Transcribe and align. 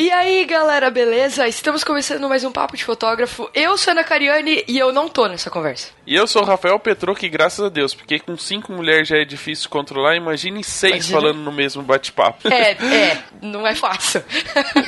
E 0.00 0.12
aí, 0.12 0.44
galera, 0.44 0.92
beleza? 0.92 1.48
Estamos 1.48 1.82
começando 1.82 2.28
mais 2.28 2.44
um 2.44 2.52
Papo 2.52 2.76
de 2.76 2.84
Fotógrafo. 2.84 3.50
Eu 3.52 3.76
sou 3.76 3.90
a 3.90 3.94
Ana 3.94 4.04
Cariani 4.04 4.62
e 4.68 4.78
eu 4.78 4.92
não 4.92 5.08
tô 5.08 5.26
nessa 5.26 5.50
conversa. 5.50 5.88
E 6.06 6.14
eu 6.14 6.24
sou 6.24 6.42
o 6.42 6.44
Rafael 6.44 6.78
Petro, 6.78 7.16
que 7.16 7.28
graças 7.28 7.64
a 7.64 7.68
Deus, 7.68 7.96
porque 7.96 8.20
com 8.20 8.36
cinco 8.36 8.72
mulheres 8.72 9.08
já 9.08 9.18
é 9.18 9.24
difícil 9.24 9.68
controlar, 9.68 10.14
imagine 10.14 10.62
seis 10.62 11.08
Imagina. 11.08 11.20
falando 11.20 11.38
no 11.40 11.50
mesmo 11.50 11.82
bate-papo. 11.82 12.46
É, 12.46 12.70
é, 13.10 13.24
não 13.42 13.66
é 13.66 13.74
fácil. 13.74 14.22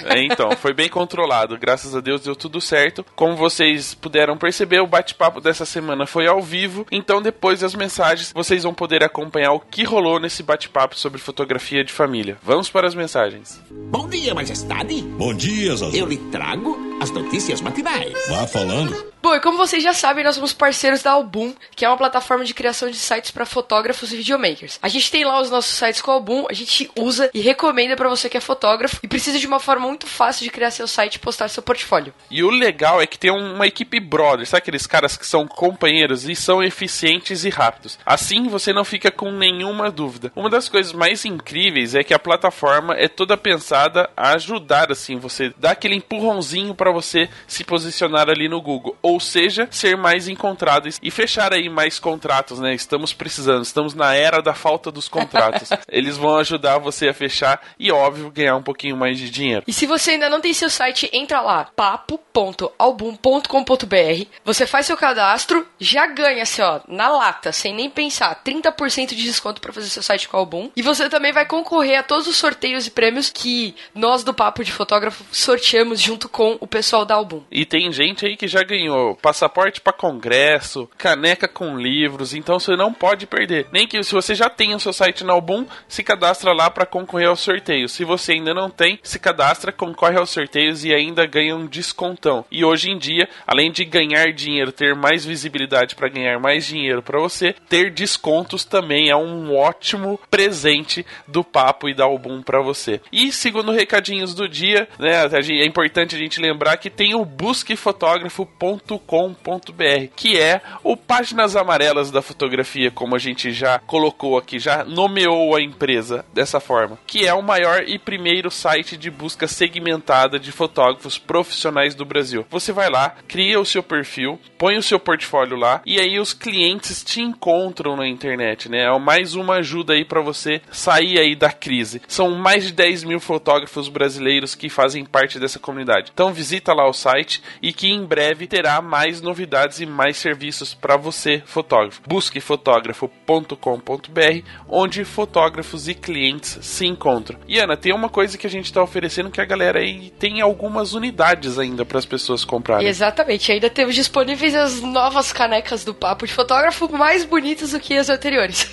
É, 0.06 0.22
então, 0.22 0.52
foi 0.52 0.72
bem 0.72 0.88
controlado, 0.88 1.58
graças 1.58 1.92
a 1.96 2.00
Deus 2.00 2.20
deu 2.20 2.36
tudo 2.36 2.60
certo. 2.60 3.04
Como 3.16 3.34
vocês 3.34 3.94
puderam 3.94 4.38
perceber, 4.38 4.78
o 4.78 4.86
bate-papo 4.86 5.40
dessa 5.40 5.66
semana 5.66 6.06
foi 6.06 6.28
ao 6.28 6.40
vivo, 6.40 6.86
então 6.88 7.20
depois 7.20 7.58
das 7.58 7.74
mensagens 7.74 8.32
vocês 8.32 8.62
vão 8.62 8.72
poder 8.72 9.02
acompanhar 9.02 9.54
o 9.54 9.60
que 9.60 9.82
rolou 9.82 10.20
nesse 10.20 10.44
bate-papo 10.44 10.96
sobre 10.96 11.18
fotografia 11.18 11.82
de 11.82 11.92
família. 11.92 12.38
Vamos 12.44 12.70
para 12.70 12.86
as 12.86 12.94
mensagens. 12.94 13.60
Bom 13.68 14.08
dia, 14.08 14.32
majestade. 14.32 14.99
Bom 15.02 15.34
dia, 15.34 15.76
Zazu. 15.76 15.96
Eu 15.96 16.06
lhe 16.06 16.16
trago 16.30 16.89
as 17.00 17.10
notícias 17.10 17.60
matinais. 17.60 18.12
Vá 18.28 18.46
falando. 18.46 19.10
Bom, 19.22 19.34
e 19.34 19.40
como 19.40 19.58
vocês 19.58 19.82
já 19.82 19.92
sabem, 19.92 20.24
nós 20.24 20.34
somos 20.34 20.54
parceiros 20.54 21.02
da 21.02 21.12
Album, 21.12 21.52
que 21.76 21.84
é 21.84 21.88
uma 21.88 21.96
plataforma 21.96 22.42
de 22.42 22.54
criação 22.54 22.90
de 22.90 22.96
sites 22.96 23.30
para 23.30 23.44
fotógrafos 23.44 24.12
e 24.12 24.16
videomakers. 24.16 24.78
A 24.80 24.88
gente 24.88 25.10
tem 25.10 25.24
lá 25.24 25.40
os 25.42 25.50
nossos 25.50 25.76
sites 25.76 26.00
com 26.00 26.10
a 26.10 26.14
Album, 26.14 26.46
a 26.48 26.54
gente 26.54 26.90
usa 26.96 27.30
e 27.34 27.40
recomenda 27.40 27.96
para 27.96 28.08
você 28.08 28.30
que 28.30 28.36
é 28.38 28.40
fotógrafo 28.40 28.98
e 29.02 29.08
precisa 29.08 29.38
de 29.38 29.46
uma 29.46 29.60
forma 29.60 29.86
muito 29.86 30.06
fácil 30.06 30.44
de 30.44 30.50
criar 30.50 30.70
seu 30.70 30.88
site 30.88 31.16
e 31.16 31.18
postar 31.18 31.48
seu 31.48 31.62
portfólio. 31.62 32.14
E 32.30 32.42
o 32.42 32.48
legal 32.48 33.00
é 33.00 33.06
que 33.06 33.18
tem 33.18 33.30
uma 33.30 33.66
equipe 33.66 34.00
brother, 34.00 34.46
sabe 34.46 34.62
aqueles 34.62 34.86
caras 34.86 35.18
que 35.18 35.26
são 35.26 35.46
companheiros 35.46 36.26
e 36.26 36.34
são 36.34 36.62
eficientes 36.62 37.44
e 37.44 37.50
rápidos. 37.50 37.98
Assim 38.06 38.48
você 38.48 38.72
não 38.72 38.84
fica 38.84 39.10
com 39.10 39.30
nenhuma 39.30 39.90
dúvida. 39.90 40.32
Uma 40.34 40.48
das 40.48 40.66
coisas 40.66 40.94
mais 40.94 41.26
incríveis 41.26 41.94
é 41.94 42.02
que 42.02 42.14
a 42.14 42.18
plataforma 42.18 42.94
é 42.94 43.06
toda 43.06 43.36
pensada 43.36 44.08
a 44.16 44.32
ajudar 44.32 44.90
assim 44.90 45.18
você, 45.18 45.52
dar 45.58 45.72
aquele 45.72 45.96
empurrãozinho 45.96 46.74
para 46.74 46.89
você 46.90 47.28
se 47.46 47.64
posicionar 47.64 48.28
ali 48.28 48.48
no 48.48 48.60
Google 48.60 48.96
ou 49.02 49.20
seja, 49.20 49.68
ser 49.70 49.96
mais 49.96 50.28
encontrado 50.28 50.88
e 51.02 51.10
fechar 51.10 51.52
aí 51.52 51.68
mais 51.68 51.98
contratos, 51.98 52.58
né? 52.58 52.74
Estamos 52.74 53.12
precisando, 53.12 53.62
estamos 53.62 53.94
na 53.94 54.14
era 54.14 54.42
da 54.42 54.54
falta 54.54 54.90
dos 54.90 55.08
contratos. 55.08 55.70
Eles 55.88 56.16
vão 56.16 56.36
ajudar 56.36 56.78
você 56.78 57.08
a 57.08 57.14
fechar 57.14 57.60
e, 57.78 57.90
óbvio, 57.90 58.30
ganhar 58.30 58.56
um 58.56 58.62
pouquinho 58.62 58.96
mais 58.96 59.18
de 59.18 59.30
dinheiro. 59.30 59.64
E 59.66 59.72
se 59.72 59.86
você 59.86 60.12
ainda 60.12 60.28
não 60.28 60.40
tem 60.40 60.52
seu 60.52 60.70
site, 60.70 61.08
entra 61.12 61.40
lá, 61.40 61.64
papo.album.com.br. 61.76 64.26
Você 64.44 64.66
faz 64.66 64.86
seu 64.86 64.96
cadastro, 64.96 65.66
já 65.78 66.06
ganha, 66.06 66.42
assim, 66.42 66.62
ó, 66.62 66.80
na 66.88 67.08
lata, 67.08 67.52
sem 67.52 67.74
nem 67.74 67.90
pensar, 67.90 68.42
30% 68.44 69.08
de 69.08 69.22
desconto 69.22 69.60
para 69.60 69.72
fazer 69.72 69.88
seu 69.88 70.02
site 70.02 70.28
com 70.28 70.36
o 70.36 70.40
Album. 70.40 70.70
E 70.76 70.82
você 70.82 71.08
também 71.08 71.32
vai 71.32 71.46
concorrer 71.46 71.98
a 71.98 72.02
todos 72.02 72.26
os 72.26 72.36
sorteios 72.36 72.86
e 72.86 72.90
prêmios 72.90 73.30
que 73.30 73.74
nós 73.94 74.24
do 74.24 74.34
Papo 74.34 74.64
de 74.64 74.72
Fotógrafo 74.72 75.24
sorteamos 75.30 76.00
junto 76.00 76.28
com 76.28 76.56
o 76.60 76.66
pessoal 76.66 76.79
da 77.04 77.14
Album. 77.14 77.42
E 77.50 77.64
tem 77.64 77.92
gente 77.92 78.26
aí 78.26 78.36
que 78.36 78.48
já 78.48 78.62
ganhou 78.62 79.16
passaporte 79.16 79.80
para 79.80 79.92
congresso, 79.92 80.88
caneca 80.96 81.46
com 81.46 81.76
livros, 81.76 82.34
então 82.34 82.58
você 82.58 82.76
não 82.76 82.92
pode 82.92 83.26
perder. 83.26 83.66
Nem 83.72 83.86
que 83.86 84.02
se 84.02 84.12
você 84.12 84.34
já 84.34 84.48
tem 84.48 84.74
o 84.74 84.80
seu 84.80 84.92
site 84.92 85.24
na 85.24 85.32
Album, 85.32 85.66
se 85.88 86.02
cadastra 86.02 86.52
lá 86.52 86.70
para 86.70 86.86
concorrer 86.86 87.28
aos 87.28 87.40
sorteios. 87.40 87.92
Se 87.92 88.04
você 88.04 88.32
ainda 88.32 88.54
não 88.54 88.70
tem, 88.70 88.98
se 89.02 89.18
cadastra, 89.18 89.72
concorre 89.72 90.18
aos 90.18 90.30
sorteios 90.30 90.84
e 90.84 90.92
ainda 90.92 91.26
ganha 91.26 91.54
um 91.56 91.66
descontão. 91.66 92.44
E 92.50 92.64
hoje 92.64 92.90
em 92.90 92.98
dia, 92.98 93.28
além 93.46 93.70
de 93.70 93.84
ganhar 93.84 94.32
dinheiro, 94.32 94.72
ter 94.72 94.94
mais 94.94 95.24
visibilidade 95.24 95.94
para 95.94 96.08
ganhar 96.08 96.38
mais 96.38 96.66
dinheiro 96.66 97.02
para 97.02 97.20
você, 97.20 97.54
ter 97.68 97.90
descontos 97.90 98.64
também 98.64 99.10
é 99.10 99.16
um 99.16 99.54
ótimo 99.54 100.18
presente 100.30 101.04
do 101.26 101.44
papo 101.44 101.88
e 101.88 101.94
da 101.94 102.04
Album 102.04 102.42
para 102.42 102.60
você. 102.60 103.00
E 103.12 103.32
segundo 103.32 103.72
recadinhos 103.72 104.34
do 104.34 104.48
dia, 104.48 104.88
né, 104.98 105.26
é 105.50 105.66
importante 105.66 106.14
a 106.14 106.18
gente 106.18 106.40
lembrar 106.40 106.69
que 106.76 106.90
tem 106.90 107.14
o 107.14 107.24
busquefotógrafo.com 107.24 108.80
com.br 109.06 110.08
que 110.14 110.38
é 110.38 110.60
o 110.82 110.96
Páginas 110.96 111.56
Amarelas 111.56 112.10
da 112.10 112.22
Fotografia, 112.22 112.90
como 112.90 113.14
a 113.14 113.18
gente 113.18 113.52
já 113.52 113.78
colocou 113.78 114.38
aqui, 114.38 114.58
já 114.58 114.84
nomeou 114.84 115.54
a 115.54 115.62
empresa 115.62 116.24
dessa 116.32 116.60
forma, 116.60 116.98
que 117.06 117.26
é 117.26 117.34
o 117.34 117.42
maior 117.42 117.82
e 117.86 117.98
primeiro 117.98 118.50
site 118.50 118.96
de 118.96 119.10
busca 119.10 119.46
segmentada 119.46 120.38
de 120.38 120.52
fotógrafos 120.52 121.18
profissionais 121.18 121.94
do 121.94 122.04
Brasil. 122.04 122.46
Você 122.50 122.72
vai 122.72 122.88
lá, 122.88 123.16
cria 123.26 123.60
o 123.60 123.66
seu 123.66 123.82
perfil, 123.82 124.38
põe 124.58 124.76
o 124.76 124.82
seu 124.82 124.98
portfólio 124.98 125.56
lá 125.56 125.82
e 125.84 125.98
aí 125.98 126.18
os 126.18 126.32
clientes 126.32 127.02
te 127.02 127.20
encontram 127.20 127.96
na 127.96 128.06
internet, 128.06 128.68
né? 128.68 128.84
É 128.84 128.98
mais 128.98 129.34
uma 129.34 129.56
ajuda 129.56 129.94
aí 129.94 130.04
para 130.04 130.20
você 130.20 130.60
sair 130.70 131.18
aí 131.18 131.34
da 131.34 131.50
crise. 131.50 132.02
São 132.06 132.30
mais 132.30 132.66
de 132.66 132.72
10 132.72 133.04
mil 133.04 133.20
fotógrafos 133.20 133.88
brasileiros 133.88 134.54
que 134.54 134.68
fazem 134.68 135.04
parte 135.04 135.38
dessa 135.38 135.58
comunidade. 135.58 136.10
Então 136.12 136.32
visita 136.32 136.49
lá 136.74 136.88
o 136.88 136.92
site 136.92 137.42
e 137.62 137.72
que 137.72 137.88
em 137.88 138.04
breve 138.04 138.46
terá 138.46 138.80
mais 138.80 139.20
novidades 139.20 139.80
e 139.80 139.86
mais 139.86 140.16
serviços 140.16 140.74
para 140.74 140.96
você, 140.96 141.42
fotógrafo. 141.44 142.00
Busque 142.06 142.40
fotógrafo.com.br, 142.40 144.46
onde 144.68 145.04
fotógrafos 145.04 145.88
e 145.88 145.94
clientes 145.94 146.58
se 146.62 146.86
encontram. 146.86 147.38
E 147.46 147.58
Ana, 147.58 147.76
tem 147.76 147.92
uma 147.92 148.08
coisa 148.08 148.38
que 148.38 148.46
a 148.46 148.50
gente 148.50 148.66
está 148.66 148.82
oferecendo 148.82 149.30
que 149.30 149.40
a 149.40 149.44
galera 149.44 149.80
aí 149.80 150.10
tem 150.18 150.40
algumas 150.40 150.94
unidades 150.94 151.58
ainda 151.58 151.84
para 151.84 151.98
as 151.98 152.06
pessoas 152.06 152.44
comprarem. 152.44 152.86
Exatamente, 152.86 153.52
ainda 153.52 153.68
temos 153.68 153.94
disponíveis 153.94 154.54
as 154.54 154.80
novas 154.80 155.32
canecas 155.32 155.84
do 155.84 155.94
Papo 155.94 156.26
de 156.26 156.32
Fotógrafo 156.32 156.90
mais 156.90 157.24
bonitas 157.24 157.72
do 157.72 157.80
que 157.80 157.96
as 157.96 158.08
anteriores. 158.08 158.70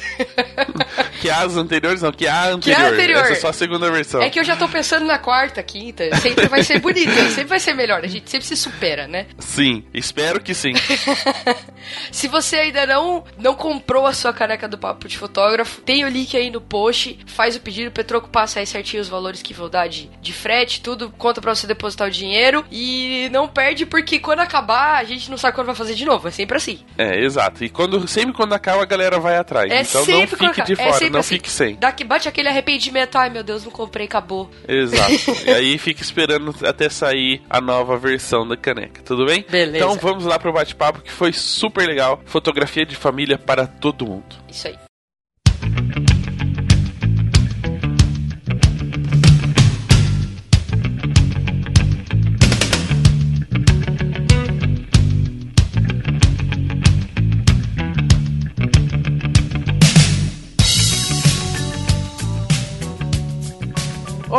que 1.21 1.29
as 1.29 1.55
anteriores 1.55 2.01
não, 2.01 2.11
que 2.11 2.27
a 2.27 2.49
anterior. 2.49 2.77
Que 2.77 2.85
a 2.85 2.89
anterior. 2.89 3.23
Essa 3.23 3.33
é 3.33 3.35
só 3.35 3.49
a 3.49 3.53
segunda 3.53 3.91
versão. 3.91 4.21
É 4.21 4.29
que 4.29 4.39
eu 4.39 4.43
já 4.43 4.55
tô 4.55 4.67
pensando 4.67 5.05
na 5.05 5.17
quarta, 5.17 5.61
quinta, 5.63 6.03
sempre 6.17 6.47
vai 6.47 6.63
ser 6.63 6.79
bonita, 6.79 7.11
sempre 7.29 7.45
vai 7.45 7.59
ser 7.59 7.66
melhor, 7.73 8.03
a 8.03 8.07
gente 8.07 8.29
sempre 8.29 8.47
se 8.47 8.55
supera, 8.55 9.07
né? 9.07 9.27
Sim. 9.39 9.83
Espero 9.93 10.39
que 10.41 10.53
sim. 10.53 10.73
Se 12.11 12.27
você 12.27 12.57
ainda 12.57 12.85
não, 12.85 13.23
não 13.37 13.55
comprou 13.55 14.05
a 14.05 14.13
sua 14.13 14.33
caneca 14.33 14.67
do 14.67 14.77
Papo 14.77 15.07
de 15.07 15.17
Fotógrafo, 15.17 15.81
tem 15.81 16.03
o 16.03 16.09
link 16.09 16.35
aí 16.35 16.49
no 16.49 16.61
post, 16.61 17.19
faz 17.27 17.55
o 17.55 17.61
pedido, 17.61 17.89
o 17.89 17.91
Petroco 17.91 18.29
passa 18.29 18.59
aí 18.59 18.65
certinho 18.65 19.01
os 19.01 19.09
valores 19.09 19.41
que 19.41 19.53
vão 19.53 19.69
dar 19.69 19.87
de, 19.87 20.09
de 20.21 20.33
frete, 20.33 20.81
tudo, 20.81 21.09
conta 21.17 21.41
pra 21.41 21.53
você 21.53 21.67
depositar 21.67 22.07
o 22.07 22.11
dinheiro 22.11 22.65
e 22.71 23.29
não 23.31 23.47
perde 23.47 23.85
porque 23.85 24.19
quando 24.19 24.39
acabar 24.39 24.97
a 24.97 25.03
gente 25.03 25.29
não 25.29 25.37
sabe 25.37 25.55
quando 25.55 25.67
vai 25.67 25.75
fazer 25.75 25.95
de 25.95 26.05
novo, 26.05 26.27
é 26.27 26.31
sempre 26.31 26.57
assim. 26.57 26.79
É, 26.97 27.23
exato. 27.23 27.63
E 27.63 27.69
quando, 27.69 28.07
sempre 28.07 28.33
quando 28.33 28.53
acaba 28.53 28.83
a 28.83 28.85
galera 28.85 29.19
vai 29.19 29.37
atrás. 29.37 29.71
É 29.71 29.81
então 29.81 30.05
não 30.05 30.27
fique 30.27 30.63
de 30.63 30.73
é 30.73 30.75
fora, 30.75 31.05
é 31.05 31.09
não 31.09 31.19
assim. 31.19 31.35
fique 31.35 31.49
sem. 31.49 31.75
Daqui, 31.75 32.03
bate 32.03 32.27
aquele 32.27 32.49
arrependimento, 32.49 33.17
ai 33.17 33.29
meu 33.29 33.43
Deus, 33.43 33.63
não 33.63 33.71
comprei, 33.71 34.05
acabou. 34.05 34.49
Exato. 34.67 35.13
e 35.45 35.51
aí 35.51 35.77
fica 35.77 36.01
esperando 36.01 36.55
até 36.65 36.89
sair 36.89 37.41
a 37.49 37.56
nova 37.61 37.97
versão 37.97 38.47
da 38.47 38.55
caneca, 38.57 39.01
tudo 39.03 39.25
bem? 39.25 39.45
Beleza. 39.49 39.77
Então 39.77 39.95
vamos 39.95 40.25
lá 40.25 40.39
pro 40.39 40.53
bate-papo 40.53 41.01
que 41.01 41.11
foi 41.11 41.33
super 41.33 41.87
legal. 41.87 42.21
Fotografia 42.25 42.85
de 42.85 42.95
família 42.95 43.37
para 43.37 43.67
todo 43.67 44.05
mundo. 44.05 44.35
Isso 44.49 44.67
aí. 44.67 44.86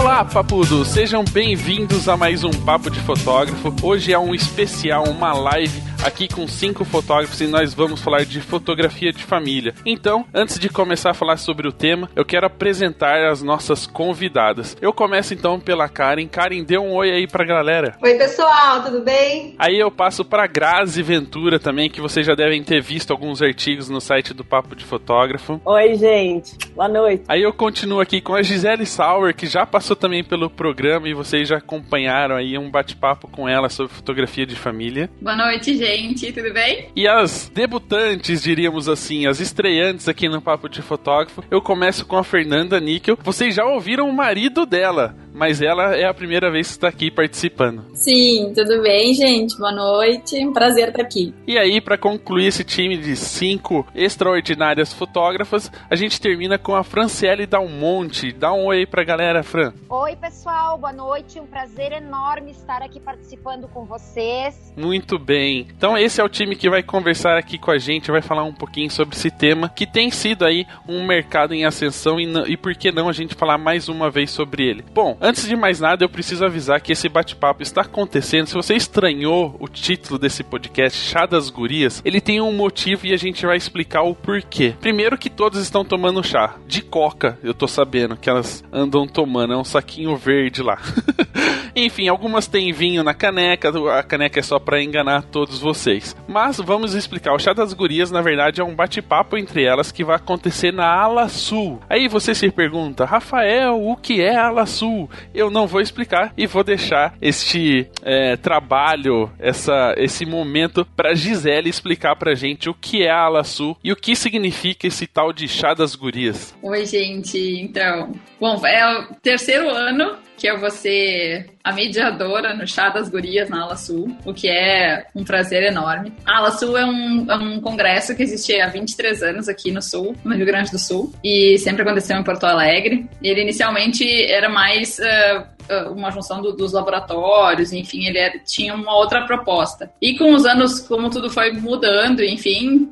Olá, 0.00 0.25
papudo! 0.25 0.84
Sejam 0.84 1.25
bem-vindos 1.25 2.09
a 2.09 2.16
mais 2.16 2.44
um 2.44 2.50
Papo 2.50 2.88
de 2.88 3.00
Fotógrafo. 3.00 3.75
Hoje 3.82 4.12
é 4.12 4.19
um 4.19 4.32
especial, 4.32 5.03
uma 5.09 5.32
live 5.32 5.88
aqui 6.04 6.28
com 6.28 6.47
cinco 6.47 6.84
fotógrafos 6.84 7.41
e 7.41 7.47
nós 7.47 7.75
vamos 7.75 8.00
falar 8.00 8.25
de 8.25 8.41
fotografia 8.41 9.12
de 9.12 9.22
família. 9.22 9.75
Então, 9.84 10.25
antes 10.32 10.59
de 10.59 10.69
começar 10.69 11.10
a 11.10 11.14
falar 11.14 11.36
sobre 11.36 11.66
o 11.66 11.72
tema, 11.72 12.09
eu 12.14 12.25
quero 12.25 12.47
apresentar 12.47 13.26
as 13.26 13.42
nossas 13.42 13.86
convidadas. 13.86 14.76
Eu 14.81 14.92
começo 14.92 15.34
então 15.34 15.59
pela 15.59 15.88
Karen. 15.88 16.26
Karen, 16.26 16.62
dê 16.62 16.78
um 16.78 16.92
oi 16.94 17.10
aí 17.10 17.26
pra 17.26 17.45
galera. 17.45 17.97
Oi, 18.03 18.15
pessoal, 18.15 18.83
tudo 18.83 19.03
bem? 19.03 19.54
Aí 19.59 19.78
eu 19.78 19.91
passo 19.91 20.24
pra 20.24 20.47
Grazi 20.47 21.03
Ventura 21.03 21.59
também, 21.59 21.91
que 21.91 22.01
vocês 22.01 22.27
já 22.27 22.34
devem 22.34 22.62
ter 22.62 22.80
visto 22.80 23.10
alguns 23.10 23.42
artigos 23.42 23.89
no 23.89 24.01
site 24.01 24.33
do 24.33 24.44
Papo 24.44 24.77
de 24.77 24.84
Fotógrafo. 24.84 25.60
Oi, 25.65 25.94
gente. 25.97 26.56
Boa 26.74 26.89
noite. 26.89 27.24
Aí 27.28 27.42
eu 27.42 27.53
continuo 27.53 28.01
aqui 28.01 28.21
com 28.21 28.34
a 28.34 28.42
Gisele 28.42 28.86
Sauer, 28.86 29.34
que 29.34 29.47
já 29.47 29.66
passou 29.66 29.97
também 29.97 30.22
pelo 30.22 30.48
programa 30.48 31.09
e 31.09 31.15
vocês 31.15 31.48
já 31.48 31.59
acompanharam 31.59 32.36
aí 32.36 32.56
um 32.56 32.71
bate-papo 32.71 33.28
com 33.28 33.48
ela 33.48 33.68
sobre 33.68 33.92
fotografia 33.92 34.47
de 34.47 34.54
família. 34.54 35.10
Boa 35.21 35.36
noite, 35.36 35.77
gente 35.77 35.88
gente, 35.89 36.33
tudo 36.33 36.53
bem? 36.53 36.89
E 36.95 37.09
as 37.09 37.51
debutantes, 37.53 38.43
diríamos 38.43 38.89
assim, 38.89 39.27
as 39.27 39.41
estreantes 39.41 40.07
aqui 40.07 40.29
no 40.29 40.41
Papo 40.41 40.69
de 40.69 40.83
Fotógrafo, 40.83 41.43
eu 41.51 41.63
começo 41.63 42.05
com 42.05 42.17
a 42.17 42.25
Fernanda 42.25 42.79
Níquel. 42.79 43.19
Vocês 43.23 43.55
já 43.55 43.65
ouviram 43.65 44.09
o 44.09 44.13
marido 44.13 44.67
dela, 44.67 45.17
mas 45.39 45.63
ela 45.63 45.95
é 45.95 46.05
a 46.05 46.13
primeira 46.13 46.51
vez 46.51 46.67
que 46.67 46.73
está 46.73 46.89
aqui 46.89 47.11
participando. 47.11 47.85
Sim, 47.95 48.53
tudo 48.55 48.83
bem, 48.83 49.15
gente? 49.15 49.57
Boa 49.57 49.71
noite. 49.71 50.37
Um 50.45 50.53
prazer 50.53 50.89
estar 50.89 51.03
aqui. 51.03 51.33
E 51.47 51.57
aí, 51.57 51.81
para 51.81 51.97
concluir 51.97 52.47
esse 52.47 52.65
time 52.65 52.97
de 52.97 53.15
cinco 53.15 53.87
extraordinárias 53.95 54.93
fotógrafas, 54.93 55.71
a 55.89 55.95
gente 55.95 56.21
termina 56.21 56.59
com 56.59 56.75
a 56.75 56.83
Franciele 56.83 57.47
Dalmonte. 57.47 58.33
Dá 58.33 58.53
um 58.53 58.67
oi 58.67 58.85
pra 58.85 59.05
galera, 59.05 59.45
Fran. 59.45 59.73
Oi, 59.89 60.17
pessoal, 60.17 60.77
boa 60.77 60.93
noite. 60.93 61.39
Um 61.39 61.47
prazer 61.47 61.93
enorme 61.93 62.51
estar 62.51 62.83
aqui 62.83 62.99
participando 62.99 63.69
com 63.69 63.85
vocês. 63.85 64.73
Muito 64.77 65.19
bem. 65.19 65.69
Então, 65.77 65.97
esse 65.97 66.21
é 66.21 66.25
o 66.25 66.29
time 66.29 66.57
que 66.57 66.69
vai 66.69 66.83
conversar 66.83 67.39
aqui 67.39 67.59
com 67.59 67.71
a 67.71 67.79
gente, 67.79 68.11
vai 68.11 68.23
falar 68.23 68.43
um 68.43 68.55
pouquinho 68.55 68.91
sobre 68.91 69.15
esse 69.15 69.31
tema 69.31 69.69
que 69.69 69.87
tem 69.87 70.11
sido 70.11 70.45
aí 70.45 70.67
um 70.89 71.07
mercado 71.07 71.55
em 71.55 71.65
ascensão 71.65 72.19
e, 72.19 72.27
e 72.49 72.57
por 72.57 72.75
que 72.75 72.91
não 72.91 73.09
a 73.09 73.13
gente 73.13 73.37
falar 73.37 73.57
mais 73.57 73.89
uma 73.89 74.11
vez 74.11 74.31
sobre 74.31 74.67
ele. 74.67 74.85
Bom, 74.93 75.17
antes 75.28 75.47
de 75.47 75.54
mais 75.54 75.78
nada, 75.78 76.03
eu 76.03 76.09
preciso 76.09 76.45
avisar 76.45 76.80
que 76.80 76.92
esse 76.92 77.07
bate-papo 77.07 77.63
está 77.63 77.83
acontecendo. 77.83 78.47
Se 78.47 78.54
você 78.54 78.75
estranhou 78.75 79.54
o 79.60 79.69
título 79.69 80.19
desse 80.19 80.42
podcast, 80.42 80.98
Chá 80.98 81.27
das 81.27 81.51
Gurias, 81.51 82.01
ele 82.03 82.21
tem 82.21 82.41
um 82.41 82.53
motivo 82.53 83.07
e 83.07 83.13
a 83.13 83.16
gente 83.16 83.45
vai 83.45 83.57
explicar 83.57 84.03
o 84.03 84.15
porquê. 84.15 84.75
Primeiro 84.80 85.19
que 85.19 85.28
todos 85.28 85.60
estão 85.60 85.84
tomando 85.84 86.25
chá 86.25 86.57
de 86.66 86.80
coca, 86.80 87.39
eu 87.42 87.53
tô 87.53 87.69
sabendo 87.69 88.16
que 88.16 88.30
elas 88.30 88.65
andam 88.72 89.07
tomando, 89.07 89.53
é 89.53 89.57
um 89.57 89.65
saquinho 89.65 90.16
verde 90.16 90.63
lá. 90.63 90.78
Enfim, 91.84 92.09
algumas 92.09 92.47
têm 92.47 92.72
vinho 92.72 93.03
na 93.03 93.15
caneca, 93.15 93.71
a 93.97 94.03
caneca 94.03 94.41
é 94.41 94.42
só 94.42 94.59
para 94.59 94.83
enganar 94.83 95.22
todos 95.22 95.60
vocês. 95.60 96.16
Mas 96.27 96.59
vamos 96.59 96.95
explicar, 96.95 97.34
o 97.34 97.39
chá 97.39 97.53
das 97.53 97.72
gurias 97.72 98.10
na 98.10 98.21
verdade 98.21 98.60
é 98.60 98.65
um 98.65 98.75
bate-papo 98.75 99.36
entre 99.36 99.65
elas 99.65 99.92
que 99.92 100.04
vai 100.04 100.16
acontecer 100.16 100.72
na 100.72 100.86
Ala 100.86 101.28
Sul. 101.28 101.80
Aí 101.89 102.09
você 102.09 102.34
se 102.34 102.51
pergunta, 102.51 103.04
Rafael, 103.04 103.80
o 103.80 103.97
que 103.97 104.21
é 104.21 104.36
Ala 104.36 104.66
Sul? 104.66 105.09
Eu 105.34 105.51
não 105.51 105.66
vou 105.66 105.80
explicar 105.80 106.33
e 106.36 106.47
vou 106.47 106.65
deixar 106.65 107.15
este 107.21 107.89
é, 108.03 108.36
trabalho, 108.36 109.30
essa, 109.39 109.95
esse 109.97 110.27
momento 110.27 110.84
para 110.97 111.15
Gisele 111.15 111.69
explicar 111.69 112.16
pra 112.16 112.34
gente 112.34 112.69
o 112.69 112.75
que 112.75 113.03
é 113.03 113.10
Ala 113.10 113.45
Sul 113.45 113.77
e 113.83 113.92
o 113.92 113.97
que 113.97 114.16
significa 114.16 114.86
esse 114.86 115.07
tal 115.07 115.33
de 115.33 115.47
chá 115.47 115.75
das 115.75 115.95
gurias. 115.95 116.54
Oi, 116.63 116.84
gente. 116.86 117.39
Então, 117.60 118.13
bom, 118.41 118.60
é 118.66 119.01
o 119.01 119.15
terceiro 119.22 119.69
ano 119.71 120.28
que 120.39 120.47
eu 120.47 120.59
vou 120.59 120.71
ser 120.71 121.51
a 121.65 121.73
mediadora 121.73 122.55
no 122.55 122.67
Chá 122.67 122.89
das 122.89 123.09
Gurias 123.09 123.51
na 123.51 123.63
Ala 123.63 123.77
Sul, 123.77 124.17
o 124.25 124.33
que 124.33 124.49
é 124.49 125.05
um 125.15 125.25
prazer 125.25 125.65
enorme. 125.65 126.13
A 126.25 126.39
Ala 126.39 126.53
Sul 126.53 126.79
é 126.79 126.87
um, 126.87 127.27
é 127.29 127.35
um 127.35 127.61
congresso 127.61 128.15
que 128.15 128.23
existe 128.23 128.59
há 128.61 128.69
23 128.69 129.23
anos 129.25 129.49
aqui 129.49 129.73
no 129.73 129.83
Sul, 129.83 130.15
no 130.25 130.35
Rio 130.35 130.47
Grande 130.47 130.71
do 130.71 130.79
Sul, 130.79 131.13
e 131.25 131.59
sempre 131.59 131.83
aconteceu 131.83 132.17
em 132.17 132.23
Porto 132.23 132.45
Alegre. 132.45 133.07
Ele 133.23 133.43
inicialmente 133.43 134.07
era 134.31 134.49
mais. 134.49 134.99
Uh, 134.99 135.58
uma 135.91 136.10
junção 136.10 136.41
do, 136.41 136.53
dos 136.53 136.72
laboratórios, 136.72 137.72
enfim, 137.72 138.06
ele 138.06 138.18
era, 138.18 138.38
tinha 138.38 138.74
uma 138.74 138.97
outra 138.97 139.26
proposta. 139.26 139.91
E 140.00 140.16
com 140.16 140.32
os 140.34 140.44
anos, 140.44 140.80
como 140.80 141.10
tudo 141.10 141.30
foi 141.30 141.53
mudando, 141.53 142.22
enfim, 142.22 142.91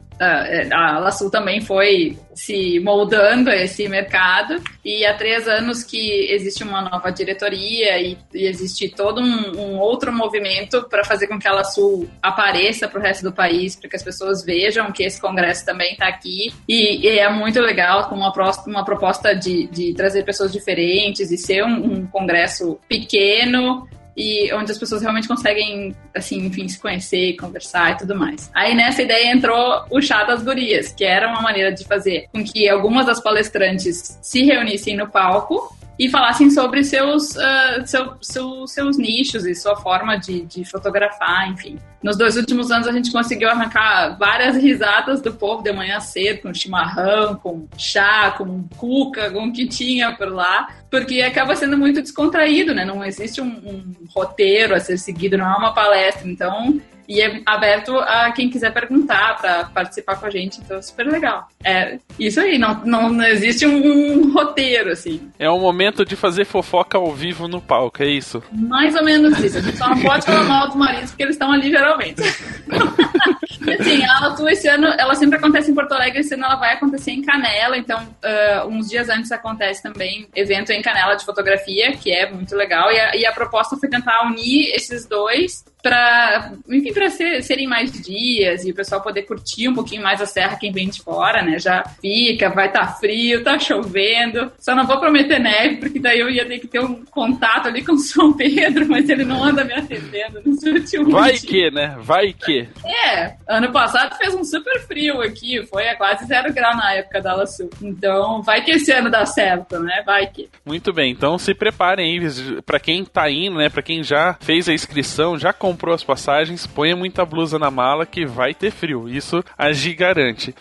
a 0.72 0.98
Laçu 0.98 1.30
também 1.30 1.60
foi 1.60 2.18
se 2.34 2.80
moldando 2.80 3.50
a 3.50 3.56
esse 3.56 3.88
mercado 3.88 4.62
e 4.84 5.04
há 5.04 5.14
três 5.14 5.48
anos 5.48 5.82
que 5.82 6.30
existe 6.30 6.62
uma 6.62 6.82
nova 6.82 7.10
diretoria 7.10 7.98
e, 7.98 8.16
e 8.32 8.46
existe 8.46 8.88
todo 8.88 9.20
um, 9.20 9.58
um 9.58 9.78
outro 9.78 10.12
movimento 10.12 10.86
para 10.88 11.04
fazer 11.04 11.26
com 11.26 11.38
que 11.38 11.48
a 11.48 11.52
Laçu 11.52 12.08
apareça 12.22 12.88
para 12.88 12.98
o 12.98 13.02
resto 13.02 13.22
do 13.22 13.32
país, 13.32 13.76
para 13.76 13.88
que 13.88 13.96
as 13.96 14.02
pessoas 14.02 14.44
vejam 14.44 14.92
que 14.92 15.02
esse 15.02 15.20
congresso 15.20 15.64
também 15.64 15.92
está 15.92 16.08
aqui 16.08 16.52
e, 16.68 17.06
e, 17.06 17.18
é 17.18 17.28
muito 17.30 17.60
legal 17.60 18.08
com 18.08 18.14
uma, 18.14 18.32
uma 18.66 18.84
proposta 18.84 19.34
de, 19.34 19.66
de 19.68 19.94
trazer 19.94 20.22
pessoas 20.24 20.52
diferentes 20.52 21.30
e 21.30 21.38
ser 21.38 21.64
um, 21.64 21.92
um 21.92 22.06
congresso 22.06 22.65
pequeno 22.88 23.88
e 24.16 24.52
onde 24.54 24.72
as 24.72 24.78
pessoas 24.78 25.02
realmente 25.02 25.28
conseguem, 25.28 25.94
assim, 26.14 26.46
enfim, 26.46 26.66
se 26.68 26.78
conhecer, 26.78 27.36
conversar 27.36 27.92
e 27.92 27.98
tudo 27.98 28.16
mais. 28.16 28.50
Aí 28.54 28.74
nessa 28.74 29.02
ideia 29.02 29.30
entrou 29.30 29.84
o 29.90 30.00
chá 30.00 30.24
das 30.24 30.42
gurias, 30.42 30.90
que 30.90 31.04
era 31.04 31.28
uma 31.28 31.42
maneira 31.42 31.70
de 31.70 31.84
fazer 31.84 32.26
com 32.32 32.42
que 32.42 32.68
algumas 32.68 33.04
das 33.04 33.20
palestrantes 33.20 34.18
se 34.22 34.42
reunissem 34.42 34.96
no 34.96 35.08
palco 35.08 35.76
e 35.98 36.10
falassem 36.10 36.50
sobre 36.50 36.84
seus, 36.84 37.34
uh, 37.36 37.86
seu, 37.86 38.12
seu, 38.20 38.66
seus 38.66 38.98
nichos 38.98 39.46
e 39.46 39.54
sua 39.54 39.76
forma 39.76 40.16
de, 40.16 40.42
de 40.42 40.64
fotografar, 40.64 41.50
enfim. 41.50 41.78
Nos 42.02 42.16
dois 42.16 42.36
últimos 42.36 42.70
anos 42.70 42.86
a 42.86 42.92
gente 42.92 43.10
conseguiu 43.10 43.48
arrancar 43.48 44.16
várias 44.18 44.56
risadas 44.56 45.20
do 45.20 45.32
povo 45.32 45.62
de 45.62 45.72
manhã 45.72 45.98
cedo, 45.98 46.42
com 46.42 46.54
chimarrão, 46.54 47.34
com 47.36 47.66
chá, 47.76 48.34
com 48.36 48.64
cuca, 48.76 49.30
com 49.30 49.46
o 49.46 49.52
que 49.52 49.66
tinha 49.66 50.12
por 50.12 50.28
lá, 50.28 50.68
porque 50.90 51.22
acaba 51.22 51.56
sendo 51.56 51.76
muito 51.76 52.02
descontraído, 52.02 52.74
né? 52.74 52.84
Não 52.84 53.04
existe 53.04 53.40
um, 53.40 53.46
um 53.46 53.94
roteiro 54.14 54.74
a 54.74 54.80
ser 54.80 54.98
seguido, 54.98 55.38
não 55.38 55.46
é 55.46 55.56
uma 55.56 55.72
palestra. 55.72 56.28
Então, 56.28 56.80
e 57.08 57.20
é 57.20 57.40
aberto 57.46 57.96
a 57.98 58.30
quem 58.32 58.50
quiser 58.50 58.72
perguntar 58.72 59.36
para 59.36 59.64
participar 59.64 60.16
com 60.16 60.26
a 60.26 60.30
gente, 60.30 60.60
então 60.60 60.78
é 60.78 60.82
super 60.82 61.06
legal. 61.06 61.48
É 61.64 61.98
isso 62.18 62.40
aí, 62.40 62.58
não, 62.58 62.84
não, 62.84 63.08
não 63.10 63.24
existe 63.24 63.66
um, 63.66 63.76
um, 63.76 64.32
roteiro, 64.32 64.90
assim. 64.90 65.20
É 65.38 65.50
um 65.50 65.60
momento 65.60 66.04
de 66.04 66.16
fazer 66.16 66.44
fofoca 66.44 66.98
ao 66.98 67.12
vivo 67.12 67.48
no 67.48 67.60
palco, 67.60 68.02
é 68.02 68.08
isso? 68.08 68.42
Mais 68.52 68.94
ou 68.94 69.04
menos 69.04 69.38
isso. 69.38 69.58
A 69.58 69.60
gente 69.60 69.76
só 69.76 69.88
não 69.88 70.00
pode 70.00 70.26
falar 70.26 70.44
mal 70.44 70.66
dos 70.68 70.76
maridos 70.76 71.10
porque 71.10 71.22
eles 71.22 71.34
estão 71.34 71.52
ali 71.52 71.70
geralmente. 71.70 72.22
assim, 73.80 74.04
a 74.04 74.16
Alatu 74.18 74.48
esse 74.48 74.68
ano, 74.68 74.86
ela 74.98 75.14
sempre 75.14 75.38
acontece 75.38 75.70
em 75.70 75.74
Porto 75.74 75.92
Alegre, 75.92 76.20
esse 76.20 76.34
ano 76.34 76.44
ela 76.44 76.56
vai 76.56 76.74
acontecer 76.74 77.12
em 77.12 77.22
Canela, 77.22 77.76
então 77.76 77.98
uh, 78.02 78.68
uns 78.68 78.88
dias 78.88 79.08
antes 79.08 79.30
acontece 79.32 79.82
também 79.82 80.28
evento 80.34 80.70
em 80.70 80.82
Canela 80.82 81.14
de 81.14 81.24
fotografia, 81.24 81.92
que 81.96 82.12
é 82.12 82.30
muito 82.30 82.54
legal, 82.54 82.90
e 82.90 82.98
a, 82.98 83.16
e 83.16 83.26
a 83.26 83.32
proposta 83.32 83.76
foi 83.76 83.88
tentar 83.88 84.26
unir 84.26 84.74
esses 84.74 85.06
dois 85.06 85.64
para, 85.86 86.52
enfim, 86.68 86.92
para 86.92 87.08
ser, 87.08 87.42
serem 87.44 87.68
mais 87.68 87.92
dias 87.92 88.64
e 88.64 88.72
o 88.72 88.74
pessoal 88.74 89.00
poder 89.00 89.22
curtir 89.22 89.68
um 89.68 89.74
pouquinho 89.74 90.02
mais 90.02 90.20
a 90.20 90.26
serra 90.26 90.56
quem 90.56 90.72
vem 90.72 90.88
de 90.88 91.00
fora, 91.00 91.42
né? 91.42 91.60
Já 91.60 91.84
fica, 92.00 92.50
vai 92.50 92.66
estar 92.66 92.86
tá 92.86 92.92
frio, 92.94 93.44
tá 93.44 93.56
chovendo. 93.56 94.50
Só 94.58 94.74
não 94.74 94.84
vou 94.84 94.98
prometer 94.98 95.38
neve, 95.38 95.76
porque 95.76 96.00
daí 96.00 96.18
eu 96.18 96.28
ia 96.28 96.44
ter 96.44 96.58
que 96.58 96.66
ter 96.66 96.80
um 96.80 97.04
contato 97.04 97.68
ali 97.68 97.84
com 97.84 97.92
o 97.92 97.98
São 97.98 98.32
Pedro, 98.32 98.84
mas 98.90 99.08
ele 99.08 99.24
não 99.24 99.44
anda 99.44 99.64
me 99.64 99.74
atendendo 99.74 100.42
nos 100.44 100.60
últimos 100.64 101.12
Vai 101.12 101.30
dias. 101.30 101.44
que, 101.44 101.70
né? 101.70 101.96
Vai 102.00 102.32
que. 102.32 102.68
É, 102.84 103.36
ano 103.46 103.70
passado 103.70 104.16
fez 104.16 104.34
um 104.34 104.42
super 104.42 104.80
frio 104.88 105.22
aqui, 105.22 105.64
foi 105.66 105.88
a 105.88 105.96
quase 105.96 106.26
zero 106.26 106.52
grau 106.52 106.76
na 106.76 106.94
época 106.94 107.20
da 107.20 107.30
Ala 107.30 107.46
Sul. 107.46 107.70
Então, 107.80 108.42
vai 108.42 108.64
que 108.64 108.72
esse 108.72 108.90
ano 108.90 109.08
dá 109.08 109.24
certo, 109.24 109.78
né? 109.78 110.02
Vai 110.04 110.26
que. 110.26 110.48
Muito 110.64 110.92
bem, 110.92 111.12
então 111.12 111.38
se 111.38 111.54
preparem 111.54 112.18
aí, 112.18 112.60
pra 112.62 112.80
quem 112.80 113.04
tá 113.04 113.30
indo, 113.30 113.58
né? 113.58 113.68
Pra 113.68 113.82
quem 113.82 114.02
já 114.02 114.36
fez 114.40 114.68
a 114.68 114.74
inscrição, 114.74 115.38
já 115.38 115.52
comprou 115.52 115.75
comprou 115.76 115.94
as 115.94 116.02
passagens, 116.02 116.66
ponha 116.66 116.96
muita 116.96 117.22
blusa 117.26 117.58
na 117.58 117.70
mala 117.70 118.06
que 118.06 118.24
vai 118.24 118.54
ter 118.54 118.70
frio. 118.70 119.06
Isso 119.06 119.44
a 119.58 119.70
Gi 119.72 119.94
garante. 119.94 120.54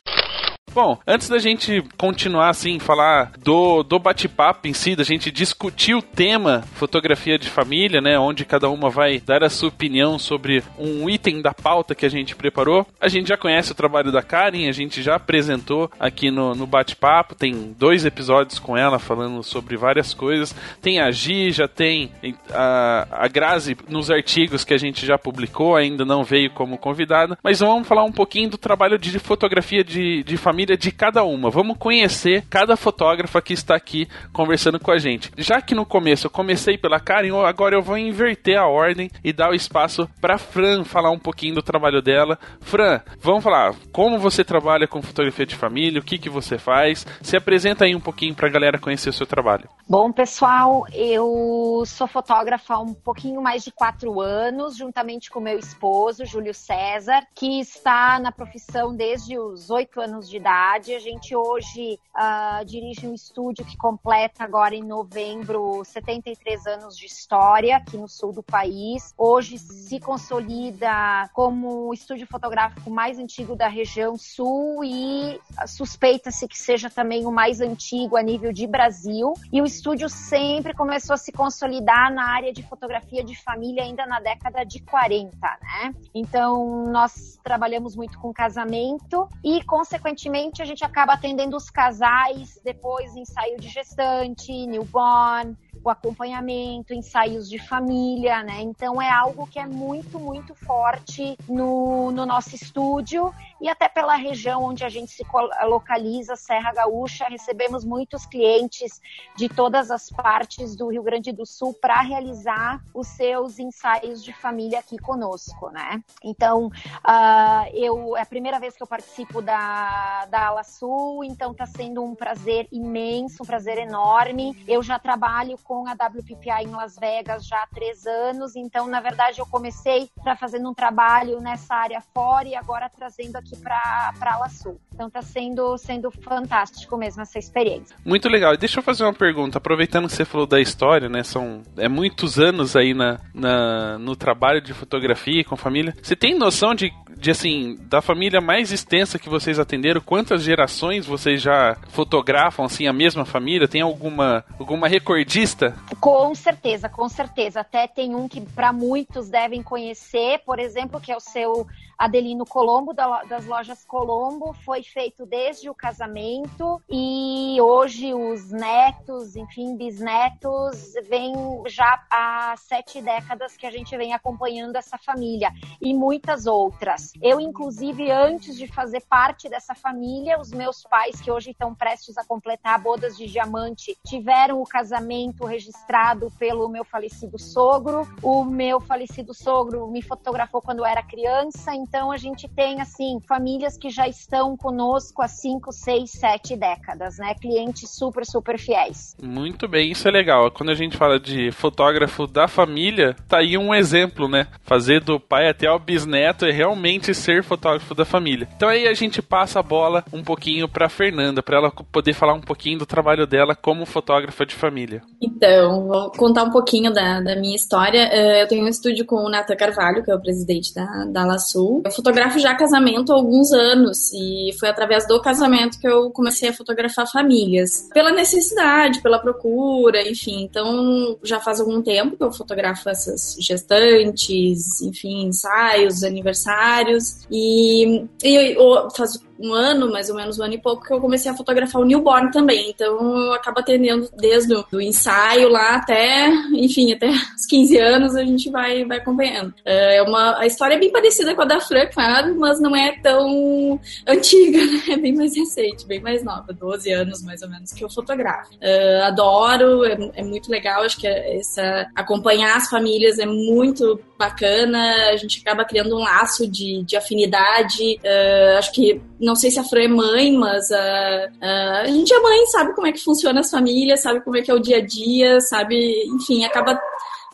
Bom, 0.75 1.00
antes 1.07 1.30
da 1.30 1.38
gente 1.39 1.81
continuar 1.98 2.50
assim, 2.50 2.80
falar 2.80 3.31
do, 3.42 3.81
do 3.81 3.98
bate-papo 3.98 4.68
em 4.68 4.74
si, 4.74 4.94
da 4.94 5.06
gente 5.06 5.31
discutir 5.31 5.95
o 5.95 6.01
tema 6.01 6.66
fotografia 6.74 7.39
de 7.39 7.50
família, 7.50 8.01
né? 8.01 8.19
Onde 8.19 8.44
cada 8.44 8.69
uma 8.69 8.89
vai 8.89 9.22
dar 9.22 9.42
a 9.42 9.50
sua 9.50 9.69
opinião 9.69 10.20
sobre 10.20 10.62
um 10.77 11.10
item 11.10 11.41
da 11.41 11.53
pauta 11.53 11.96
que 11.96 12.05
a 12.05 12.10
gente 12.10 12.36
preparou. 12.36 12.86
A 13.00 13.08
gente 13.08 13.29
já 13.29 13.38
conhece 13.38 13.72
o 13.72 13.75
trabalho 13.75 14.12
da 14.12 14.22
Karen, 14.22 14.67
a 14.67 14.74
gente 14.74 15.01
já 15.01 15.15
apresentou 15.15 15.89
aqui 15.98 16.29
no, 16.29 16.53
no 16.53 16.67
bate-papo, 16.67 17.36
tem 17.36 17.74
dois 17.79 18.03
episódios 18.03 18.60
com 18.60 18.75
ela 18.75 19.00
falando 19.00 19.41
sobre 19.44 19.77
várias 19.77 20.13
coisas. 20.13 20.53
Tem 20.82 21.00
a 21.00 21.10
Gi, 21.10 21.53
já 21.53 21.70
tem 21.70 22.12
a, 22.51 23.08
a 23.12 23.27
Grazi 23.29 23.77
nos 23.88 24.12
artigos 24.12 24.65
que 24.65 24.74
a 24.74 24.77
gente 24.77 25.05
já 25.05 25.17
publicou, 25.17 25.74
ainda 25.74 26.03
não 26.03 26.22
veio 26.22 26.50
como 26.50 26.77
convidada, 26.77 27.38
mas 27.41 27.62
vamos 27.62 27.88
falar 27.88 28.03
um 28.03 28.12
pouquinho 28.12 28.50
do 28.50 28.58
trabalho 28.58 29.00
de 29.00 29.17
fotografia 29.20 29.82
de, 29.82 30.22
de 30.22 30.36
família 30.36 30.64
família 30.65 30.77
de 30.77 30.91
cada 30.91 31.24
uma. 31.24 31.51
Vamos 31.51 31.77
conhecer 31.77 32.43
cada 32.50 32.75
fotógrafa 32.75 33.41
que 33.41 33.53
está 33.53 33.75
aqui 33.75 34.07
conversando 34.34 34.79
com 34.79 34.91
a 34.91 34.98
gente. 34.98 35.31
Já 35.38 35.62
que 35.62 35.75
no 35.75 35.86
começo 35.86 36.25
eu 36.25 36.31
comecei 36.31 36.77
pela 36.77 37.00
Karen, 37.00 37.45
agora 37.45 37.75
eu 37.75 37.84
vou 37.84 37.98
inverter 37.98 38.57
a 38.57 38.67
ordem 38.67 39.10
e 39.24 39.31
dar 39.31 39.51
o 39.51 39.55
espaço 39.55 40.10
para 40.19 40.39
Fran 40.39 40.84
falar 40.84 41.12
um 41.12 41.19
pouquinho 41.19 41.55
do 41.55 41.62
trabalho 41.62 42.01
dela. 42.01 42.39
Fran, 42.62 43.00
vamos 43.19 43.43
falar 43.43 43.75
como 43.91 44.17
você 44.17 44.43
trabalha 44.43 44.88
com 44.88 45.01
fotografia 45.01 45.45
de 45.45 45.55
família, 45.55 46.01
o 46.01 46.03
que 46.03 46.17
que 46.17 46.29
você 46.29 46.57
faz. 46.57 47.05
Se 47.22 47.38
apresenta 47.38 47.86
aí 47.86 47.95
um 47.95 48.01
pouquinho 48.01 48.34
para 48.34 48.48
a 48.48 48.51
galera 48.51 48.79
conhecer 48.79 49.10
o 49.10 49.13
seu 49.13 49.27
trabalho. 49.27 49.69
Bom, 49.88 50.12
pessoal, 50.12 50.86
eu 50.91 51.84
sou 51.86 52.07
fotógrafa 52.07 52.74
há 52.74 52.79
um 52.79 52.93
pouquinho 52.93 53.41
mais 53.41 53.63
de 53.63 53.72
quatro 53.72 54.19
anos, 54.19 54.75
juntamente 54.75 55.29
com 55.29 55.39
meu 55.39 55.60
esposo, 55.60 56.25
Júlio 56.25 56.53
César, 56.53 57.22
que 57.36 57.60
está 57.60 58.19
na 58.19 58.31
profissão 58.31 58.95
desde 58.95 59.38
os 59.38 59.69
oito 59.69 60.01
anos 60.01 60.27
de 60.27 60.38
idade 60.38 60.54
verdade. 60.55 60.95
A 60.95 61.00
gente 61.00 61.35
hoje 61.35 62.00
uh, 62.15 62.63
dirige 62.65 63.05
um 63.05 63.13
estúdio 63.13 63.65
que 63.65 63.75
completa 63.77 64.43
agora 64.43 64.74
em 64.74 64.83
novembro 64.83 65.83
73 65.83 66.65
anos 66.67 66.97
de 66.97 67.05
história 67.05 67.77
aqui 67.77 67.97
no 67.97 68.07
sul 68.07 68.31
do 68.31 68.41
país. 68.41 69.13
Hoje 69.17 69.57
se 69.57 70.00
consolida 70.00 71.29
como 71.33 71.89
o 71.89 71.93
estúdio 71.93 72.25
fotográfico 72.27 72.89
mais 72.89 73.19
antigo 73.19 73.55
da 73.55 73.67
região 73.67 74.17
sul 74.17 74.83
e 74.83 75.39
suspeita-se 75.67 76.47
que 76.47 76.57
seja 76.57 76.89
também 76.89 77.25
o 77.25 77.31
mais 77.31 77.59
antigo 77.59 78.15
a 78.15 78.21
nível 78.21 78.53
de 78.53 78.65
Brasil. 78.65 79.33
E 79.51 79.62
o 79.62 79.65
estúdio 79.65 80.09
sempre 80.09 80.74
começou 80.74 81.13
a 81.13 81.17
se 81.17 81.31
consolidar 81.31 82.13
na 82.13 82.29
área 82.29 82.53
de 82.53 82.63
fotografia 82.63 83.24
de 83.24 83.35
família 83.41 83.83
ainda 83.83 84.05
na 84.05 84.19
década 84.19 84.63
de 84.63 84.81
40, 84.81 85.35
né? 85.41 85.93
Então, 86.13 86.85
nós 86.88 87.39
trabalhamos 87.43 87.95
muito 87.95 88.17
com 88.19 88.33
casamento 88.33 89.27
e, 89.43 89.62
consequentemente, 89.63 90.45
a 90.62 90.66
gente 90.66 90.84
acaba 90.84 91.14
atendendo 91.14 91.56
os 91.56 91.70
casais 91.70 92.60
depois 92.64 93.16
ensaio 93.16 93.60
de 93.60 93.68
gestante, 93.70 94.52
newborn, 94.68 95.56
o 95.86 95.90
acompanhamento, 95.90 96.96
ensaios 96.96 97.48
de 97.48 97.60
família, 97.60 98.42
né? 98.42 98.60
Então 98.62 99.00
é 99.00 99.10
algo 99.10 99.46
que 99.46 99.60
é 99.60 99.68
muito, 99.68 100.20
muito 100.20 100.56
forte 100.56 101.38
no, 101.48 102.12
no 102.12 102.25
nosso 102.25 102.56
estúdio 102.56 103.32
e 103.62 103.70
até 103.70 103.88
pela 103.88 104.16
região 104.16 104.64
onde 104.64 104.84
a 104.84 104.90
gente 104.90 105.12
se 105.12 105.24
localiza, 105.64 106.36
Serra 106.36 106.74
Gaúcha, 106.74 107.28
recebemos 107.30 107.86
muitos 107.86 108.25
clientes 108.25 109.00
de 109.36 109.48
todas 109.48 109.92
as 109.92 110.10
partes 110.10 110.75
do 110.75 110.88
Rio 110.88 111.04
Grande 111.04 111.32
do 111.32 111.46
Sul 111.46 111.72
para 111.74 112.02
realizar 112.02 112.84
os 112.92 113.08
seus 113.08 113.60
ensaios 113.60 114.24
de 114.24 114.34
família 114.34 114.80
aqui 114.80 114.98
conosco, 114.98 115.70
né? 115.70 116.04
Então, 116.24 116.68
uh, 116.68 117.70
eu 117.74 118.18
é 118.18 118.22
a 118.22 118.25
primeira 118.25 118.60
vez 118.60 118.75
que 118.75 118.82
eu 118.82 118.88
participo 118.88 119.40
da, 119.40 120.25
da 120.25 120.48
Ala 120.48 120.63
Sul, 120.63 121.24
então 121.24 121.51
está 121.51 121.65
sendo 121.65 122.03
um 122.03 122.15
prazer 122.15 122.67
imenso, 122.72 123.44
um 123.44 123.46
prazer 123.46 123.77
enorme. 123.77 124.55
Eu 124.67 124.82
já 124.84 125.00
trabalho 125.00 125.58
com 125.63 125.88
a 125.88 125.94
WPPI 125.94 126.65
em 126.65 126.72
Las 126.72 126.98
Vegas 126.98 127.46
já 127.46 127.58
há 127.58 127.67
três 127.67 128.05
anos, 128.05 128.55
então, 128.55 128.88
na 128.88 129.00
verdade, 129.00 129.39
eu 129.39 129.46
comecei 129.46 130.10
para 130.24 130.36
fazendo 130.36 130.70
um 130.70 130.74
trabalho 130.74 131.39
nessa 131.39 131.75
área 131.75 132.01
fora 132.13 132.48
e 132.48 132.55
agora 132.55 132.89
trazendo 132.89 133.36
aqui 133.36 133.55
para 133.58 133.75
a 134.20 134.34
Ala 134.34 134.50
Sul. 134.50 134.79
Então, 134.94 135.08
está 135.08 135.22
sendo, 135.22 135.77
sendo 135.77 136.12
fantástico 136.12 136.98
mesmo 136.98 137.22
essa 137.22 137.38
experiência. 137.38 137.96
Muito 138.05 138.29
legal. 138.29 138.53
E 138.53 138.58
deixa 138.58 138.79
eu 138.79 138.84
fazer 138.84 139.03
uma 139.03 139.13
pergunta, 139.13 139.58
aproveitando 139.58 140.08
que 140.08 140.13
você 140.13 140.25
falou 140.25 140.48
da 140.48 140.60
história, 140.60 141.10
né? 141.10 141.24
São 141.24 141.62
é 141.77 141.88
muitos 141.88 142.39
anos 142.39 142.75
aí 142.75 142.94
na, 142.94 143.20
na, 143.34 143.98
no 144.00 144.15
trabalho 144.15 144.62
de 144.62 144.74
fotografia 144.74 145.44
com 145.44 145.55
família. 145.55 145.94
Você 146.01 146.15
tem 146.15 146.38
noção 146.38 146.74
de 146.74 146.91
de 147.17 147.32
assim, 147.32 147.77
da 147.89 148.01
família 148.01 148.41
mais 148.41 148.72
extensa 148.72 149.17
que 149.17 149.29
vocês 149.29 149.58
atenderam, 149.58 150.01
quantas 150.15 150.43
gerações 150.43 151.05
vocês 151.05 151.41
já 151.41 151.75
fotografam 151.89 152.65
assim 152.65 152.88
a 152.88 152.93
mesma 152.93 153.25
família? 153.25 153.67
Tem 153.67 153.81
alguma 153.81 154.45
alguma 154.57 154.88
recordista? 154.88 155.75
Com 156.00 156.34
certeza, 156.34 156.88
com 156.88 157.10
certeza. 157.10 157.60
Até 157.60 157.86
tem 157.86 158.15
um 158.15 158.25
que 158.25 158.39
para 158.39 158.72
muitos 158.72 159.27
devem 159.27 159.62
conhecer, 159.62 160.39
por 160.45 160.57
exemplo, 160.57 161.01
que 161.01 161.12
é 161.12 161.17
o 161.17 161.19
seu 161.19 161.67
Adelino 161.98 162.45
Colombo, 162.45 162.93
das 162.93 163.45
lojas 163.45 163.84
Colombo, 163.86 164.53
foi 164.65 164.84
feito 164.84 165.25
desde 165.25 165.69
o 165.69 165.74
casamento 165.74 166.81
e 166.89 167.57
hoje 167.62 168.13
os 168.13 168.51
netos, 168.51 169.36
enfim, 169.36 169.77
bisnetos, 169.77 170.93
vem 171.07 171.34
já 171.67 172.03
há 172.12 172.53
sete 172.57 173.01
décadas 173.01 173.55
que 173.55 173.65
a 173.65 173.72
gente 173.72 173.95
vem 173.98 174.13
acompanhando 174.13 174.75
essa 174.75 174.98
família 174.98 175.51
e 175.81 175.93
muitas 175.93 176.45
outras. 176.45 177.13
Eu, 177.22 177.39
inclusive, 177.39 178.12
antes 178.12 178.57
de 178.57 178.67
fazer 178.67 179.01
parte 179.10 179.48
dessa 179.48 179.74
família, 179.74 180.04
os 180.39 180.51
meus 180.51 180.83
pais, 180.83 181.19
que 181.19 181.31
hoje 181.31 181.51
estão 181.51 181.74
prestes 181.74 182.17
a 182.17 182.24
completar 182.24 182.79
bodas 182.79 183.17
de 183.17 183.27
diamante, 183.27 183.97
tiveram 184.05 184.62
o 184.62 184.65
casamento 184.65 185.45
registrado 185.45 186.31
pelo 186.38 186.69
meu 186.69 186.83
falecido 186.83 187.39
sogro. 187.39 188.07
O 188.21 188.43
meu 188.43 188.79
falecido 188.79 189.33
sogro 189.33 189.88
me 189.88 190.01
fotografou 190.01 190.62
quando 190.62 190.79
eu 190.79 190.85
era 190.85 191.01
criança, 191.01 191.74
então 191.74 192.12
a 192.12 192.17
gente 192.17 192.47
tem 192.47 192.81
assim 192.81 193.19
famílias 193.27 193.77
que 193.77 193.89
já 193.89 194.07
estão 194.07 194.55
conosco 194.55 195.21
há 195.21 195.27
5, 195.27 195.71
6, 195.71 196.12
7 196.12 196.55
décadas, 196.55 197.17
né? 197.17 197.33
Clientes 197.35 197.89
super, 197.89 198.25
super 198.25 198.59
fiéis. 198.59 199.15
Muito 199.21 199.67
bem, 199.67 199.91
isso 199.91 200.07
é 200.07 200.12
legal. 200.12 200.51
Quando 200.51 200.69
a 200.69 200.75
gente 200.75 200.97
fala 200.97 201.19
de 201.19 201.51
fotógrafo 201.51 202.27
da 202.27 202.47
família, 202.47 203.15
tá 203.27 203.38
aí 203.38 203.57
um 203.57 203.74
exemplo, 203.74 204.27
né? 204.27 204.47
Fazer 204.63 205.01
do 205.01 205.19
pai 205.19 205.50
até 205.50 205.69
o 205.69 205.79
bisneto 205.79 206.45
é 206.45 206.51
realmente 206.51 207.13
ser 207.13 207.43
fotógrafo 207.43 207.95
da 207.95 208.05
família. 208.05 208.47
Então 208.55 208.69
aí 208.69 208.88
a 208.88 208.93
gente 208.93 209.21
passa 209.21 209.59
a 209.59 209.63
bola 209.63 209.95
um 210.12 210.24
pouquinho 210.24 210.68
para 210.68 210.90
Fernanda, 210.90 211.42
para 211.44 211.58
ela 211.58 211.72
poder 211.72 212.14
falar 212.14 212.34
um 212.34 212.42
pouquinho 212.42 212.80
do 212.80 212.86
trabalho 212.86 213.28
dela 213.28 213.56
como 213.56 213.86
fotógrafa 213.86 214.46
de 214.46 214.56
família. 214.56 215.02
Então, 215.22 215.88
vou 215.88 216.12
contar 216.12 216.44
um 216.44 216.52
pouquinho 216.52 216.94
da, 216.94 217.22
da 217.22 217.36
minha 217.36 217.56
história. 217.56 218.10
Eh, 218.12 218.44
eu 218.44 218.48
tenho 218.48 218.66
um 218.66 218.68
estúdio 218.68 219.06
com 219.06 219.18
o 219.18 219.30
Nata 219.30 219.56
Carvalho, 219.56 220.04
que 220.04 220.12
é 220.12 220.16
o 220.16 220.22
presidente 220.22 220.74
da, 220.74 221.06
da 221.06 221.25
Laçul. 221.25 221.82
Eu 221.86 221.92
fotografo 221.92 222.40
já 222.40 222.56
casamento 222.56 223.12
há 223.12 223.16
alguns 223.16 223.52
anos 223.52 224.12
e 224.14 224.52
foi 224.60 224.70
através 224.70 225.08
do 225.08 225.22
casamento 225.22 225.80
que 225.80 225.88
eu 225.88 226.10
comecei 226.12 226.50
a 226.50 226.54
fotografar 226.54 227.10
famílias. 227.12 227.90
Pela 227.94 228.12
necessidade, 228.12 229.02
pela 229.02 229.20
procura, 229.20 230.08
enfim. 230.08 230.44
Então, 230.44 231.18
já 231.24 231.40
faz 231.40 231.60
algum 231.60 231.82
tempo 231.82 232.18
que 232.18 232.24
eu 232.24 232.32
fotografo 232.32 232.90
essas 232.90 233.36
gestantes, 233.40 234.82
enfim, 234.82 235.28
ensaios, 235.28 236.04
aniversários. 236.04 237.25
E, 237.32 238.06
e 238.24 238.56
eu, 238.58 238.90
faz 238.96 239.20
um 239.39 239.54
ano, 239.54 239.92
mais 239.92 240.10
ou 240.10 240.15
menos 240.15 240.39
um 240.39 240.44
ano 240.44 240.54
e 240.54 240.62
pouco, 240.62 240.86
que 240.86 240.94
eu 240.94 241.01
comecei 241.01 241.30
a 241.30 241.36
fotografar 241.36 241.82
o 241.82 241.86
newborn 241.86 242.32
também. 242.32 242.70
Então 242.70 243.18
eu 243.25 243.34
acabo 243.34 243.60
atendendo 243.60 244.10
desde 244.18 244.54
o 244.54 244.82
ensaio 244.82 245.50
lá 245.50 245.75
até, 245.75 246.30
enfim, 246.54 246.94
até 246.94 247.10
os 247.36 247.46
15 247.48 247.77
anos 247.77 248.15
a 248.15 248.24
gente 248.24 248.50
vai, 248.50 248.86
vai 248.86 248.98
acompanhando. 248.98 249.54
É 249.65 250.01
uma, 250.01 250.39
a 250.39 250.46
história 250.46 250.75
é 250.75 250.80
bem 250.80 250.92
parecida 250.92 251.36
com 251.36 251.42
a 251.42 251.46
da 251.46 251.60
Fran, 251.60 251.88
claro, 251.88 252.36
mas 252.39 252.60
não 252.60 252.75
é 252.75 252.98
tão 253.01 253.80
antiga, 254.08 254.58
né? 254.65 254.82
É 254.89 254.98
bem 254.98 255.13
mais 255.13 255.36
recente, 255.36 255.86
bem 255.86 256.00
mais 256.00 256.24
nova, 256.24 256.54
12 256.54 256.92
anos 256.92 257.24
mais 257.24 257.42
ou 257.42 257.50
menos 257.50 257.74
que 257.74 257.84
eu 257.84 257.89
fotografo. 257.89 258.54
Uh, 258.56 259.04
adoro, 259.04 259.84
é, 259.86 260.12
é, 260.15 260.24
muito 260.24 260.50
legal, 260.50 260.84
acho 260.84 260.98
que 260.98 261.08
essa, 261.08 261.88
acompanhar 261.96 262.56
as 262.56 262.70
famílias 262.70 263.20
é 263.20 263.25
muito 263.25 264.00
bacana, 264.18 265.10
a 265.12 265.18
gente 265.18 265.42
acaba 265.42 265.65
criando 265.65 265.96
um 265.96 266.00
laço 266.00 266.48
de, 266.48 266.84
de 266.84 266.96
afinidade. 266.96 268.00
Uh, 268.04 268.58
acho 268.58 268.72
que 268.72 269.01
não 269.25 269.36
sei 269.36 269.50
se 269.50 269.60
a 269.60 269.63
Fran 269.63 269.84
é 269.84 269.88
mãe, 269.88 270.32
mas 270.32 270.70
uh, 270.70 271.27
uh, 271.41 271.82
a 271.82 271.88
gente 271.88 272.13
é 272.13 272.20
mãe, 272.20 272.46
sabe 272.48 272.75
como 272.75 272.88
é 272.88 272.91
que 272.91 273.03
funciona 273.03 273.39
as 273.39 273.50
famílias, 273.50 274.01
sabe 274.01 274.22
como 274.22 274.38
é 274.38 274.41
que 274.41 274.51
é 274.51 274.53
o 274.53 274.60
dia 274.60 274.77
a 274.77 274.86
dia, 274.86 275.41
sabe, 275.41 276.05
enfim, 276.05 276.46
acaba 276.46 276.79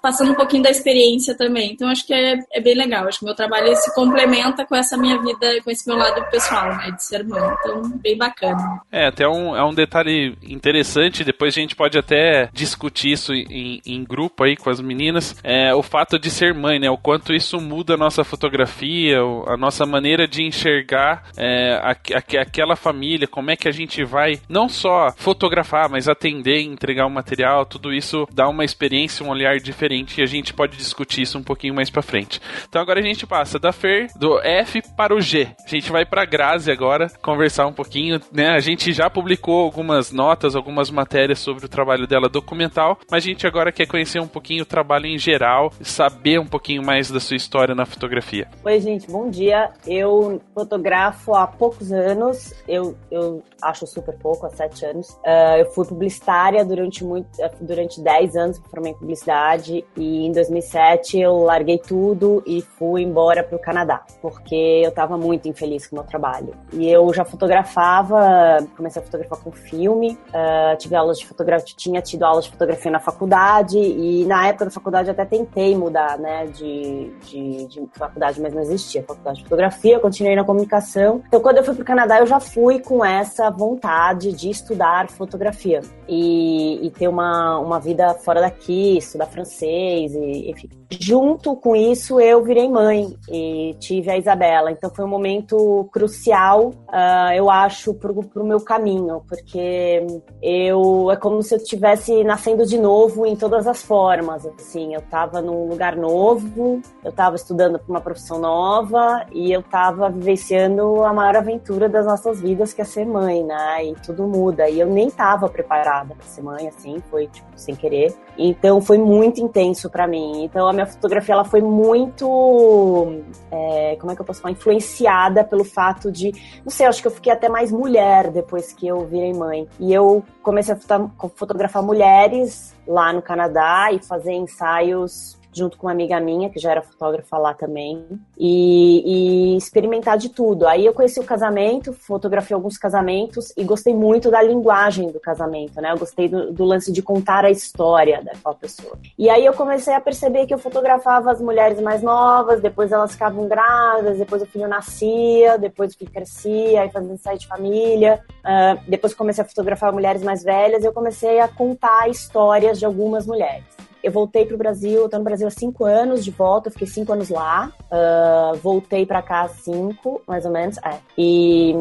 passando 0.01 0.31
um 0.31 0.35
pouquinho 0.35 0.63
da 0.63 0.69
experiência 0.69 1.35
também. 1.35 1.71
Então 1.71 1.87
acho 1.87 2.05
que 2.05 2.13
é, 2.13 2.39
é 2.51 2.59
bem 2.59 2.75
legal. 2.75 3.07
Acho 3.07 3.19
que 3.19 3.25
meu 3.25 3.35
trabalho 3.35 3.75
se 3.75 3.93
complementa 3.93 4.65
com 4.65 4.75
essa 4.75 4.97
minha 4.97 5.19
vida, 5.21 5.61
com 5.63 5.69
esse 5.69 5.87
meu 5.87 5.97
lado 5.97 6.23
pessoal, 6.29 6.75
né, 6.77 6.91
de 6.91 7.03
ser 7.03 7.23
mãe. 7.23 7.41
Então, 7.59 7.81
bem 7.99 8.17
bacana. 8.17 8.81
É, 8.91 9.07
até 9.07 9.27
um, 9.27 9.55
é 9.55 9.63
um 9.63 9.73
detalhe 9.73 10.35
interessante, 10.43 11.23
depois 11.23 11.55
a 11.55 11.59
gente 11.59 11.75
pode 11.75 11.97
até 11.97 12.49
discutir 12.51 13.11
isso 13.11 13.33
em, 13.33 13.81
em 13.85 14.03
grupo 14.03 14.43
aí 14.43 14.55
com 14.55 14.69
as 14.69 14.79
meninas, 14.79 15.35
é 15.43 15.73
o 15.73 15.83
fato 15.83 16.17
de 16.17 16.29
ser 16.29 16.53
mãe, 16.53 16.79
né, 16.79 16.89
o 16.89 16.97
quanto 16.97 17.33
isso 17.33 17.59
muda 17.59 17.93
a 17.93 17.97
nossa 17.97 18.23
fotografia, 18.23 19.19
a 19.47 19.57
nossa 19.57 19.85
maneira 19.85 20.27
de 20.27 20.43
enxergar 20.43 21.25
é, 21.37 21.73
a, 21.75 21.91
a, 21.91 22.41
aquela 22.41 22.75
família, 22.75 23.27
como 23.27 23.51
é 23.51 23.55
que 23.55 23.67
a 23.67 23.71
gente 23.71 24.03
vai 24.03 24.39
não 24.49 24.67
só 24.67 25.13
fotografar, 25.15 25.89
mas 25.89 26.07
atender, 26.07 26.61
entregar 26.61 27.05
o 27.05 27.11
material, 27.11 27.65
tudo 27.65 27.93
isso 27.93 28.27
dá 28.33 28.47
uma 28.47 28.65
experiência, 28.65 29.25
um 29.25 29.29
olhar 29.29 29.57
diferente 29.59 29.90
diferente 29.91 30.19
e 30.19 30.23
a 30.23 30.25
gente 30.25 30.53
pode 30.53 30.77
discutir 30.77 31.21
isso 31.21 31.37
um 31.37 31.43
pouquinho 31.43 31.73
mais 31.73 31.89
para 31.89 32.01
frente. 32.01 32.39
Então 32.67 32.81
agora 32.81 32.99
a 32.99 33.03
gente 33.03 33.27
passa 33.27 33.59
da 33.59 33.71
Fer, 33.71 34.07
do 34.15 34.39
F 34.39 34.81
para 34.95 35.13
o 35.13 35.19
G. 35.21 35.47
A 35.65 35.69
gente 35.69 35.91
vai 35.91 36.05
para 36.05 36.25
Grazi 36.25 36.71
agora 36.71 37.09
conversar 37.21 37.67
um 37.67 37.73
pouquinho, 37.73 38.19
né? 38.31 38.49
A 38.49 38.59
gente 38.59 38.93
já 38.93 39.09
publicou 39.09 39.63
algumas 39.63 40.11
notas, 40.11 40.55
algumas 40.55 40.89
matérias 40.89 41.39
sobre 41.39 41.65
o 41.65 41.69
trabalho 41.69 42.07
dela 42.07 42.29
documental, 42.29 42.97
mas 43.09 43.23
a 43.23 43.27
gente 43.27 43.45
agora 43.45 43.71
quer 43.71 43.87
conhecer 43.87 44.19
um 44.19 44.27
pouquinho 44.27 44.63
o 44.63 44.65
trabalho 44.65 45.07
em 45.07 45.17
geral, 45.17 45.71
saber 45.81 46.39
um 46.39 46.47
pouquinho 46.47 46.83
mais 46.83 47.11
da 47.11 47.19
sua 47.19 47.35
história 47.35 47.75
na 47.75 47.85
fotografia. 47.85 48.47
Oi, 48.63 48.79
gente, 48.79 49.09
bom 49.11 49.29
dia. 49.29 49.71
Eu 49.85 50.41
fotografo 50.53 51.35
há 51.35 51.47
poucos 51.47 51.91
anos, 51.91 52.53
eu, 52.67 52.95
eu 53.09 53.43
acho 53.61 53.85
super 53.85 54.17
pouco, 54.17 54.45
há 54.45 54.49
sete 54.49 54.85
anos. 54.85 55.09
Uh, 55.25 55.57
eu 55.59 55.65
fui 55.73 55.85
publicitária 55.85 56.63
durante 56.63 57.03
muito, 57.03 57.29
durante 57.59 58.01
dez 58.01 58.35
anos, 58.35 58.61
formei 58.69 58.91
em 58.91 58.95
publicidade 58.95 59.80
2007 59.80 59.80
e 59.95 60.25
em 60.25 60.31
2007 60.31 61.19
eu 61.19 61.39
larguei 61.39 61.77
tudo 61.77 62.43
e 62.45 62.61
fui 62.61 63.03
embora 63.03 63.43
para 63.43 63.55
o 63.55 63.59
Canadá, 63.59 64.03
porque 64.21 64.55
eu 64.55 64.89
estava 64.89 65.17
muito 65.17 65.47
infeliz 65.47 65.87
com 65.87 65.95
o 65.95 65.99
meu 65.99 66.07
trabalho. 66.07 66.53
E 66.73 66.89
eu 66.89 67.13
já 67.13 67.25
fotografava, 67.25 68.57
comecei 68.75 69.01
a 69.01 69.05
fotografar 69.05 69.39
com 69.39 69.51
filme, 69.51 70.17
uh, 70.29 70.77
tive 70.77 70.95
aulas 70.95 71.19
de 71.19 71.27
fotografia, 71.27 71.75
tinha 71.75 72.01
tido 72.01 72.23
aulas 72.23 72.45
de 72.45 72.51
fotografia 72.51 72.91
na 72.91 72.99
faculdade 72.99 73.77
e 73.77 74.25
na 74.25 74.47
época 74.47 74.65
da 74.65 74.71
faculdade 74.71 75.09
até 75.09 75.25
tentei 75.25 75.75
mudar, 75.75 76.17
né, 76.17 76.47
de, 76.47 77.11
de, 77.25 77.67
de 77.67 77.89
faculdade, 77.93 78.41
mas 78.41 78.53
não 78.53 78.61
existia 78.61 79.03
faculdade 79.03 79.37
de 79.37 79.43
fotografia, 79.43 79.95
eu 79.95 79.99
continuei 79.99 80.35
na 80.35 80.43
comunicação. 80.43 81.21
Então 81.27 81.39
quando 81.39 81.57
eu 81.57 81.63
fui 81.63 81.75
para 81.75 81.83
o 81.83 81.85
Canadá 81.85 82.19
eu 82.19 82.25
já 82.25 82.39
fui 82.39 82.79
com 82.79 83.03
essa 83.03 83.49
vontade 83.49 84.33
de 84.33 84.49
estudar 84.49 85.09
fotografia 85.09 85.81
e, 86.07 86.85
e 86.85 86.91
ter 86.91 87.07
uma, 87.07 87.59
uma 87.59 87.79
vida 87.79 88.13
fora 88.15 88.41
daqui, 88.41 88.97
estudar 88.97 89.27
francês, 89.27 89.61
e, 89.71 90.51
enfim. 90.51 90.69
Junto 90.99 91.55
com 91.55 91.73
isso, 91.73 92.19
eu 92.19 92.43
virei 92.43 92.67
mãe 92.67 93.15
e 93.29 93.75
tive 93.79 94.11
a 94.11 94.17
Isabela. 94.17 94.71
Então 94.71 94.89
foi 94.89 95.05
um 95.05 95.07
momento 95.07 95.87
crucial, 95.91 96.69
uh, 96.69 97.33
eu 97.33 97.49
acho, 97.49 97.93
pro, 97.93 98.13
pro 98.23 98.43
meu 98.43 98.59
caminho, 98.59 99.23
porque 99.27 100.05
eu 100.41 101.09
é 101.09 101.15
como 101.15 101.41
se 101.41 101.55
eu 101.55 101.57
estivesse 101.57 102.23
nascendo 102.23 102.65
de 102.65 102.77
novo 102.77 103.25
em 103.25 103.35
todas 103.35 103.67
as 103.67 103.81
formas. 103.81 104.45
Assim, 104.45 104.93
eu 104.93 104.99
estava 104.99 105.41
num 105.41 105.69
lugar 105.69 105.95
novo, 105.95 106.81
eu 107.03 107.09
estava 107.09 107.37
estudando 107.37 107.79
para 107.79 107.89
uma 107.89 108.01
profissão 108.01 108.39
nova 108.39 109.25
e 109.31 109.51
eu 109.51 109.61
estava 109.61 110.09
vivenciando 110.09 111.03
a 111.03 111.13
maior 111.13 111.37
aventura 111.37 111.87
das 111.87 112.05
nossas 112.05 112.41
vidas, 112.41 112.73
que 112.73 112.81
é 112.81 112.85
ser 112.85 113.05
mãe, 113.05 113.43
né? 113.43 113.85
E 113.85 113.95
tudo 114.05 114.27
muda. 114.27 114.69
E 114.69 114.79
eu 114.79 114.87
nem 114.87 115.07
estava 115.07 115.47
preparada 115.47 116.13
para 116.13 116.25
ser 116.25 116.41
mãe, 116.41 116.67
assim, 116.67 117.01
foi 117.09 117.27
tipo 117.27 117.47
sem 117.55 117.75
querer. 117.75 118.13
Então 118.37 118.81
foi 118.81 118.97
muito 118.97 119.39
intenso 119.39 119.60
para 119.89 120.07
mim. 120.07 120.43
Então 120.43 120.67
a 120.67 120.73
minha 120.73 120.85
fotografia 120.85 121.33
ela 121.33 121.45
foi 121.45 121.61
muito, 121.61 123.21
é, 123.51 123.95
como 123.99 124.11
é 124.11 124.15
que 124.15 124.21
eu 124.21 124.25
posso 124.25 124.41
falar, 124.41 124.53
influenciada 124.53 125.43
pelo 125.43 125.63
fato 125.63 126.11
de, 126.11 126.31
não 126.63 126.71
sei, 126.71 126.85
acho 126.85 127.01
que 127.01 127.07
eu 127.07 127.11
fiquei 127.11 127.31
até 127.31 127.49
mais 127.49 127.71
mulher 127.71 128.31
depois 128.31 128.73
que 128.73 128.87
eu 128.87 129.05
virei 129.05 129.33
mãe. 129.33 129.67
E 129.79 129.93
eu 129.93 130.23
comecei 130.41 130.73
a 130.73 131.27
fotografar 131.35 131.83
mulheres 131.83 132.75
lá 132.87 133.13
no 133.13 133.21
Canadá 133.21 133.89
e 133.91 133.99
fazer 133.99 134.33
ensaios 134.33 135.40
junto 135.53 135.77
com 135.77 135.87
uma 135.87 135.93
amiga 135.93 136.19
minha, 136.19 136.49
que 136.49 136.59
já 136.59 136.71
era 136.71 136.81
fotógrafa 136.81 137.37
lá 137.37 137.53
também, 137.53 138.05
e, 138.37 139.53
e, 139.53 139.57
experimentar 139.57 140.17
de 140.17 140.29
tudo. 140.29 140.67
Aí 140.67 140.85
eu 140.85 140.93
conheci 140.93 141.19
o 141.19 141.23
casamento, 141.23 141.93
fotografei 141.93 142.55
alguns 142.55 142.77
casamentos 142.77 143.53
e 143.57 143.63
gostei 143.63 143.93
muito 143.93 144.29
da 144.29 144.41
linguagem 144.41 145.11
do 145.11 145.19
casamento, 145.19 145.81
né? 145.81 145.91
Eu 145.91 145.97
gostei 145.97 146.27
do, 146.27 146.51
do 146.51 146.63
lance 146.63 146.91
de 146.91 147.01
contar 147.01 147.45
a 147.45 147.51
história 147.51 148.21
daquela 148.23 148.55
pessoa. 148.55 148.97
E 149.17 149.29
aí 149.29 149.45
eu 149.45 149.53
comecei 149.53 149.93
a 149.93 150.01
perceber 150.01 150.45
que 150.45 150.53
eu 150.53 150.59
fotografava 150.59 151.31
as 151.31 151.41
mulheres 151.41 151.79
mais 151.81 152.01
novas, 152.01 152.61
depois 152.61 152.91
elas 152.91 153.13
ficavam 153.13 153.47
grávidas, 153.47 154.17
depois 154.17 154.41
o 154.41 154.45
filho 154.45 154.67
nascia, 154.67 155.57
depois 155.57 155.93
o 155.93 155.97
filho 155.97 156.11
crescia, 156.11 156.81
aí 156.81 156.89
fazia 156.89 157.13
ensaio 157.13 157.39
de 157.39 157.47
família. 157.47 158.23
Uh, 158.39 158.81
depois 158.87 159.13
comecei 159.13 159.43
a 159.43 159.47
fotografar 159.47 159.91
mulheres 159.91 160.23
mais 160.23 160.43
velhas 160.43 160.83
eu 160.83 160.93
comecei 160.93 161.39
a 161.39 161.47
contar 161.47 162.09
histórias 162.09 162.79
de 162.79 162.85
algumas 162.85 163.25
mulheres 163.25 163.90
eu 164.03 164.11
voltei 164.11 164.45
pro 164.45 164.57
Brasil, 164.57 165.07
tô 165.09 165.17
no 165.17 165.23
Brasil 165.23 165.47
há 165.47 165.51
cinco 165.51 165.85
anos 165.85 166.23
de 166.23 166.31
volta, 166.31 166.67
eu 166.67 166.71
fiquei 166.71 166.87
cinco 166.87 167.13
anos 167.13 167.29
lá. 167.29 167.71
Uh, 167.91 168.55
voltei 168.57 169.05
para 169.05 169.21
cá 169.21 169.47
cinco, 169.47 170.21
mais 170.27 170.45
ou 170.45 170.51
menos. 170.51 170.77
É. 170.77 170.97
E, 171.17 171.73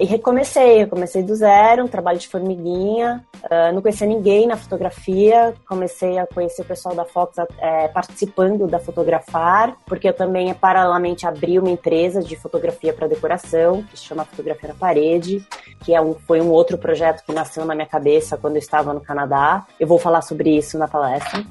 e 0.00 0.04
recomecei, 0.04 0.78
recomecei 0.78 1.22
do 1.22 1.34
zero, 1.34 1.84
um 1.84 1.88
trabalho 1.88 2.18
de 2.18 2.28
formiguinha. 2.28 3.24
Uh, 3.44 3.74
não 3.74 3.82
conhecia 3.82 4.06
ninguém 4.06 4.46
na 4.46 4.56
fotografia, 4.56 5.54
comecei 5.68 6.18
a 6.18 6.26
conhecer 6.26 6.62
o 6.62 6.64
pessoal 6.64 6.94
da 6.94 7.04
Fox 7.04 7.36
é, 7.58 7.88
participando 7.88 8.66
da 8.66 8.78
Fotografar, 8.78 9.76
porque 9.86 10.08
eu 10.08 10.12
também, 10.12 10.52
paralelamente, 10.54 11.26
abri 11.26 11.58
uma 11.58 11.70
empresa 11.70 12.22
de 12.22 12.36
fotografia 12.36 12.92
para 12.92 13.06
decoração, 13.06 13.82
que 13.84 13.98
se 13.98 14.04
chama 14.04 14.24
Fotografia 14.24 14.68
na 14.68 14.74
Parede, 14.74 15.46
que 15.84 15.94
é 15.94 16.00
um, 16.00 16.14
foi 16.14 16.40
um 16.40 16.50
outro 16.50 16.78
projeto 16.78 17.24
que 17.24 17.32
nasceu 17.32 17.64
na 17.64 17.74
minha 17.74 17.86
cabeça 17.86 18.36
quando 18.36 18.54
eu 18.54 18.60
estava 18.60 18.92
no 18.92 19.00
Canadá. 19.00 19.66
Eu 19.78 19.86
vou 19.86 19.98
falar 19.98 20.22
sobre 20.22 20.56
isso 20.56 20.78
na 20.78 20.88
palestra. 20.88 21.44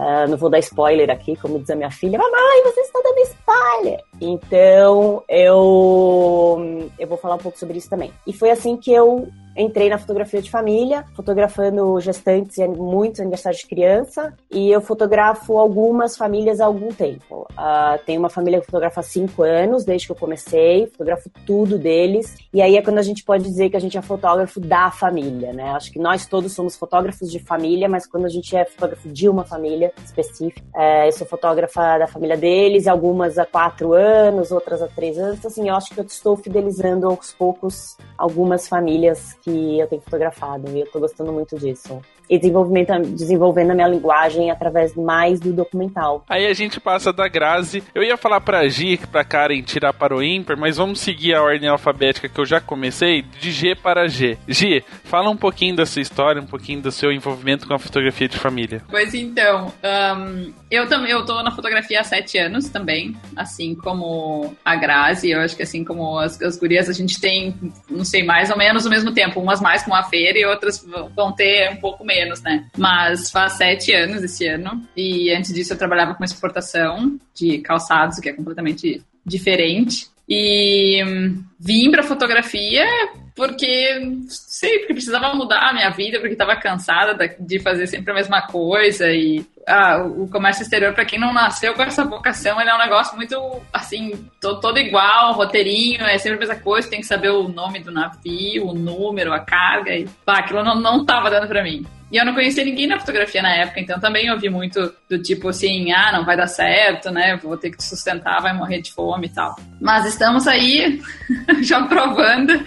Uh, 0.00 0.26
não 0.30 0.38
vou 0.38 0.48
dar 0.48 0.58
spoiler 0.60 1.10
aqui, 1.10 1.36
como 1.36 1.58
diz 1.58 1.68
a 1.68 1.76
minha 1.76 1.90
filha. 1.90 2.18
Mamãe, 2.18 2.62
você 2.64 2.80
está 2.80 3.00
dando 3.04 3.18
spoiler! 3.18 4.02
Então, 4.18 5.22
eu, 5.28 6.88
eu 6.98 7.06
vou 7.06 7.18
falar 7.18 7.34
um 7.34 7.38
pouco 7.38 7.58
sobre 7.58 7.76
isso 7.76 7.90
também. 7.90 8.10
E 8.26 8.32
foi 8.32 8.50
assim 8.50 8.78
que 8.78 8.90
eu 8.90 9.28
entrei 9.60 9.88
na 9.88 9.98
fotografia 9.98 10.40
de 10.40 10.50
família, 10.50 11.04
fotografando 11.14 12.00
gestantes 12.00 12.58
e 12.58 12.66
muitos 12.66 13.20
aniversários 13.20 13.60
de 13.60 13.68
criança, 13.68 14.34
e 14.50 14.70
eu 14.70 14.80
fotografo 14.80 15.58
algumas 15.58 16.16
famílias 16.16 16.60
há 16.60 16.66
algum 16.66 16.88
tempo. 16.88 17.46
Uh, 17.52 17.98
tem 18.06 18.16
uma 18.16 18.30
família 18.30 18.60
que 18.60 18.66
fotografa 18.66 19.00
há 19.00 19.02
cinco 19.02 19.42
anos, 19.42 19.84
desde 19.84 20.06
que 20.06 20.12
eu 20.12 20.16
comecei, 20.16 20.86
fotografo 20.86 21.30
tudo 21.46 21.78
deles, 21.78 22.36
e 22.52 22.62
aí 22.62 22.76
é 22.76 22.82
quando 22.82 22.98
a 22.98 23.02
gente 23.02 23.24
pode 23.24 23.44
dizer 23.44 23.70
que 23.70 23.76
a 23.76 23.80
gente 23.80 23.96
é 23.98 24.02
fotógrafo 24.02 24.60
da 24.60 24.90
família, 24.90 25.52
né? 25.52 25.70
Acho 25.70 25.92
que 25.92 25.98
nós 25.98 26.26
todos 26.26 26.52
somos 26.52 26.76
fotógrafos 26.76 27.30
de 27.30 27.38
família, 27.38 27.88
mas 27.88 28.06
quando 28.06 28.26
a 28.26 28.28
gente 28.28 28.56
é 28.56 28.64
fotógrafo 28.64 29.08
de 29.08 29.28
uma 29.28 29.44
família 29.44 29.92
específica, 30.04 30.62
é, 30.74 31.08
eu 31.08 31.12
sou 31.12 31.26
fotógrafa 31.26 31.98
da 31.98 32.06
família 32.06 32.36
deles, 32.36 32.86
algumas 32.86 33.38
há 33.38 33.44
quatro 33.44 33.92
anos, 33.92 34.50
outras 34.50 34.82
há 34.82 34.88
três 34.88 35.18
anos, 35.18 35.38
então, 35.38 35.50
assim, 35.50 35.68
eu 35.68 35.74
acho 35.74 35.92
que 35.92 36.00
eu 36.00 36.04
estou 36.04 36.36
fidelizando 36.36 37.06
aos 37.06 37.32
poucos 37.32 37.96
algumas 38.16 38.68
famílias 38.68 39.34
que 39.42 39.49
eu 39.50 39.86
tenho 39.86 40.02
fotografado 40.02 40.70
e 40.70 40.80
eu 40.80 40.90
tô 40.90 41.00
gostando 41.00 41.32
muito 41.32 41.56
disso. 41.56 42.00
E 42.30 42.38
desenvolvendo 42.38 43.72
a 43.72 43.74
minha 43.74 43.88
linguagem 43.88 44.52
através 44.52 44.94
mais 44.94 45.40
do 45.40 45.52
documental. 45.52 46.24
Aí 46.28 46.46
a 46.46 46.54
gente 46.54 46.78
passa 46.78 47.12
da 47.12 47.26
Grazi. 47.26 47.82
Eu 47.92 48.04
ia 48.04 48.16
falar 48.16 48.40
pra 48.40 48.68
Gi, 48.68 48.98
pra 49.10 49.24
Karen 49.24 49.62
tirar 49.62 49.92
para 49.92 50.14
o 50.14 50.22
ímpar, 50.22 50.56
mas 50.56 50.76
vamos 50.76 51.00
seguir 51.00 51.34
a 51.34 51.42
ordem 51.42 51.68
alfabética 51.68 52.28
que 52.28 52.38
eu 52.38 52.46
já 52.46 52.60
comecei, 52.60 53.22
de 53.22 53.50
G 53.50 53.74
para 53.74 54.06
G. 54.06 54.38
Gi, 54.46 54.84
fala 55.04 55.28
um 55.28 55.36
pouquinho 55.36 55.74
da 55.74 55.84
sua 55.84 56.02
história, 56.02 56.40
um 56.40 56.46
pouquinho 56.46 56.80
do 56.80 56.92
seu 56.92 57.10
envolvimento 57.10 57.66
com 57.66 57.74
a 57.74 57.78
fotografia 57.78 58.28
de 58.28 58.38
família. 58.38 58.82
Pois 58.88 59.12
então, 59.12 59.72
um, 59.82 60.52
eu 60.70 60.88
também 60.88 61.10
eu 61.10 61.24
tô 61.26 61.42
na 61.42 61.50
fotografia 61.50 62.00
há 62.00 62.04
sete 62.04 62.38
anos 62.38 62.68
também, 62.68 63.16
assim 63.34 63.74
como 63.74 64.54
a 64.64 64.76
Grazi. 64.76 65.30
Eu 65.30 65.40
acho 65.40 65.56
que 65.56 65.62
assim 65.62 65.84
como 65.84 66.18
as, 66.18 66.40
as 66.40 66.56
gurias, 66.56 66.88
a 66.88 66.92
gente 66.92 67.20
tem, 67.20 67.54
não 67.88 68.04
sei, 68.04 68.22
mais 68.22 68.50
ou 68.50 68.56
menos 68.56 68.86
o 68.86 68.90
mesmo 68.90 69.12
tempo 69.12 69.40
umas 69.40 69.60
mais 69.60 69.82
com 69.82 69.94
a 69.94 70.04
feira 70.04 70.38
e 70.38 70.44
outras 70.44 70.86
vão 71.16 71.32
ter 71.32 71.70
um 71.70 71.76
pouco 71.76 72.04
menos, 72.04 72.19
né? 72.42 72.66
Mas 72.76 73.30
faz 73.30 73.54
sete 73.54 73.92
anos 73.92 74.22
esse 74.22 74.46
ano 74.46 74.82
e 74.96 75.30
antes 75.30 75.52
disso 75.52 75.72
eu 75.72 75.78
trabalhava 75.78 76.14
com 76.14 76.24
exportação 76.24 77.18
de 77.34 77.58
calçados, 77.58 78.18
que 78.18 78.28
é 78.28 78.32
completamente 78.32 79.02
diferente. 79.24 80.08
E 80.28 81.02
hum, 81.04 81.42
vim 81.58 81.90
para 81.90 82.04
fotografia 82.04 82.86
porque 83.34 84.22
sei, 84.28 84.80
porque 84.80 84.92
precisava 84.92 85.34
mudar 85.34 85.70
a 85.70 85.72
minha 85.72 85.88
vida, 85.90 86.18
porque 86.18 86.34
estava 86.34 86.56
cansada 86.56 87.16
de 87.38 87.58
fazer 87.58 87.86
sempre 87.86 88.12
a 88.12 88.14
mesma 88.14 88.42
coisa 88.42 89.10
e 89.10 89.44
ah, 89.66 90.04
o 90.04 90.28
comércio 90.28 90.62
exterior 90.62 90.92
para 90.92 91.06
quem 91.06 91.18
não 91.18 91.32
nasceu 91.32 91.72
com 91.74 91.82
essa 91.82 92.04
vocação, 92.04 92.60
ele 92.60 92.68
é 92.68 92.74
um 92.74 92.78
negócio 92.78 93.16
muito 93.16 93.34
assim, 93.72 94.28
todo, 94.40 94.78
igual, 94.78 95.32
roteirinho, 95.32 96.02
é 96.02 96.18
sempre 96.18 96.36
a 96.36 96.40
mesma 96.40 96.56
coisa, 96.56 96.90
tem 96.90 97.00
que 97.00 97.06
saber 97.06 97.30
o 97.30 97.48
nome 97.48 97.80
do 97.80 97.90
navio, 97.90 98.66
o 98.66 98.74
número, 98.74 99.32
a 99.32 99.40
carga 99.40 99.94
e 99.94 100.06
pá, 100.24 100.40
aquilo 100.40 100.62
não, 100.62 100.78
não 100.78 101.04
tava 101.04 101.30
dando 101.30 101.48
para 101.48 101.62
mim. 101.62 101.86
E 102.10 102.16
eu 102.16 102.24
não 102.24 102.34
conhecia 102.34 102.64
ninguém 102.64 102.86
na 102.86 102.98
fotografia 102.98 103.40
na 103.40 103.54
época, 103.54 103.80
então 103.80 104.00
também 104.00 104.30
ouvi 104.30 104.48
muito 104.48 104.92
do 105.08 105.22
tipo 105.22 105.48
assim, 105.48 105.92
ah, 105.92 106.10
não 106.12 106.24
vai 106.24 106.36
dar 106.36 106.48
certo, 106.48 107.10
né? 107.10 107.36
Vou 107.36 107.56
ter 107.56 107.70
que 107.70 107.76
te 107.76 107.84
sustentar, 107.84 108.42
vai 108.42 108.52
morrer 108.52 108.80
de 108.80 108.92
fome 108.92 109.28
e 109.28 109.30
tal. 109.30 109.56
Mas 109.80 110.06
estamos 110.06 110.48
aí 110.48 111.00
já 111.62 111.84
provando 111.84 112.66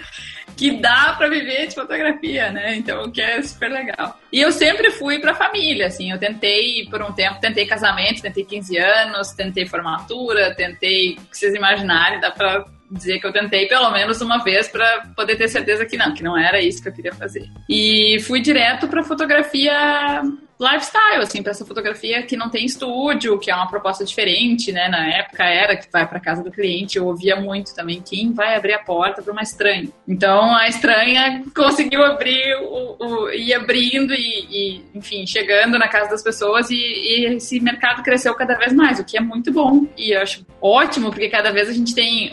que 0.56 0.80
dá 0.80 1.14
para 1.18 1.28
viver 1.28 1.66
de 1.66 1.74
fotografia, 1.74 2.50
né? 2.50 2.76
Então, 2.76 3.04
o 3.04 3.10
que 3.10 3.20
é 3.20 3.42
super 3.42 3.70
legal. 3.70 4.18
E 4.32 4.40
eu 4.40 4.52
sempre 4.52 4.90
fui 4.90 5.18
para 5.18 5.34
família, 5.34 5.86
assim, 5.86 6.10
eu 6.10 6.18
tentei 6.18 6.86
por 6.88 7.02
um 7.02 7.12
tempo, 7.12 7.40
tentei 7.40 7.66
casamento, 7.66 8.22
tentei 8.22 8.44
15 8.44 8.78
anos, 8.78 9.32
tentei 9.32 9.66
formatura, 9.66 10.54
tentei, 10.54 11.14
o 11.14 11.30
que 11.30 11.36
vocês 11.36 11.54
imaginarem, 11.54 12.20
dá 12.20 12.30
para 12.30 12.64
dizer 12.94 13.18
que 13.18 13.26
eu 13.26 13.32
tentei 13.32 13.66
pelo 13.66 13.90
menos 13.90 14.20
uma 14.20 14.42
vez 14.42 14.68
para 14.68 15.08
poder 15.16 15.36
ter 15.36 15.48
certeza 15.48 15.84
que 15.84 15.96
não, 15.96 16.14
que 16.14 16.22
não 16.22 16.36
era 16.36 16.60
isso 16.60 16.82
que 16.82 16.88
eu 16.88 16.92
queria 16.92 17.14
fazer. 17.14 17.50
E 17.68 18.18
fui 18.20 18.40
direto 18.40 18.88
para 18.88 19.02
fotografia 19.02 20.22
lifestyle, 20.60 21.22
assim, 21.22 21.42
para 21.42 21.50
essa 21.50 21.64
fotografia 21.64 22.22
que 22.22 22.36
não 22.36 22.48
tem 22.48 22.64
estúdio, 22.64 23.38
que 23.38 23.50
é 23.50 23.54
uma 23.54 23.68
proposta 23.68 24.04
diferente, 24.04 24.72
né? 24.72 24.88
Na 24.88 25.06
época 25.08 25.44
era 25.44 25.76
que 25.76 25.90
vai 25.90 26.06
para 26.06 26.20
casa 26.20 26.42
do 26.42 26.50
cliente, 26.50 26.96
eu 26.98 27.06
ouvia 27.06 27.36
muito 27.36 27.74
também 27.74 28.00
quem 28.00 28.32
vai 28.32 28.56
abrir 28.56 28.74
a 28.74 28.78
porta 28.78 29.22
para 29.22 29.32
uma 29.32 29.42
estranha. 29.42 29.88
Então 30.06 30.54
a 30.54 30.68
estranha 30.68 31.42
conseguiu 31.54 32.04
abrir, 32.04 32.56
o, 32.62 32.96
o 32.98 33.30
ir 33.30 33.54
abrindo 33.54 34.14
e, 34.14 34.46
e, 34.50 34.84
enfim, 34.94 35.26
chegando 35.26 35.78
na 35.78 35.88
casa 35.88 36.10
das 36.10 36.22
pessoas 36.22 36.70
e, 36.70 36.76
e, 36.76 37.34
esse 37.34 37.58
mercado 37.60 38.02
cresceu 38.02 38.34
cada 38.34 38.54
vez 38.54 38.72
mais, 38.72 38.98
o 38.98 39.04
que 39.04 39.16
é 39.16 39.20
muito 39.20 39.52
bom 39.52 39.86
e 39.96 40.12
eu 40.12 40.20
acho 40.20 40.44
ótimo 40.60 41.10
porque 41.10 41.28
cada 41.28 41.50
vez 41.50 41.68
a 41.68 41.72
gente 41.72 41.94
tem 41.94 42.32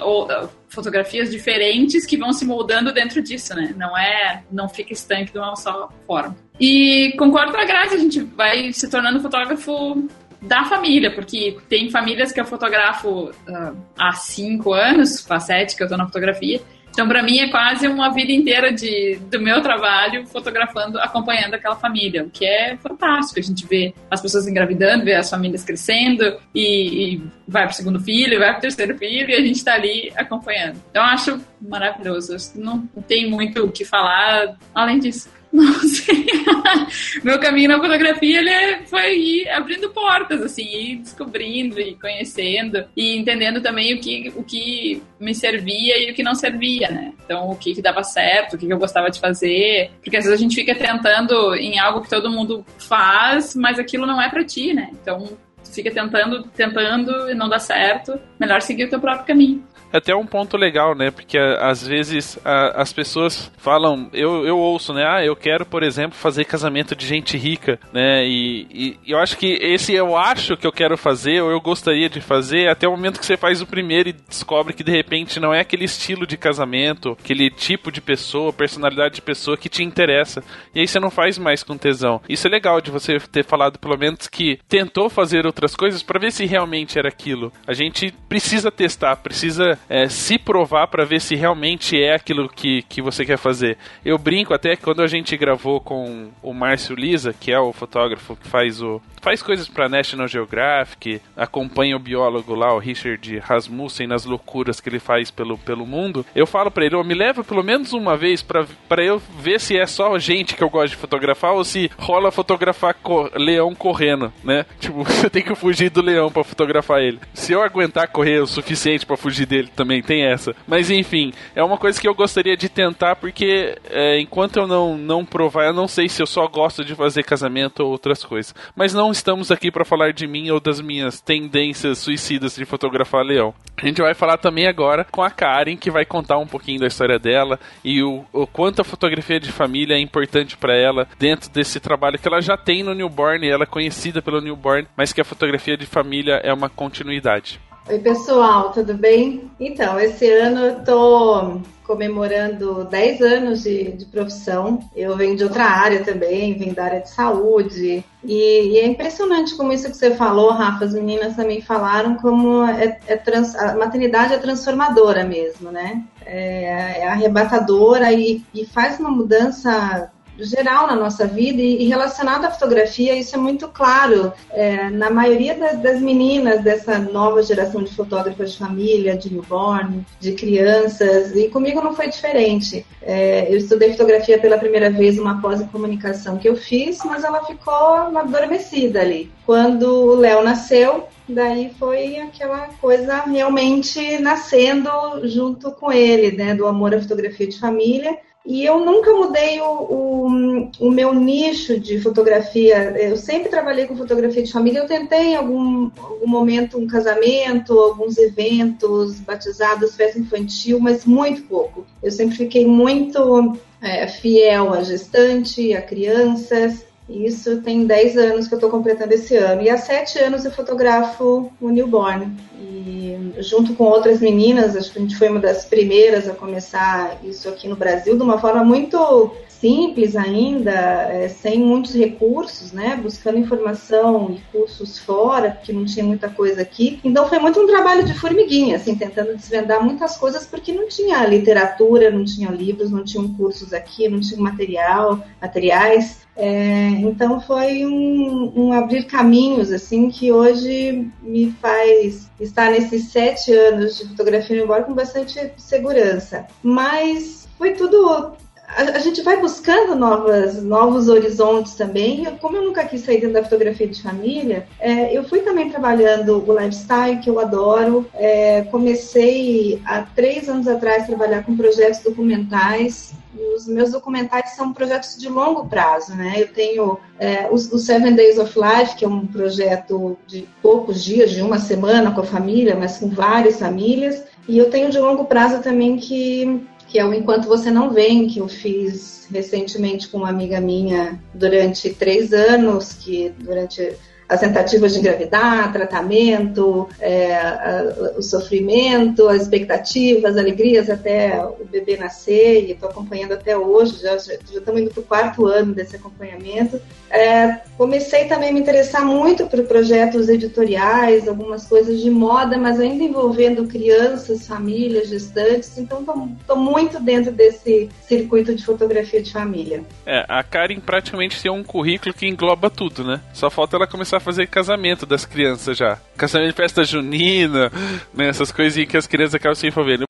fotografias 0.72 1.30
diferentes 1.30 2.06
que 2.06 2.18
vão 2.18 2.34
se 2.34 2.46
moldando 2.46 2.94
dentro 2.94 3.22
disso, 3.22 3.54
né? 3.54 3.74
Não 3.78 3.98
é, 3.98 4.44
não 4.52 4.68
fica 4.68 4.94
estanque 4.94 5.32
de 5.32 5.38
uma 5.38 5.56
só 5.56 5.90
forma. 6.08 6.36
E 6.60 7.14
concordo 7.18 7.52
com 7.52 7.60
a 7.60 7.66
Grazi, 7.66 7.96
a 7.96 8.00
gente 8.00 8.22
vai 8.22 8.72
se 8.72 8.90
tornando 8.90 9.20
fotógrafo 9.20 10.08
da 10.42 10.66
família, 10.66 11.14
porque 11.14 11.58
tem 11.70 11.92
famílias 11.92 12.32
que 12.32 12.40
eu 12.40 12.46
fotografo 12.46 13.30
uh, 13.30 13.78
há 13.98 14.14
cinco 14.14 14.74
anos, 14.74 15.22
faz 15.22 15.44
sete 15.44 15.76
que 15.76 15.84
eu 15.84 15.88
tô 15.88 15.96
na 15.96 16.06
fotografia, 16.06 16.62
então, 16.92 17.08
para 17.08 17.24
mim, 17.24 17.40
é 17.40 17.50
quase 17.50 17.88
uma 17.88 18.14
vida 18.14 18.32
inteira 18.32 18.72
de, 18.72 19.18
do 19.30 19.40
meu 19.42 19.62
trabalho 19.62 20.28
fotografando, 20.28 21.00
acompanhando 21.00 21.54
aquela 21.54 21.76
família, 21.76 22.24
o 22.24 22.30
que 22.30 22.46
é 22.46 22.78
fantástico. 22.78 23.40
A 23.40 23.44
gente 23.44 23.66
vê 23.66 23.94
as 24.10 24.22
pessoas 24.22 24.46
engravidando, 24.48 25.06
vê 25.06 25.16
as 25.16 25.30
famílias 25.30 25.64
crescendo, 25.64 26.38
e, 26.54 27.16
e 27.16 27.24
vai 27.48 27.66
pro 27.66 27.76
segundo 27.76 28.00
filho, 28.00 28.40
vai 28.40 28.52
pro 28.52 28.62
terceiro 28.62 28.98
filho, 28.98 29.30
e 29.30 29.36
a 29.36 29.42
gente 29.42 29.56
está 29.56 29.74
ali 29.74 30.12
acompanhando. 30.18 30.82
Então, 30.90 31.04
acho 31.04 31.40
maravilhoso. 31.62 32.36
Não 32.56 32.86
tem 33.08 33.30
muito 33.30 33.64
o 33.64 33.72
que 33.72 33.86
falar 33.86 34.58
além 34.76 35.00
disso. 35.00 35.30
Não 35.52 35.74
sei. 35.82 36.26
Meu 37.24 37.40
caminho 37.40 37.70
na 37.70 37.78
fotografia 37.78 38.40
ele 38.40 38.86
foi 38.86 39.48
abrindo 39.50 39.90
portas, 39.90 40.42
assim, 40.42 40.64
ir 40.64 40.96
descobrindo 40.98 41.80
e 41.80 41.96
conhecendo 41.96 42.86
e 42.96 43.18
entendendo 43.18 43.62
também 43.62 43.94
o 43.94 44.00
que, 44.00 44.32
o 44.36 44.44
que 44.44 45.02
me 45.20 45.36
servia 45.36 46.00
e 46.00 46.12
o 46.12 46.16
que 46.16 46.24
não 46.24 46.34
servia, 46.34 46.90
né? 46.90 47.14
Então, 47.26 47.50
o 47.50 47.56
que, 47.56 47.76
que 47.76 47.82
dava 47.82 48.04
certo, 48.04 48.54
o 48.54 48.58
que, 48.58 48.66
que 48.66 48.74
eu 48.74 48.80
gostava 48.80 49.10
de 49.10 49.20
fazer. 49.20 49.92
Porque 50.02 50.18
às 50.18 50.24
vezes 50.24 50.40
a 50.40 50.42
gente 50.42 50.56
fica 50.56 50.74
tentando 50.74 51.54
em 51.56 51.80
algo 51.80 52.02
que 52.02 52.10
todo 52.10 52.32
mundo 52.32 52.66
faz, 52.78 53.56
mas 53.56 53.78
aquilo 53.78 54.06
não 54.06 54.22
é 54.22 54.30
para 54.30 54.44
ti, 54.44 54.74
né? 54.74 54.90
Então, 55.02 55.38
fica 55.72 55.92
tentando, 55.92 56.44
tentando 56.44 57.30
e 57.30 57.34
não 57.34 57.50
dá 57.50 57.60
certo. 57.60 58.20
Melhor 58.40 58.62
seguir 58.62 58.86
o 58.86 58.90
teu 58.90 59.00
próprio 59.00 59.26
caminho. 59.26 59.64
É 59.92 59.98
até 59.98 60.16
um 60.16 60.26
ponto 60.26 60.58
legal, 60.58 60.96
né? 60.96 61.12
Porque 61.12 61.38
às 61.38 61.86
vezes 61.86 62.40
a, 62.44 62.82
as 62.82 62.94
pessoas 62.94 63.52
falam, 63.58 64.10
eu, 64.14 64.46
eu 64.46 64.58
ouço, 64.58 64.94
né? 64.94 65.06
Ah, 65.06 65.24
eu 65.24 65.36
quero, 65.36 65.66
por 65.66 65.84
exemplo, 65.84 66.18
fazer 66.18 66.46
casamento 66.46 66.96
de 66.96 67.06
gente 67.06 67.38
rica, 67.38 67.80
né? 67.94 68.26
E, 68.26 68.68
e, 68.72 69.00
eu 69.12 69.20
acho 69.20 69.38
que 69.38 69.58
esse 69.62 69.94
eu 69.94 70.16
acho 70.16 70.56
que 70.56 70.66
eu 70.66 70.72
quero 70.72 70.98
fazer, 70.98 71.42
ou 71.42 71.52
eu 71.52 71.60
gostaria 71.60 72.10
de 72.10 72.22
fazer, 72.22 72.70
até 72.70 72.88
o 72.88 72.92
momento 72.92 73.20
que 73.20 73.26
você 73.26 73.38
faz 73.38 73.62
o 73.62 73.68
primeiro 73.68 74.10
e 74.10 74.14
descobre 74.14 74.74
que 74.74 74.84
de 74.84 74.92
repente 74.92 75.40
não 75.40 75.54
é 75.54 75.60
aquele 75.60 75.86
estilo 75.86 76.26
de 76.26 76.38
casamento, 76.38 77.18
aquele 77.20 77.50
tipo 77.50 77.92
de 77.92 78.02
pessoa, 78.02 78.54
personalidade 78.54 79.16
de 79.16 79.22
pessoa 79.22 79.58
que 79.58 79.70
te 79.70 79.84
interessa. 79.84 80.44
E 80.74 80.80
aí 80.80 80.88
você 80.88 81.00
não 81.00 81.12
faz 81.12 81.38
mais 81.38 81.64
com 81.64 81.78
tesão. 81.78 82.22
Isso 82.30 82.48
é 82.48 82.50
legal 82.50 82.80
de 82.80 82.92
você 82.92 83.20
ter 83.20 83.44
falado, 83.44 83.78
pelo 83.78 83.98
menos, 83.98 84.28
que 84.28 84.60
tentou 84.68 85.10
fazer 85.10 85.46
outras 85.46 85.76
coisas 85.76 86.02
para 86.02 86.20
ver 86.20 86.32
se 86.32 86.46
realmente 86.46 86.98
era 86.98 87.10
aquilo. 87.10 87.52
A 87.68 87.74
gente 87.74 88.14
precisa 88.30 88.72
testar, 88.72 89.16
precisa 89.18 89.78
é, 89.90 90.08
se 90.08 90.38
provar 90.38 90.88
para 90.88 91.06
ver 91.06 91.20
se 91.22 91.36
realmente 91.36 92.02
é 92.02 92.16
aquilo 92.16 92.48
que, 92.50 92.82
que 92.84 93.02
você 93.02 93.26
quer 93.26 93.38
fazer. 93.38 93.78
Eu 94.04 94.18
brinco 94.18 94.54
até 94.54 94.76
que 94.76 94.84
quando 94.84 95.02
a 95.02 95.08
gente 95.08 95.36
gravou 95.38 95.80
com 95.80 96.30
o 96.42 96.54
Márcio 96.54 96.96
Lisa, 96.96 97.34
que 97.34 97.52
é 97.52 97.60
o 97.60 97.74
fotógrafo 97.74 98.36
que 98.36 98.48
faz 98.48 98.82
o 98.82 99.02
faz 99.22 99.42
coisas 99.42 99.70
para 99.70 99.88
National 99.88 100.28
Geographic, 100.28 101.22
acompanha 101.38 101.96
o 101.96 102.00
biólogo 102.00 102.56
lá, 102.56 102.74
o 102.74 102.80
Richard 102.80 103.40
Rasmussen, 103.40 104.08
nas 104.08 104.26
loucuras 104.26 104.82
que 104.82 104.90
ele 104.90 105.00
faz 105.00 105.32
pelo, 105.32 105.58
pelo 105.58 105.86
mundo. 105.86 106.26
Eu 106.36 106.48
falo 106.48 106.72
para 106.72 106.86
ele, 106.86 106.96
oh, 106.96 107.04
me 107.04 107.14
leva 107.14 107.44
pelo 107.44 107.64
menos 107.64 107.94
uma 107.94 108.18
vez 108.18 108.42
para 108.42 109.04
eu 109.04 109.22
ver 109.40 109.60
se 109.60 109.78
é 109.78 109.86
só 109.86 110.18
gente 110.18 110.56
que 110.56 110.64
eu 110.64 110.70
gosto 110.70 110.92
de 110.92 110.98
fotografar 110.98 111.54
ou 111.54 111.64
se 111.64 111.90
rola 111.98 112.32
fotografar 112.32 112.96
co 112.96 113.30
leão 113.36 113.74
correndo, 113.76 114.34
né? 114.44 114.66
Tipo, 114.82 115.04
você 115.06 115.30
tem 115.30 115.44
que 115.44 115.54
fugir 115.54 115.90
do 115.90 116.02
leão 116.02 116.32
para 116.32 116.44
fotografar 116.44 117.02
ele. 117.02 117.20
Se 117.34 117.54
eu 117.54 117.62
aguentar 117.62 118.08
correr 118.08 118.40
o 118.40 118.48
suficiente 118.48 119.06
para 119.06 119.16
fugir 119.16 119.46
dele 119.46 119.70
também 119.76 120.02
tem 120.02 120.24
essa. 120.24 120.56
Mas 120.68 120.90
enfim, 120.90 121.32
é 121.56 121.64
uma 121.64 121.78
coisa 121.78 122.02
que 122.02 122.08
eu 122.08 122.16
gostaria 122.16 122.58
de 122.58 122.68
tentar 122.68 123.16
porque 123.16 123.78
é, 123.90 124.20
enquanto 124.20 124.58
eu 124.58 124.68
não, 124.68 124.98
não 124.98 125.24
provar, 125.24 125.66
eu 125.66 125.74
não 125.74 125.88
sei 125.88 126.10
se 126.10 126.22
eu 126.22 126.26
só 126.26 126.48
gosto 126.48 126.84
de 126.84 126.96
fazer 126.96 127.24
casamento 127.24 127.82
ou 127.84 127.92
outras 127.92 128.24
coisas. 128.24 128.56
Mas 128.76 128.94
não 128.94 129.11
estamos 129.12 129.52
aqui 129.52 129.72
para 129.72 129.86
falar 129.86 130.14
de 130.14 130.28
mim 130.28 130.50
ou 130.50 130.60
das 130.60 130.82
minhas 130.82 131.20
tendências 131.20 132.00
suicidas 132.00 132.56
de 132.56 132.66
fotografar 132.66 133.24
leão. 133.24 133.54
A 133.82 133.86
gente 133.86 134.02
vai 134.02 134.14
falar 134.14 134.38
também 134.38 134.68
agora 134.68 135.06
com 135.06 135.24
a 135.24 135.30
Karen, 135.30 135.76
que 135.76 135.90
vai 135.90 136.06
contar 136.06 136.38
um 136.38 136.48
pouquinho 136.48 136.80
da 136.80 136.88
história 136.88 137.18
dela 137.18 137.60
e 137.84 138.04
o, 138.04 138.24
o 138.32 138.46
quanto 138.46 138.82
a 138.82 138.86
fotografia 138.86 139.40
de 139.40 139.52
família 139.52 139.96
é 139.96 140.00
importante 140.00 140.56
para 140.56 140.76
ela 140.76 141.08
dentro 141.18 141.50
desse 141.50 141.80
trabalho 141.80 142.20
que 142.20 142.28
ela 142.28 142.42
já 142.42 142.56
tem 142.56 142.84
no 142.84 142.94
Newborn, 142.94 143.48
ela 143.48 143.64
é 143.64 143.68
conhecida 143.68 144.22
pelo 144.22 144.42
Newborn, 144.42 144.88
mas 144.96 145.12
que 145.12 145.22
a 145.22 145.26
fotografia 145.26 145.76
de 145.76 145.86
família 145.86 146.40
é 146.44 146.54
uma 146.54 146.70
continuidade. 146.70 147.60
Oi, 147.90 147.98
pessoal, 147.98 148.72
tudo 148.72 148.94
bem? 148.94 149.50
Então, 149.60 150.00
esse 150.00 150.30
ano 150.32 150.60
eu 150.66 150.84
tô 150.84 151.62
comemorando 151.84 152.86
10 152.86 153.22
anos 153.22 153.64
de, 153.64 153.92
de 153.94 154.06
profissão. 154.06 154.80
Eu 154.96 155.18
venho 155.18 155.36
de 155.36 155.44
outra 155.44 155.66
área 155.66 156.04
também, 156.04 156.58
venho 156.58 156.76
da 156.76 156.86
área 156.86 157.00
de 157.02 157.10
saúde. 157.10 158.06
E, 158.24 158.34
e, 158.34 158.78
é 158.78 158.86
impressionante 158.86 159.56
como 159.56 159.74
isso 159.74 159.90
que 159.90 159.98
você 159.98 160.16
falou, 160.16 160.52
Rafa, 160.52 160.86
as 160.86 160.94
meninas 160.94 161.36
também 161.36 161.60
falaram, 161.60 162.16
como 162.18 162.64
é, 162.66 163.00
é 163.08 163.18
trans, 163.18 163.56
a 163.56 163.76
maternidade 163.76 164.36
é 164.36 164.38
transformadora 164.38 165.24
mesmo, 165.24 165.72
né? 165.72 166.04
É, 166.24 167.00
é 167.00 167.08
arrebatadora 167.08 168.14
e, 168.14 168.46
e 168.54 168.64
faz 168.64 169.00
uma 169.00 169.10
mudança 169.10 170.12
geral 170.44 170.88
na 170.88 170.96
nossa 170.96 171.26
vida 171.26 171.62
e, 171.62 171.88
relacionado 171.88 172.46
à 172.46 172.52
fotografia, 172.52 173.16
isso 173.16 173.36
é 173.36 173.40
muito 173.40 173.68
claro 173.68 174.34
é, 174.52 174.90
na 174.90 175.10
maioria 175.10 175.56
das, 175.56 175.80
das, 175.80 176.02
meninas 176.02 176.62
dessa 176.64 176.98
nova 176.98 177.44
geração 177.44 177.84
de 177.84 177.94
fotógrafas 177.94 178.54
de 178.54 178.58
família, 178.58 179.18
de 179.18 179.32
newborn, 179.32 180.06
de 180.20 180.34
crianças, 180.34 181.36
e 181.36 181.50
comigo 181.50 181.82
não 181.82 181.94
foi 181.94 182.10
diferente. 182.10 182.86
É, 183.02 183.52
eu 183.52 183.58
estudei 183.58 183.92
fotografia 183.92 184.40
pela 184.40 184.58
primeira 184.58 184.90
vez 184.90 185.18
uma 185.20 185.42
pós 185.42 185.62
em 185.62 185.68
comunicação 185.68 186.38
que 186.38 186.50
eu 186.50 186.56
fiz, 186.56 187.00
mas 187.06 187.24
ela 187.24 187.46
ficou 187.46 187.74
adormecida 187.74 189.02
ali. 189.02 189.32
Quando 189.46 189.84
o 189.84 190.16
Léo 190.16 190.44
nasceu, 190.44 191.08
daí 191.28 191.72
foi 191.78 192.18
aquela 192.18 192.70
coisa 192.80 193.22
realmente 193.22 194.18
nascendo 194.20 194.90
junto 195.24 195.72
com 195.72 195.92
ele, 195.92 196.36
né, 196.36 196.54
do 196.56 196.66
amor 196.66 196.94
à 196.94 197.02
fotografia 197.02 197.48
de 197.48 197.60
família 197.60 198.18
e 198.44 198.66
eu 198.66 198.80
nunca 198.80 199.14
mudei 199.14 199.62
o, 199.62 199.66
o, 199.66 200.72
o, 200.80 200.92
meu 200.92 201.14
nicho 201.14 201.80
de 201.80 202.00
fotografia. 202.02 202.92
Eu 202.98 203.16
sempre 203.16 203.50
trabalhei 203.50 203.86
com 203.86 203.96
fotografia 203.96 204.42
de 204.42 204.52
família. 204.52 204.80
Eu 204.80 204.88
tentei 204.88 205.34
em 205.34 205.36
algum, 205.36 205.92
algum 206.02 206.28
momento 206.28 206.80
um 206.80 206.88
casamento, 206.88 207.78
alguns 207.78 208.18
eventos, 208.18 209.20
batizados, 209.20 209.96
festa 209.96 210.18
infantil, 210.18 210.80
mas 210.80 211.06
muito 211.06 211.44
pouco. 211.44 211.86
Eu 212.02 212.12
sempre 212.12 212.36
fiquei 212.36 212.66
muito 212.66 213.56
é, 213.80 214.08
fiel 214.08 214.74
à 214.74 214.82
gestante, 214.82 215.76
a 215.76 215.82
crianças. 215.82 216.84
Isso 217.10 217.62
tem 217.62 217.86
10 217.86 218.18
anos 218.18 218.48
que 218.48 218.54
eu 218.54 218.58
estou 218.58 218.70
completando 218.70 219.14
esse 219.14 219.36
ano. 219.36 219.62
E 219.62 219.70
há 219.70 219.78
7 219.78 220.20
anos 220.20 220.46
eu 220.46 220.52
fotografo 220.52 221.52
o 221.60 221.70
newborn. 221.70 222.32
E 222.60 223.34
junto 223.40 223.74
com 223.74 223.86
outras 223.86 224.20
meninas, 224.20 224.76
acho 224.76 224.92
que 224.92 225.00
a 225.00 225.02
gente 225.02 225.18
foi 225.18 225.30
uma 225.30 225.40
das 225.40 225.66
primeiras 225.66 226.30
a 226.30 226.34
começar 226.34 227.20
isso 227.24 227.50
aqui 227.50 227.68
no 227.68 227.76
Brasil 227.76 228.16
de 228.16 228.24
uma 228.24 228.40
forma 228.40 228.64
muito 228.64 229.32
simples 229.62 230.16
ainda, 230.16 230.72
é, 230.72 231.30
sem 231.30 231.60
muitos 231.60 231.94
recursos, 231.94 232.72
né? 232.72 233.00
Buscando 233.02 233.38
informação 233.38 234.32
e 234.32 234.52
cursos 234.52 234.98
fora, 234.98 235.52
porque 235.52 235.72
não 235.72 235.86
tinha 235.86 236.04
muita 236.04 236.28
coisa 236.28 236.64
aqui. 236.64 237.00
Então 237.04 237.30
foi 237.30 237.38
muito 237.38 237.60
um 237.60 237.68
trabalho 237.68 238.04
de 238.04 238.16
formiguinha, 238.16 238.78
assim, 238.78 238.96
tentando 238.96 239.36
desvendar 239.36 239.84
muitas 239.84 240.18
coisas, 240.18 240.48
porque 240.48 240.74
não 240.74 240.88
tinha 240.88 241.26
literatura, 241.28 242.10
não 242.10 242.26
tinha 242.26 242.50
livros, 242.50 242.90
não 242.90 243.04
tinham 243.04 243.32
cursos 243.36 243.72
aqui, 243.72 244.10
não 244.10 244.20
tinha 244.20 244.42
material, 244.42 245.24
materiais. 245.40 246.22
É, 246.36 246.88
então 246.88 247.40
foi 247.40 247.86
um, 247.86 248.54
um, 248.56 248.74
abrir 248.74 249.04
caminhos 249.04 249.72
assim 249.72 250.10
que 250.10 250.32
hoje 250.32 251.12
me 251.22 251.52
faz 251.62 252.32
estar 252.40 252.72
nesses 252.72 253.12
sete 253.12 253.54
anos 253.54 253.98
de 253.98 254.08
fotografia 254.08 254.64
embora 254.64 254.84
com 254.84 254.94
bastante 254.94 255.52
segurança. 255.58 256.48
Mas 256.64 257.48
foi 257.58 257.74
tudo 257.74 258.34
a, 258.76 259.00
gente 259.00 259.22
vai 259.22 259.40
buscando 259.40 259.96
novas, 259.96 260.62
novos 260.64 261.10
horizontes 261.10 261.76
também. 261.76 262.26
Como 262.40 262.56
eu 262.56 262.64
nunca 262.64 262.86
quis 262.86 263.02
sair 263.02 263.20
dentro 263.20 263.34
da 263.34 263.44
fotografia 263.44 263.88
de 263.88 264.02
família, 264.02 264.68
é, 264.80 265.16
eu 265.16 265.24
fui 265.24 265.40
também 265.40 265.70
trabalhando 265.70 266.44
o 266.48 266.60
lifestyle, 266.60 267.20
que 267.20 267.30
eu 267.30 267.40
adoro. 267.40 268.06
É, 268.14 268.64
comecei 268.64 269.82
há 269.86 270.02
três 270.02 270.48
anos 270.48 270.68
atrás 270.68 271.04
a 271.04 271.08
trabalhar 271.08 271.44
com 271.44 271.56
projetos 271.56 272.02
documentais. 272.02 273.14
Os 273.56 273.68
meus 273.68 273.92
documentais 273.92 274.52
são 274.56 274.74
projetos 274.74 275.18
de 275.18 275.28
longo 275.28 275.68
prazo, 275.68 276.16
né? 276.16 276.36
Eu 276.38 276.48
tenho 276.54 276.98
é, 277.20 277.48
o 277.50 277.58
Seven 277.58 278.16
Days 278.16 278.38
of 278.38 278.58
Life, 278.58 278.96
que 278.96 279.06
é 279.06 279.08
um 279.08 279.26
projeto 279.26 280.18
de 280.28 280.48
poucos 280.62 281.04
dias, 281.04 281.32
de 281.32 281.42
uma 281.42 281.60
semana 281.60 282.12
com 282.12 282.22
a 282.22 282.26
família, 282.26 282.76
mas 282.76 282.98
com 282.98 283.10
várias 283.10 283.60
famílias. 283.60 284.24
E 284.48 284.58
eu 284.58 284.70
tenho 284.70 284.90
de 284.90 285.00
longo 285.00 285.26
prazo 285.26 285.62
também 285.62 285.98
que 285.98 286.68
que 286.92 287.00
é 287.00 287.06
o 287.06 287.14
Enquanto 287.14 287.48
Você 287.48 287.72
Não 287.72 287.90
Vem, 287.90 288.28
que 288.28 288.40
eu 288.40 288.50
fiz 288.50 289.26
recentemente 289.32 290.10
com 290.10 290.18
uma 290.18 290.30
amiga 290.30 290.60
minha 290.60 291.18
durante 291.34 291.90
três 291.94 292.34
anos, 292.34 292.92
que 292.92 293.30
durante 293.40 293.94
as 294.32 294.40
tentativas 294.40 294.94
de 294.94 295.00
engravidar, 295.00 295.74
tratamento, 295.74 296.88
é, 297.02 297.36
a, 297.36 298.14
o 298.18 298.22
sofrimento, 298.22 299.28
as 299.28 299.42
expectativas, 299.42 300.32
as 300.32 300.38
alegrias 300.38 300.90
até 300.90 301.38
o 301.44 301.66
bebê 301.66 301.98
nascer, 301.98 302.64
e 302.64 302.72
estou 302.72 302.90
acompanhando 302.90 303.34
até 303.34 303.58
hoje, 303.58 304.02
já 304.02 304.16
estamos 304.16 304.82
indo 304.82 304.90
para 304.90 305.02
o 305.02 305.04
quarto 305.04 305.46
ano 305.48 305.74
desse 305.74 305.98
acompanhamento. 305.98 306.80
É, 307.10 307.60
comecei 307.78 308.24
também 308.24 308.52
a 308.52 308.54
me 308.54 308.62
interessar 308.62 309.06
muito 309.06 309.48
por 309.48 309.62
projetos 309.64 310.30
editoriais, 310.30 311.28
algumas 311.28 311.68
coisas 311.68 312.00
de 312.00 312.10
moda, 312.10 312.58
mas 312.58 312.80
ainda 312.80 313.04
envolvendo 313.04 313.68
crianças, 313.68 314.48
famílias, 314.48 315.10
gestantes, 315.10 315.78
então 315.78 316.06
estou 316.40 316.56
muito 316.56 317.02
dentro 317.02 317.34
desse 317.34 317.90
circuito 318.08 318.56
de 318.56 318.64
fotografia 318.64 319.22
de 319.22 319.34
família. 319.34 319.84
É, 320.06 320.24
a 320.30 320.42
Karen 320.42 320.80
praticamente 320.80 321.42
tem 321.42 321.52
um 321.52 321.66
currículo 321.66 322.14
que 322.14 322.26
engloba 322.26 322.70
tudo, 322.70 323.04
né? 323.04 323.20
Só 323.34 323.50
falta 323.50 323.76
ela 323.76 323.86
começar 323.86 324.18
a 324.18 324.21
fazer 324.22 324.48
casamento 324.48 325.06
das 325.06 325.26
crianças 325.26 325.78
já. 325.78 325.98
Casamento 326.18 326.50
de 326.52 326.56
festa 326.56 326.84
junina, 326.84 327.72
né? 328.14 328.30
Essas 328.30 328.52
coisinhas 328.52 328.90
que 328.90 328.98
as 328.98 329.08
crianças 329.08 329.36
acabam 329.36 329.56
se 329.56 329.68
envolvendo. 329.68 330.06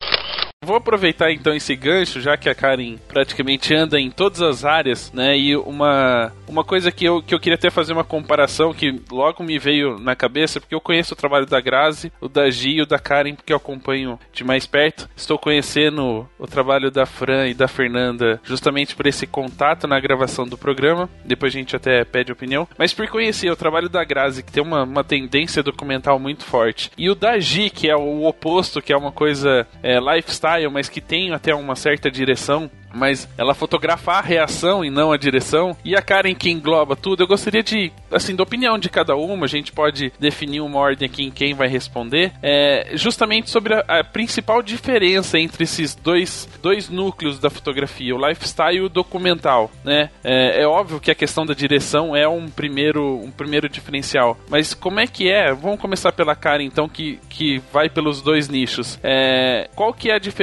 Vou 0.64 0.76
aproveitar 0.76 1.32
então 1.32 1.56
esse 1.56 1.76
gancho, 1.76 2.22
já 2.22 2.38
que 2.38 2.48
a 2.48 2.54
Karen 2.54 2.98
praticamente 3.08 3.74
anda 3.74 4.00
em 4.00 4.12
todas 4.12 4.44
as 4.44 4.64
áreas, 4.64 5.12
né? 5.12 5.36
E 5.36 5.58
uma, 5.58 6.32
uma 6.48 6.64
coisa 6.64 6.92
que 6.92 7.04
eu, 7.04 7.20
que 7.20 7.34
eu 7.34 7.40
queria 7.40 7.56
até 7.56 7.72
fazer 7.72 7.94
uma 7.94 8.04
comparação 8.04 8.72
que 8.72 9.02
logo 9.12 9.44
me 9.44 9.58
veio 9.58 9.98
na 9.98 10.16
cabeça, 10.16 10.60
porque 10.60 10.76
eu 10.76 10.80
conheço 10.80 11.16
o 11.16 11.18
trabalho 11.18 11.48
da 11.48 11.60
Grazi, 11.60 12.14
o 12.22 12.30
da 12.30 12.48
Gi 12.52 12.74
e 12.76 12.82
o 12.84 12.86
da 12.86 13.00
Karen, 13.00 13.34
porque 13.34 13.52
eu 13.52 13.58
acompanho 13.58 14.20
de 14.32 14.44
mais 14.44 14.68
perto. 14.68 15.10
Estou 15.16 15.40
conhecendo 15.40 16.30
o 16.38 16.46
trabalho 16.46 16.92
da 16.92 17.08
Fran 17.08 17.48
e 17.48 17.56
da 17.56 17.68
Fernanda 17.68 18.40
justamente 18.44 18.96
por 18.96 19.08
esse 19.08 19.26
contato 19.26 19.88
na 19.88 20.00
gravação 20.00 20.48
do 20.48 20.60
programa. 20.60 21.10
Depois 21.26 21.56
a 21.56 21.58
gente 21.58 21.76
até 21.76 22.06
pede 22.06 22.32
opinião. 22.32 22.68
Mas 22.78 22.94
por 22.94 23.08
conhecer 23.08 23.50
o 23.50 23.56
trabalho 23.56 23.90
da 23.90 24.04
Grazi, 24.04 24.44
que 24.44 24.52
tem 24.52 24.62
uma, 24.62 24.84
uma 24.84 25.04
tendência 25.04 25.64
documental 25.64 26.20
muito 26.20 26.46
forte, 26.46 26.92
e 26.96 27.10
o 27.10 27.16
da 27.16 27.40
Gi, 27.40 27.72
que 27.72 27.90
é 27.90 27.96
o 27.96 28.26
oposto, 28.26 28.80
que 28.80 28.94
é 28.94 28.96
uma 28.96 29.12
coisa 29.12 29.66
é, 29.82 30.00
lifestyle 30.00 30.51
mas 30.72 30.90
que 30.90 31.02
tem 31.02 31.32
até 31.34 31.54
uma 31.54 31.76
certa 31.76 32.10
direção 32.10 32.70
mas 32.94 33.28
ela 33.38 33.54
fotografa 33.54 34.14
a 34.14 34.22
reação 34.22 34.84
e 34.84 34.90
não 34.90 35.12
a 35.12 35.18
direção. 35.18 35.76
E 35.84 35.96
a 35.96 36.02
Karen 36.02 36.36
que 36.36 36.50
engloba 36.50 36.96
tudo, 36.96 37.24
eu 37.24 37.28
gostaria 37.28 37.64
de, 37.64 37.92
assim, 38.12 38.36
da 38.36 38.44
opinião 38.44 38.78
de 38.78 38.90
cada 38.90 39.16
uma, 39.16 39.46
a 39.46 39.50
gente 39.50 39.72
pode 39.72 40.12
definir 40.20 40.62
uma 40.62 40.80
ordem 40.80 41.08
aqui 41.08 41.24
em 41.24 41.32
quem 41.32 41.54
vai 41.54 41.68
responder, 41.68 42.32
é, 42.42 42.92
justamente 42.94 43.50
sobre 43.50 43.74
a, 43.74 43.80
a, 43.88 44.04
principal 44.04 44.62
diferença 44.62 45.40
entre 45.40 45.64
esses 45.64 45.96
dois, 45.96 46.48
dois 46.62 46.90
núcleos 46.90 47.40
da 47.40 47.50
fotografia, 47.50 48.16
o 48.16 48.28
lifestyle 48.28 48.78
e 48.78 48.82
o 48.82 48.90
documental, 48.90 49.72
né? 49.84 50.10
É, 50.24 50.62
é 50.62 50.68
óbvio 50.68 51.00
que 51.00 51.12
a 51.12 51.16
questão 51.16 51.46
da 51.46 51.54
direção 51.54 52.16
é 52.16 52.28
um 52.28 52.50
primeiro, 52.50 53.18
um 53.18 53.32
primeiro 53.32 53.70
diferencial, 53.70 54.38
mas 54.50 54.74
como 54.74 55.00
é 55.00 55.08
que 55.08 55.30
é? 55.30 55.54
Vamos 55.54 55.80
começar 55.80 56.12
pela 56.12 56.36
Karen, 56.36 56.64
então, 56.64 56.88
que, 56.88 57.20
que 57.30 57.62
vai 57.72 57.90
pelos 57.90 58.22
dois 58.22 58.50
nichos. 58.50 59.00
É, 59.04 59.70
qual 59.76 59.94
que 59.94 60.10
é 60.10 60.16
a 60.16 60.20
diferença, 60.20 60.41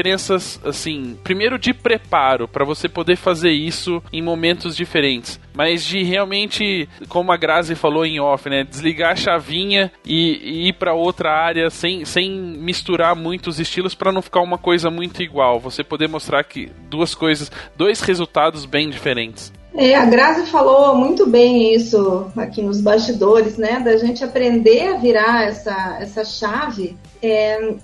assim, 0.65 1.19
primeiro 1.23 1.59
de 1.59 1.73
preparo 1.73 2.47
para 2.47 2.65
você 2.65 2.89
poder 2.89 3.17
fazer 3.17 3.51
isso 3.51 4.03
em 4.13 4.23
momentos 4.23 4.77
diferentes. 4.77 5.41
Mas 5.55 5.85
de 5.85 6.03
realmente, 6.03 6.89
como 7.09 7.33
a 7.33 7.37
Grazi 7.37 7.75
falou 7.75 8.07
em 8.07 8.21
off, 8.21 8.49
né? 8.49 8.63
Desligar 8.63 9.13
a 9.13 9.17
chavinha 9.17 9.91
e, 10.05 10.39
e 10.43 10.69
ir 10.69 10.73
para 10.75 10.95
outra 10.95 11.33
área 11.33 11.69
sem, 11.71 12.05
sem 12.05 12.31
misturar 12.31 13.17
muitos 13.17 13.59
estilos 13.59 13.95
para 13.95 14.13
não 14.13 14.23
ficar 14.23 14.41
uma 14.41 14.59
coisa 14.59 14.91
muito 14.91 15.23
igual. 15.23 15.59
Você 15.59 15.83
poder 15.83 16.09
mostrar 16.09 16.45
que 16.45 16.71
duas 16.89 17.15
coisas, 17.15 17.51
dois 17.77 18.01
resultados 18.01 18.65
bem 18.65 18.89
diferentes. 18.89 19.53
É, 19.75 19.95
a 19.95 20.05
Grazi 20.07 20.47
falou 20.47 20.97
muito 20.97 21.25
bem 21.25 21.75
isso 21.75 22.27
aqui 22.37 22.63
nos 22.63 22.81
bastidores, 22.81 23.57
né? 23.57 23.79
Da 23.79 23.97
gente 23.97 24.25
aprender 24.25 24.89
a 24.89 24.97
virar 24.97 25.45
essa, 25.45 25.99
essa 26.01 26.25
chave. 26.25 26.97
É, 27.23 27.75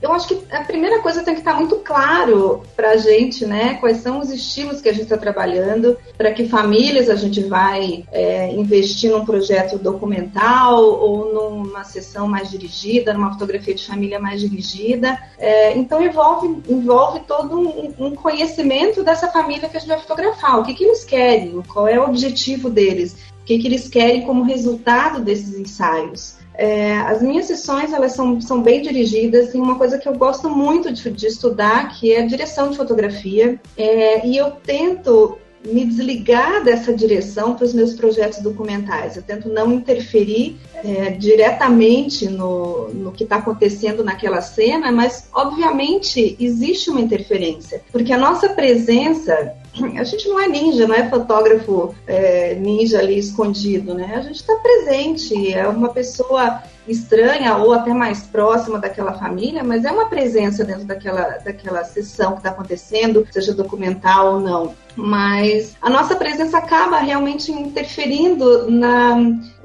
eu 0.00 0.12
acho 0.12 0.28
que 0.28 0.54
a 0.54 0.62
primeira 0.62 1.00
coisa 1.00 1.24
tem 1.24 1.34
que 1.34 1.40
estar 1.40 1.54
muito 1.54 1.76
claro 1.76 2.62
para 2.76 2.90
a 2.90 2.96
gente, 2.96 3.44
né? 3.44 3.74
Quais 3.74 3.98
são 3.98 4.20
os 4.20 4.30
estilos 4.30 4.80
que 4.80 4.88
a 4.88 4.92
gente 4.92 5.04
está 5.04 5.16
trabalhando, 5.16 5.96
para 6.16 6.32
que 6.32 6.48
famílias 6.48 7.10
a 7.10 7.16
gente 7.16 7.42
vai 7.42 8.04
é, 8.12 8.52
investir 8.52 9.10
num 9.10 9.24
projeto 9.24 9.76
documental 9.76 10.84
ou 10.84 11.32
numa 11.32 11.82
sessão 11.82 12.28
mais 12.28 12.50
dirigida, 12.50 13.12
numa 13.12 13.32
fotografia 13.32 13.74
de 13.74 13.86
família 13.86 14.20
mais 14.20 14.40
dirigida. 14.40 15.18
É, 15.36 15.76
então 15.76 16.00
envolve, 16.00 16.62
envolve 16.68 17.20
todo 17.20 17.58
um, 17.58 17.94
um, 17.98 18.14
conhecimento 18.14 19.02
dessa 19.02 19.28
família 19.28 19.68
que 19.68 19.76
a 19.76 19.80
gente 19.80 19.88
vai 19.88 19.98
fotografar. 19.98 20.60
O 20.60 20.62
que, 20.62 20.74
que 20.74 20.84
eles 20.84 21.04
querem? 21.04 21.60
Qual 21.62 21.88
é 21.88 21.98
o 21.98 22.04
objetivo 22.04 22.70
deles? 22.70 23.16
O 23.40 23.44
que, 23.44 23.58
que 23.58 23.66
eles 23.66 23.88
querem 23.88 24.22
como 24.22 24.44
resultado 24.44 25.20
desses 25.20 25.58
ensaios? 25.58 26.37
É, 26.58 26.98
as 26.98 27.22
minhas 27.22 27.46
sessões 27.46 27.92
elas 27.92 28.12
são, 28.12 28.40
são 28.40 28.60
bem 28.60 28.82
dirigidas. 28.82 29.50
Tem 29.50 29.60
uma 29.60 29.76
coisa 29.76 29.96
que 29.96 30.08
eu 30.08 30.14
gosto 30.14 30.50
muito 30.50 30.92
de, 30.92 31.08
de 31.08 31.26
estudar, 31.26 31.96
que 31.96 32.12
é 32.12 32.20
a 32.22 32.26
direção 32.26 32.70
de 32.70 32.76
fotografia. 32.76 33.60
É, 33.76 34.26
e 34.26 34.36
eu 34.36 34.50
tento 34.50 35.38
me 35.64 35.84
desligar 35.84 36.62
dessa 36.62 36.92
direção 36.92 37.54
para 37.54 37.64
os 37.64 37.74
meus 37.74 37.94
projetos 37.94 38.40
documentais. 38.40 39.16
Eu 39.16 39.22
tento 39.22 39.48
não 39.48 39.72
interferir 39.72 40.56
é, 40.74 41.10
diretamente 41.10 42.28
no, 42.28 42.88
no 42.88 43.12
que 43.12 43.24
está 43.24 43.36
acontecendo 43.36 44.04
naquela 44.04 44.40
cena, 44.40 44.92
mas 44.92 45.28
obviamente 45.32 46.36
existe 46.38 46.90
uma 46.90 47.00
interferência, 47.00 47.82
porque 47.90 48.12
a 48.12 48.18
nossa 48.18 48.48
presença 48.50 49.52
a 49.96 50.04
gente 50.04 50.28
não 50.28 50.38
é 50.38 50.48
ninja, 50.48 50.86
não 50.86 50.94
é 50.94 51.08
fotógrafo 51.08 51.94
é, 52.06 52.54
ninja 52.54 52.98
ali 52.98 53.18
escondido, 53.18 53.94
né? 53.94 54.14
A 54.16 54.22
gente 54.22 54.36
está 54.36 54.54
presente, 54.56 55.52
é 55.52 55.66
uma 55.66 55.90
pessoa 55.90 56.62
estranha 56.86 57.56
ou 57.56 57.72
até 57.72 57.92
mais 57.92 58.22
próxima 58.22 58.78
daquela 58.78 59.12
família, 59.12 59.62
mas 59.62 59.84
é 59.84 59.90
uma 59.90 60.06
presença 60.06 60.64
dentro 60.64 60.84
daquela, 60.84 61.38
daquela 61.44 61.84
sessão 61.84 62.32
que 62.32 62.38
está 62.38 62.50
acontecendo, 62.50 63.26
seja 63.30 63.52
documental 63.52 64.34
ou 64.34 64.40
não. 64.40 64.74
Mas 64.96 65.76
a 65.80 65.88
nossa 65.88 66.16
presença 66.16 66.58
acaba 66.58 66.98
realmente 66.98 67.52
interferindo 67.52 68.70
na, 68.70 69.16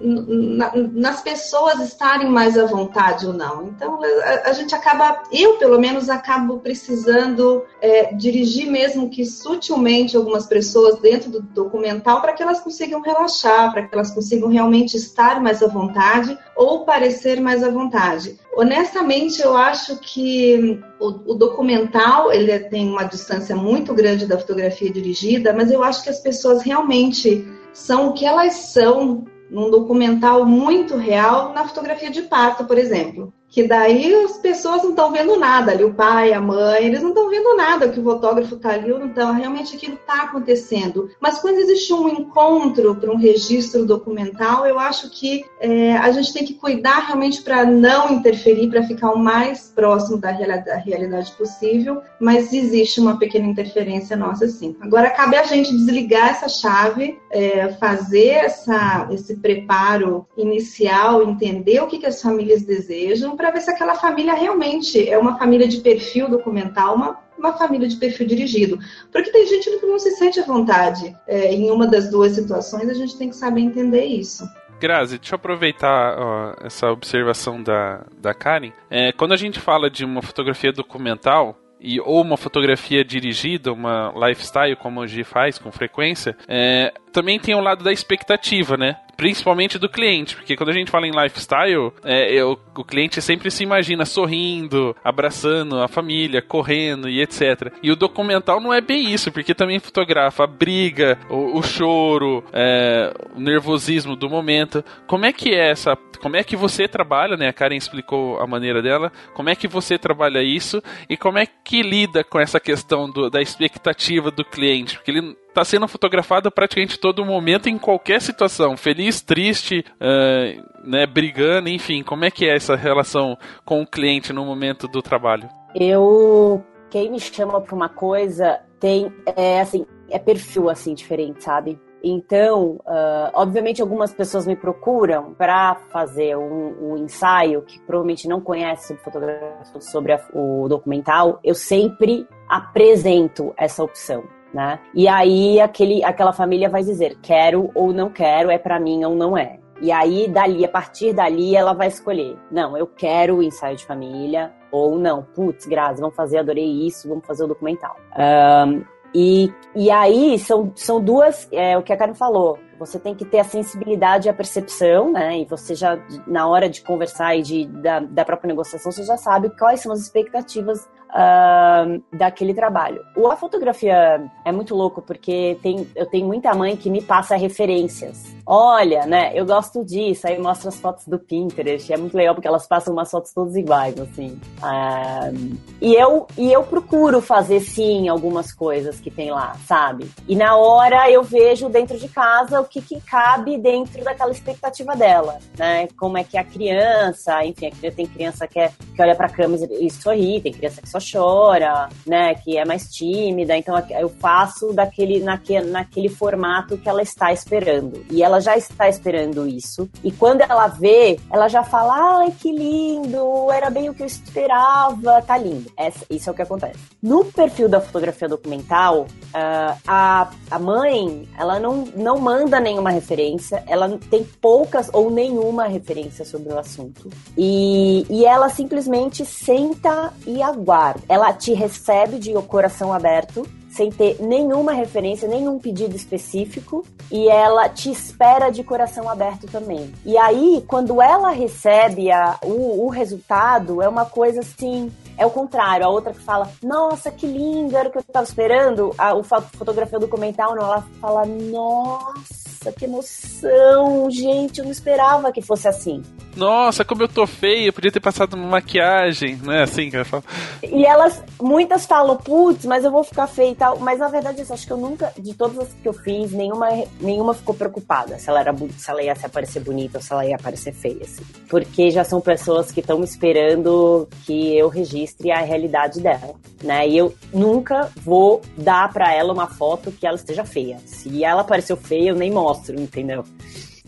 na, 0.03 0.71
nas 0.75 1.21
pessoas 1.21 1.79
estarem 1.79 2.29
mais 2.29 2.57
à 2.57 2.65
vontade 2.65 3.25
ou 3.25 3.33
não. 3.33 3.67
Então 3.67 3.99
a, 4.03 4.49
a 4.49 4.53
gente 4.53 4.75
acaba, 4.75 5.23
eu 5.31 5.53
pelo 5.53 5.79
menos 5.79 6.09
acabo 6.09 6.59
precisando 6.59 7.63
é, 7.81 8.13
dirigir 8.13 8.69
mesmo 8.69 9.09
que 9.09 9.25
sutilmente 9.25 10.17
algumas 10.17 10.45
pessoas 10.45 10.99
dentro 10.99 11.31
do 11.31 11.41
documental 11.41 12.21
para 12.21 12.33
que 12.33 12.43
elas 12.43 12.59
consigam 12.59 13.01
relaxar, 13.01 13.71
para 13.71 13.87
que 13.87 13.95
elas 13.95 14.11
consigam 14.11 14.49
realmente 14.49 14.97
estar 14.97 15.41
mais 15.41 15.63
à 15.63 15.67
vontade 15.67 16.37
ou 16.55 16.85
parecer 16.85 17.39
mais 17.39 17.63
à 17.63 17.69
vontade. 17.69 18.37
Honestamente, 18.55 19.41
eu 19.41 19.55
acho 19.55 19.97
que 19.97 20.79
o, 20.99 21.31
o, 21.31 21.33
documental 21.33 22.31
ele 22.31 22.57
tem 22.59 22.89
uma 22.89 23.03
distância 23.03 23.55
muito 23.55 23.93
grande 23.93 24.27
da 24.27 24.37
fotografia 24.37 24.91
dirigida, 24.91 25.53
mas 25.53 25.71
eu 25.71 25.83
acho 25.83 26.03
que 26.03 26.09
as 26.09 26.19
pessoas 26.19 26.61
realmente 26.61 27.47
são 27.73 28.09
o 28.09 28.13
que 28.13 28.25
elas 28.25 28.53
são 28.53 29.25
num 29.49 29.69
documental 29.69 30.45
muito 30.45 30.97
real 30.97 31.53
na 31.53 31.67
fotografia 31.67 32.10
de 32.10 32.23
parto, 32.23 32.65
por 32.65 32.77
exemplo 32.77 33.34
que 33.53 33.67
daí 33.67 34.12
as 34.15 34.39
pessoas 34.39 34.82
não 34.82 34.89
estão 34.89 35.12
vendo 35.12 35.38
nada 35.38 35.71
ali, 35.71 35.84
o 35.84 35.93
pai, 35.93 36.34
a 36.34 36.41
mãe, 36.41 36.86
eles 36.86 37.03
não 37.03 37.10
estão 37.10 37.29
vendo 37.29 37.56
nada 37.56 37.88
que 37.88 37.99
o 37.99 38.03
fotógrafo 38.03 38.56
está 38.56 38.71
ali, 38.71 38.91
então 38.91 39.32
realmente 39.32 39.75
aquilo 39.75 39.93
está 39.93 40.23
acontecendo. 40.23 41.12
Mas 41.21 41.38
quando 41.38 41.60
existe 41.60 41.93
um 41.93 42.10
encontro 42.10 42.95
para 42.95 43.12
um 43.12 43.15
registro 43.15 43.86
documental, 43.86 44.65
eu 44.65 44.79
acho 44.79 45.08
que 45.12 45.45
é, 45.60 45.95
a 45.97 46.10
gente 46.12 46.34
tem 46.34 46.43
que 46.43 46.56
cuidar 46.56 47.06
realmente 47.06 47.43
para 47.43 47.63
não 47.63 48.12
interferir, 48.12 48.71
para 48.71 48.82
ficar 48.88 49.12
o 49.12 49.19
mais 49.19 49.71
próximo 49.75 50.17
da, 50.17 50.32
da 50.32 50.77
realidade 50.77 51.32
possível, 51.34 52.01
mas 52.19 52.51
existe 52.51 52.99
uma 52.99 53.19
pequena 53.19 53.45
interferência 53.45 54.17
nossa 54.17 54.47
sim. 54.47 54.75
Agora 54.82 55.12
cabe 55.12 55.36
a 55.36 55.43
gente 55.43 55.69
desligar 55.69 56.29
essa 56.29 56.49
chave, 56.49 57.19
é, 57.34 57.67
fazer 57.74 58.28
essa, 58.28 59.08
esse 59.12 59.38
preparo 59.38 60.28
inicial, 60.38 61.24
entender 61.24 61.82
o 61.82 61.88
que, 61.88 61.98
que 61.98 62.06
as 62.06 62.22
famílias 62.22 62.62
desejam 62.62 63.36
para 63.36 63.50
ver 63.50 63.62
se 63.62 63.72
aquela 63.72 63.96
família 63.96 64.36
realmente 64.36 65.10
é 65.10 65.17
uma 65.17 65.38
família 65.38 65.67
de 65.67 65.82
perfil 65.82 66.30
documental, 66.30 66.96
uma, 66.96 67.19
uma 67.36 67.54
família 67.54 67.88
de 67.88 67.96
perfil 67.96 68.28
dirigido. 68.28 68.78
Porque 69.12 69.32
tem 69.32 69.48
gente 69.48 69.67
que 69.80 69.86
não 69.86 69.98
se 69.98 70.12
sente 70.12 70.39
à 70.39 70.46
vontade 70.46 71.15
é, 71.28 71.52
em 71.52 71.72
uma 71.72 71.88
das 71.88 72.12
duas 72.12 72.34
situações, 72.34 72.88
a 72.88 72.93
gente 72.93 73.17
tem 73.17 73.30
que 73.30 73.36
saber 73.36 73.62
entender 73.62 74.06
isso. 74.06 74.48
Grazi, 74.80 75.17
deixa 75.17 75.34
eu 75.34 75.38
aproveitar 75.38 76.15
ó, 76.19 76.56
essa 76.63 76.91
observação 76.91 77.63
da, 77.63 78.06
da 78.22 78.34
Karen. 78.34 78.72
É, 78.91 79.12
quando 79.12 79.32
a 79.32 79.38
gente 79.38 79.60
fala 79.60 79.89
de 79.89 80.06
uma 80.06 80.22
fotografia 80.22 80.72
documental, 80.72 81.58
e, 81.84 82.00
ou 82.00 82.22
uma 82.22 82.38
fotografia 82.38 83.04
dirigida, 83.04 83.74
uma 83.74 84.13
lifestyle, 84.15 84.76
como 84.78 85.02
o 85.02 85.08
G 85.08 85.26
faz 85.26 85.60
com 85.60 85.69
frequência, 85.69 86.36
é, 86.48 86.93
também 87.13 87.39
tem 87.39 87.56
o 87.56 87.62
lado 87.62 87.84
da 87.84 87.93
expectativa, 87.93 88.76
né? 88.76 88.97
principalmente 89.15 89.78
do 89.78 89.89
cliente, 89.89 90.36
porque 90.36 90.56
quando 90.56 90.69
a 90.69 90.73
gente 90.73 90.91
fala 90.91 91.08
em 91.08 91.12
lifestyle, 91.12 91.91
é, 92.04 92.34
eu, 92.34 92.60
o 92.76 92.84
cliente 92.84 93.21
sempre 93.21 93.52
se 93.52 93.63
imagina 93.63 94.06
sorrindo, 94.06 94.95
abraçando 95.04 95.80
a 95.80 95.88
família, 95.88 96.41
correndo 96.41 97.08
e 97.08 97.21
etc. 97.21 97.71
E 97.82 97.91
o 97.91 97.95
documental 97.95 98.60
não 98.60 98.73
é 98.73 98.82
bem 98.82 99.12
isso, 99.13 99.32
porque 99.32 99.54
também 99.54 99.80
fotografa 99.80 100.43
a 100.43 100.47
briga, 100.47 101.17
o, 101.30 101.58
o 101.58 101.63
choro, 101.63 102.43
é, 102.52 103.13
o 103.36 103.39
nervosismo 103.39 104.15
do 104.15 104.30
momento. 104.30 104.84
Como 105.08 105.26
é 105.26 105.34
que 105.34 105.54
é 105.54 105.69
essa? 105.69 105.95
Como 106.19 106.36
é 106.36 106.43
que 106.43 106.56
você 106.56 106.88
trabalha, 106.88 107.38
né? 107.38 107.49
A 107.49 107.54
Karen 107.54 107.76
explicou 107.76 108.39
a 108.39 108.47
maneira 108.47 108.82
dela. 108.82 109.12
Como 109.34 109.49
é 109.49 109.56
que 109.56 109.67
você 109.67 109.97
trabalha 109.97 110.41
isso 110.41 110.82
e 111.10 111.17
como 111.17 111.38
é 111.38 111.45
que 111.45 111.82
lida 111.82 112.23
com 112.23 112.39
essa 112.39 112.60
questão 112.60 113.10
do, 113.10 113.30
da 113.30 113.41
expectativa 113.41 114.32
do 114.32 114.43
cliente? 114.43 114.95
Porque 114.95 115.12
ele 115.12 115.36
está 115.53 115.63
sendo 115.63 115.87
fotografado 115.87 116.51
praticamente 116.51 116.99
todo 116.99 117.23
momento, 117.23 117.69
em 117.69 117.77
qualquer 117.77 118.19
situação, 118.21 118.75
feliz, 118.75 119.21
triste, 119.21 119.85
uh, 120.01 120.89
né, 120.89 121.05
brigando, 121.05 121.69
enfim. 121.69 122.03
Como 122.03 122.25
é 122.25 122.31
que 122.31 122.45
é 122.45 122.55
essa 122.55 122.75
relação 122.75 123.37
com 123.63 123.81
o 123.81 123.87
cliente 123.87 124.33
no 124.33 124.43
momento 124.45 124.87
do 124.87 125.01
trabalho? 125.01 125.47
Eu, 125.75 126.63
quem 126.89 127.11
me 127.11 127.19
chama 127.19 127.61
para 127.61 127.75
uma 127.75 127.89
coisa 127.89 128.59
tem, 128.79 129.13
é 129.35 129.61
assim, 129.61 129.85
é 130.09 130.19
perfil 130.19 130.69
assim 130.69 130.93
diferente, 130.93 131.43
sabe? 131.43 131.79
Então, 132.03 132.81
uh, 132.85 133.31
obviamente, 133.33 133.81
algumas 133.81 134.13
pessoas 134.13 134.45
me 134.45 134.57
procuram 134.57 135.33
para 135.35 135.75
fazer 135.89 136.35
um, 136.35 136.91
um, 136.91 136.97
ensaio 136.97 137.61
que 137.61 137.79
provavelmente 137.79 138.27
não 138.27 138.41
conhece 138.41 138.87
sobre 138.87 139.03
fotografia, 139.03 139.79
sobre 139.79 140.11
a, 140.11 140.19
o 140.33 140.67
documental. 140.67 141.39
Eu 141.41 141.55
sempre 141.55 142.27
apresento 142.49 143.53
essa 143.55 143.81
opção. 143.81 144.25
Né? 144.53 144.79
E 144.93 145.07
aí 145.07 145.59
aquele, 145.59 146.03
aquela 146.03 146.31
família 146.31 146.69
vai 146.69 146.83
dizer 146.83 147.17
quero 147.21 147.71
ou 147.73 147.91
não 147.91 148.09
quero, 148.09 148.51
é 148.51 148.57
para 148.57 148.79
mim 148.79 149.03
ou 149.03 149.15
não 149.15 149.35
é. 149.37 149.57
E 149.81 149.91
aí 149.91 150.27
dali, 150.27 150.63
a 150.63 150.69
partir 150.69 151.11
dali, 151.11 151.55
ela 151.55 151.73
vai 151.73 151.87
escolher. 151.87 152.37
Não, 152.51 152.77
eu 152.77 152.87
quero 152.87 153.37
o 153.37 153.43
ensaio 153.43 153.75
de 153.75 153.85
família 153.85 154.53
ou 154.71 154.97
não. 154.97 155.23
Putz, 155.23 155.65
Grazi, 155.65 155.99
vamos 155.99 156.15
fazer, 156.15 156.37
adorei 156.37 156.85
isso, 156.85 157.09
vamos 157.09 157.25
fazer 157.25 157.43
o 157.43 157.47
documental. 157.47 157.95
Um, 158.17 158.83
e, 159.13 159.51
e 159.75 159.91
aí 159.91 160.39
são, 160.39 160.71
são 160.75 161.01
duas, 161.01 161.47
é 161.51 161.77
o 161.77 161.83
que 161.83 161.93
a 161.93 161.97
Karen 161.97 162.13
falou. 162.13 162.57
Você 162.86 163.00
tem 163.00 163.15
que 163.15 163.26
ter 163.26 163.39
a 163.39 163.43
sensibilidade 163.43 164.28
e 164.28 164.30
a 164.30 164.34
percepção, 164.34 165.12
né? 165.12 165.39
E 165.39 165.46
você 165.46 165.76
já, 165.76 165.98
na 166.28 166.48
hora 166.48 166.69
de 166.69 166.82
conversar 166.82 167.36
e 167.36 167.41
de, 167.41 167.65
da, 167.65 168.00
da 168.00 168.26
própria 168.26 168.48
negociação, 168.48 168.91
você 168.91 169.04
já 169.04 169.17
sabe 169.17 169.50
quais 169.58 169.82
são 169.82 169.91
as 169.91 170.00
expectativas 170.00 170.88
uh, 171.13 172.04
daquele 172.12 172.54
trabalho. 172.54 173.04
O, 173.15 173.28
a 173.28 173.36
fotografia 173.36 174.30
é 174.43 174.52
muito 174.52 174.76
louco 174.76 175.02
porque 175.02 175.58
tem, 175.62 175.88
eu 175.96 176.06
tenho 176.08 176.28
muita 176.28 176.54
mãe 176.54 176.76
que 176.76 176.89
me 176.89 177.02
passa 177.02 177.36
referências. 177.36 178.36
Olha, 178.46 179.06
né, 179.06 179.32
eu 179.34 179.46
gosto 179.46 179.86
disso, 179.86 180.28
aí 180.28 180.38
mostra 180.38 180.69
as 180.69 180.80
fotos 180.80 181.08
do 181.08 181.17
Pinterest, 181.17 181.93
é 181.93 181.98
muito 181.98 182.17
legal 182.17 182.36
porque 182.36 182.48
elas 182.48 182.67
passam 182.67 182.93
umas 182.93 183.10
fotos 183.10 183.32
todas 183.34 183.56
iguais, 183.56 183.98
assim. 184.00 184.39
Uh, 184.62 185.58
e, 185.80 185.93
eu, 185.93 186.28
e 186.38 186.52
eu 186.52 186.63
procuro 186.63 187.22
fazer, 187.22 187.62
sim, 187.62 188.10
algumas 188.10 188.52
coisas 188.52 189.00
que 189.00 189.10
tem 189.10 189.32
lá, 189.32 189.56
sabe? 189.65 190.12
E 190.28 190.36
na 190.36 190.58
hora 190.58 191.10
eu 191.10 191.24
vejo 191.24 191.69
dentro 191.69 191.98
de 191.98 192.10
casa 192.10 192.60
que, 192.73 192.81
que 192.81 192.99
cabe 193.01 193.57
dentro 193.59 194.03
daquela 194.03 194.31
expectativa 194.31 194.95
dela, 194.95 195.38
né? 195.55 195.88
Como 195.95 196.17
é 196.17 196.23
que 196.23 196.38
é 196.38 196.39
a 196.39 196.43
criança, 196.43 197.45
enfim, 197.45 197.69
tem 197.95 198.07
criança 198.07 198.47
que, 198.47 198.59
é, 198.59 198.69
que 198.95 199.01
olha 199.01 199.15
pra 199.15 199.29
câmera 199.29 199.67
e 199.79 199.89
sorri, 199.91 200.41
tem 200.41 200.51
criança 200.51 200.81
que 200.81 200.89
só 200.89 200.97
chora, 200.99 201.88
né? 202.07 202.33
Que 202.33 202.57
é 202.57 202.65
mais 202.65 202.89
tímida. 202.91 203.55
Então 203.55 203.75
eu 203.91 204.09
faço 204.09 204.73
daquele, 204.73 205.19
naquele, 205.19 205.69
naquele 205.69 206.09
formato 206.09 206.75
que 206.77 206.89
ela 206.89 207.03
está 207.03 207.31
esperando. 207.31 208.03
E 208.09 208.23
ela 208.23 208.39
já 208.39 208.57
está 208.57 208.89
esperando 208.89 209.47
isso. 209.47 209.88
E 210.03 210.12
quando 210.12 210.41
ela 210.41 210.67
vê, 210.67 211.19
ela 211.31 211.47
já 211.47 211.63
fala: 211.63 212.21
ai, 212.21 212.31
que 212.31 212.51
lindo, 212.51 213.51
era 213.51 213.69
bem 213.69 213.89
o 213.89 213.93
que 213.93 214.01
eu 214.01 214.07
esperava, 214.07 215.21
tá 215.21 215.38
lindo. 215.38 215.71
Essa, 215.77 216.05
isso 216.09 216.27
é 216.29 216.33
o 216.33 216.36
que 216.36 216.41
acontece. 216.41 216.79
No 217.01 217.25
perfil 217.25 217.69
da 217.69 217.79
fotografia 217.79 218.27
documental, 218.27 219.05
uh, 219.34 219.80
a, 219.88 220.32
a 220.50 220.60
mãe, 220.60 221.28
ela 221.38 221.60
não, 221.60 221.86
não 221.96 222.17
manda 222.19 222.60
nenhuma 222.60 222.91
referência, 222.91 223.63
ela 223.67 224.00
tem 224.10 224.24
poucas 224.41 224.89
ou 224.93 225.10
nenhuma 225.10 225.65
referência 225.67 226.24
sobre 226.26 226.54
o 226.54 226.60
assunto. 226.60 227.10
E, 227.38 228.06
e 228.10 228.26
ela 228.26 228.50
simplesmente 228.50 229.26
senta 229.26 230.13
e 230.26 230.41
aguarda 230.41 230.93
ela 231.08 231.34
te 231.34 231.54
recebe 231.54 232.17
de 232.17 232.34
coração 232.43 232.91
aberto, 232.93 233.46
sem 233.69 233.91
ter 233.91 234.22
nenhuma 234.22 234.72
referência, 234.74 235.28
nenhum 235.28 235.58
pedido 235.58 235.96
específico, 235.96 236.86
e 237.12 237.28
ela 237.28 237.67
te 237.69 237.91
espera 237.91 238.50
de 238.50 238.63
coração 238.63 239.10
aberto 239.10 239.48
também. 239.48 239.91
E 240.06 240.17
aí, 240.17 240.63
quando 240.67 241.02
ela 241.02 241.32
recebe 241.32 242.12
a, 242.12 242.38
o, 242.43 242.86
o 242.86 242.89
resultado, 242.89 243.82
é 243.82 243.88
uma 243.88 244.06
coisa 244.06 244.41
assim. 244.41 244.91
É 245.17 245.26
o 245.26 245.30
contrário, 245.30 245.86
a 245.86 245.89
outra 245.89 246.13
que 246.13 246.19
fala, 246.19 246.49
nossa, 246.63 247.12
que 247.12 247.28
lindo, 247.28 247.78
era 247.78 247.89
o 247.89 247.91
que 247.91 247.97
eu 247.97 248.02
estava 248.02 248.26
esperando. 248.26 248.93
A, 248.97 249.13
o 249.13 249.23
fotografia 249.23 249.99
documental, 249.99 250.56
não, 250.56 250.63
ela 250.63 250.82
fala, 250.99 251.26
nossa 251.26 252.52
nossa, 252.63 252.71
que 252.71 252.86
emoção, 252.86 254.10
gente, 254.10 254.60
eu 254.60 254.65
não 254.65 254.71
esperava 254.71 255.32
que 255.32 255.41
fosse 255.41 255.67
assim. 255.67 256.02
Nossa, 256.36 256.84
como 256.84 257.04
eu 257.04 257.08
tô 257.08 257.28
feia, 257.28 257.67
eu 257.67 257.73
podia 257.73 257.91
ter 257.91 257.99
passado 257.99 258.34
uma 258.34 258.47
maquiagem, 258.47 259.36
né? 259.43 259.63
Assim 259.63 259.89
que 259.89 259.95
ela 259.95 260.06
fala. 260.06 260.23
E 260.63 260.84
elas, 260.86 261.23
muitas 261.39 261.86
falam, 261.86 262.17
putz, 262.17 262.65
mas 262.65 262.84
eu 262.84 262.91
vou 262.91 263.04
ficar 263.04 263.28
feia 263.28 263.52
e 263.52 263.56
tal. 263.56 263.78
Mas 263.78 263.99
na 263.99 264.08
verdade, 264.08 264.41
eu 264.41 264.54
acho 264.54 264.65
que 264.65 264.73
eu 264.73 264.78
nunca, 264.78 265.13
de 265.17 265.34
todas 265.34 265.60
as 265.60 265.73
que 265.73 265.88
eu 265.88 265.93
fiz, 265.93 266.32
nenhuma, 266.32 266.69
nenhuma 266.99 267.34
ficou 267.34 267.54
preocupada 267.54 268.17
se 268.17 268.30
ela, 268.30 268.39
era, 268.39 268.56
se 268.78 268.89
ela 268.89 269.04
ia 269.04 269.15
se 269.15 269.26
aparecer 269.26 269.60
bonita 269.60 269.99
ou 269.99 270.02
se 270.02 270.12
ela 270.12 270.26
ia 270.26 270.36
aparecer 270.36 270.73
feia, 270.73 271.04
assim. 271.04 271.23
Porque 271.47 271.91
já 271.91 272.04
são 272.04 272.19
pessoas 272.19 272.71
que 272.71 272.80
estão 272.80 273.04
esperando 273.04 274.08
que 274.26 274.58
eu 274.58 274.69
registre 274.69 275.32
a 275.32 275.41
realidade 275.41 276.02
dela, 276.02 276.34
né? 276.63 276.88
E 276.88 276.97
eu 276.97 277.13
nunca 277.32 277.91
vou 277.97 278.41
dar 278.58 278.91
para 278.91 279.13
ela 279.13 279.34
uma 279.34 279.47
foto 279.47 279.91
que 279.91 280.08
ela 280.08 280.15
esteja 280.15 280.43
feia. 280.43 280.80
Se 280.86 281.23
ela 281.23 281.41
apareceu 281.41 281.78
feia, 281.78 282.10
eu 282.10 282.15
nem 282.15 282.32
mostro 282.32 282.52
entendeu? 282.69 283.23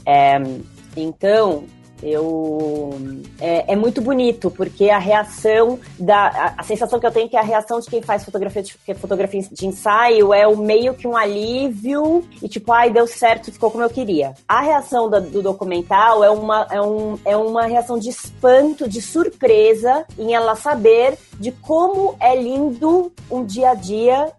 É, 0.06 0.38
então, 0.96 1.66
eu 2.04 2.98
é, 3.40 3.74
é, 3.74 3.76
muito 3.76 4.02
bonito 4.02 4.52
porque 4.52 4.90
a 4.90 4.98
reação 4.98 5.80
da 5.98 6.28
a, 6.28 6.54
a, 6.58 6.64
sensação 6.64 7.00
que 7.00 7.06
eu 7.06 7.12
tenho 7.12 7.28
é 7.28 7.30
que 7.30 7.38
a 7.38 7.42
reação 7.42 7.80
de 7.80 7.90
quem 7.90 8.02
faz 8.02 8.24
fotografia 8.24 8.62
de, 8.62 8.74
fotografia 8.96 9.42
de 9.42 9.66
ensaio 9.66 10.34
é 10.34 10.46
o 10.46 10.58
meio 10.58 10.94
que 10.94 11.08
um 11.08 11.16
alívio 11.16 12.24
e 12.42 12.50
tipo 12.50 12.72
ai 12.72 12.92
deu 12.92 13.08
certo 13.08 13.52
ficou 13.52 13.72
como 13.72 13.84
eu 13.84 13.90
queria 13.90 14.34
a 14.48 14.62
reação 14.62 15.10
do, 15.10 15.22
do 15.22 15.42
documental 15.42 16.24
é 16.24 16.30
uma 16.30 16.68
é, 16.70 16.82
um, 16.82 17.18
é 17.24 17.38
uma 17.38 17.66
reação 17.66 17.98
de 17.98 18.10
espanto 18.10 18.90
de 18.90 19.02
surpresa 19.02 20.06
em 20.18 20.34
ela 20.34 20.56
saber 20.56 21.18
de 21.40 21.52
como 21.52 22.16
é 22.20 22.36
lindo 22.36 23.12
um 23.32 23.46
dia 23.46 23.72
a 23.72 23.74
dia 23.74 24.32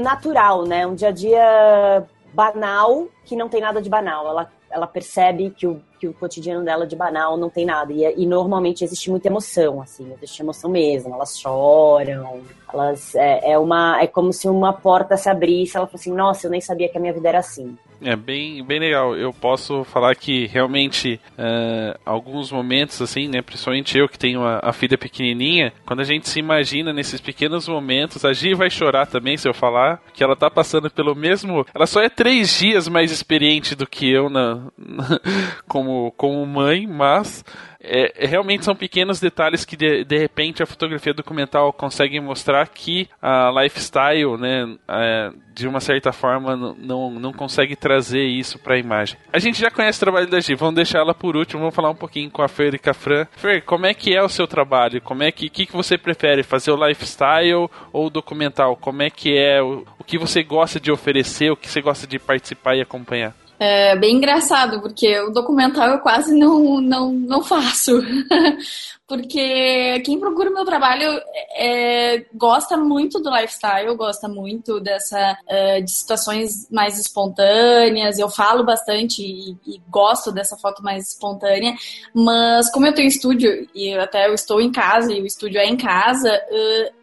natural 0.00 0.64
né 0.64 0.86
um 0.86 0.94
dia 0.94 1.08
a 1.08 1.12
dia 1.12 2.06
banal 2.36 3.08
que 3.24 3.34
não 3.34 3.48
tem 3.48 3.62
nada 3.62 3.80
de 3.80 3.88
banal. 3.88 4.28
Ela, 4.28 4.52
ela 4.70 4.86
percebe 4.86 5.50
que 5.50 5.66
o, 5.66 5.80
que 5.98 6.06
o 6.06 6.12
cotidiano 6.12 6.62
dela 6.62 6.86
de 6.86 6.94
banal 6.94 7.38
não 7.38 7.48
tem 7.48 7.64
nada. 7.64 7.92
E, 7.92 8.04
e 8.22 8.26
normalmente 8.26 8.84
existe 8.84 9.10
muita 9.10 9.28
emoção, 9.28 9.80
assim, 9.80 10.12
existe 10.12 10.42
emoção 10.42 10.70
mesmo. 10.70 11.14
Elas 11.14 11.38
choram, 11.38 12.42
elas. 12.72 13.14
É, 13.14 13.52
é, 13.52 13.58
uma, 13.58 14.00
é 14.00 14.06
como 14.06 14.32
se 14.32 14.48
uma 14.48 14.72
porta 14.72 15.16
se 15.16 15.28
abrisse. 15.28 15.76
Ela 15.76 15.86
fala 15.86 15.98
assim: 15.98 16.12
Nossa, 16.12 16.46
eu 16.46 16.50
nem 16.50 16.60
sabia 16.60 16.88
que 16.88 16.98
a 16.98 17.00
minha 17.00 17.12
vida 17.12 17.28
era 17.28 17.38
assim. 17.38 17.76
É 18.00 18.14
bem, 18.14 18.62
bem 18.62 18.78
legal. 18.78 19.16
Eu 19.16 19.32
posso 19.32 19.84
falar 19.84 20.14
que 20.14 20.46
realmente 20.46 21.20
uh, 21.32 21.98
alguns 22.04 22.52
momentos, 22.52 23.00
assim, 23.00 23.28
né? 23.28 23.40
Principalmente 23.40 23.96
eu 23.96 24.08
que 24.08 24.18
tenho 24.18 24.42
a, 24.44 24.60
a, 24.62 24.72
filha 24.72 24.98
pequenininha, 24.98 25.72
quando 25.86 26.00
a 26.00 26.04
gente 26.04 26.28
se 26.28 26.38
imagina 26.38 26.92
nesses 26.92 27.20
pequenos 27.20 27.66
momentos, 27.66 28.24
a 28.24 28.32
Gi 28.32 28.54
vai 28.54 28.68
chorar 28.68 29.06
também 29.06 29.36
se 29.36 29.48
eu 29.48 29.54
falar 29.54 30.02
que 30.12 30.22
ela 30.22 30.36
tá 30.36 30.50
passando 30.50 30.90
pelo 30.90 31.14
mesmo. 31.14 31.64
Ela 31.74 31.86
só 31.86 32.02
é 32.02 32.08
três 32.08 32.58
dias 32.58 32.86
mais 32.86 33.10
experiente 33.10 33.74
do 33.74 33.86
que 33.86 34.10
eu 34.10 34.28
na, 34.28 34.66
na 34.76 35.20
como, 35.66 36.12
como 36.16 36.44
mãe, 36.44 36.86
mas 36.86 37.44
é, 37.86 38.12
é, 38.16 38.26
realmente 38.26 38.64
são 38.64 38.74
pequenos 38.74 39.20
detalhes 39.20 39.64
que 39.64 39.76
de, 39.76 40.04
de 40.04 40.18
repente 40.18 40.62
a 40.62 40.66
fotografia 40.66 41.14
documental 41.14 41.72
consegue 41.72 42.18
mostrar 42.20 42.66
que 42.68 43.08
a 43.22 43.50
lifestyle, 43.62 44.36
né, 44.36 44.76
é, 44.88 45.30
de 45.54 45.66
uma 45.66 45.80
certa 45.80 46.12
forma 46.12 46.56
não, 46.56 47.10
não 47.10 47.32
consegue 47.32 47.76
trazer 47.76 48.24
isso 48.24 48.58
para 48.58 48.74
a 48.74 48.78
imagem. 48.78 49.16
A 49.32 49.38
gente 49.38 49.60
já 49.60 49.70
conhece 49.70 49.98
o 49.98 50.00
trabalho 50.00 50.26
da 50.26 50.40
Gi, 50.40 50.54
vamos 50.54 50.74
deixar 50.74 50.98
ela 50.98 51.14
por 51.14 51.36
último, 51.36 51.60
vamos 51.60 51.74
falar 51.74 51.90
um 51.90 51.94
pouquinho 51.96 52.30
com 52.30 52.42
a 52.42 52.48
Fer 52.48 52.74
e 52.74 52.78
com 52.78 52.90
a 52.90 52.94
Fran. 52.94 53.26
Fer, 53.36 53.62
como 53.62 53.86
é 53.86 53.94
que 53.94 54.14
é 54.14 54.22
o 54.22 54.28
seu 54.28 54.46
trabalho? 54.46 55.00
Como 55.00 55.22
é 55.22 55.30
que, 55.30 55.48
que, 55.48 55.66
que 55.66 55.72
você 55.72 55.96
prefere, 55.96 56.42
fazer 56.42 56.70
o 56.72 56.86
lifestyle 56.86 57.70
ou 57.92 58.06
o 58.06 58.10
documental? 58.10 58.76
Como 58.76 59.02
é 59.02 59.10
que 59.10 59.36
é 59.36 59.62
o, 59.62 59.84
o 59.98 60.04
que 60.04 60.18
você 60.18 60.42
gosta 60.42 60.80
de 60.80 60.90
oferecer, 60.90 61.50
o 61.50 61.56
que 61.56 61.68
você 61.68 61.80
gosta 61.80 62.06
de 62.06 62.18
participar 62.18 62.76
e 62.76 62.82
acompanhar? 62.82 63.34
É 63.58 63.96
bem 63.96 64.16
engraçado, 64.16 64.80
porque 64.80 65.18
o 65.20 65.30
documental 65.30 65.88
eu 65.88 66.00
quase 66.00 66.36
não, 66.38 66.80
não, 66.80 67.12
não 67.12 67.42
faço. 67.42 67.92
porque 69.08 70.00
quem 70.04 70.18
procura 70.18 70.50
meu 70.50 70.64
trabalho 70.64 71.20
é, 71.56 72.26
gosta 72.34 72.76
muito 72.76 73.20
do 73.20 73.30
lifestyle, 73.30 73.94
gosta 73.96 74.28
muito 74.28 74.80
dessa 74.80 75.38
uh, 75.48 75.82
de 75.82 75.90
situações 75.90 76.68
mais 76.70 76.98
espontâneas. 76.98 78.18
Eu 78.18 78.28
falo 78.28 78.64
bastante 78.64 79.22
e, 79.22 79.56
e, 79.64 79.80
gosto 79.88 80.32
dessa 80.32 80.56
foto 80.56 80.82
mais 80.82 81.12
espontânea, 81.12 81.74
mas 82.12 82.70
como 82.70 82.86
eu 82.86 82.94
tenho 82.94 83.08
estúdio 83.08 83.68
e 83.74 83.94
até 83.94 84.28
eu 84.28 84.34
estou 84.34 84.60
em 84.60 84.72
casa 84.72 85.12
e 85.12 85.22
o 85.22 85.26
estúdio 85.26 85.60
é 85.60 85.66
em 85.66 85.76
casa, 85.76 86.30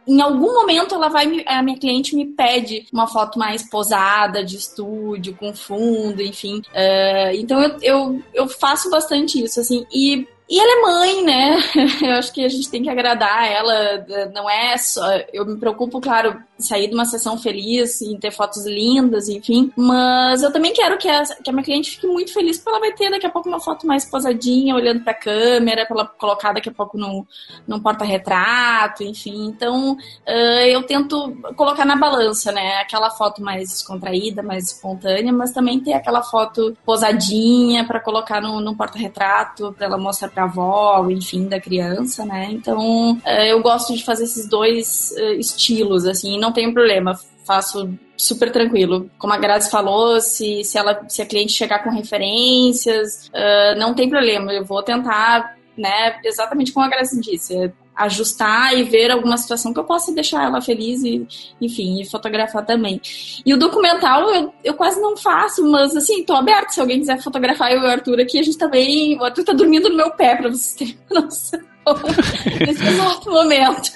em 0.07 0.21
algum 0.21 0.53
momento 0.53 0.95
ela 0.95 1.09
vai 1.09 1.43
a 1.45 1.61
minha 1.61 1.77
cliente 1.77 2.15
me 2.15 2.25
pede 2.25 2.85
uma 2.91 3.07
foto 3.07 3.39
mais 3.39 3.69
posada 3.69 4.43
de 4.43 4.57
estúdio 4.57 5.35
com 5.35 5.53
fundo, 5.53 6.21
enfim. 6.21 6.59
Uh, 6.73 7.35
então 7.35 7.61
eu, 7.61 7.77
eu, 7.81 8.23
eu 8.33 8.47
faço 8.47 8.89
bastante 8.89 9.43
isso 9.43 9.59
assim 9.59 9.85
e 9.91 10.27
e 10.49 10.59
ela 10.59 10.71
é 10.71 10.81
mãe, 10.81 11.23
né? 11.23 11.57
Eu 12.03 12.11
acho 12.15 12.31
que 12.33 12.43
a 12.43 12.49
gente 12.49 12.69
tem 12.69 12.83
que 12.83 12.89
agradar 12.89 13.49
ela. 13.49 14.05
Não 14.35 14.47
é 14.47 14.77
só. 14.77 15.03
Eu 15.31 15.45
me 15.45 15.57
preocupo, 15.57 16.01
claro, 16.01 16.37
sair 16.57 16.87
de 16.87 16.93
uma 16.93 17.05
sessão 17.05 17.37
feliz, 17.37 18.01
em 18.01 18.17
ter 18.17 18.31
fotos 18.31 18.65
lindas, 18.65 19.27
enfim. 19.27 19.71
Mas 19.75 20.43
eu 20.43 20.51
também 20.51 20.73
quero 20.73 20.97
que 20.97 21.07
a, 21.09 21.23
que 21.23 21.49
a 21.49 21.53
minha 21.53 21.63
cliente 21.63 21.91
fique 21.91 22.07
muito 22.07 22.33
feliz, 22.33 22.57
porque 22.57 22.69
ela 22.69 22.79
vai 22.79 22.93
ter 22.93 23.09
daqui 23.09 23.25
a 23.25 23.29
pouco 23.29 23.49
uma 23.49 23.59
foto 23.59 23.85
mais 23.85 24.05
posadinha, 24.05 24.75
olhando 24.75 25.03
pra 25.03 25.13
câmera, 25.13 25.85
pra 25.85 25.95
ela 25.95 26.05
colocar 26.05 26.53
daqui 26.53 26.69
a 26.69 26.73
pouco 26.73 26.97
num, 26.97 27.25
num 27.67 27.79
porta-retrato, 27.79 29.03
enfim. 29.03 29.45
Então, 29.47 29.93
uh, 29.93 30.65
eu 30.67 30.83
tento 30.83 31.35
colocar 31.55 31.85
na 31.85 31.95
balança, 31.95 32.51
né? 32.51 32.77
Aquela 32.77 33.09
foto 33.09 33.41
mais 33.41 33.69
descontraída, 33.69 34.41
mais 34.41 34.71
espontânea, 34.71 35.33
mas 35.33 35.51
também 35.51 35.79
ter 35.79 35.93
aquela 35.93 36.21
foto 36.21 36.77
posadinha 36.85 37.85
para 37.85 37.99
colocar 37.99 38.41
no, 38.41 38.61
num 38.61 38.75
porta-retrato, 38.75 39.73
pra 39.73 39.87
ela 39.87 39.97
mostrar 39.97 40.29
pra 40.29 40.43
avó, 40.43 41.05
enfim, 41.09 41.47
da 41.47 41.59
criança, 41.59 42.25
né? 42.25 42.49
Então, 42.51 43.13
uh, 43.13 43.29
eu 43.45 43.61
gosto 43.61 43.93
de 43.93 44.03
fazer 44.03 44.23
esses 44.23 44.47
dois 44.47 45.13
uh, 45.17 45.33
estilos, 45.33 46.05
assim, 46.05 46.39
não 46.39 46.52
tem 46.53 46.73
problema, 46.73 47.13
faço 47.45 47.93
super 48.15 48.51
tranquilo. 48.51 49.09
Como 49.17 49.33
a 49.33 49.37
Grazi 49.37 49.69
falou, 49.69 50.21
se, 50.21 50.63
se, 50.63 50.77
ela, 50.77 51.03
se 51.09 51.21
a 51.21 51.25
cliente 51.25 51.51
chegar 51.51 51.83
com 51.83 51.89
referências, 51.89 53.27
uh, 53.27 53.77
não 53.77 53.93
tem 53.93 54.09
problema, 54.09 54.53
eu 54.53 54.63
vou 54.63 54.81
tentar, 54.81 55.57
né, 55.77 56.17
exatamente 56.23 56.71
como 56.71 56.85
a 56.85 56.89
Grazi 56.89 57.19
disse, 57.19 57.73
ajustar 57.95 58.77
e 58.77 58.83
ver 58.83 59.11
alguma 59.11 59.37
situação 59.37 59.73
que 59.73 59.79
eu 59.79 59.83
possa 59.83 60.11
deixar 60.13 60.43
ela 60.43 60.61
feliz 60.61 61.03
e, 61.03 61.27
enfim, 61.61 62.01
e 62.01 62.09
fotografar 62.09 62.65
também. 62.65 62.99
E 63.45 63.53
o 63.53 63.57
documental 63.57 64.29
eu, 64.33 64.53
eu 64.63 64.73
quase 64.73 64.99
não 64.99 65.15
faço, 65.15 65.63
mas 65.69 65.95
assim, 65.95 66.23
tô 66.23 66.33
aberto. 66.33 66.71
Se 66.71 66.81
alguém 66.81 66.99
quiser 66.99 67.21
fotografar 67.21 67.71
eu 67.71 67.81
e 67.81 67.85
o 67.85 67.87
Arthur 67.87 68.19
aqui, 68.19 68.39
a 68.39 68.43
gente 68.43 68.57
também. 68.57 69.19
O 69.19 69.23
Arthur 69.23 69.43
tá 69.43 69.53
dormindo 69.53 69.89
no 69.89 69.97
meu 69.97 70.11
pé, 70.11 70.35
pra 70.35 70.49
vocês 70.49 70.73
terem 70.73 70.97
noção. 71.11 71.59
Nesse 72.65 72.83
exato 72.83 73.29
momento. 73.29 73.91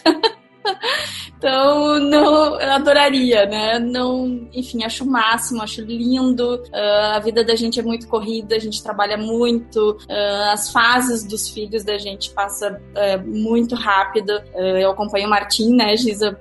Então, 1.38 2.00
não, 2.00 2.60
eu 2.60 2.72
adoraria, 2.72 3.46
né? 3.46 3.78
Não, 3.78 4.48
enfim, 4.52 4.84
acho 4.84 5.04
o 5.04 5.08
máximo, 5.08 5.62
acho 5.62 5.82
lindo. 5.82 6.56
Uh, 6.56 7.14
a 7.14 7.20
vida 7.20 7.44
da 7.44 7.56
gente 7.56 7.80
é 7.80 7.84
muito 7.84 8.08
corrida, 8.08 8.56
a 8.56 8.60
gente 8.60 8.82
trabalha 8.82 9.18
muito, 9.18 9.92
uh, 10.10 10.52
as 10.52 10.72
fases 10.72 11.24
dos 11.24 11.48
filhos 11.50 11.84
da 11.84 11.98
gente 12.00 12.32
passa 12.32 12.72
uh, 12.72 13.28
muito 13.28 13.76
rápido. 13.76 14.42
eu 14.56 14.90
acompanho 14.90 15.28
o 15.28 15.30
Martim, 15.30 15.76
né, 15.76 15.96
Giza, 15.96 16.40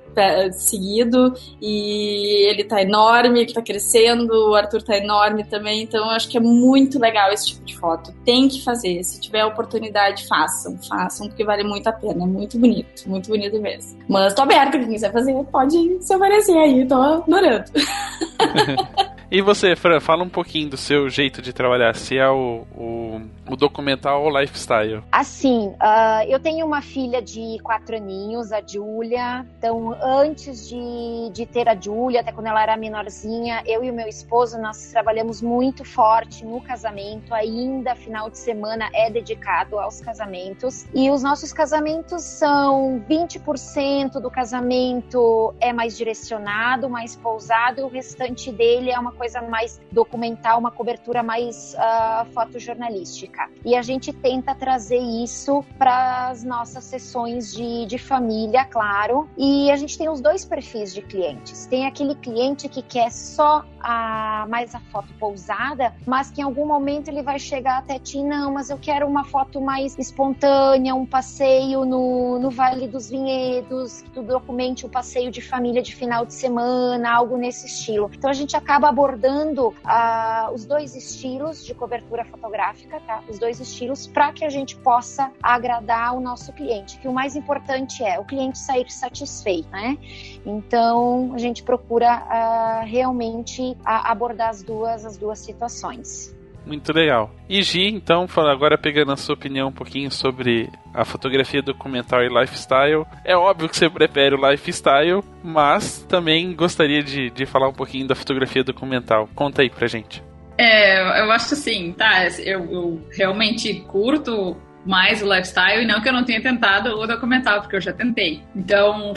seguido, 0.53 1.33
e 1.61 2.49
ele 2.49 2.63
tá 2.63 2.81
enorme, 2.81 3.45
tá 3.53 3.61
crescendo, 3.61 4.49
o 4.49 4.55
Arthur 4.55 4.81
tá 4.81 4.97
enorme 4.97 5.43
também, 5.43 5.83
então 5.83 6.05
eu 6.05 6.11
acho 6.11 6.27
que 6.27 6.37
é 6.37 6.41
muito 6.41 6.99
legal 6.99 7.31
esse 7.31 7.47
tipo 7.47 7.63
de 7.63 7.77
foto. 7.77 8.11
Tem 8.25 8.47
que 8.47 8.63
fazer, 8.63 9.03
se 9.03 9.21
tiver 9.21 9.45
oportunidade, 9.45 10.25
façam, 10.27 10.77
façam, 10.89 11.27
porque 11.27 11.43
vale 11.43 11.63
muito 11.63 11.87
a 11.87 11.93
pena, 11.93 12.23
é 12.23 12.27
muito 12.27 12.57
bonito, 12.57 13.07
muito 13.07 13.29
bonito 13.29 13.61
mesmo. 13.61 13.99
Mas 14.17 14.33
tô 14.33 14.41
aberta, 14.41 14.79
quem 14.79 14.87
quiser 14.87 15.11
fazer, 15.11 15.31
pode 15.51 16.01
se 16.01 16.15
oferecer 16.15 16.57
aí, 16.57 16.87
tô 16.87 16.95
adorando. 16.95 17.65
E 19.29 19.41
você, 19.41 19.75
Fran, 19.75 19.99
fala 19.99 20.23
um 20.23 20.29
pouquinho 20.29 20.69
do 20.69 20.77
seu 20.77 21.09
jeito 21.09 21.41
de 21.41 21.51
trabalhar, 21.51 21.93
se 21.93 22.17
é 22.17 22.29
o, 22.29 22.65
o, 22.73 23.21
o 23.49 23.55
documental 23.55 24.23
ou 24.23 24.39
lifestyle. 24.39 25.03
Assim, 25.11 25.67
uh, 25.67 26.23
eu 26.27 26.39
tenho 26.39 26.65
uma 26.65 26.81
filha 26.81 27.21
de 27.21 27.57
quatro 27.63 27.95
aninhos, 27.95 28.51
a 28.51 28.61
Júlia. 28.65 29.45
Então, 29.57 29.95
antes 30.01 30.67
de, 30.69 31.29
de 31.31 31.45
ter 31.45 31.67
a 31.69 31.75
Júlia, 31.75 32.21
até 32.21 32.31
quando 32.31 32.47
ela 32.47 32.61
era 32.61 32.77
menorzinha, 32.77 33.63
eu 33.65 33.83
e 33.83 33.89
o 33.89 33.93
meu 33.93 34.07
esposo, 34.07 34.59
nós 34.59 34.91
trabalhamos 34.91 35.41
muito 35.41 35.83
forte 35.83 36.45
no 36.45 36.61
casamento. 36.61 37.33
Ainda 37.33 37.95
final 37.95 38.29
de 38.29 38.37
semana 38.37 38.89
é 38.93 39.09
dedicado 39.09 39.79
aos 39.79 40.01
casamentos. 40.01 40.85
E 40.93 41.09
os 41.09 41.23
nossos 41.23 41.53
casamentos 41.53 42.23
são 42.23 43.03
20% 43.09 44.19
do 44.19 44.29
casamento 44.29 45.53
é 45.59 45.73
mais 45.73 45.97
direcionado, 45.97 46.89
mais 46.89 47.15
pousado, 47.15 47.81
e 47.81 47.83
o 47.83 47.87
restante 47.87 48.51
dele 48.51 48.91
é 48.91 48.99
uma 48.99 49.11
coisa 49.11 49.41
mais 49.41 49.81
documental, 49.91 50.59
uma 50.59 50.71
cobertura 50.71 51.23
mais 51.23 51.75
uh, 51.75 52.25
fotojornalística. 52.33 53.36
E 53.65 53.75
a 53.75 53.81
gente 53.81 54.13
tenta 54.13 54.55
trazer 54.55 54.99
isso 54.99 55.63
para 55.77 56.29
as 56.29 56.43
nossas 56.43 56.83
sessões 56.83 57.53
de, 57.53 57.85
de 57.85 57.97
família, 57.97 58.63
claro. 58.65 59.27
E 59.37 59.69
a 59.71 59.75
gente 59.75 59.97
tem 59.97 60.09
os 60.09 60.21
dois 60.21 60.45
perfis 60.45 60.93
de 60.93 61.01
clientes. 61.01 61.65
Tem 61.65 61.85
aquele 61.85 62.15
cliente 62.15 62.69
que 62.69 62.81
quer 62.81 63.11
só 63.11 63.65
a, 63.79 64.45
mais 64.49 64.73
a 64.73 64.79
foto 64.79 65.13
pousada, 65.19 65.93
mas 66.05 66.31
que 66.31 66.41
em 66.41 66.43
algum 66.43 66.65
momento 66.65 67.09
ele 67.09 67.21
vai 67.21 67.39
chegar 67.39 67.79
até 67.79 67.99
ti, 67.99 68.23
não, 68.23 68.53
mas 68.53 68.69
eu 68.69 68.77
quero 68.77 69.05
uma 69.07 69.23
foto 69.23 69.59
mais 69.59 69.97
espontânea, 69.97 70.95
um 70.95 71.05
passeio 71.05 71.85
no, 71.85 72.39
no 72.39 72.49
Vale 72.49 72.87
dos 72.87 73.09
Vinhedos, 73.09 74.01
que 74.01 74.09
tu 74.11 74.21
documente 74.21 74.85
um 74.85 74.89
passeio 74.89 75.29
de 75.31 75.41
família 75.41 75.81
de 75.81 75.95
final 75.95 76.25
de 76.25 76.33
semana, 76.33 77.11
algo 77.11 77.37
nesse 77.37 77.67
estilo. 77.67 78.09
Então 78.13 78.29
a 78.29 78.33
gente 78.33 78.55
acaba 78.55 78.89
abordando 78.89 79.17
abordando 79.17 79.69
uh, 79.69 80.53
os 80.53 80.65
dois 80.65 80.95
estilos 80.95 81.65
de 81.65 81.73
cobertura 81.73 82.23
fotográfica, 82.25 82.99
tá? 83.01 83.23
Os 83.29 83.39
dois 83.39 83.59
estilos 83.59 84.07
para 84.07 84.31
que 84.31 84.45
a 84.45 84.49
gente 84.49 84.75
possa 84.77 85.31
agradar 85.41 86.15
o 86.15 86.19
nosso 86.19 86.53
cliente. 86.53 86.97
Que 86.99 87.07
o 87.07 87.13
mais 87.13 87.35
importante 87.35 88.03
é 88.03 88.19
o 88.19 88.25
cliente 88.25 88.57
sair 88.57 88.89
satisfeito, 88.89 89.69
né? 89.69 89.97
Então 90.45 91.31
a 91.33 91.37
gente 91.37 91.63
procura 91.63 92.23
uh, 92.23 92.85
realmente 92.85 93.75
abordar 93.83 94.49
as 94.49 94.63
duas 94.63 95.05
as 95.05 95.17
duas 95.17 95.39
situações. 95.39 96.35
Muito 96.67 96.91
legal. 96.91 97.31
E 97.47 97.61
Gi, 97.61 97.87
então, 97.87 98.27
agora 98.35 98.77
pegando 98.77 99.13
a 99.13 99.15
sua 99.15 99.35
opinião 99.35 99.69
um 99.69 99.71
pouquinho 99.71 100.11
sobre 100.11 100.69
a 100.93 101.05
fotografia 101.05 101.61
documental 101.61 102.21
e 102.21 102.27
lifestyle. 102.27 103.05
É 103.23 103.37
óbvio 103.37 103.69
que 103.69 103.77
você 103.77 103.89
prefere 103.89 104.35
o 104.35 104.49
lifestyle, 104.49 105.23
mas 105.41 106.03
também 106.09 106.53
gostaria 106.53 107.01
de, 107.01 107.29
de 107.29 107.45
falar 107.45 107.69
um 107.69 107.73
pouquinho 107.73 108.05
da 108.05 108.15
fotografia 108.15 108.65
documental. 108.65 109.29
Conta 109.33 109.61
aí 109.61 109.69
pra 109.69 109.87
gente. 109.87 110.21
É, 110.59 111.21
eu 111.21 111.31
acho 111.31 111.53
assim, 111.53 111.93
tá, 111.93 112.27
eu, 112.39 112.65
eu 112.71 113.01
realmente 113.11 113.81
curto 113.81 114.57
mais 114.87 115.21
o 115.21 115.25
lifestyle 115.25 115.83
e 115.83 115.85
não 115.85 116.01
que 116.01 116.07
eu 116.07 116.13
não 116.13 116.23
tenha 116.23 116.41
tentado 116.41 116.97
o 116.97 117.05
documental, 117.05 117.61
porque 117.61 117.75
eu 117.75 117.81
já 117.81 117.91
tentei. 117.91 118.41
Então, 118.55 119.13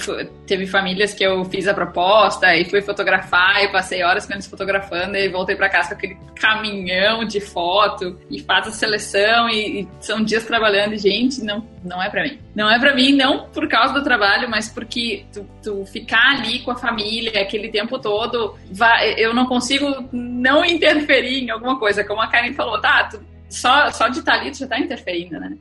teve 0.46 0.66
famílias 0.66 1.14
que 1.14 1.22
eu 1.22 1.44
fiz 1.44 1.68
a 1.68 1.72
proposta 1.72 2.54
e 2.56 2.64
fui 2.64 2.82
fotografar 2.82 3.62
e 3.62 3.68
passei 3.68 4.02
horas 4.02 4.26
menos 4.26 4.46
fotografando 4.46 5.16
e 5.16 5.28
voltei 5.28 5.54
para 5.54 5.68
casa 5.68 5.90
com 5.90 5.94
aquele 5.94 6.18
caminhão 6.34 7.24
de 7.24 7.40
foto 7.40 8.18
e 8.28 8.40
faz 8.40 8.66
a 8.66 8.72
seleção 8.72 9.48
e, 9.48 9.82
e 9.82 9.88
são 10.00 10.22
dias 10.22 10.44
trabalhando 10.44 10.94
e, 10.94 10.98
gente, 10.98 11.42
não, 11.42 11.64
não 11.84 12.02
é 12.02 12.10
para 12.10 12.24
mim. 12.24 12.38
Não 12.54 12.68
é 12.68 12.78
para 12.78 12.94
mim, 12.94 13.14
não 13.14 13.48
por 13.48 13.68
causa 13.68 13.94
do 13.94 14.02
trabalho, 14.02 14.50
mas 14.50 14.68
porque 14.68 15.24
tu, 15.32 15.46
tu, 15.62 15.86
ficar 15.86 16.38
ali 16.38 16.58
com 16.60 16.72
a 16.72 16.76
família 16.76 17.40
aquele 17.40 17.68
tempo 17.68 17.98
todo, 17.98 18.56
vai, 18.72 19.14
eu 19.16 19.32
não 19.32 19.46
consigo 19.46 20.08
não 20.12 20.64
interferir 20.64 21.44
em 21.44 21.50
alguma 21.50 21.78
coisa. 21.78 22.02
Como 22.02 22.20
a 22.20 22.26
Karen 22.26 22.52
falou, 22.54 22.80
tá, 22.80 23.04
tu 23.04 23.20
só, 23.50 23.90
só 23.90 24.08
de 24.08 24.20
estar 24.20 24.34
ali 24.34 24.54
já 24.54 24.64
está 24.64 24.78
interferindo, 24.78 25.38
né? 25.38 25.56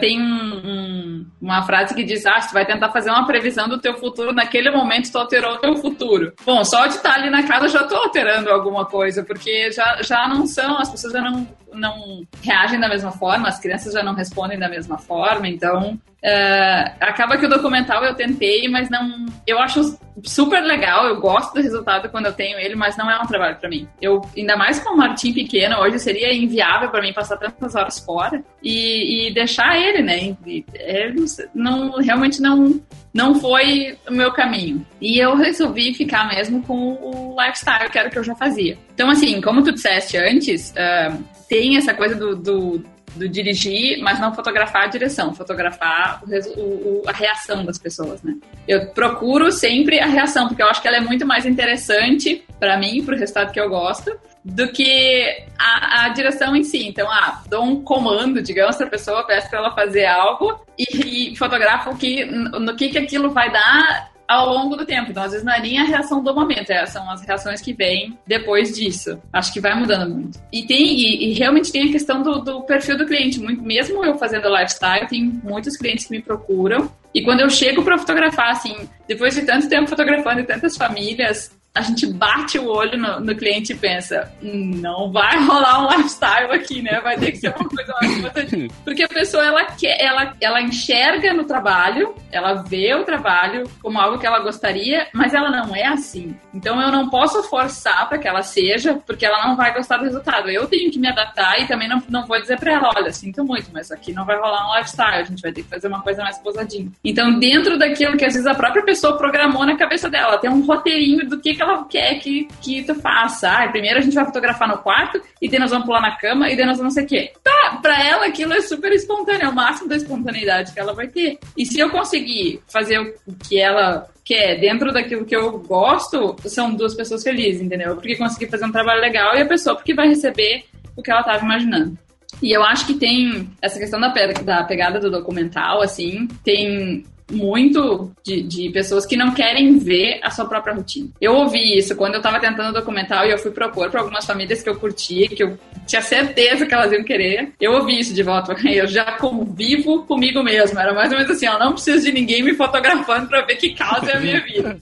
Tem 0.00 0.20
um, 0.20 0.56
um, 0.56 1.26
uma 1.40 1.62
frase 1.62 1.94
que 1.94 2.02
diz, 2.02 2.24
ah, 2.24 2.40
tu 2.40 2.52
vai 2.54 2.64
tentar 2.64 2.90
fazer 2.90 3.10
uma 3.10 3.26
previsão 3.26 3.68
do 3.68 3.78
teu 3.78 3.94
futuro, 3.94 4.32
naquele 4.32 4.70
momento 4.70 5.12
tu 5.12 5.18
alterou 5.18 5.54
o 5.54 5.58
teu 5.58 5.76
futuro. 5.76 6.32
Bom, 6.44 6.64
só 6.64 6.86
de 6.86 6.94
estar 6.94 7.14
ali 7.14 7.30
na 7.30 7.46
casa 7.46 7.68
já 7.68 7.82
estou 7.82 7.98
alterando 7.98 8.50
alguma 8.50 8.86
coisa, 8.86 9.22
porque 9.22 9.70
já, 9.70 10.00
já 10.02 10.26
não 10.26 10.46
são, 10.46 10.78
as 10.78 10.90
pessoas 10.90 11.12
já 11.12 11.20
não 11.20 11.46
não 11.76 12.26
reagem 12.42 12.80
da 12.80 12.88
mesma 12.88 13.12
forma, 13.12 13.48
as 13.48 13.60
crianças 13.60 13.92
já 13.92 14.02
não 14.02 14.14
respondem 14.14 14.58
da 14.58 14.68
mesma 14.68 14.98
forma, 14.98 15.48
então 15.48 15.98
Uh, 16.26 16.90
acaba 16.98 17.36
que 17.36 17.46
o 17.46 17.48
documental 17.48 18.02
eu 18.02 18.12
tentei, 18.12 18.66
mas 18.68 18.90
não. 18.90 19.26
Eu 19.46 19.60
acho 19.60 19.96
super 20.24 20.60
legal, 20.60 21.06
eu 21.06 21.20
gosto 21.20 21.54
do 21.54 21.62
resultado 21.62 22.08
quando 22.08 22.26
eu 22.26 22.32
tenho 22.32 22.58
ele, 22.58 22.74
mas 22.74 22.96
não 22.96 23.08
é 23.08 23.16
um 23.16 23.26
trabalho 23.26 23.56
para 23.56 23.68
mim. 23.68 23.86
Eu, 24.02 24.22
ainda 24.36 24.56
mais 24.56 24.80
com 24.80 24.94
o 24.94 24.96
Martim 24.96 25.32
pequeno, 25.32 25.78
hoje 25.78 26.00
seria 26.00 26.34
inviável 26.34 26.90
para 26.90 27.00
mim 27.00 27.12
passar 27.12 27.36
tantas 27.36 27.76
horas 27.76 28.00
fora 28.00 28.42
e, 28.60 29.28
e 29.28 29.34
deixar 29.34 29.78
ele, 29.78 30.02
né? 30.02 30.36
É, 30.74 31.12
não, 31.54 31.92
realmente 32.00 32.42
não, 32.42 32.80
não 33.16 33.34
foi 33.40 33.96
o 34.06 34.12
meu 34.12 34.30
caminho. 34.30 34.86
E 35.00 35.18
eu 35.18 35.34
resolvi 35.34 35.94
ficar 35.94 36.28
mesmo 36.28 36.62
com 36.62 36.92
o 36.92 37.34
lifestyle, 37.40 37.90
que 37.90 37.98
era 37.98 38.08
o 38.08 38.10
que 38.10 38.18
eu 38.18 38.24
já 38.24 38.34
fazia. 38.34 38.76
Então, 38.94 39.08
assim, 39.08 39.40
como 39.40 39.62
tu 39.62 39.72
disseste 39.72 40.18
antes, 40.18 40.72
uh, 40.72 41.24
tem 41.48 41.78
essa 41.78 41.94
coisa 41.94 42.14
do, 42.14 42.36
do 42.36 42.84
do 43.16 43.28
dirigir, 43.28 44.00
mas 44.02 44.20
não 44.20 44.34
fotografar 44.34 44.84
a 44.84 44.86
direção, 44.86 45.34
fotografar 45.34 46.22
o, 46.56 46.60
o, 46.60 47.02
a 47.06 47.12
reação 47.12 47.64
das 47.64 47.78
pessoas, 47.78 48.22
né? 48.22 48.34
Eu 48.68 48.88
procuro 48.88 49.50
sempre 49.50 50.00
a 50.00 50.06
reação, 50.06 50.48
porque 50.48 50.62
eu 50.62 50.68
acho 50.68 50.82
que 50.82 50.88
ela 50.88 50.98
é 50.98 51.00
muito 51.00 51.26
mais 51.26 51.46
interessante 51.46 52.44
para 52.58 52.78
mim, 52.78 53.02
para 53.04 53.14
o 53.14 53.18
resultado 53.18 53.52
que 53.52 53.60
eu 53.60 53.68
gosto, 53.68 54.16
do 54.44 54.68
que 54.68 55.44
a, 55.58 56.04
a, 56.04 56.08
direção 56.10 56.54
em 56.54 56.62
si. 56.62 56.86
Então, 56.86 57.10
ah, 57.10 57.42
dou 57.48 57.64
um 57.64 57.82
comando, 57.82 58.40
digamos, 58.40 58.76
para 58.76 58.86
a 58.86 58.90
pessoa, 58.90 59.26
peço 59.26 59.50
para 59.50 59.58
ela 59.58 59.74
fazer 59.74 60.06
algo 60.06 60.64
e, 60.78 61.32
e 61.32 61.36
fotografo 61.36 61.96
que, 61.96 62.24
no 62.24 62.76
que, 62.76 62.90
que 62.90 62.98
aquilo 62.98 63.30
vai 63.30 63.50
dar 63.50 64.10
ao 64.28 64.52
longo 64.52 64.76
do 64.76 64.84
tempo. 64.84 65.10
Então, 65.10 65.22
às 65.22 65.32
vezes, 65.32 65.44
não 65.44 65.52
é 65.52 65.60
nem 65.60 65.78
a 65.78 65.84
reação 65.84 66.22
do 66.22 66.34
momento, 66.34 66.70
é, 66.70 66.84
são 66.86 67.08
as 67.10 67.22
reações 67.22 67.60
que 67.60 67.72
vêm 67.72 68.18
depois 68.26 68.74
disso. 68.74 69.20
Acho 69.32 69.52
que 69.52 69.60
vai 69.60 69.74
mudando 69.74 70.14
muito. 70.14 70.40
E 70.52 70.66
tem 70.66 70.98
e, 70.98 71.30
e 71.30 71.32
realmente 71.34 71.72
tem 71.72 71.88
a 71.88 71.92
questão 71.92 72.22
do, 72.22 72.40
do, 72.40 72.62
perfil 72.62 72.96
do 72.96 73.06
cliente. 73.06 73.40
Muito, 73.40 73.62
mesmo 73.62 74.04
eu 74.04 74.16
fazendo 74.18 74.48
lifestyle, 74.48 75.08
tem 75.08 75.24
muitos 75.42 75.76
clientes 75.76 76.06
que 76.06 76.12
me 76.12 76.22
procuram. 76.22 76.90
E 77.14 77.22
quando 77.22 77.40
eu 77.40 77.48
chego 77.48 77.82
para 77.82 77.98
fotografar, 77.98 78.50
assim, 78.50 78.74
depois 79.08 79.34
de 79.34 79.42
tanto 79.42 79.68
tempo 79.68 79.88
fotografando 79.88 80.40
e 80.40 80.44
tantas 80.44 80.76
famílias, 80.76 81.50
a 81.76 81.82
gente 81.82 82.06
bate 82.06 82.58
o 82.58 82.68
olho 82.68 82.96
no, 82.96 83.20
no, 83.20 83.36
cliente 83.36 83.74
e 83.74 83.76
pensa, 83.76 84.32
não 84.40 85.12
vai 85.12 85.38
rolar 85.44 85.84
um 85.84 85.94
lifestyle 85.94 86.50
aqui, 86.50 86.80
né? 86.80 87.00
Vai 87.02 87.18
ter 87.18 87.32
que 87.32 87.36
ser 87.36 87.54
uma 87.54 87.68
coisa 87.68 87.94
mais 88.00 88.72
Porque 88.82 89.02
a 89.02 89.08
pessoa, 89.08 89.44
ela, 89.44 89.64
quer, 89.66 90.02
ela, 90.02 90.32
ela 90.40 90.62
enxerga 90.62 91.34
no 91.34 91.44
trabalho, 91.44 92.14
ela 92.32 92.54
vê 92.54 92.94
o 92.94 93.04
trabalho 93.04 93.68
como 93.82 94.00
algo 94.00 94.18
que 94.18 94.26
ela 94.26 94.38
gostaria, 94.38 95.06
mas 95.12 95.34
ela 95.34 95.50
não 95.50 95.76
é 95.76 95.86
assim. 95.86 96.34
Então 96.54 96.80
eu 96.80 96.90
não 96.90 97.10
posso 97.10 97.42
forçar 97.42 98.08
para 98.08 98.16
que 98.16 98.26
ela 98.26 98.42
seja, 98.42 98.98
porque 99.06 99.26
ela 99.26 99.46
não 99.46 99.54
vai 99.54 99.74
gostar 99.74 99.98
do 99.98 100.04
resultado. 100.04 100.48
Eu 100.48 100.66
tenho 100.66 100.90
que 100.90 100.98
me 100.98 101.08
adaptar 101.08 101.60
e 101.60 101.66
também 101.66 101.88
não, 101.88 102.02
não 102.08 102.26
vou 102.26 102.40
dizer 102.40 102.58
para 102.58 102.72
ela, 102.72 102.90
olha, 102.96 103.12
sinto 103.12 103.44
muito, 103.44 103.68
mas 103.70 103.92
aqui 103.92 104.14
não 104.14 104.24
vai 104.24 104.38
rolar 104.38 104.70
um 104.70 104.78
lifestyle, 104.78 105.20
a 105.20 105.24
gente 105.24 105.42
vai 105.42 105.52
ter 105.52 105.62
que 105.62 105.68
fazer 105.68 105.88
uma 105.88 106.00
coisa 106.00 106.22
mais 106.22 106.38
posadinha. 106.38 106.90
Então, 107.04 107.38
dentro 107.38 107.78
daquilo 107.78 108.16
que 108.16 108.24
às 108.24 108.32
vezes 108.32 108.46
a 108.46 108.54
própria 108.54 108.82
pessoa 108.82 109.18
programou 109.18 109.66
na 109.66 109.76
cabeça 109.76 110.08
dela, 110.08 110.38
tem 110.38 110.48
um 110.48 110.64
roteirinho 110.64 111.28
do 111.28 111.38
que, 111.38 111.54
que 111.54 111.65
ela 111.66 111.84
quer 111.84 112.18
que, 112.18 112.48
que 112.60 112.82
tu 112.82 112.94
faça. 112.94 113.50
Ah, 113.50 113.68
primeiro 113.68 113.98
a 113.98 114.02
gente 114.02 114.14
vai 114.14 114.24
fotografar 114.24 114.68
no 114.68 114.78
quarto, 114.78 115.20
e 115.40 115.48
daí 115.48 115.58
nós 115.58 115.70
vamos 115.70 115.86
pular 115.86 116.00
na 116.00 116.16
cama, 116.16 116.50
e 116.50 116.56
daí 116.56 116.66
nós 116.66 116.78
vamos 116.78 116.94
não 116.94 117.02
sei 117.02 117.04
o 117.04 117.06
quê. 117.06 117.32
Tá, 117.42 117.78
pra 117.82 118.02
ela 118.04 118.26
aquilo 118.26 118.52
é 118.52 118.60
super 118.60 118.92
espontâneo, 118.92 119.46
é 119.46 119.48
o 119.48 119.54
máximo 119.54 119.88
da 119.88 119.96
espontaneidade 119.96 120.72
que 120.72 120.80
ela 120.80 120.94
vai 120.94 121.08
ter. 121.08 121.38
E 121.56 121.66
se 121.66 121.78
eu 121.78 121.90
conseguir 121.90 122.60
fazer 122.68 122.98
o 123.00 123.34
que 123.48 123.60
ela 123.60 124.08
quer 124.24 124.58
dentro 124.58 124.92
daquilo 124.92 125.24
que 125.24 125.36
eu 125.36 125.58
gosto, 125.60 126.36
são 126.46 126.74
duas 126.74 126.94
pessoas 126.94 127.22
felizes, 127.22 127.62
entendeu? 127.62 127.94
Porque 127.94 128.16
consegui 128.16 128.46
fazer 128.46 128.64
um 128.64 128.72
trabalho 128.72 129.00
legal 129.00 129.36
e 129.36 129.42
a 129.42 129.46
pessoa 129.46 129.76
porque 129.76 129.94
vai 129.94 130.08
receber 130.08 130.64
o 130.96 131.02
que 131.02 131.10
ela 131.10 131.20
estava 131.20 131.44
imaginando. 131.44 131.96
E 132.42 132.52
eu 132.52 132.62
acho 132.62 132.86
que 132.86 132.94
tem 132.94 133.48
essa 133.62 133.78
questão 133.78 134.00
da, 134.00 134.10
pe 134.10 134.32
da 134.42 134.64
pegada 134.64 135.00
do 135.00 135.10
documental, 135.10 135.82
assim, 135.82 136.28
tem 136.44 137.04
muito 137.30 138.12
de, 138.24 138.42
de, 138.42 138.70
pessoas 138.70 139.04
que 139.04 139.16
não 139.16 139.32
querem 139.32 139.78
ver 139.78 140.20
a 140.22 140.30
sua 140.30 140.46
própria 140.46 140.74
rotina. 140.74 141.08
Eu 141.20 141.34
ouvi 141.34 141.76
isso 141.76 141.96
quando 141.96 142.14
eu 142.14 142.20
estava 142.20 142.38
tentando 142.38 142.72
documental 142.72 143.26
e 143.26 143.30
eu 143.30 143.38
fui 143.38 143.50
propor 143.50 143.90
para 143.90 144.00
algumas 144.00 144.24
famílias 144.24 144.62
que 144.62 144.68
eu 144.68 144.76
curtia, 144.76 145.28
que 145.28 145.42
eu 145.42 145.58
tinha 145.86 146.02
certeza 146.02 146.66
que 146.66 146.74
elas 146.74 146.92
iam 146.92 147.02
querer. 147.04 147.52
Eu 147.60 147.72
ouvi 147.72 147.98
isso 147.98 148.14
de 148.14 148.22
volta. 148.22 148.54
Eu 148.66 148.86
já 148.86 149.12
convivo 149.12 150.04
comigo 150.04 150.42
mesmo. 150.42 150.78
Era 150.78 150.92
mais 150.92 151.10
ou 151.10 151.16
menos 151.16 151.30
assim: 151.30 151.46
eu 151.46 151.58
não 151.58 151.72
preciso 151.72 152.04
de 152.04 152.12
ninguém 152.12 152.42
me 152.42 152.54
fotografando 152.54 153.28
para 153.28 153.42
ver 153.42 153.56
que 153.56 153.74
causa 153.74 154.10
é 154.10 154.16
a 154.16 154.20
minha 154.20 154.40
vida. 154.40 154.78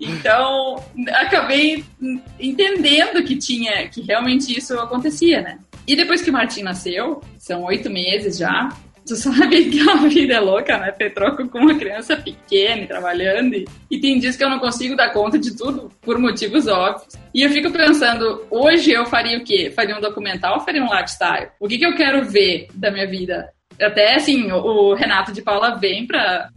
Então, 0.00 0.82
acabei 1.14 1.84
entendendo 2.38 3.22
que 3.22 3.36
tinha, 3.36 3.88
que 3.88 4.00
realmente 4.00 4.56
isso 4.56 4.78
acontecia, 4.78 5.40
né? 5.42 5.58
E 5.86 5.96
depois 5.96 6.22
que 6.22 6.30
o 6.30 6.32
Martim 6.32 6.62
nasceu, 6.62 7.22
são 7.38 7.64
oito 7.64 7.90
meses 7.90 8.38
já, 8.38 8.68
Tu 9.10 9.16
sabe 9.16 9.70
que 9.70 9.80
a 9.90 9.96
vida 9.96 10.34
é 10.34 10.38
louca, 10.38 10.78
né? 10.78 10.92
Ter 10.92 11.12
troco 11.12 11.48
com 11.48 11.58
uma 11.58 11.76
criança 11.76 12.16
pequena 12.16 12.86
trabalhando. 12.86 13.54
E, 13.54 13.66
e 13.90 14.00
tem 14.00 14.20
dias 14.20 14.36
que 14.36 14.44
eu 14.44 14.48
não 14.48 14.60
consigo 14.60 14.94
dar 14.94 15.12
conta 15.12 15.36
de 15.36 15.56
tudo, 15.56 15.90
por 16.00 16.16
motivos 16.16 16.68
óbvios. 16.68 17.18
E 17.34 17.42
eu 17.42 17.50
fico 17.50 17.72
pensando, 17.72 18.46
hoje 18.48 18.92
eu 18.92 19.04
faria 19.06 19.38
o 19.38 19.42
quê? 19.42 19.72
Faria 19.74 19.96
um 19.96 20.00
documental 20.00 20.54
ou 20.54 20.60
faria 20.60 20.80
um 20.80 20.94
lifestyle? 20.94 21.48
O 21.58 21.66
que, 21.66 21.76
que 21.76 21.84
eu 21.84 21.96
quero 21.96 22.24
ver 22.24 22.68
da 22.72 22.92
minha 22.92 23.08
vida? 23.08 23.50
Até 23.80 24.14
assim, 24.14 24.52
o, 24.52 24.94
Renato 24.94 25.32
de 25.32 25.42
Paula 25.42 25.74
vem 25.74 26.06
pra 26.06 26.48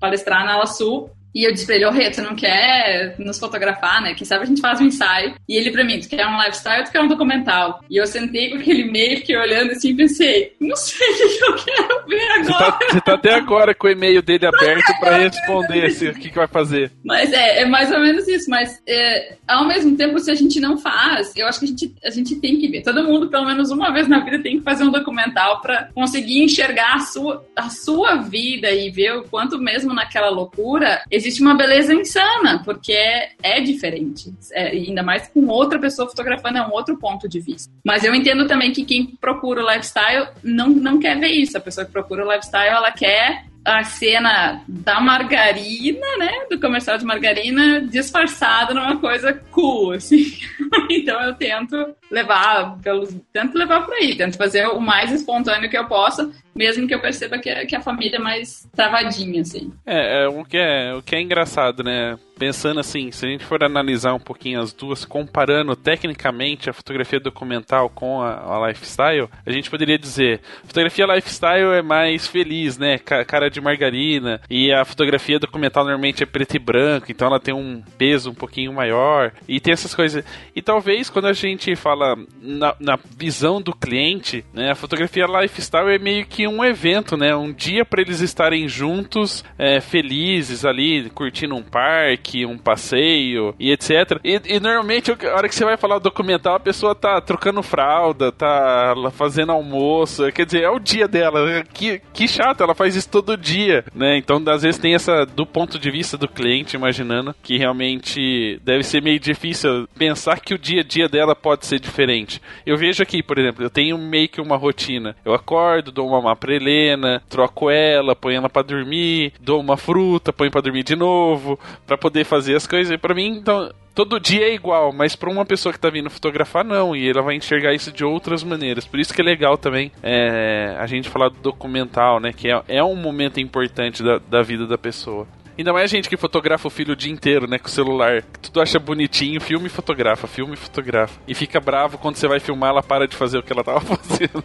palestrar 0.00 0.44
na 0.44 0.54
Ala 0.54 0.66
Sul 0.66 1.08
e 1.34 1.46
eu 1.46 1.52
disse 1.52 1.66
pra 1.66 1.74
ele, 1.74 1.86
ô 1.86 1.90
Rê, 1.90 2.10
tu 2.10 2.22
não 2.22 2.36
quer 2.36 3.16
nos 3.18 3.38
fotografar, 3.38 4.00
né? 4.00 4.14
Quem 4.14 4.24
sabe 4.24 4.44
a 4.44 4.46
gente 4.46 4.60
faz 4.60 4.80
um 4.80 4.84
ensaio. 4.84 5.34
E 5.48 5.56
ele 5.56 5.72
pra 5.72 5.82
mim, 5.82 5.98
tu 5.98 6.08
quer 6.08 6.26
um 6.26 6.38
lifestyle 6.38 6.78
ou 6.78 6.84
tu 6.84 6.92
quer 6.92 7.00
um 7.00 7.08
documental? 7.08 7.80
E 7.90 7.96
eu 7.96 8.06
sentei 8.06 8.50
com 8.50 8.58
aquele 8.58 8.82
e-mail, 8.82 9.18
fiquei 9.18 9.36
olhando 9.36 9.72
assim 9.72 9.90
e 9.90 9.96
pensei, 9.96 10.52
não 10.60 10.76
sei 10.76 11.06
o 11.08 11.14
que 11.16 11.44
eu 11.44 11.54
quero 11.56 12.06
ver 12.06 12.30
agora. 12.30 12.44
Você 12.44 12.52
tá, 12.52 12.78
você 12.90 13.00
tá 13.00 13.14
até 13.14 13.34
agora 13.34 13.74
com 13.74 13.88
o 13.88 13.90
e-mail 13.90 14.22
dele 14.22 14.46
aberto 14.46 14.98
pra 15.00 15.16
responder 15.18 15.86
assim, 15.86 16.08
o 16.08 16.14
que, 16.14 16.30
que 16.30 16.36
vai 16.36 16.46
fazer. 16.46 16.92
Mas 17.04 17.32
é, 17.32 17.62
é 17.62 17.66
mais 17.66 17.90
ou 17.90 17.98
menos 17.98 18.28
isso. 18.28 18.48
Mas 18.48 18.80
é, 18.86 19.36
ao 19.48 19.66
mesmo 19.66 19.96
tempo, 19.96 20.18
se 20.20 20.30
a 20.30 20.34
gente 20.34 20.60
não 20.60 20.78
faz, 20.78 21.34
eu 21.36 21.48
acho 21.48 21.58
que 21.58 21.64
a 21.64 21.68
gente, 21.68 21.94
a 22.04 22.10
gente 22.10 22.36
tem 22.36 22.58
que 22.58 22.68
ver. 22.68 22.82
Todo 22.82 23.02
mundo, 23.02 23.28
pelo 23.28 23.44
menos 23.44 23.70
uma 23.70 23.92
vez 23.92 24.06
na 24.06 24.20
vida, 24.20 24.40
tem 24.40 24.58
que 24.58 24.64
fazer 24.64 24.84
um 24.84 24.92
documental 24.92 25.60
pra 25.60 25.88
conseguir 25.94 26.44
enxergar 26.44 26.94
a 26.94 27.00
sua, 27.00 27.44
a 27.56 27.68
sua 27.70 28.16
vida 28.16 28.70
e 28.70 28.90
ver 28.90 29.16
o 29.16 29.24
quanto 29.24 29.58
mesmo 29.58 29.92
naquela 29.92 30.30
loucura 30.30 31.02
existe 31.24 31.42
uma 31.42 31.54
beleza 31.54 31.94
insana, 31.94 32.62
porque 32.64 32.92
é, 32.92 33.30
é 33.42 33.60
diferente. 33.60 34.32
É, 34.52 34.68
ainda 34.68 35.02
mais 35.02 35.28
com 35.28 35.46
outra 35.46 35.78
pessoa 35.78 36.08
fotografando, 36.08 36.58
é 36.58 36.66
um 36.66 36.70
outro 36.70 36.96
ponto 36.96 37.28
de 37.28 37.40
vista. 37.40 37.72
Mas 37.84 38.04
eu 38.04 38.14
entendo 38.14 38.46
também 38.46 38.72
que 38.72 38.84
quem 38.84 39.06
procura 39.06 39.64
o 39.64 39.68
lifestyle 39.68 40.28
não, 40.42 40.68
não 40.68 40.98
quer 40.98 41.18
ver 41.18 41.28
isso. 41.28 41.56
A 41.56 41.60
pessoa 41.60 41.86
que 41.86 41.92
procura 41.92 42.24
o 42.24 42.30
lifestyle, 42.30 42.68
ela 42.68 42.90
quer 42.90 43.46
a 43.64 43.82
cena 43.82 44.62
da 44.68 45.00
margarina, 45.00 46.06
né? 46.18 46.30
Do 46.50 46.60
comercial 46.60 46.98
de 46.98 47.04
margarina 47.04 47.80
disfarçada 47.80 48.74
numa 48.74 48.98
coisa 48.98 49.32
cool, 49.50 49.92
assim. 49.92 50.32
então 50.90 51.18
eu 51.22 51.34
tento 51.34 51.94
levar 52.10 52.78
pelos. 52.82 53.16
Tento 53.32 53.56
levar 53.56 53.86
por 53.86 53.94
aí, 53.94 54.14
tento 54.14 54.36
fazer 54.36 54.66
o 54.66 54.80
mais 54.80 55.10
espontâneo 55.10 55.70
que 55.70 55.78
eu 55.78 55.86
possa, 55.86 56.30
mesmo 56.54 56.86
que 56.86 56.94
eu 56.94 57.00
perceba 57.00 57.38
que, 57.38 57.50
é, 57.50 57.66
que 57.66 57.74
a 57.74 57.80
família 57.80 58.16
é 58.16 58.20
mais 58.20 58.68
travadinha, 58.74 59.42
assim. 59.42 59.72
É, 59.84 60.24
é, 60.24 60.28
o, 60.28 60.44
que 60.44 60.56
é 60.56 60.94
o 60.94 61.02
que 61.02 61.16
é 61.16 61.20
engraçado, 61.20 61.82
né? 61.82 62.16
Pensando 62.38 62.80
assim, 62.80 63.12
se 63.12 63.24
a 63.24 63.28
gente 63.28 63.44
for 63.44 63.62
analisar 63.62 64.12
um 64.12 64.18
pouquinho 64.18 64.60
as 64.60 64.72
duas, 64.72 65.04
comparando 65.04 65.76
tecnicamente 65.76 66.68
a 66.68 66.72
fotografia 66.72 67.20
documental 67.20 67.88
com 67.88 68.20
a, 68.22 68.56
a 68.56 68.68
lifestyle, 68.68 69.28
a 69.46 69.52
gente 69.52 69.70
poderia 69.70 69.96
dizer, 69.98 70.40
fotografia 70.64 71.06
lifestyle 71.06 71.72
é 71.74 71.82
mais 71.82 72.26
feliz, 72.26 72.76
né? 72.76 72.98
Cara 72.98 73.48
de 73.48 73.60
margarina, 73.60 74.40
e 74.50 74.72
a 74.72 74.84
fotografia 74.84 75.38
documental 75.38 75.84
normalmente 75.84 76.22
é 76.22 76.26
preto 76.26 76.56
e 76.56 76.58
branco, 76.58 77.06
então 77.10 77.28
ela 77.28 77.38
tem 77.38 77.54
um 77.54 77.82
peso 77.96 78.30
um 78.30 78.34
pouquinho 78.34 78.72
maior, 78.72 79.32
e 79.48 79.60
tem 79.60 79.72
essas 79.72 79.94
coisas. 79.94 80.24
E 80.54 80.62
talvez 80.62 81.08
quando 81.08 81.26
a 81.26 81.32
gente 81.32 81.74
fala 81.76 82.16
na, 82.42 82.74
na 82.80 82.98
visão 83.16 83.62
do 83.62 83.74
cliente, 83.74 84.44
né? 84.52 84.72
A 84.72 84.74
fotografia 84.74 85.26
lifestyle 85.26 85.94
é 85.94 85.98
meio 85.98 86.26
que 86.26 86.43
um 86.46 86.64
evento, 86.64 87.16
né? 87.16 87.34
Um 87.34 87.52
dia 87.52 87.84
para 87.84 88.00
eles 88.00 88.20
estarem 88.20 88.68
juntos, 88.68 89.44
é, 89.58 89.80
felizes 89.80 90.64
ali, 90.64 91.10
curtindo 91.10 91.54
um 91.54 91.62
parque, 91.62 92.46
um 92.46 92.58
passeio 92.58 93.54
e 93.58 93.70
etc. 93.72 94.18
E, 94.24 94.40
e, 94.46 94.60
normalmente, 94.60 95.10
a 95.10 95.36
hora 95.36 95.48
que 95.48 95.54
você 95.54 95.64
vai 95.64 95.76
falar 95.76 95.96
o 95.96 96.00
documental, 96.00 96.56
a 96.56 96.60
pessoa 96.60 96.94
tá 96.94 97.20
trocando 97.20 97.62
fralda, 97.62 98.32
tá 98.32 98.94
fazendo 99.12 99.52
almoço, 99.52 100.30
quer 100.32 100.46
dizer, 100.46 100.62
é 100.62 100.70
o 100.70 100.78
dia 100.78 101.08
dela. 101.08 101.64
Que, 101.72 102.00
que 102.12 102.28
chato, 102.28 102.62
ela 102.62 102.74
faz 102.74 102.96
isso 102.96 103.08
todo 103.08 103.36
dia, 103.36 103.84
né? 103.94 104.16
Então, 104.16 104.42
às 104.48 104.62
vezes 104.62 104.80
tem 104.80 104.94
essa, 104.94 105.24
do 105.24 105.46
ponto 105.46 105.78
de 105.78 105.90
vista 105.90 106.16
do 106.16 106.28
cliente, 106.28 106.76
imaginando 106.76 107.34
que 107.42 107.56
realmente 107.56 108.60
deve 108.64 108.82
ser 108.82 109.02
meio 109.02 109.18
difícil 109.18 109.88
pensar 109.96 110.40
que 110.40 110.54
o 110.54 110.58
dia 110.58 110.80
a 110.80 110.84
dia 110.84 111.08
dela 111.08 111.34
pode 111.34 111.66
ser 111.66 111.78
diferente. 111.78 112.40
Eu 112.64 112.76
vejo 112.76 113.02
aqui, 113.02 113.22
por 113.22 113.38
exemplo, 113.38 113.64
eu 113.64 113.70
tenho 113.70 113.96
meio 113.98 114.28
que 114.28 114.40
uma 114.40 114.56
rotina. 114.56 115.16
Eu 115.24 115.34
acordo, 115.34 115.92
dou 115.92 116.08
uma 116.08 116.20
lá 116.34 116.36
pra 116.36 116.54
Helena, 116.54 117.22
troco 117.28 117.70
ela, 117.70 118.14
põe 118.14 118.34
ela 118.34 118.50
pra 118.50 118.62
dormir, 118.62 119.32
dou 119.40 119.60
uma 119.60 119.76
fruta, 119.76 120.32
põe 120.32 120.50
pra 120.50 120.60
dormir 120.60 120.82
de 120.82 120.96
novo, 120.96 121.58
pra 121.86 121.96
poder 121.96 122.24
fazer 122.24 122.56
as 122.56 122.66
coisas. 122.66 122.92
E 122.92 122.98
pra 122.98 123.14
mim, 123.14 123.28
então, 123.38 123.72
todo 123.94 124.20
dia 124.20 124.48
é 124.48 124.54
igual, 124.54 124.92
mas 124.92 125.14
para 125.16 125.30
uma 125.30 125.46
pessoa 125.46 125.72
que 125.72 125.78
tá 125.78 125.88
vindo 125.88 126.10
fotografar, 126.10 126.64
não. 126.64 126.94
E 126.94 127.08
ela 127.08 127.22
vai 127.22 127.36
enxergar 127.36 127.72
isso 127.72 127.92
de 127.92 128.04
outras 128.04 128.42
maneiras. 128.42 128.84
Por 128.84 128.98
isso 128.98 129.14
que 129.14 129.20
é 129.20 129.24
legal 129.24 129.56
também 129.56 129.90
é, 130.02 130.76
a 130.78 130.86
gente 130.86 131.08
falar 131.08 131.28
do 131.28 131.40
documental, 131.40 132.20
né? 132.20 132.32
Que 132.32 132.50
é, 132.50 132.62
é 132.68 132.84
um 132.84 132.96
momento 132.96 133.40
importante 133.40 134.02
da, 134.02 134.18
da 134.18 134.42
vida 134.42 134.66
da 134.66 134.76
pessoa. 134.76 135.26
Ainda 135.56 135.72
mais 135.72 135.90
gente 135.90 136.08
que 136.08 136.16
fotografa 136.16 136.66
o 136.66 136.70
filho 136.70 136.92
o 136.92 136.96
dia 136.96 137.12
inteiro, 137.12 137.46
né? 137.46 137.58
Com 137.58 137.68
o 137.68 137.70
celular. 137.70 138.22
Tudo 138.42 138.60
acha 138.60 138.78
bonitinho, 138.78 139.40
filme 139.40 139.66
e 139.66 139.70
fotografa, 139.70 140.26
filme 140.26 140.54
e 140.54 140.56
fotografa. 140.56 141.20
E 141.28 141.34
fica 141.34 141.60
bravo 141.60 141.96
quando 141.96 142.16
você 142.16 142.26
vai 142.26 142.40
filmar, 142.40 142.70
ela 142.70 142.82
para 142.82 143.06
de 143.06 143.16
fazer 143.16 143.38
o 143.38 143.42
que 143.42 143.52
ela 143.52 143.62
tava 143.62 143.80
fazendo. 143.96 144.44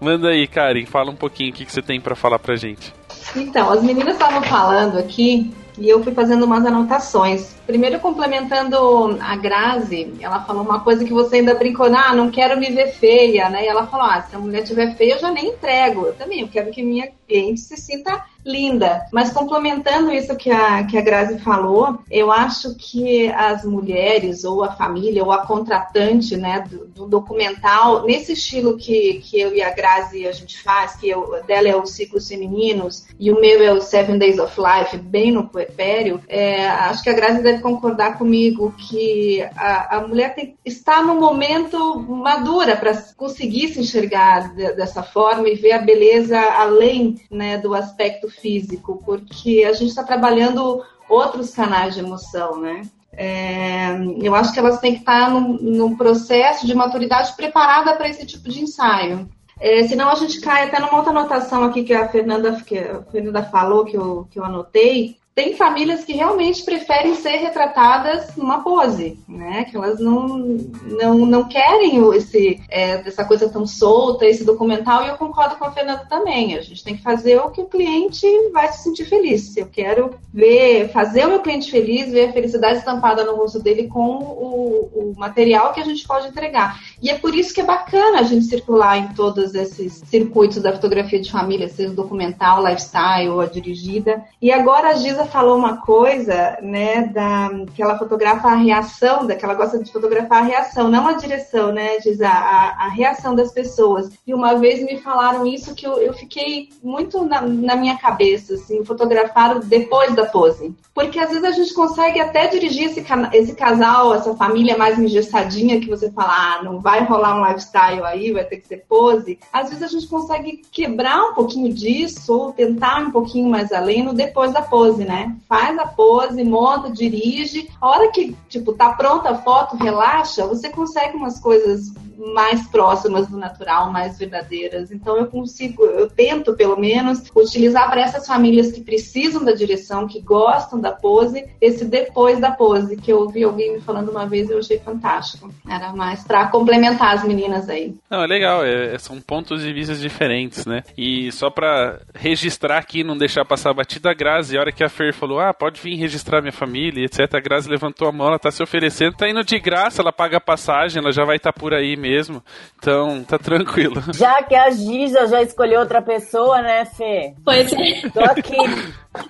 Manda 0.00 0.28
aí, 0.28 0.46
Karen, 0.46 0.86
fala 0.86 1.10
um 1.10 1.16
pouquinho 1.16 1.50
o 1.50 1.52
que, 1.52 1.66
que 1.66 1.72
você 1.72 1.82
tem 1.82 2.00
para 2.00 2.16
falar 2.16 2.38
pra 2.38 2.56
gente. 2.56 2.92
Então, 3.36 3.70
as 3.70 3.82
meninas 3.82 4.14
estavam 4.14 4.42
falando 4.42 4.98
aqui 4.98 5.52
e 5.78 5.88
eu 5.88 6.02
fui 6.02 6.12
fazendo 6.12 6.44
umas 6.44 6.64
anotações. 6.64 7.54
Primeiro, 7.66 7.98
complementando 8.00 9.18
a 9.20 9.36
Grazi, 9.36 10.12
ela 10.20 10.40
falou 10.40 10.62
uma 10.62 10.80
coisa 10.80 11.04
que 11.04 11.12
você 11.12 11.36
ainda 11.36 11.54
brincou, 11.54 11.86
ah, 11.86 12.14
não 12.14 12.30
quero 12.30 12.58
me 12.58 12.70
ver 12.70 12.92
feia, 12.92 13.48
né? 13.48 13.64
E 13.64 13.68
ela 13.68 13.86
falou, 13.86 14.06
ah, 14.06 14.20
se 14.22 14.36
a 14.36 14.38
mulher 14.38 14.62
estiver 14.62 14.94
feia, 14.96 15.14
eu 15.14 15.20
já 15.20 15.30
nem 15.30 15.48
entrego. 15.48 16.06
Eu 16.06 16.14
também, 16.14 16.40
eu 16.40 16.48
quero 16.48 16.70
que 16.70 16.82
minha 16.82 17.10
cliente 17.30 17.60
se 17.60 17.76
sinta 17.76 18.24
linda. 18.44 19.06
Mas 19.12 19.30
complementando 19.30 20.10
isso 20.12 20.34
que 20.36 20.50
a, 20.50 20.84
que 20.84 20.98
a 20.98 21.02
Grazi 21.02 21.38
falou, 21.38 21.98
eu 22.10 22.32
acho 22.32 22.74
que 22.74 23.28
as 23.28 23.64
mulheres, 23.64 24.44
ou 24.44 24.64
a 24.64 24.72
família, 24.72 25.22
ou 25.22 25.30
a 25.30 25.46
contratante, 25.46 26.36
né, 26.36 26.64
do, 26.68 26.86
do 26.86 27.06
documental, 27.06 28.04
nesse 28.04 28.32
estilo 28.32 28.76
que, 28.76 29.20
que 29.22 29.40
eu 29.40 29.54
e 29.54 29.62
a 29.62 29.70
Grazi 29.70 30.26
a 30.26 30.32
gente 30.32 30.60
faz, 30.62 30.96
que 30.96 31.08
eu, 31.08 31.42
dela 31.46 31.68
é 31.68 31.76
os 31.76 31.90
ciclos 31.90 32.28
femininos, 32.28 33.06
e 33.18 33.30
o 33.30 33.40
meu 33.40 33.62
é 33.62 33.72
o 33.72 33.80
Seven 33.80 34.18
Days 34.18 34.38
of 34.38 34.58
Life, 34.58 34.96
bem 34.96 35.30
no 35.30 35.48
puerpério, 35.48 36.20
é, 36.28 36.66
acho 36.66 37.02
que 37.02 37.10
a 37.10 37.14
Grazi 37.14 37.42
deve 37.42 37.60
concordar 37.60 38.18
comigo 38.18 38.74
que 38.76 39.42
a, 39.56 39.98
a 39.98 40.08
mulher 40.08 40.34
tem, 40.34 40.56
está 40.64 41.02
no 41.02 41.20
momento 41.20 42.00
madura 42.00 42.76
para 42.76 42.94
conseguir 43.16 43.68
se 43.68 43.80
enxergar 43.80 44.54
de, 44.54 44.72
dessa 44.72 45.02
forma 45.02 45.48
e 45.48 45.54
ver 45.54 45.72
a 45.72 45.78
beleza 45.78 46.40
além 46.40 47.19
né, 47.30 47.58
do 47.58 47.74
aspecto 47.74 48.28
físico, 48.28 49.02
porque 49.04 49.64
a 49.68 49.72
gente 49.72 49.88
está 49.88 50.04
trabalhando 50.04 50.82
outros 51.08 51.52
canais 51.52 51.94
de 51.94 52.00
emoção, 52.00 52.60
né? 52.60 52.82
É, 53.12 53.96
eu 54.22 54.34
acho 54.34 54.52
que 54.52 54.58
elas 54.58 54.78
têm 54.78 54.94
que 54.94 55.00
estar 55.00 55.30
num, 55.30 55.58
num 55.60 55.96
processo 55.96 56.66
de 56.66 56.74
maturidade 56.74 57.34
preparada 57.34 57.94
para 57.94 58.08
esse 58.08 58.24
tipo 58.24 58.48
de 58.48 58.62
ensaio. 58.62 59.28
É, 59.58 59.86
senão 59.86 60.08
a 60.08 60.14
gente 60.14 60.40
cai 60.40 60.64
até 60.64 60.80
numa 60.80 60.96
outra 60.96 61.10
anotação 61.10 61.64
aqui 61.64 61.82
que 61.82 61.92
a 61.92 62.08
Fernanda, 62.08 62.52
que 62.62 62.78
a 62.78 63.02
Fernanda 63.02 63.42
falou, 63.42 63.84
que 63.84 63.96
eu, 63.96 64.26
que 64.30 64.38
eu 64.38 64.44
anotei, 64.44 65.18
tem 65.34 65.54
famílias 65.54 66.04
que 66.04 66.12
realmente 66.12 66.64
preferem 66.64 67.14
ser 67.14 67.36
retratadas 67.36 68.36
numa 68.36 68.62
pose, 68.62 69.18
né? 69.28 69.64
Que 69.64 69.76
elas 69.76 70.00
não, 70.00 70.26
não, 70.28 71.14
não 71.18 71.48
querem 71.48 71.98
esse, 72.14 72.60
é, 72.68 73.00
essa 73.06 73.24
coisa 73.24 73.48
tão 73.48 73.66
solta, 73.66 74.26
esse 74.26 74.44
documental, 74.44 75.04
e 75.04 75.08
eu 75.08 75.16
concordo 75.16 75.56
com 75.56 75.64
a 75.64 75.72
Fernanda 75.72 76.04
também. 76.10 76.56
A 76.56 76.60
gente 76.60 76.82
tem 76.82 76.96
que 76.96 77.02
fazer 77.02 77.38
o 77.38 77.50
que 77.50 77.60
o 77.60 77.66
cliente 77.66 78.26
vai 78.52 78.72
se 78.72 78.82
sentir 78.82 79.04
feliz. 79.04 79.56
Eu 79.56 79.66
quero 79.66 80.10
ver, 80.34 80.90
fazer 80.92 81.24
o 81.24 81.30
meu 81.30 81.40
cliente 81.40 81.70
feliz, 81.70 82.10
ver 82.10 82.28
a 82.28 82.32
felicidade 82.32 82.78
estampada 82.78 83.24
no 83.24 83.36
rosto 83.36 83.60
dele 83.60 83.88
com 83.88 84.18
o, 84.18 84.90
o 84.92 85.14
material 85.16 85.72
que 85.72 85.80
a 85.80 85.84
gente 85.84 86.06
pode 86.06 86.28
entregar. 86.28 86.80
E 87.00 87.08
é 87.08 87.16
por 87.16 87.34
isso 87.34 87.54
que 87.54 87.60
é 87.60 87.64
bacana 87.64 88.20
a 88.20 88.24
gente 88.24 88.44
circular 88.46 88.98
em 88.98 89.14
todos 89.14 89.54
esses 89.54 90.02
circuitos 90.06 90.60
da 90.60 90.72
fotografia 90.72 91.20
de 91.20 91.30
família, 91.30 91.68
seja 91.68 91.94
documental, 91.94 92.62
lifestyle, 92.62 93.40
a 93.40 93.46
dirigida. 93.46 94.22
E 94.42 94.52
agora 94.52 94.88
a 94.88 94.94
Giza 94.94 95.19
falou 95.26 95.56
uma 95.56 95.78
coisa, 95.78 96.58
né, 96.62 97.06
da, 97.06 97.50
que 97.74 97.82
ela 97.82 97.98
fotografa 97.98 98.48
a 98.48 98.54
reação, 98.54 99.26
da, 99.26 99.34
que 99.34 99.44
ela 99.44 99.54
gosta 99.54 99.82
de 99.82 99.92
fotografar 99.92 100.42
a 100.42 100.46
reação, 100.46 100.90
não 100.90 101.06
a 101.06 101.12
direção, 101.14 101.72
né, 101.72 101.98
diz 101.98 102.20
a, 102.20 102.30
a, 102.30 102.86
a 102.86 102.88
reação 102.88 103.34
das 103.34 103.52
pessoas. 103.52 104.10
E 104.26 104.34
uma 104.34 104.54
vez 104.54 104.84
me 104.84 104.98
falaram 104.98 105.46
isso 105.46 105.74
que 105.74 105.86
eu, 105.86 105.98
eu 105.98 106.12
fiquei 106.12 106.68
muito 106.82 107.24
na, 107.24 107.42
na 107.42 107.76
minha 107.76 107.98
cabeça, 107.98 108.54
assim, 108.54 108.84
fotografar 108.84 109.58
depois 109.60 110.14
da 110.14 110.26
pose. 110.26 110.74
Porque 110.94 111.18
às 111.18 111.30
vezes 111.30 111.44
a 111.44 111.52
gente 111.52 111.72
consegue 111.72 112.20
até 112.20 112.48
dirigir 112.48 112.86
esse, 112.86 113.04
esse 113.32 113.54
casal, 113.54 114.14
essa 114.14 114.34
família 114.34 114.76
mais 114.76 114.98
engessadinha 114.98 115.80
que 115.80 115.88
você 115.88 116.10
fala, 116.10 116.58
ah, 116.58 116.62
não 116.62 116.80
vai 116.80 117.04
rolar 117.04 117.36
um 117.36 117.46
lifestyle 117.46 118.02
aí, 118.04 118.32
vai 118.32 118.44
ter 118.44 118.58
que 118.58 118.66
ser 118.66 118.84
pose. 118.88 119.38
Às 119.52 119.70
vezes 119.70 119.82
a 119.82 119.86
gente 119.86 120.08
consegue 120.08 120.62
quebrar 120.70 121.30
um 121.30 121.34
pouquinho 121.34 121.72
disso 121.72 122.36
ou 122.36 122.52
tentar 122.52 123.00
um 123.00 123.10
pouquinho 123.10 123.48
mais 123.48 123.72
além 123.72 124.02
no 124.02 124.12
depois 124.12 124.52
da 124.52 124.62
pose, 124.62 125.04
né? 125.04 125.09
Faz 125.48 125.78
a 125.78 125.86
pose, 125.86 126.42
monta, 126.44 126.90
dirige. 126.90 127.68
A 127.80 127.88
hora 127.88 128.10
que, 128.12 128.36
tipo, 128.48 128.72
tá 128.72 128.92
pronta 128.92 129.30
a 129.30 129.38
foto, 129.38 129.76
relaxa, 129.76 130.46
você 130.46 130.68
consegue 130.68 131.16
umas 131.16 131.40
coisas 131.40 131.92
mais 132.20 132.66
próximas 132.68 133.26
do 133.28 133.36
natural, 133.36 133.90
mais 133.90 134.18
verdadeiras. 134.18 134.92
Então 134.92 135.16
eu 135.16 135.26
consigo, 135.26 135.84
eu 135.84 136.08
tento 136.08 136.54
pelo 136.54 136.78
menos 136.78 137.24
utilizar 137.34 137.90
para 137.90 138.02
essas 138.02 138.26
famílias 138.26 138.70
que 138.70 138.82
precisam 138.82 139.44
da 139.44 139.52
direção, 139.52 140.06
que 140.06 140.20
gostam 140.20 140.78
da 140.78 140.92
pose, 140.92 141.46
esse 141.60 141.84
depois 141.84 142.38
da 142.38 142.50
pose, 142.50 142.96
que 142.96 143.10
eu 143.10 143.20
ouvi 143.20 143.42
alguém 143.42 143.72
me 143.72 143.80
falando 143.80 144.10
uma 144.10 144.26
vez 144.26 144.50
eu 144.50 144.58
achei 144.58 144.78
fantástico. 144.78 145.52
Era 145.68 145.92
mais 145.92 146.22
para 146.22 146.48
complementar 146.48 147.14
as 147.14 147.24
meninas 147.24 147.68
aí. 147.68 147.94
Não, 148.10 148.22
é 148.22 148.26
legal, 148.26 148.64
é, 148.64 148.98
são 148.98 149.20
pontos 149.20 149.62
de 149.62 149.72
vista 149.72 149.94
diferentes, 149.94 150.66
né? 150.66 150.82
E 150.96 151.32
só 151.32 151.50
para 151.50 152.00
registrar 152.14 152.78
aqui, 152.78 153.02
não 153.02 153.16
deixar 153.16 153.44
passar 153.44 153.70
a 153.70 153.74
batida, 153.74 154.10
a 154.10 154.14
Grazi, 154.14 154.56
a 154.56 154.60
hora 154.60 154.72
que 154.72 154.84
a 154.84 154.88
Fer 154.88 155.14
falou, 155.14 155.40
ah, 155.40 155.54
pode 155.54 155.80
vir 155.80 155.96
registrar 155.96 156.42
minha 156.42 156.52
família, 156.52 157.04
etc. 157.04 157.34
A 157.34 157.40
Grazi 157.40 157.68
levantou 157.68 158.08
a 158.08 158.12
mão, 158.12 158.28
ela 158.28 158.38
tá 158.38 158.50
se 158.50 158.62
oferecendo, 158.62 159.16
tá 159.16 159.28
indo 159.28 159.42
de 159.42 159.58
graça, 159.58 160.02
ela 160.02 160.12
paga 160.12 160.36
a 160.36 160.40
passagem, 160.40 161.00
ela 161.00 161.12
já 161.12 161.24
vai 161.24 161.36
estar 161.36 161.52
tá 161.52 161.58
por 161.58 161.72
aí 161.72 161.96
mesmo 161.96 162.09
mesmo. 162.10 162.42
Então, 162.78 163.22
tá 163.24 163.38
tranquilo. 163.38 164.02
Já 164.12 164.42
que 164.42 164.54
a 164.54 164.70
Giza 164.70 165.26
já 165.26 165.42
escolheu 165.42 165.80
outra 165.80 166.02
pessoa, 166.02 166.60
né, 166.60 166.84
Fê? 166.84 167.34
Pois 167.44 167.72
é. 167.72 168.08
Tô 168.10 168.20
aqui. 168.20 168.56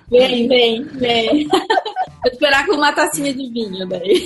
Vem, 0.09 0.47
vem, 0.47 0.83
vem. 0.83 1.47
Vou 1.47 2.31
esperar 2.31 2.65
com 2.65 2.73
uma 2.73 2.93
tacinha 2.93 3.33
de 3.33 3.49
vinho 3.49 3.87
daí. 3.87 4.25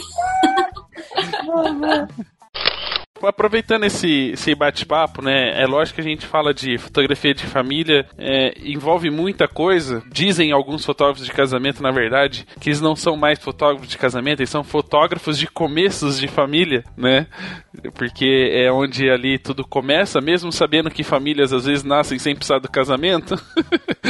aproveitando 3.27 3.85
esse, 3.85 4.31
esse 4.31 4.53
bate-papo, 4.55 5.21
né? 5.21 5.61
É 5.61 5.65
lógico 5.65 5.95
que 5.95 6.01
a 6.01 6.09
gente 6.09 6.25
fala 6.25 6.53
de 6.53 6.77
fotografia 6.77 7.33
de 7.33 7.45
família, 7.45 8.07
é, 8.17 8.53
envolve 8.63 9.09
muita 9.09 9.47
coisa. 9.47 10.03
Dizem 10.11 10.51
alguns 10.51 10.85
fotógrafos 10.85 11.25
de 11.25 11.31
casamento, 11.31 11.81
na 11.81 11.91
verdade, 11.91 12.45
que 12.59 12.69
eles 12.69 12.81
não 12.81 12.95
são 12.95 13.15
mais 13.15 13.39
fotógrafos 13.39 13.89
de 13.89 13.97
casamento, 13.97 14.39
eles 14.39 14.49
são 14.49 14.63
fotógrafos 14.63 15.37
de 15.37 15.47
começos 15.47 16.19
de 16.19 16.27
família, 16.27 16.83
né? 16.97 17.27
Porque 17.93 18.51
é 18.53 18.71
onde 18.71 19.09
ali 19.09 19.37
tudo 19.37 19.65
começa, 19.65 20.21
mesmo 20.21 20.51
sabendo 20.51 20.89
que 20.89 21.03
famílias 21.03 21.53
às 21.53 21.65
vezes 21.65 21.83
nascem 21.83 22.19
sem 22.19 22.35
precisar 22.35 22.59
do 22.59 22.69
casamento. 22.69 23.35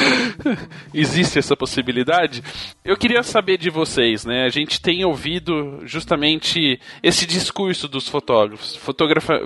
Existe 0.93 1.39
essa 1.39 1.55
possibilidade. 1.55 2.43
Eu 2.83 2.97
queria 2.97 3.23
saber 3.23 3.57
de 3.57 3.69
vocês, 3.69 4.25
né? 4.25 4.45
A 4.45 4.49
gente 4.49 4.81
tem 4.81 5.03
ouvido 5.05 5.81
justamente 5.85 6.79
esse 7.01 7.25
discurso 7.25 7.87
dos 7.87 8.07
fotógrafos 8.07 8.75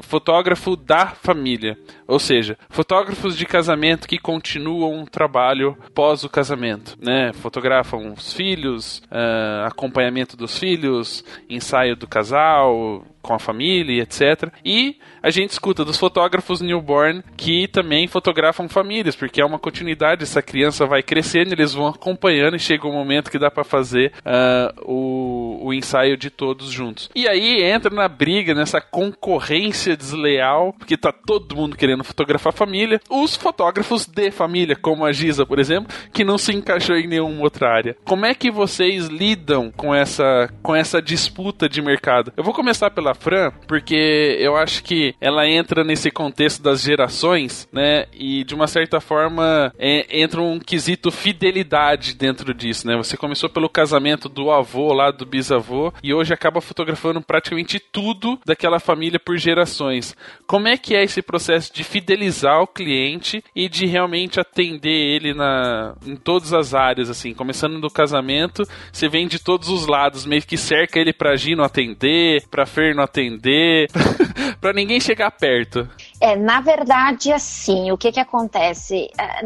fotógrafo 0.01 0.75
da 0.75 1.07
família. 1.07 1.77
Ou 2.09 2.19
seja, 2.19 2.57
fotógrafos 2.69 3.37
de 3.37 3.45
casamento 3.45 4.07
que 4.07 4.17
continuam 4.17 5.03
o 5.03 5.05
trabalho 5.05 5.77
pós 5.93 6.23
o 6.23 6.29
casamento, 6.29 6.97
né? 6.99 7.31
Fotografam 7.33 8.11
os 8.11 8.33
filhos, 8.33 9.03
uh, 9.11 9.67
acompanhamento 9.67 10.35
dos 10.35 10.57
filhos, 10.57 11.23
ensaio 11.47 11.95
do 11.95 12.07
casal, 12.07 13.05
com 13.21 13.33
a 13.33 13.39
família, 13.39 14.01
etc. 14.01 14.51
E 14.63 14.97
a 15.21 15.29
gente 15.29 15.51
escuta 15.51 15.83
dos 15.83 15.97
fotógrafos 15.97 16.61
newborn 16.61 17.23
que 17.35 17.67
também 17.67 18.07
fotografam 18.07 18.67
famílias, 18.69 19.15
porque 19.15 19.41
é 19.41 19.45
uma 19.45 19.59
continuidade, 19.59 20.23
essa 20.23 20.41
criança 20.41 20.85
vai 20.85 21.03
crescendo, 21.03 21.53
eles 21.53 21.73
vão 21.73 21.87
acompanhando 21.87 22.55
e 22.55 22.59
chega 22.59 22.87
um 22.87 22.93
momento 22.93 23.29
que 23.29 23.39
dá 23.39 23.51
para 23.51 23.63
fazer 23.63 24.13
uh, 24.19 24.91
o, 24.91 25.67
o 25.67 25.73
ensaio 25.73 26.17
de 26.17 26.29
todos 26.29 26.69
juntos. 26.69 27.09
E 27.13 27.27
aí 27.27 27.61
entra 27.61 27.93
na 27.93 28.07
briga, 28.07 28.53
nessa 28.53 28.81
concorrência 28.81 29.95
desleal, 29.95 30.73
porque 30.73 30.97
tá 30.97 31.11
todo 31.11 31.55
mundo 31.55 31.77
querendo 31.77 31.98
fotografar 32.03 32.53
família, 32.53 32.99
os 33.09 33.35
fotógrafos 33.35 34.05
de 34.05 34.31
família, 34.31 34.75
como 34.75 35.05
a 35.05 35.11
Giza, 35.11 35.45
por 35.45 35.59
exemplo, 35.59 35.93
que 36.13 36.23
não 36.23 36.37
se 36.37 36.53
encaixou 36.53 36.95
em 36.95 37.07
nenhuma 37.07 37.41
outra 37.41 37.69
área. 37.69 37.95
Como 38.05 38.25
é 38.25 38.33
que 38.33 38.51
vocês 38.51 39.07
lidam 39.07 39.71
com 39.75 39.93
essa, 39.93 40.49
com 40.61 40.75
essa 40.75 41.01
disputa 41.01 41.67
de 41.67 41.81
mercado? 41.81 42.33
Eu 42.35 42.43
vou 42.43 42.53
começar 42.53 42.91
pela 42.91 43.13
Fran, 43.13 43.51
porque 43.67 44.37
eu 44.39 44.55
acho 44.55 44.83
que 44.83 45.15
ela 45.19 45.47
entra 45.47 45.83
nesse 45.83 46.11
contexto 46.11 46.61
das 46.61 46.81
gerações, 46.81 47.67
né? 47.71 48.05
E 48.13 48.43
de 48.43 48.55
uma 48.55 48.67
certa 48.67 48.99
forma 48.99 49.73
é, 49.77 50.21
entra 50.21 50.41
um 50.41 50.59
quesito 50.59 51.11
fidelidade 51.11 52.15
dentro 52.15 52.53
disso, 52.53 52.87
né? 52.87 52.95
Você 52.97 53.17
começou 53.17 53.49
pelo 53.49 53.69
casamento 53.69 54.29
do 54.29 54.51
avô 54.51 54.93
lá, 54.93 55.11
do 55.11 55.25
bisavô, 55.25 55.93
e 56.03 56.13
hoje 56.13 56.33
acaba 56.33 56.61
fotografando 56.61 57.21
praticamente 57.21 57.79
tudo 57.79 58.39
daquela 58.45 58.79
família 58.79 59.19
por 59.19 59.37
gerações. 59.37 60.15
Como 60.47 60.67
é 60.67 60.77
que 60.77 60.95
é 60.95 61.03
esse 61.03 61.21
processo 61.21 61.73
de 61.73 61.83
fidelizar 61.89 62.61
o 62.61 62.67
cliente 62.67 63.43
e 63.55 63.67
de 63.67 63.87
realmente 63.87 64.39
atender 64.39 64.89
ele 64.89 65.33
na, 65.33 65.95
em 66.05 66.15
todas 66.15 66.53
as 66.53 66.75
áreas, 66.75 67.09
assim, 67.09 67.33
começando 67.33 67.81
do 67.81 67.89
casamento, 67.89 68.63
você 68.91 69.09
vem 69.09 69.27
de 69.27 69.39
todos 69.39 69.69
os 69.69 69.87
lados, 69.87 70.25
meio 70.25 70.43
que 70.43 70.55
cerca 70.55 70.99
ele 70.99 71.11
pra 71.11 71.35
Gi 71.35 71.55
não 71.55 71.63
atender, 71.63 72.47
pra 72.49 72.65
Fer 72.65 72.95
não 72.95 73.03
atender, 73.03 73.87
pra 74.61 74.71
ninguém 74.71 74.99
chegar 74.99 75.31
perto. 75.31 75.87
É, 76.21 76.35
na 76.35 76.59
verdade, 76.59 77.31
assim, 77.31 77.91
o 77.91 77.97
que 77.97 78.11
que 78.11 78.19
acontece? 78.19 79.09
É, 79.17 79.41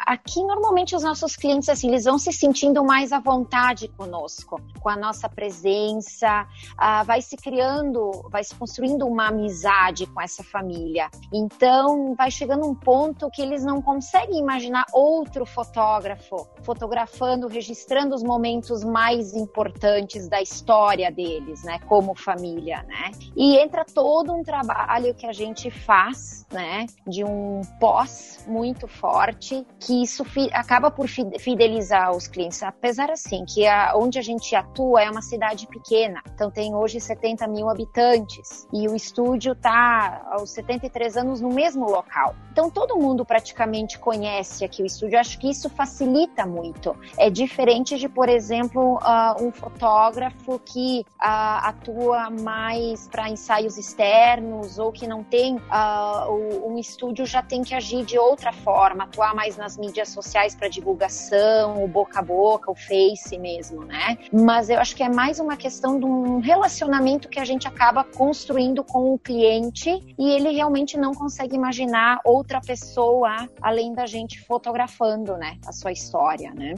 aqui, 0.00 0.42
normalmente, 0.42 0.96
os 0.96 1.04
nossos 1.04 1.36
clientes, 1.36 1.68
assim, 1.68 1.88
eles 1.88 2.04
vão 2.04 2.18
se 2.18 2.32
sentindo 2.32 2.82
mais 2.82 3.12
à 3.12 3.20
vontade 3.20 3.86
conosco, 3.96 4.60
com 4.80 4.88
a 4.88 4.96
nossa 4.96 5.28
presença, 5.28 6.44
uh, 6.72 7.04
vai 7.04 7.22
se 7.22 7.36
criando, 7.36 8.10
vai 8.30 8.42
se 8.42 8.52
construindo 8.52 9.06
uma 9.06 9.28
amizade 9.28 10.06
com 10.06 10.20
essa 10.20 10.42
família. 10.42 11.08
Então, 11.32 12.16
vai 12.16 12.32
chegando 12.32 12.66
um 12.66 12.74
ponto 12.74 13.30
que 13.30 13.40
eles 13.40 13.64
não 13.64 13.80
conseguem 13.80 14.40
imaginar 14.40 14.86
outro 14.92 15.46
fotógrafo 15.46 16.48
fotografando, 16.62 17.46
registrando 17.46 18.16
os 18.16 18.24
momentos 18.24 18.82
mais 18.82 19.34
importantes 19.34 20.28
da 20.28 20.42
história 20.42 21.12
deles, 21.12 21.62
né, 21.62 21.78
como 21.86 22.14
família, 22.16 22.82
né? 22.88 23.12
E 23.36 23.56
entra 23.58 23.84
todo 23.84 24.32
um 24.32 24.42
trabalho 24.42 25.14
que 25.14 25.26
a 25.26 25.32
gente 25.32 25.70
faz 25.70 26.07
faz, 26.08 26.46
né, 26.50 26.86
de 27.06 27.24
um 27.24 27.60
pós 27.78 28.44
muito 28.46 28.88
forte, 28.88 29.66
que 29.78 30.02
isso 30.02 30.24
acaba 30.52 30.90
por 30.90 31.06
fidelizar 31.08 32.10
os 32.12 32.26
clientes. 32.26 32.62
Apesar 32.62 33.10
assim, 33.10 33.44
que 33.44 33.66
a, 33.66 33.92
onde 33.96 34.18
a 34.18 34.22
gente 34.22 34.54
atua 34.54 35.02
é 35.02 35.10
uma 35.10 35.22
cidade 35.22 35.66
pequena, 35.66 36.22
então 36.34 36.50
tem 36.50 36.74
hoje 36.74 37.00
70 37.00 37.46
mil 37.48 37.68
habitantes 37.68 38.66
e 38.72 38.88
o 38.88 38.94
estúdio 38.94 39.52
está 39.52 40.26
aos 40.30 40.50
73 40.50 41.16
anos 41.16 41.40
no 41.40 41.50
mesmo 41.50 41.90
local. 41.90 42.34
Então 42.52 42.70
todo 42.70 42.96
mundo 42.96 43.24
praticamente 43.24 43.98
conhece 43.98 44.64
aqui 44.64 44.82
o 44.82 44.86
estúdio. 44.86 45.18
acho 45.18 45.38
que 45.38 45.50
isso 45.50 45.68
facilita 45.68 46.46
muito. 46.46 46.96
É 47.16 47.30
diferente 47.30 47.96
de, 47.98 48.08
por 48.08 48.28
exemplo, 48.28 48.96
uh, 48.96 49.44
um 49.44 49.52
fotógrafo 49.52 50.58
que 50.58 51.04
uh, 51.20 51.58
atua 51.62 52.30
mais 52.30 53.06
para 53.08 53.28
ensaios 53.28 53.76
externos 53.76 54.78
ou 54.78 54.90
que 54.90 55.06
não 55.06 55.22
tem 55.22 55.56
uh, 55.56 55.97
uh, 56.28 56.68
um 56.68 56.78
estúdio 56.78 57.26
já 57.26 57.42
tem 57.42 57.62
que 57.62 57.74
agir 57.74 58.04
de 58.04 58.18
outra 58.18 58.52
forma, 58.52 59.04
atuar 59.04 59.34
mais 59.34 59.56
nas 59.56 59.76
mídias 59.76 60.08
sociais 60.08 60.54
para 60.54 60.68
divulgação, 60.68 61.82
o 61.82 61.88
boca 61.88 62.18
a 62.20 62.22
boca, 62.22 62.70
o 62.70 62.74
Face 62.74 63.36
mesmo, 63.38 63.84
né? 63.84 64.18
Mas 64.32 64.70
eu 64.70 64.78
acho 64.78 64.94
que 64.94 65.02
é 65.02 65.08
mais 65.08 65.38
uma 65.38 65.56
questão 65.56 65.98
de 65.98 66.04
um 66.04 66.38
relacionamento 66.38 67.28
que 67.28 67.38
a 67.38 67.44
gente 67.44 67.66
acaba 67.66 68.04
construindo 68.04 68.82
com 68.84 69.14
o 69.14 69.18
cliente 69.18 69.90
e 70.18 70.30
ele 70.30 70.50
realmente 70.50 70.96
não 70.96 71.12
consegue 71.12 71.54
imaginar 71.54 72.20
outra 72.24 72.60
pessoa 72.60 73.48
além 73.60 73.92
da 73.92 74.06
gente 74.06 74.40
fotografando, 74.40 75.36
né, 75.36 75.58
a 75.66 75.72
sua 75.72 75.92
história, 75.92 76.52
né? 76.52 76.74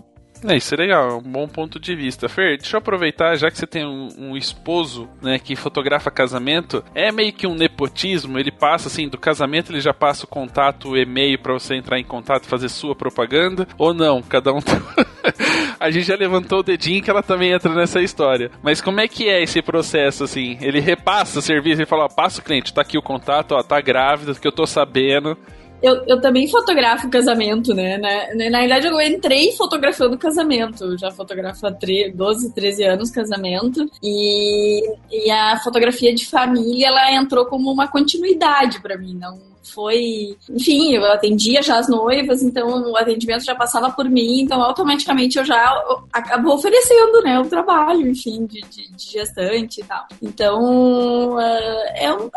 É, 0.46 0.56
isso 0.56 0.74
é 0.74 0.78
legal, 0.78 1.10
é 1.10 1.14
um 1.14 1.22
bom 1.22 1.46
ponto 1.46 1.78
de 1.78 1.94
vista. 1.94 2.28
Fer, 2.28 2.56
deixa 2.56 2.76
eu 2.76 2.78
aproveitar, 2.78 3.36
já 3.36 3.50
que 3.50 3.58
você 3.58 3.66
tem 3.66 3.86
um, 3.86 4.08
um, 4.18 4.36
esposo, 4.36 5.08
né, 5.20 5.38
que 5.38 5.54
fotografa 5.54 6.10
casamento, 6.10 6.82
é 6.94 7.12
meio 7.12 7.32
que 7.32 7.46
um 7.46 7.54
nepotismo, 7.54 8.38
ele 8.38 8.50
passa 8.50 8.88
assim, 8.88 9.08
do 9.08 9.18
casamento 9.18 9.70
ele 9.70 9.80
já 9.80 9.92
passa 9.92 10.24
o 10.24 10.28
contato, 10.28 10.90
o 10.90 10.96
e-mail 10.96 11.38
para 11.38 11.52
você 11.52 11.74
entrar 11.74 11.98
em 11.98 12.04
contato 12.04 12.44
e 12.44 12.48
fazer 12.48 12.68
sua 12.68 12.94
propaganda, 12.94 13.68
ou 13.76 13.92
não? 13.92 14.22
Cada 14.22 14.52
um 14.52 14.60
A 15.78 15.90
gente 15.90 16.06
já 16.06 16.16
levantou 16.16 16.60
o 16.60 16.62
dedinho 16.62 17.02
que 17.02 17.10
ela 17.10 17.22
também 17.22 17.52
entra 17.52 17.74
nessa 17.74 18.02
história. 18.02 18.50
Mas 18.62 18.80
como 18.80 19.00
é 19.00 19.08
que 19.08 19.28
é 19.28 19.42
esse 19.42 19.62
processo, 19.62 20.24
assim? 20.24 20.58
Ele 20.60 20.80
repassa 20.80 21.38
o 21.38 21.42
serviço, 21.42 21.80
ele 21.80 21.88
fala, 21.88 22.04
ó, 22.04 22.08
passa 22.08 22.40
o 22.40 22.44
cliente, 22.44 22.72
tá 22.72 22.82
aqui 22.82 22.98
o 22.98 23.02
contato, 23.02 23.52
ó, 23.52 23.62
tá 23.62 23.80
grávida, 23.80 24.34
que 24.34 24.46
eu 24.46 24.52
tô 24.52 24.66
sabendo. 24.66 25.36
Eu, 25.82 26.04
eu 26.06 26.20
também 26.20 26.48
fotografo 26.48 27.08
casamento, 27.08 27.74
né? 27.74 27.96
Na, 27.98 28.50
na 28.50 28.60
verdade, 28.60 28.86
eu 28.86 29.00
entrei 29.00 29.52
fotografando 29.52 30.18
casamento. 30.18 30.96
Já 30.98 31.10
fotografo 31.10 31.66
há 31.66 31.70
12, 31.70 32.52
13 32.54 32.84
anos 32.84 33.10
casamento. 33.10 33.90
E, 34.02 34.82
e 35.10 35.30
a 35.30 35.58
fotografia 35.58 36.14
de 36.14 36.26
família, 36.26 36.88
ela 36.88 37.12
entrou 37.12 37.46
como 37.46 37.70
uma 37.70 37.88
continuidade 37.88 38.80
para 38.80 38.98
mim. 38.98 39.14
Não, 39.14 39.38
foi. 39.72 40.36
Enfim, 40.48 40.94
eu 40.94 41.04
atendia 41.12 41.62
já 41.62 41.78
as 41.78 41.88
noivas, 41.88 42.42
então 42.42 42.90
o 42.90 42.96
atendimento 42.96 43.44
já 43.44 43.54
passava 43.54 43.90
por 43.90 44.08
mim, 44.08 44.40
então 44.40 44.62
automaticamente 44.62 45.38
eu 45.38 45.44
já 45.44 45.74
acabo 46.12 46.52
oferecendo, 46.54 47.22
né, 47.22 47.38
o 47.38 47.46
trabalho, 47.46 48.08
enfim, 48.08 48.46
de, 48.46 48.60
de, 48.62 48.90
de 48.90 49.12
gestante 49.12 49.80
e 49.80 49.84
tal. 49.84 50.06
Então, 50.22 51.36
uh, 51.36 51.40
é, 51.94 52.12
um, 52.12 52.30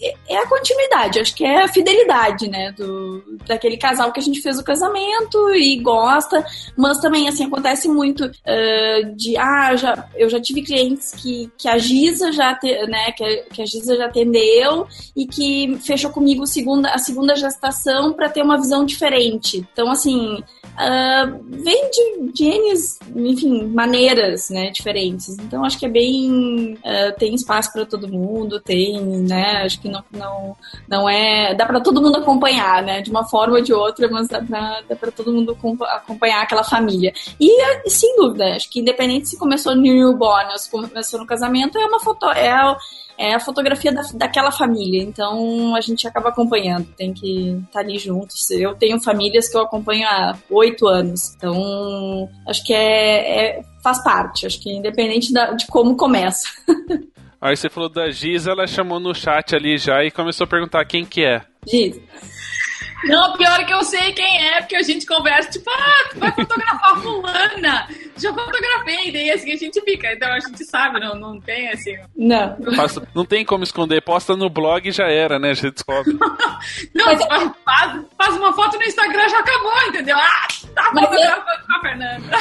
é, 0.00 0.14
é, 0.28 0.36
a 0.36 0.48
continuidade, 0.48 1.20
acho 1.20 1.34
que 1.34 1.44
é 1.44 1.64
a 1.64 1.68
fidelidade, 1.68 2.48
né, 2.48 2.72
do, 2.72 3.38
daquele 3.46 3.76
casal 3.76 4.12
que 4.12 4.20
a 4.20 4.22
gente 4.22 4.40
fez 4.40 4.58
o 4.58 4.64
casamento 4.64 5.50
e 5.54 5.80
gosta, 5.80 6.44
mas 6.76 6.98
também, 6.98 7.28
assim, 7.28 7.44
acontece 7.44 7.88
muito 7.88 8.24
uh, 8.26 9.16
de, 9.16 9.36
ah, 9.36 9.74
já, 9.76 10.08
eu 10.14 10.28
já 10.28 10.40
tive 10.40 10.62
clientes 10.62 11.12
que, 11.12 11.50
que 11.58 11.68
a 11.68 11.78
Giza 11.78 12.32
já, 12.32 12.54
te, 12.54 12.72
né, 12.86 13.12
que 13.12 13.24
a, 13.24 13.42
que 13.44 13.62
a 13.62 13.66
Giza 13.66 13.96
já 13.96 14.06
atendeu 14.06 14.86
e 15.16 15.26
que 15.26 15.78
fechou 15.82 16.10
comigo 16.10 16.42
o 16.42 16.46
segunda, 16.66 16.90
a 16.90 16.98
segunda 16.98 17.36
gestação 17.36 18.12
para 18.12 18.28
ter 18.28 18.42
uma 18.42 18.56
visão 18.56 18.84
diferente. 18.84 19.64
Então, 19.72 19.88
assim, 19.90 20.34
uh, 20.34 21.44
vem 21.48 21.90
de, 21.90 22.32
de 22.32 22.90
enfim, 23.14 23.66
maneiras, 23.66 24.50
né, 24.50 24.70
diferentes. 24.70 25.38
Então, 25.38 25.64
acho 25.64 25.78
que 25.78 25.86
é 25.86 25.88
bem... 25.88 26.74
Uh, 26.74 27.16
tem 27.18 27.34
espaço 27.34 27.72
para 27.72 27.86
todo 27.86 28.08
mundo, 28.08 28.60
tem, 28.60 29.00
né, 29.00 29.62
acho 29.64 29.80
que 29.80 29.88
não, 29.88 30.02
não, 30.10 30.56
não 30.88 31.08
é... 31.08 31.54
Dá 31.54 31.64
para 31.64 31.80
todo 31.80 32.02
mundo 32.02 32.18
acompanhar, 32.18 32.82
né, 32.82 33.00
de 33.00 33.10
uma 33.10 33.24
forma 33.24 33.56
ou 33.56 33.62
de 33.62 33.72
outra, 33.72 34.08
mas 34.10 34.26
dá 34.26 34.40
para 34.96 35.12
todo 35.12 35.32
mundo 35.32 35.56
acompanhar 35.82 36.42
aquela 36.42 36.64
família. 36.64 37.12
E, 37.38 37.88
sem 37.88 38.16
dúvida, 38.16 38.56
acho 38.56 38.68
que 38.68 38.80
independente 38.80 39.28
se 39.28 39.38
começou 39.38 39.76
no 39.76 39.82
newborn 39.82 40.50
ou 40.50 40.58
se 40.58 40.68
começou 40.68 41.20
no 41.20 41.26
casamento, 41.26 41.78
é 41.78 41.86
uma 41.86 42.00
foto... 42.00 42.28
É, 42.30 42.56
é 43.18 43.34
a 43.34 43.40
fotografia 43.40 43.92
da, 43.92 44.02
daquela 44.14 44.50
família. 44.50 45.02
Então 45.02 45.74
a 45.74 45.80
gente 45.80 46.06
acaba 46.06 46.28
acompanhando, 46.28 46.86
tem 46.96 47.12
que 47.12 47.50
estar 47.50 47.72
tá 47.72 47.80
ali 47.80 47.98
juntos. 47.98 48.50
Eu 48.50 48.74
tenho 48.74 49.00
famílias 49.00 49.48
que 49.48 49.56
eu 49.56 49.62
acompanho 49.62 50.06
há 50.06 50.36
oito 50.50 50.86
anos, 50.86 51.34
então 51.34 52.28
acho 52.46 52.64
que 52.64 52.72
é, 52.72 53.58
é, 53.58 53.62
faz 53.82 54.02
parte. 54.02 54.46
Acho 54.46 54.60
que 54.60 54.70
independente 54.70 55.32
da, 55.32 55.52
de 55.52 55.66
como 55.66 55.96
começa. 55.96 56.48
Aí 57.40 57.56
você 57.56 57.68
falou 57.68 57.88
da 57.88 58.10
Giz, 58.10 58.46
ela 58.46 58.66
chamou 58.66 58.98
no 58.98 59.14
chat 59.14 59.54
ali 59.54 59.76
já 59.76 60.02
e 60.02 60.10
começou 60.10 60.44
a 60.44 60.48
perguntar 60.48 60.84
quem 60.86 61.04
que 61.04 61.22
é. 61.22 61.42
Giz. 61.68 62.00
Não, 63.04 63.36
pior 63.36 63.64
que 63.66 63.72
eu 63.72 63.82
sei 63.82 64.12
quem 64.12 64.46
é, 64.48 64.60
porque 64.60 64.76
a 64.76 64.82
gente 64.82 65.06
conversa, 65.06 65.50
tipo, 65.50 65.70
ah, 65.70 66.08
tu 66.10 66.18
vai 66.18 66.32
fotografar 66.32 67.00
fulana. 67.00 67.88
Já 68.16 68.32
fotografei, 68.32 69.12
daí 69.12 69.30
assim 69.30 69.52
a 69.52 69.56
gente 69.56 69.80
fica. 69.82 70.12
Então 70.12 70.32
a 70.32 70.40
gente 70.40 70.64
sabe, 70.64 70.98
não, 71.00 71.14
não 71.14 71.40
tem 71.40 71.68
assim. 71.68 71.96
Não. 72.16 72.56
não 73.14 73.24
tem 73.24 73.44
como 73.44 73.64
esconder, 73.64 74.00
posta 74.02 74.34
no 74.34 74.48
blog 74.48 74.88
e 74.88 74.92
já 74.92 75.08
era, 75.08 75.38
né? 75.38 75.50
A 75.50 75.54
gente 75.54 75.74
descobre. 75.74 76.14
não, 76.94 77.06
Mas, 77.06 77.26
faz, 77.26 77.52
faz, 77.64 78.04
faz, 78.16 78.36
uma 78.36 78.52
foto 78.54 78.78
no 78.78 78.84
Instagram 78.84 79.28
já 79.28 79.40
acabou, 79.40 79.82
entendeu? 79.88 80.16
Ah, 80.16 80.48
tá 80.74 80.84
fotografando 80.84 81.50
eu, 81.50 81.66
com 81.66 81.74
a 81.74 81.80
Fernanda. 81.80 82.38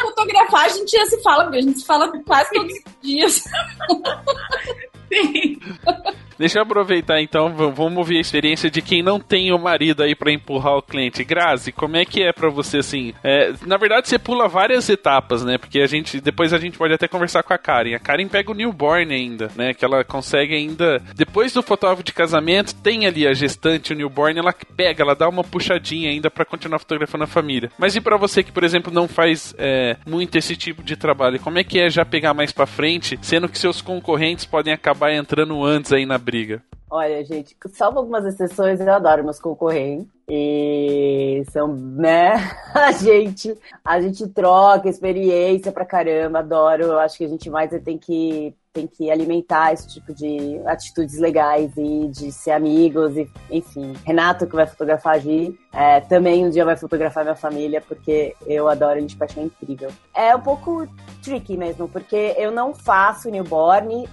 fotografar 0.00 0.64
a 0.64 0.68
gente 0.68 0.90
já 0.90 1.04
se 1.06 1.22
fala, 1.22 1.44
porque 1.44 1.58
a 1.58 1.62
gente 1.62 1.78
se 1.78 1.86
fala 1.86 2.10
quase 2.24 2.50
todos 2.52 2.72
os 2.72 2.82
dias. 3.02 3.44
Sim. 5.12 5.60
Deixa 6.38 6.58
eu 6.58 6.62
aproveitar 6.62 7.20
então, 7.20 7.54
vamos 7.54 7.98
ouvir 7.98 8.18
a 8.18 8.20
experiência 8.20 8.70
de 8.70 8.82
quem 8.82 9.02
não 9.02 9.20
tem 9.20 9.52
o 9.52 9.58
marido 9.58 10.02
aí 10.02 10.14
para 10.14 10.32
empurrar 10.32 10.76
o 10.76 10.82
cliente. 10.82 11.24
Grazi, 11.24 11.72
como 11.72 11.96
é 11.96 12.04
que 12.04 12.22
é 12.22 12.32
para 12.32 12.48
você 12.48 12.78
assim? 12.78 13.14
É, 13.22 13.52
na 13.66 13.76
verdade, 13.76 14.08
você 14.08 14.18
pula 14.18 14.48
várias 14.48 14.88
etapas, 14.88 15.44
né? 15.44 15.58
Porque 15.58 15.80
a 15.80 15.86
gente 15.86 16.20
depois 16.20 16.52
a 16.52 16.58
gente 16.58 16.78
pode 16.78 16.94
até 16.94 17.06
conversar 17.06 17.42
com 17.42 17.52
a 17.52 17.58
Karen. 17.58 17.94
A 17.94 17.98
Karen 17.98 18.28
pega 18.28 18.50
o 18.50 18.54
newborn 18.54 19.12
ainda, 19.12 19.50
né? 19.56 19.74
Que 19.74 19.84
ela 19.84 20.04
consegue 20.04 20.54
ainda 20.54 21.02
depois 21.14 21.52
do 21.52 21.62
fotógrafo 21.62 22.02
de 22.02 22.12
casamento 22.12 22.74
tem 22.74 23.06
ali 23.06 23.26
a 23.26 23.32
gestante, 23.32 23.92
o 23.92 23.96
newborn, 23.96 24.38
ela 24.38 24.54
pega, 24.76 25.02
ela 25.02 25.14
dá 25.14 25.28
uma 25.28 25.44
puxadinha 25.44 26.10
ainda 26.10 26.30
para 26.30 26.44
continuar 26.44 26.78
fotografando 26.78 27.24
a 27.24 27.28
família. 27.28 27.70
Mas 27.78 27.96
e 27.96 28.00
para 28.00 28.16
você 28.16 28.42
que, 28.42 28.52
por 28.52 28.64
exemplo, 28.64 28.92
não 28.92 29.08
faz 29.08 29.54
é, 29.58 29.96
muito 30.06 30.36
esse 30.36 30.56
tipo 30.56 30.82
de 30.82 30.96
trabalho, 30.96 31.40
como 31.40 31.58
é 31.58 31.64
que 31.64 31.80
é 31.80 31.88
já 31.88 32.04
pegar 32.04 32.34
mais 32.34 32.52
para 32.52 32.66
frente, 32.66 33.18
sendo 33.22 33.48
que 33.48 33.58
seus 33.58 33.80
concorrentes 33.80 34.44
podem 34.44 34.72
acabar 34.72 35.12
entrando 35.12 35.64
antes 35.64 35.92
aí 35.92 36.04
na 36.04 36.18
briga? 36.24 36.62
Olha, 36.90 37.24
gente, 37.24 37.56
salvo 37.72 37.98
algumas 37.98 38.24
exceções, 38.24 38.80
eu 38.80 38.92
adoro 38.92 39.24
meus 39.24 39.38
concorrentes. 39.38 40.08
E 40.28 41.42
são, 41.50 41.74
né? 41.74 42.34
A 42.74 42.92
gente, 42.92 43.56
a 43.84 44.00
gente 44.00 44.26
troca 44.28 44.88
experiência 44.88 45.70
pra 45.70 45.84
caramba, 45.84 46.38
adoro. 46.38 46.98
Acho 46.98 47.18
que 47.18 47.24
a 47.24 47.28
gente 47.28 47.50
mais 47.50 47.70
tem 47.82 47.98
que 47.98 48.54
tem 48.74 48.88
que 48.88 49.08
alimentar 49.08 49.72
esse 49.72 49.88
tipo 49.88 50.12
de 50.12 50.60
atitudes 50.66 51.18
legais 51.20 51.70
e 51.76 52.08
de 52.08 52.32
ser 52.32 52.50
amigos, 52.50 53.16
e, 53.16 53.30
enfim. 53.48 53.92
Renato, 54.04 54.48
que 54.48 54.56
vai 54.56 54.66
fotografar 54.66 55.14
a 55.14 55.18
Gi, 55.18 55.56
é, 55.72 56.00
também 56.00 56.44
um 56.44 56.50
dia 56.50 56.64
vai 56.64 56.76
fotografar 56.76 57.22
minha 57.22 57.36
família, 57.36 57.80
porque 57.80 58.34
eu 58.44 58.68
adoro 58.68 58.98
ele 58.98 59.06
de 59.06 59.16
paixão 59.16 59.44
incrível. 59.44 59.90
É 60.12 60.34
um 60.34 60.40
pouco 60.40 60.88
tricky 61.22 61.56
mesmo, 61.56 61.88
porque 61.88 62.34
eu 62.36 62.50
não 62.50 62.74
faço 62.74 63.30
newborn. 63.30 64.08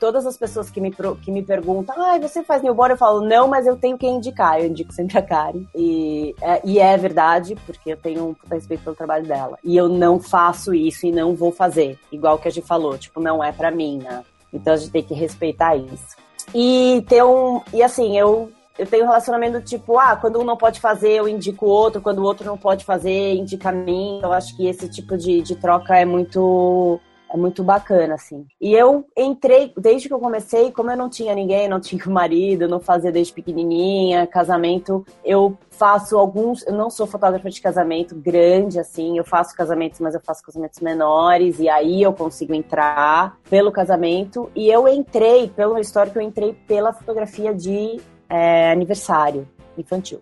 Todas 0.00 0.26
as 0.26 0.36
pessoas 0.36 0.70
que 0.70 0.80
me, 0.80 0.92
que 1.22 1.30
me 1.30 1.42
perguntam, 1.42 1.94
ah, 1.96 2.18
você 2.18 2.42
faz 2.42 2.62
newborn? 2.62 2.92
Eu 2.92 2.98
falo, 2.98 3.20
não, 3.20 3.46
mas 3.46 3.66
eu 3.66 3.76
tenho 3.76 3.96
quem 3.96 4.16
indicar. 4.16 4.60
Eu 4.60 4.66
indico 4.66 4.92
sempre 4.92 5.18
a 5.18 5.22
Karen. 5.22 5.64
E 5.74 6.34
é, 6.40 6.60
e 6.64 6.78
é 6.80 6.96
verdade, 6.96 7.56
porque 7.64 7.92
eu 7.92 7.96
tenho 7.96 8.28
um 8.28 8.36
respeito 8.50 8.82
pelo 8.82 8.96
trabalho 8.96 9.26
dela. 9.26 9.56
E 9.62 9.76
eu 9.76 9.88
não 9.88 10.18
faço 10.18 10.74
isso 10.74 11.06
e 11.06 11.12
não 11.12 11.34
vou 11.34 11.52
fazer. 11.52 11.98
Igual 12.10 12.38
que 12.38 12.48
a 12.48 12.50
gente 12.50 12.66
falou, 12.66 12.98
tipo, 12.98 13.20
não 13.20 13.42
é 13.42 13.52
para 13.52 13.70
mim, 13.70 13.83
né? 13.98 14.24
Então 14.52 14.72
a 14.72 14.76
gente 14.76 14.90
tem 14.90 15.02
que 15.02 15.14
respeitar 15.14 15.76
isso. 15.76 16.16
E 16.54 17.04
ter 17.08 17.24
um. 17.24 17.60
E 17.72 17.82
assim, 17.82 18.18
eu 18.18 18.50
eu 18.78 18.86
tenho 18.86 19.04
um 19.04 19.06
relacionamento 19.06 19.60
tipo, 19.60 19.98
ah, 19.98 20.16
quando 20.16 20.40
um 20.40 20.44
não 20.44 20.56
pode 20.56 20.80
fazer, 20.80 21.12
eu 21.12 21.28
indico 21.28 21.64
o 21.64 21.68
outro, 21.68 22.00
quando 22.00 22.18
o 22.18 22.24
outro 22.24 22.44
não 22.44 22.58
pode 22.58 22.84
fazer, 22.84 23.34
indica 23.34 23.68
a 23.68 23.72
mim. 23.72 24.20
Eu 24.22 24.32
acho 24.32 24.56
que 24.56 24.66
esse 24.66 24.88
tipo 24.88 25.16
de, 25.16 25.42
de 25.42 25.54
troca 25.54 25.96
é 25.96 26.04
muito 26.04 27.00
é 27.34 27.36
muito 27.36 27.64
bacana, 27.64 28.14
assim. 28.14 28.46
E 28.60 28.72
eu 28.72 29.04
entrei, 29.16 29.72
desde 29.76 30.06
que 30.06 30.14
eu 30.14 30.20
comecei, 30.20 30.70
como 30.70 30.92
eu 30.92 30.96
não 30.96 31.10
tinha 31.10 31.34
ninguém, 31.34 31.68
não 31.68 31.80
tinha 31.80 32.00
marido, 32.06 32.68
não 32.68 32.78
fazia 32.78 33.10
desde 33.10 33.32
pequenininha, 33.32 34.24
casamento, 34.24 35.04
eu 35.24 35.58
faço 35.68 36.16
alguns, 36.16 36.64
eu 36.64 36.72
não 36.72 36.88
sou 36.88 37.08
fotógrafa 37.08 37.50
de 37.50 37.60
casamento 37.60 38.14
grande, 38.14 38.78
assim, 38.78 39.18
eu 39.18 39.24
faço 39.24 39.52
casamentos, 39.56 39.98
mas 39.98 40.14
eu 40.14 40.20
faço 40.20 40.44
casamentos 40.44 40.78
menores, 40.78 41.58
e 41.58 41.68
aí 41.68 42.00
eu 42.00 42.12
consigo 42.12 42.54
entrar 42.54 43.36
pelo 43.50 43.72
casamento. 43.72 44.48
E 44.54 44.70
eu 44.70 44.86
entrei, 44.86 45.48
pelo 45.48 45.76
histórico, 45.76 46.18
eu 46.18 46.22
entrei 46.22 46.52
pela 46.52 46.92
fotografia 46.92 47.52
de 47.52 48.00
é, 48.28 48.70
aniversário 48.70 49.48
infantil. 49.76 50.20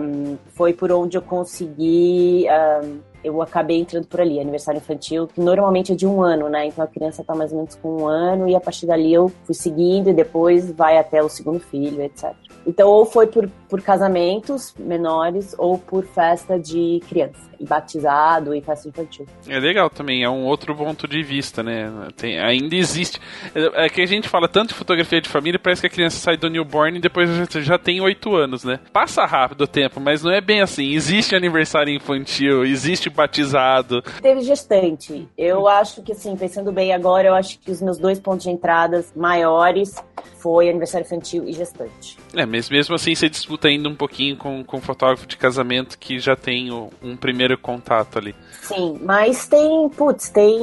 Um, 0.00 0.36
foi 0.54 0.72
por 0.72 0.92
onde 0.92 1.16
eu 1.16 1.22
consegui. 1.22 2.46
Um, 2.48 3.00
eu 3.22 3.42
acabei 3.42 3.80
entrando 3.80 4.06
por 4.06 4.20
ali, 4.20 4.40
aniversário 4.40 4.78
infantil, 4.78 5.26
que 5.26 5.40
normalmente 5.40 5.92
é 5.92 5.94
de 5.94 6.06
um 6.06 6.22
ano, 6.22 6.48
né? 6.48 6.66
Então 6.66 6.84
a 6.84 6.86
criança 6.86 7.24
tá 7.24 7.34
mais 7.34 7.52
ou 7.52 7.58
menos 7.58 7.74
com 7.76 8.02
um 8.02 8.06
ano, 8.06 8.48
e 8.48 8.54
a 8.54 8.60
partir 8.60 8.86
dali 8.86 9.12
eu 9.12 9.30
fui 9.44 9.54
seguindo 9.54 10.10
e 10.10 10.14
depois 10.14 10.70
vai 10.70 10.98
até 10.98 11.22
o 11.22 11.28
segundo 11.28 11.60
filho, 11.60 12.02
etc. 12.02 12.34
Então, 12.66 12.88
ou 12.88 13.06
foi 13.06 13.26
por, 13.26 13.48
por 13.68 13.80
casamentos 13.80 14.74
menores 14.78 15.54
ou 15.56 15.78
por 15.78 16.04
festa 16.04 16.58
de 16.58 17.00
criança, 17.08 17.47
batizado 17.60 18.54
e 18.54 18.60
festa 18.60 18.88
infantil. 18.88 19.26
É 19.48 19.58
legal 19.58 19.90
também, 19.90 20.22
é 20.22 20.30
um 20.30 20.44
outro 20.44 20.74
ponto 20.74 21.06
de 21.06 21.22
vista, 21.22 21.62
né? 21.62 21.90
Tem, 22.16 22.38
ainda 22.38 22.74
existe. 22.74 23.20
É, 23.54 23.88
que 23.88 24.00
a 24.00 24.06
gente 24.06 24.28
fala 24.28 24.48
tanto 24.48 24.68
de 24.68 24.74
fotografia 24.74 25.20
de 25.20 25.28
família, 25.28 25.58
parece 25.58 25.80
que 25.80 25.86
a 25.86 25.90
criança 25.90 26.18
sai 26.18 26.36
do 26.36 26.48
newborn 26.48 26.98
e 26.98 27.00
depois 27.00 27.28
já, 27.30 27.60
já 27.60 27.78
tem 27.78 28.00
oito 28.00 28.34
anos, 28.36 28.64
né? 28.64 28.80
Passa 28.92 29.24
rápido 29.24 29.62
o 29.62 29.66
tempo, 29.66 30.00
mas 30.00 30.22
não 30.22 30.32
é 30.32 30.40
bem 30.40 30.60
assim. 30.60 30.92
Existe 30.92 31.34
aniversário 31.34 31.92
infantil, 31.92 32.64
existe 32.64 33.10
batizado. 33.10 34.02
Teve 34.22 34.40
gestante. 34.42 35.28
Eu 35.36 35.66
acho 35.68 36.02
que, 36.02 36.12
assim, 36.12 36.36
pensando 36.36 36.72
bem 36.72 36.92
agora, 36.92 37.28
eu 37.28 37.34
acho 37.34 37.58
que 37.58 37.70
os 37.70 37.80
meus 37.80 37.98
dois 37.98 38.18
pontos 38.18 38.44
de 38.44 38.50
entradas 38.50 39.12
maiores 39.14 39.94
foi 40.38 40.68
aniversário 40.68 41.04
infantil 41.04 41.48
e 41.48 41.52
gestante. 41.52 42.16
É, 42.34 42.46
mas 42.46 42.68
mesmo 42.68 42.94
assim 42.94 43.14
você 43.14 43.28
disputa 43.28 43.68
ainda 43.68 43.88
um 43.88 43.94
pouquinho 43.94 44.36
com, 44.36 44.62
com 44.64 44.78
o 44.78 44.80
fotógrafo 44.80 45.26
de 45.26 45.36
casamento 45.36 45.98
que 45.98 46.18
já 46.18 46.36
tem 46.36 46.70
um 46.72 47.16
primeiro 47.16 47.47
contato 47.56 48.18
ali. 48.18 48.34
Sim, 48.62 48.98
mas 49.02 49.46
tem, 49.46 49.88
putz, 49.88 50.28
tem 50.28 50.58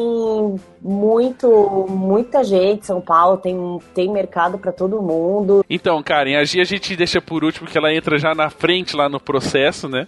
muito, 0.81 1.87
muita 1.89 2.43
gente 2.43 2.85
São 2.85 3.01
Paulo, 3.01 3.37
tem, 3.37 3.57
tem 3.95 4.11
mercado 4.11 4.59
para 4.59 4.71
todo 4.71 5.01
mundo. 5.01 5.65
Então, 5.67 6.03
Karen, 6.03 6.35
a 6.35 6.43
Gia 6.43 6.61
a 6.61 6.65
gente 6.65 6.95
deixa 6.95 7.19
por 7.19 7.43
último 7.43 7.67
que 7.67 7.77
ela 7.77 7.93
entra 7.93 8.19
já 8.19 8.35
na 8.35 8.49
frente 8.49 8.95
lá 8.95 9.09
no 9.09 9.19
processo, 9.19 9.89
né? 9.89 10.07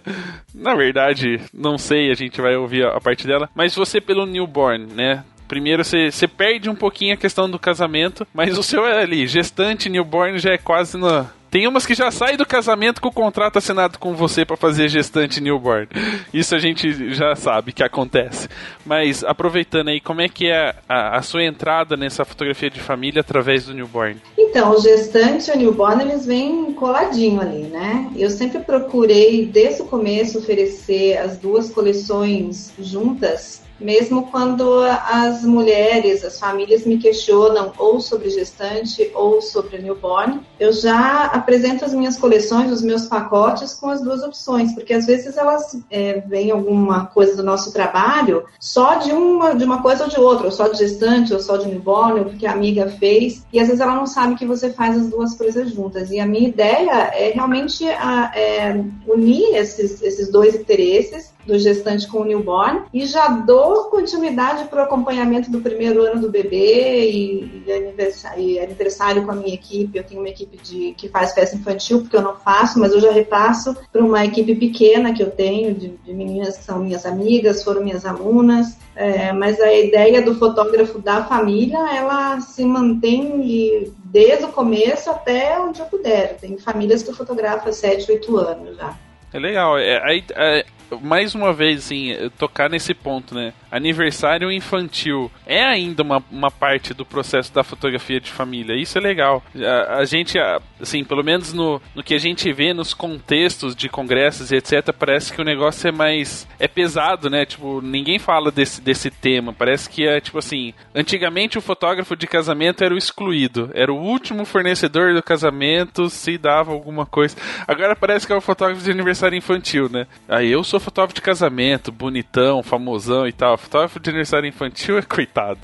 Na 0.54 0.74
verdade, 0.74 1.40
não 1.52 1.76
sei, 1.76 2.10
a 2.10 2.14
gente 2.14 2.40
vai 2.40 2.56
ouvir 2.56 2.84
a 2.86 3.00
parte 3.00 3.26
dela, 3.26 3.48
mas 3.54 3.74
você 3.74 4.00
pelo 4.00 4.26
newborn, 4.26 4.86
né? 4.94 5.24
Primeiro 5.48 5.82
você, 5.82 6.10
você 6.10 6.28
perde 6.28 6.68
um 6.68 6.74
pouquinho 6.74 7.14
a 7.14 7.16
questão 7.16 7.50
do 7.50 7.58
casamento, 7.58 8.26
mas 8.34 8.58
o 8.58 8.62
seu 8.62 8.84
é 8.86 9.02
ali, 9.02 9.26
gestante, 9.26 9.88
newborn 9.88 10.38
já 10.38 10.52
é 10.52 10.58
quase 10.58 10.98
no, 10.98 11.26
tem 11.50 11.66
umas 11.66 11.86
que 11.86 11.94
já 11.94 12.10
saem 12.10 12.36
do 12.36 12.46
casamento 12.46 13.00
com 13.00 13.08
o 13.08 13.12
contrato 13.12 13.58
assinado 13.58 13.98
com 13.98 14.14
você 14.14 14.44
para 14.44 14.56
fazer 14.56 14.88
gestante 14.88 15.40
newborn. 15.40 15.88
Isso 16.32 16.54
a 16.54 16.58
gente 16.58 17.14
já 17.14 17.34
sabe 17.34 17.72
que 17.72 17.82
acontece. 17.82 18.48
Mas 18.84 19.24
aproveitando 19.24 19.88
aí, 19.88 20.00
como 20.00 20.20
é 20.20 20.28
que 20.28 20.48
é 20.48 20.74
a, 20.88 21.18
a 21.18 21.22
sua 21.22 21.44
entrada 21.44 21.96
nessa 21.96 22.24
fotografia 22.24 22.70
de 22.70 22.80
família 22.80 23.20
através 23.20 23.66
do 23.66 23.74
newborn? 23.74 24.20
Então, 24.36 24.72
o 24.72 24.80
gestante 24.80 25.50
e 25.50 25.54
o 25.54 25.56
newborn, 25.56 26.02
eles 26.02 26.26
vêm 26.26 26.72
coladinho 26.72 27.40
ali, 27.40 27.64
né? 27.64 28.10
Eu 28.16 28.30
sempre 28.30 28.60
procurei, 28.60 29.46
desde 29.46 29.82
o 29.82 29.86
começo, 29.86 30.38
oferecer 30.38 31.18
as 31.18 31.38
duas 31.38 31.70
coleções 31.70 32.72
juntas 32.78 33.62
mesmo 33.80 34.30
quando 34.30 34.82
as 34.82 35.44
mulheres, 35.44 36.24
as 36.24 36.38
famílias 36.38 36.84
me 36.84 36.98
questionam 36.98 37.72
ou 37.78 38.00
sobre 38.00 38.30
gestante 38.30 39.10
ou 39.14 39.40
sobre 39.40 39.78
newborn, 39.78 40.40
eu 40.58 40.72
já 40.72 41.24
apresento 41.26 41.84
as 41.84 41.94
minhas 41.94 42.16
coleções, 42.16 42.72
os 42.72 42.82
meus 42.82 43.06
pacotes 43.06 43.74
com 43.74 43.88
as 43.88 44.00
duas 44.00 44.22
opções, 44.22 44.74
porque 44.74 44.92
às 44.92 45.06
vezes 45.06 45.36
elas 45.36 45.78
é, 45.90 46.20
veem 46.26 46.50
alguma 46.50 47.06
coisa 47.06 47.36
do 47.36 47.42
nosso 47.42 47.72
trabalho 47.72 48.44
só 48.58 48.96
de 48.96 49.12
uma, 49.12 49.54
de 49.54 49.64
uma 49.64 49.82
coisa 49.82 50.04
ou 50.04 50.10
de 50.10 50.18
outra, 50.18 50.46
ou 50.46 50.52
só 50.52 50.68
de 50.68 50.78
gestante, 50.78 51.32
ou 51.32 51.40
só 51.40 51.56
de 51.56 51.68
newborn, 51.68 52.20
ou 52.20 52.26
porque 52.26 52.46
a 52.46 52.52
amiga 52.52 52.88
fez, 52.88 53.46
e 53.52 53.60
às 53.60 53.68
vezes 53.68 53.80
ela 53.80 53.94
não 53.94 54.06
sabe 54.06 54.34
que 54.34 54.46
você 54.46 54.70
faz 54.70 54.96
as 54.96 55.08
duas 55.08 55.34
coisas 55.36 55.70
juntas. 55.70 56.10
E 56.10 56.18
a 56.18 56.26
minha 56.26 56.48
ideia 56.48 57.10
é 57.14 57.30
realmente 57.34 57.88
a, 57.88 58.32
é, 58.34 58.84
unir 59.06 59.54
esses, 59.54 60.02
esses 60.02 60.30
dois 60.30 60.54
interesses 60.54 61.32
do 61.48 61.58
gestante 61.58 62.06
com 62.06 62.18
o 62.18 62.24
newborn 62.24 62.82
e 62.92 63.06
já 63.06 63.26
dou 63.26 63.84
continuidade 63.84 64.68
para 64.68 64.82
o 64.82 64.84
acompanhamento 64.84 65.50
do 65.50 65.62
primeiro 65.62 66.04
ano 66.04 66.20
do 66.20 66.30
bebê 66.30 67.10
e, 67.10 67.62
e, 67.66 67.72
aniversário, 67.72 68.42
e, 68.42 68.60
aniversário, 68.60 69.24
com 69.24 69.32
a 69.32 69.34
minha 69.34 69.54
equipe. 69.54 69.96
Eu 69.96 70.04
tenho 70.04 70.20
uma 70.20 70.28
equipe 70.28 70.58
de, 70.58 70.92
que 70.92 71.08
faz 71.08 71.32
festa 71.32 71.56
infantil, 71.56 72.02
porque 72.02 72.16
eu 72.16 72.20
não 72.20 72.36
faço, 72.36 72.78
mas 72.78 72.92
eu 72.92 73.00
já 73.00 73.10
repasso 73.10 73.74
para 73.90 74.04
uma 74.04 74.22
equipe 74.26 74.54
pequena 74.54 75.14
que 75.14 75.22
eu 75.22 75.30
tenho, 75.30 75.74
de, 75.74 75.88
de, 75.88 76.12
meninas 76.12 76.58
que 76.58 76.64
são 76.64 76.80
minhas 76.80 77.06
amigas, 77.06 77.64
foram 77.64 77.82
minhas 77.82 78.04
alunas. 78.04 78.76
É, 78.94 79.32
mas 79.32 79.58
a 79.60 79.72
ideia 79.72 80.20
do 80.20 80.34
fotógrafo 80.34 80.98
da 80.98 81.24
família, 81.24 81.78
ela 81.96 82.40
se 82.40 82.64
mantém 82.64 83.90
desde 84.04 84.44
o 84.44 84.48
começo 84.48 85.08
até 85.08 85.58
onde 85.58 85.80
eu 85.80 85.86
puder. 85.86 86.36
Tem 86.36 86.58
famílias 86.58 87.02
que 87.02 87.08
eu 87.08 87.14
fotografo 87.14 87.68
há 87.68 87.72
7, 87.72 88.10
8 88.10 88.36
anos 88.36 88.76
já. 88.76 89.07
É 89.32 89.38
legal. 89.38 89.78
É, 89.78 90.22
é, 90.34 90.64
mais 91.02 91.34
uma 91.34 91.52
vez, 91.52 91.84
assim, 91.84 92.14
tocar 92.38 92.70
nesse 92.70 92.94
ponto, 92.94 93.34
né? 93.34 93.52
Aniversário 93.70 94.50
infantil 94.50 95.30
é 95.46 95.62
ainda 95.62 96.02
uma, 96.02 96.22
uma 96.30 96.50
parte 96.50 96.94
do 96.94 97.04
processo 97.04 97.52
da 97.52 97.62
fotografia 97.62 98.20
de 98.20 98.30
família. 98.30 98.74
Isso 98.74 98.96
é 98.96 99.00
legal. 99.00 99.42
A, 99.54 99.98
a 99.98 100.04
gente, 100.04 100.38
assim, 100.80 101.04
pelo 101.04 101.22
menos 101.22 101.52
no, 101.52 101.80
no 101.94 102.02
que 102.02 102.14
a 102.14 102.18
gente 102.18 102.50
vê 102.52 102.72
nos 102.72 102.94
contextos 102.94 103.76
de 103.76 103.88
congressos 103.88 104.50
e 104.50 104.56
etc., 104.56 104.92
parece 104.98 105.32
que 105.32 105.40
o 105.40 105.44
negócio 105.44 105.88
é 105.88 105.92
mais. 105.92 106.48
é 106.58 106.66
pesado, 106.66 107.28
né? 107.28 107.44
Tipo, 107.44 107.80
ninguém 107.82 108.18
fala 108.18 108.50
desse, 108.50 108.80
desse 108.80 109.10
tema. 109.10 109.52
Parece 109.52 109.90
que 109.90 110.06
é, 110.06 110.20
tipo 110.20 110.38
assim, 110.38 110.72
antigamente 110.94 111.58
o 111.58 111.62
fotógrafo 111.62 112.16
de 112.16 112.26
casamento 112.26 112.82
era 112.82 112.94
o 112.94 112.98
excluído. 112.98 113.70
Era 113.74 113.92
o 113.92 114.00
último 114.00 114.44
fornecedor 114.44 115.14
do 115.14 115.22
casamento 115.22 116.08
se 116.08 116.38
dava 116.38 116.72
alguma 116.72 117.04
coisa. 117.04 117.36
Agora 117.66 117.94
parece 117.94 118.26
que 118.26 118.32
é 118.32 118.36
o 118.36 118.40
fotógrafo 118.40 118.82
de 118.82 118.90
aniversário 118.90 119.17
infantil, 119.36 119.88
né? 119.88 120.06
Aí 120.28 120.50
eu 120.50 120.62
sou 120.62 120.78
fotógrafo 120.78 121.14
de 121.14 121.20
casamento, 121.20 121.90
bonitão, 121.90 122.62
famosão 122.62 123.26
e 123.26 123.32
tal. 123.32 123.56
Fotógrafo 123.58 123.98
de 123.98 124.10
aniversário 124.10 124.48
infantil 124.48 124.98
é 124.98 125.02
coitado. 125.02 125.60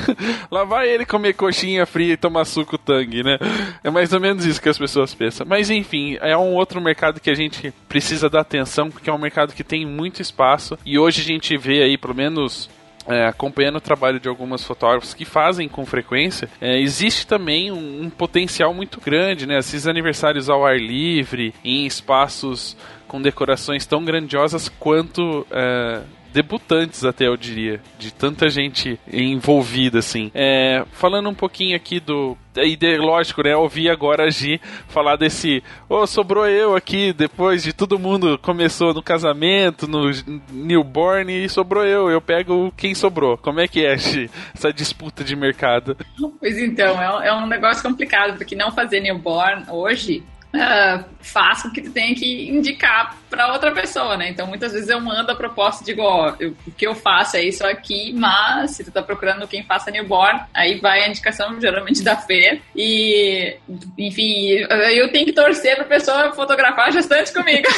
Lá 0.50 0.64
vai 0.64 0.88
ele 0.88 1.06
comer 1.06 1.34
coxinha 1.34 1.86
fria 1.86 2.14
e 2.14 2.16
tomar 2.16 2.44
suco 2.44 2.76
tangue, 2.76 3.22
né? 3.22 3.38
É 3.82 3.90
mais 3.90 4.12
ou 4.12 4.20
menos 4.20 4.44
isso 4.44 4.60
que 4.60 4.68
as 4.68 4.78
pessoas 4.78 5.14
pensam. 5.14 5.46
Mas 5.46 5.70
enfim, 5.70 6.18
é 6.20 6.36
um 6.36 6.54
outro 6.54 6.80
mercado 6.80 7.20
que 7.20 7.30
a 7.30 7.34
gente 7.34 7.72
precisa 7.88 8.28
dar 8.28 8.40
atenção, 8.40 8.90
porque 8.90 9.08
é 9.08 9.12
um 9.12 9.18
mercado 9.18 9.54
que 9.54 9.64
tem 9.64 9.86
muito 9.86 10.20
espaço. 10.22 10.78
E 10.84 10.98
hoje 10.98 11.22
a 11.22 11.24
gente 11.24 11.56
vê 11.56 11.82
aí, 11.82 11.96
pelo 11.96 12.14
menos 12.14 12.68
é, 13.08 13.26
acompanhando 13.26 13.76
o 13.76 13.80
trabalho 13.80 14.20
de 14.20 14.28
algumas 14.28 14.62
fotógrafos 14.62 15.14
que 15.14 15.24
fazem 15.24 15.68
com 15.68 15.84
frequência, 15.86 16.48
é, 16.60 16.78
existe 16.78 17.26
também 17.26 17.72
um, 17.72 18.02
um, 18.02 18.10
potencial 18.10 18.74
muito 18.74 19.00
grande, 19.00 19.46
né? 19.46 19.58
Esses 19.58 19.86
aniversários 19.86 20.50
ao 20.50 20.66
ar 20.66 20.78
livre, 20.78 21.54
em 21.64 21.86
espaços 21.86 22.76
com 23.08 23.22
decorações 23.22 23.86
tão 23.86 24.04
grandiosas 24.04 24.68
quanto 24.68 25.46
é, 25.50 26.02
debutantes 26.32 27.04
até 27.04 27.26
eu 27.26 27.36
diria, 27.36 27.80
de 27.98 28.12
tanta 28.12 28.48
gente 28.48 28.98
envolvida 29.12 29.98
assim. 29.98 30.30
É, 30.34 30.84
falando 30.92 31.28
um 31.28 31.34
pouquinho 31.34 31.76
aqui 31.76 32.00
do 32.00 32.36
e 32.56 32.76
de, 32.76 32.96
lógico, 32.96 33.42
né? 33.42 33.54
Ouvi 33.56 33.88
agora 33.88 34.24
a 34.24 34.30
Gi 34.30 34.60
falar 34.88 35.16
desse. 35.16 35.62
Ô, 35.88 35.96
oh, 35.96 36.06
sobrou 36.06 36.46
eu 36.46 36.74
aqui 36.74 37.12
depois 37.12 37.62
de 37.62 37.72
todo 37.72 37.98
mundo 37.98 38.38
começou 38.38 38.92
no 38.92 39.02
casamento, 39.02 39.86
no 39.86 40.10
newborn 40.50 41.44
e 41.44 41.48
sobrou 41.48 41.84
eu. 41.84 42.10
Eu 42.10 42.20
pego 42.20 42.72
quem 42.76 42.94
sobrou. 42.94 43.36
Como 43.38 43.60
é 43.60 43.68
que 43.68 43.84
é, 43.84 43.96
Gi, 43.96 44.30
essa 44.54 44.72
disputa 44.72 45.22
de 45.22 45.36
mercado? 45.36 45.96
Pois 46.40 46.58
então, 46.58 47.00
é 47.00 47.10
um, 47.10 47.22
é 47.22 47.34
um 47.34 47.46
negócio 47.46 47.82
complicado, 47.82 48.36
porque 48.36 48.56
não 48.56 48.70
fazer 48.70 49.00
newborn 49.00 49.64
hoje 49.68 50.22
uh, 50.54 51.04
faz 51.20 51.62
com 51.62 51.70
que 51.70 51.80
tu 51.80 51.90
tenha 51.90 52.14
que 52.14 52.48
indicar 52.48 53.16
para 53.28 53.52
outra 53.52 53.70
pessoa, 53.72 54.16
né? 54.16 54.30
Então 54.30 54.46
muitas 54.46 54.72
vezes 54.72 54.88
eu 54.88 55.00
mando 55.00 55.30
a 55.30 55.36
proposta 55.36 55.82
e 55.82 55.86
digo, 55.86 56.02
ó, 56.02 56.34
eu, 56.40 56.56
o 56.66 56.70
que 56.70 56.86
eu 56.86 56.94
faço 56.94 57.36
é 57.36 57.42
isso 57.42 57.64
aqui, 57.66 58.12
mas 58.14 58.72
se 58.72 58.84
tu 58.84 58.90
tá 58.90 59.02
procurando 59.02 59.46
quem 59.46 59.62
faça 59.62 59.90
newborn, 59.90 60.40
aí 60.54 60.78
vai 60.78 61.02
a 61.02 61.08
indicação 61.08 61.60
geralmente 61.60 62.02
da 62.02 62.16
Fê 62.16 62.60
e, 62.74 63.56
enfim, 63.98 64.48
eu 64.94 65.10
tenho 65.12 65.26
que 65.26 65.32
torcer 65.32 65.76
pra 65.76 65.84
pessoa 65.84 66.32
fotografar 66.32 66.92
gestante 66.92 67.32
comigo. 67.32 67.68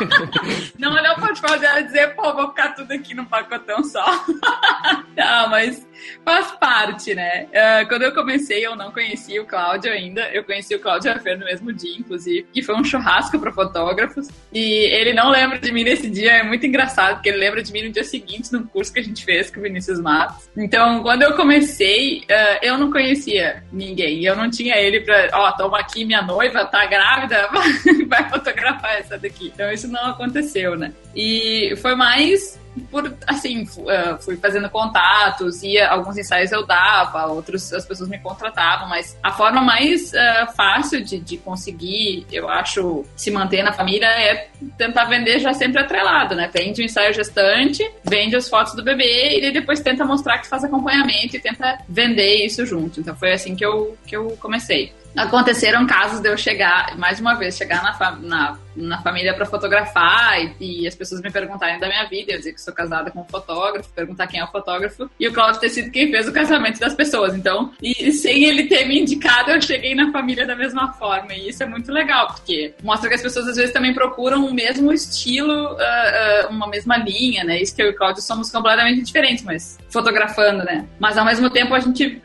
não, 0.78 0.94
não 1.02 1.14
pode 1.16 1.40
fazer 1.40 1.66
ela 1.66 1.80
dizer, 1.80 2.14
pô, 2.14 2.34
vou 2.34 2.48
ficar 2.48 2.74
tudo 2.74 2.92
aqui 2.92 3.14
num 3.14 3.24
pacotão 3.24 3.82
só. 3.82 4.04
tá, 5.16 5.46
mas 5.50 5.86
faz 6.24 6.50
parte, 6.52 7.14
né? 7.14 7.46
Uh, 7.46 7.88
quando 7.88 8.02
eu 8.02 8.14
comecei, 8.14 8.66
eu 8.66 8.76
não 8.76 8.90
conhecia 8.90 9.40
o 9.42 9.46
Cláudio 9.46 9.92
ainda. 9.92 10.28
Eu 10.30 10.44
conheci 10.44 10.74
o 10.74 10.80
Cláudio 10.80 11.14
Fer 11.20 11.38
no 11.38 11.44
mesmo 11.44 11.72
dia, 11.72 11.93
inclusive, 12.00 12.46
que 12.52 12.62
foi 12.62 12.74
um 12.74 12.84
churrasco 12.84 13.38
para 13.38 13.52
fotógrafos. 13.52 14.28
E 14.52 14.60
ele 14.94 15.12
não 15.12 15.30
lembra 15.30 15.58
de 15.58 15.72
mim 15.72 15.84
nesse 15.84 16.08
dia, 16.08 16.32
é 16.32 16.42
muito 16.42 16.66
engraçado, 16.66 17.14
porque 17.14 17.28
ele 17.28 17.38
lembra 17.38 17.62
de 17.62 17.72
mim 17.72 17.84
no 17.84 17.92
dia 17.92 18.04
seguinte, 18.04 18.52
no 18.52 18.66
curso 18.66 18.92
que 18.92 19.00
a 19.00 19.02
gente 19.02 19.24
fez 19.24 19.50
com 19.50 19.60
o 19.60 19.62
Vinícius 19.62 20.00
Matos. 20.00 20.48
Então, 20.56 21.02
quando 21.02 21.22
eu 21.22 21.34
comecei, 21.34 22.20
uh, 22.20 22.58
eu 22.62 22.78
não 22.78 22.90
conhecia 22.90 23.62
ninguém. 23.72 24.24
Eu 24.24 24.36
não 24.36 24.50
tinha 24.50 24.76
ele 24.76 25.00
pra, 25.00 25.28
ó, 25.32 25.48
oh, 25.48 25.52
toma 25.56 25.78
aqui 25.78 26.04
minha 26.04 26.22
noiva, 26.22 26.64
tá 26.64 26.86
grávida, 26.86 27.48
vai 28.06 28.28
fotografar 28.28 28.98
essa 28.98 29.18
daqui. 29.18 29.50
Então, 29.54 29.70
isso 29.72 29.88
não 29.88 30.10
aconteceu, 30.10 30.76
né? 30.76 30.92
E 31.14 31.74
foi 31.80 31.94
mais 31.94 32.58
por 32.90 33.16
assim 33.26 33.66
ah, 33.88 34.18
fui 34.20 34.36
fazendo 34.36 34.68
contatos 34.68 35.62
e 35.62 35.78
alguns 35.80 36.16
ensaios 36.16 36.52
eu 36.52 36.66
dava 36.66 37.26
outros 37.26 37.72
as 37.72 37.86
pessoas 37.86 38.08
me 38.08 38.18
contratavam 38.18 38.88
mas 38.88 39.16
a 39.22 39.32
forma 39.32 39.60
mais 39.60 40.12
uh, 40.12 40.52
fácil 40.56 41.04
de, 41.04 41.18
de 41.18 41.36
conseguir 41.38 42.26
eu 42.32 42.48
acho 42.48 43.04
se 43.16 43.30
manter 43.30 43.62
na 43.62 43.72
família 43.72 44.06
é 44.06 44.48
tentar 44.76 45.04
vender 45.04 45.38
já 45.38 45.52
sempre 45.52 45.80
atrelado 45.80 46.34
né? 46.34 46.50
Vende 46.52 46.82
o 46.82 46.84
ensaio 46.84 47.14
gestante 47.14 47.88
vende 48.02 48.36
as 48.36 48.48
fotos 48.48 48.74
do 48.74 48.82
bebê 48.82 49.38
e 49.38 49.52
depois 49.52 49.80
tenta 49.80 50.04
mostrar 50.04 50.38
que 50.38 50.46
faz 50.46 50.64
acompanhamento 50.64 51.36
e 51.36 51.40
tenta 51.40 51.78
vender 51.88 52.44
isso 52.44 52.64
junto. 52.66 53.00
Então 53.00 53.14
foi 53.16 53.32
assim 53.32 53.54
que 53.54 53.64
eu 53.64 53.96
que 54.06 54.16
eu 54.16 54.36
comecei. 54.40 54.92
Aconteceram 55.16 55.86
casos 55.86 56.20
de 56.20 56.28
eu 56.28 56.36
chegar, 56.36 56.96
mais 56.98 57.20
uma 57.20 57.34
vez, 57.34 57.56
chegar 57.56 57.82
na, 57.82 58.10
na, 58.16 58.58
na 58.76 59.00
família 59.02 59.34
para 59.34 59.46
fotografar 59.46 60.40
e, 60.60 60.82
e, 60.82 60.86
as 60.86 60.94
pessoas 60.94 61.20
me 61.20 61.30
perguntarem 61.30 61.78
da 61.78 61.88
minha 61.88 62.04
vida, 62.04 62.32
eu 62.32 62.38
dizer 62.38 62.52
que 62.52 62.60
sou 62.60 62.74
casada 62.74 63.10
com 63.10 63.20
um 63.20 63.24
fotógrafo, 63.24 63.88
perguntar 63.90 64.26
quem 64.26 64.40
é 64.40 64.44
o 64.44 64.48
fotógrafo, 64.48 65.10
e 65.18 65.28
o 65.28 65.32
Claudio 65.32 65.60
ter 65.60 65.68
sido 65.68 65.90
quem 65.90 66.10
fez 66.10 66.28
o 66.28 66.32
casamento 66.32 66.78
das 66.80 66.94
pessoas. 66.94 67.34
Então, 67.34 67.72
e 67.82 68.12
sem 68.12 68.44
ele 68.44 68.64
ter 68.64 68.86
me 68.86 69.00
indicado, 69.00 69.50
eu 69.50 69.60
cheguei 69.60 69.94
na 69.94 70.10
família 70.10 70.46
da 70.46 70.56
mesma 70.56 70.92
forma. 70.92 71.34
E 71.34 71.48
isso 71.48 71.62
é 71.62 71.66
muito 71.66 71.92
legal, 71.92 72.28
porque 72.28 72.74
mostra 72.82 73.08
que 73.08 73.14
as 73.14 73.22
pessoas 73.22 73.48
às 73.48 73.56
vezes 73.56 73.72
também 73.72 73.94
procuram 73.94 74.44
o 74.46 74.52
mesmo 74.52 74.92
estilo, 74.92 75.72
uh, 75.72 75.76
uh, 75.76 76.50
uma 76.50 76.68
mesma 76.68 76.96
linha, 76.96 77.44
né? 77.44 77.60
Isso 77.60 77.74
que 77.74 77.82
eu 77.82 77.86
e 77.86 77.90
o 77.90 77.96
Claudio 77.96 78.22
somos 78.22 78.50
completamente 78.50 79.02
diferentes, 79.02 79.44
mas 79.44 79.78
fotografando, 79.88 80.64
né? 80.64 80.86
Mas 80.98 81.16
ao 81.16 81.24
mesmo 81.24 81.48
tempo 81.50 81.74
a 81.74 81.80
gente, 81.80 82.06
uh, 82.06 82.20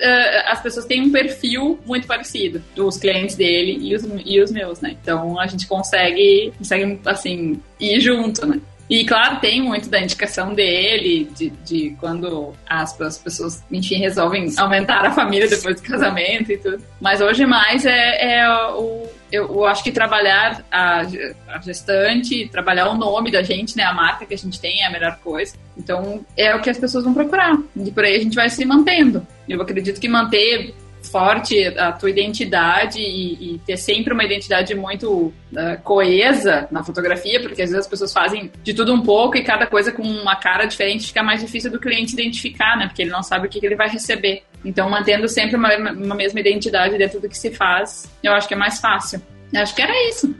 as 0.48 0.62
pessoas 0.62 0.86
têm 0.86 1.02
um 1.02 1.12
perfil 1.12 1.80
muito 1.86 2.08
parecido 2.08 2.64
dos 2.76 2.98
clientes 2.98 3.36
dele 3.36 3.78
e 3.82 3.96
os, 3.96 4.04
e 4.26 4.42
os 4.42 4.52
meus, 4.52 4.82
né? 4.82 4.96
Então 5.02 5.40
a 5.40 5.48
gente 5.48 5.68
consegue, 5.68 6.39
consegue, 6.58 7.00
assim, 7.06 7.62
ir 7.80 8.00
junto, 8.00 8.46
né? 8.46 8.60
E 8.90 9.06
claro, 9.06 9.40
tem 9.40 9.62
muito 9.62 9.88
da 9.88 10.02
indicação 10.02 10.56
dele, 10.56 11.30
de, 11.38 11.52
de 11.64 11.96
quando 12.00 12.54
as, 12.68 13.00
as, 13.00 13.20
pessoas, 13.20 13.64
enfim, 13.72 13.98
resolvem 13.98 14.52
aumentar 14.58 15.06
a 15.06 15.12
família 15.12 15.48
depois 15.48 15.80
do 15.80 15.84
casamento 15.84 16.52
e 16.52 16.58
tudo. 16.58 16.84
Mas 17.00 17.22
hoje 17.22 17.46
mais 17.46 17.86
é, 17.86 18.40
é 18.40 18.50
o. 18.50 19.08
Eu, 19.32 19.46
eu, 19.46 19.66
acho 19.66 19.84
que 19.84 19.92
trabalhar 19.92 20.66
a, 20.72 21.02
a, 21.48 21.62
gestante, 21.62 22.50
trabalhar 22.52 22.90
o 22.90 22.98
nome 22.98 23.32
da 23.32 23.44
gente, 23.44 23.78
né? 23.78 23.84
A 23.84 23.94
marca 23.94 24.26
que 24.26 24.34
a 24.34 24.38
gente 24.38 24.60
tem 24.60 24.82
é 24.82 24.88
a 24.88 24.92
melhor 24.92 25.20
coisa. 25.24 25.54
Então 25.78 26.26
é 26.36 26.56
o 26.56 26.62
que 26.62 26.70
as 26.72 26.80
pessoas 26.80 27.04
vão 27.04 27.14
procurar. 27.14 27.60
E 27.76 27.92
por 27.92 28.04
aí 28.04 28.16
a 28.16 28.24
gente 28.24 28.34
vai 28.34 28.50
se 28.50 28.66
mantendo. 28.66 29.26
Eu 29.48 29.62
acredito 29.62 30.02
que 30.02 30.10
manter 30.10 30.74
forte 31.02 31.66
a 31.78 31.92
tua 31.92 32.10
identidade 32.10 33.00
e, 33.00 33.56
e 33.56 33.60
ter 33.60 33.78
sempre 33.78 34.14
uma 34.14 34.24
identidade 34.24 34.76
muito 34.76 35.34
uh, 35.54 35.82
coesa 35.84 36.68
na 36.72 36.84
fotografia, 36.84 37.40
porque 37.42 37.62
às 37.62 37.70
vezes 37.70 37.86
as 37.86 37.88
pessoas 37.88 38.14
fazem 38.14 38.52
de 38.64 38.74
tudo 38.74 38.94
um 38.94 39.02
pouco 39.02 39.38
e 39.38 39.44
cada 39.44 39.66
coisa 39.66 39.92
com 39.92 40.04
uma 40.04 40.36
cara 40.36 40.66
diferente 40.66 41.08
fica 41.08 41.24
mais 41.24 41.42
difícil 41.42 41.72
do 41.72 41.80
cliente 41.80 42.14
identificar, 42.14 42.78
né? 42.78 42.88
Porque 42.88 43.02
ele 43.02 43.12
não 43.12 43.24
sabe 43.24 43.48
o 43.48 43.50
que, 43.50 43.60
que 43.60 43.66
ele 43.66 43.76
vai 43.76 43.90
receber. 43.90 44.44
Então, 44.64 44.90
mantendo 44.90 45.28
sempre 45.28 45.56
uma, 45.56 45.74
uma 45.94 46.16
mesma 46.16 46.40
identidade 46.40 46.98
dentro 46.98 47.20
do 47.20 47.30
que 47.30 47.38
se 47.38 47.52
faz, 47.52 48.10
eu 48.22 48.34
acho 48.34 48.48
que 48.48 48.54
é 48.54 48.58
mais 48.58 48.80
fácil. 48.80 49.22
Eu 49.54 49.62
acho 49.62 49.74
que 49.74 49.82
era 49.82 50.10
isso. 50.10 50.36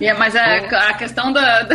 É, 0.00 0.12
mas 0.14 0.36
a, 0.36 0.56
a 0.90 0.94
questão 0.94 1.32
da, 1.32 1.62
da, 1.62 1.74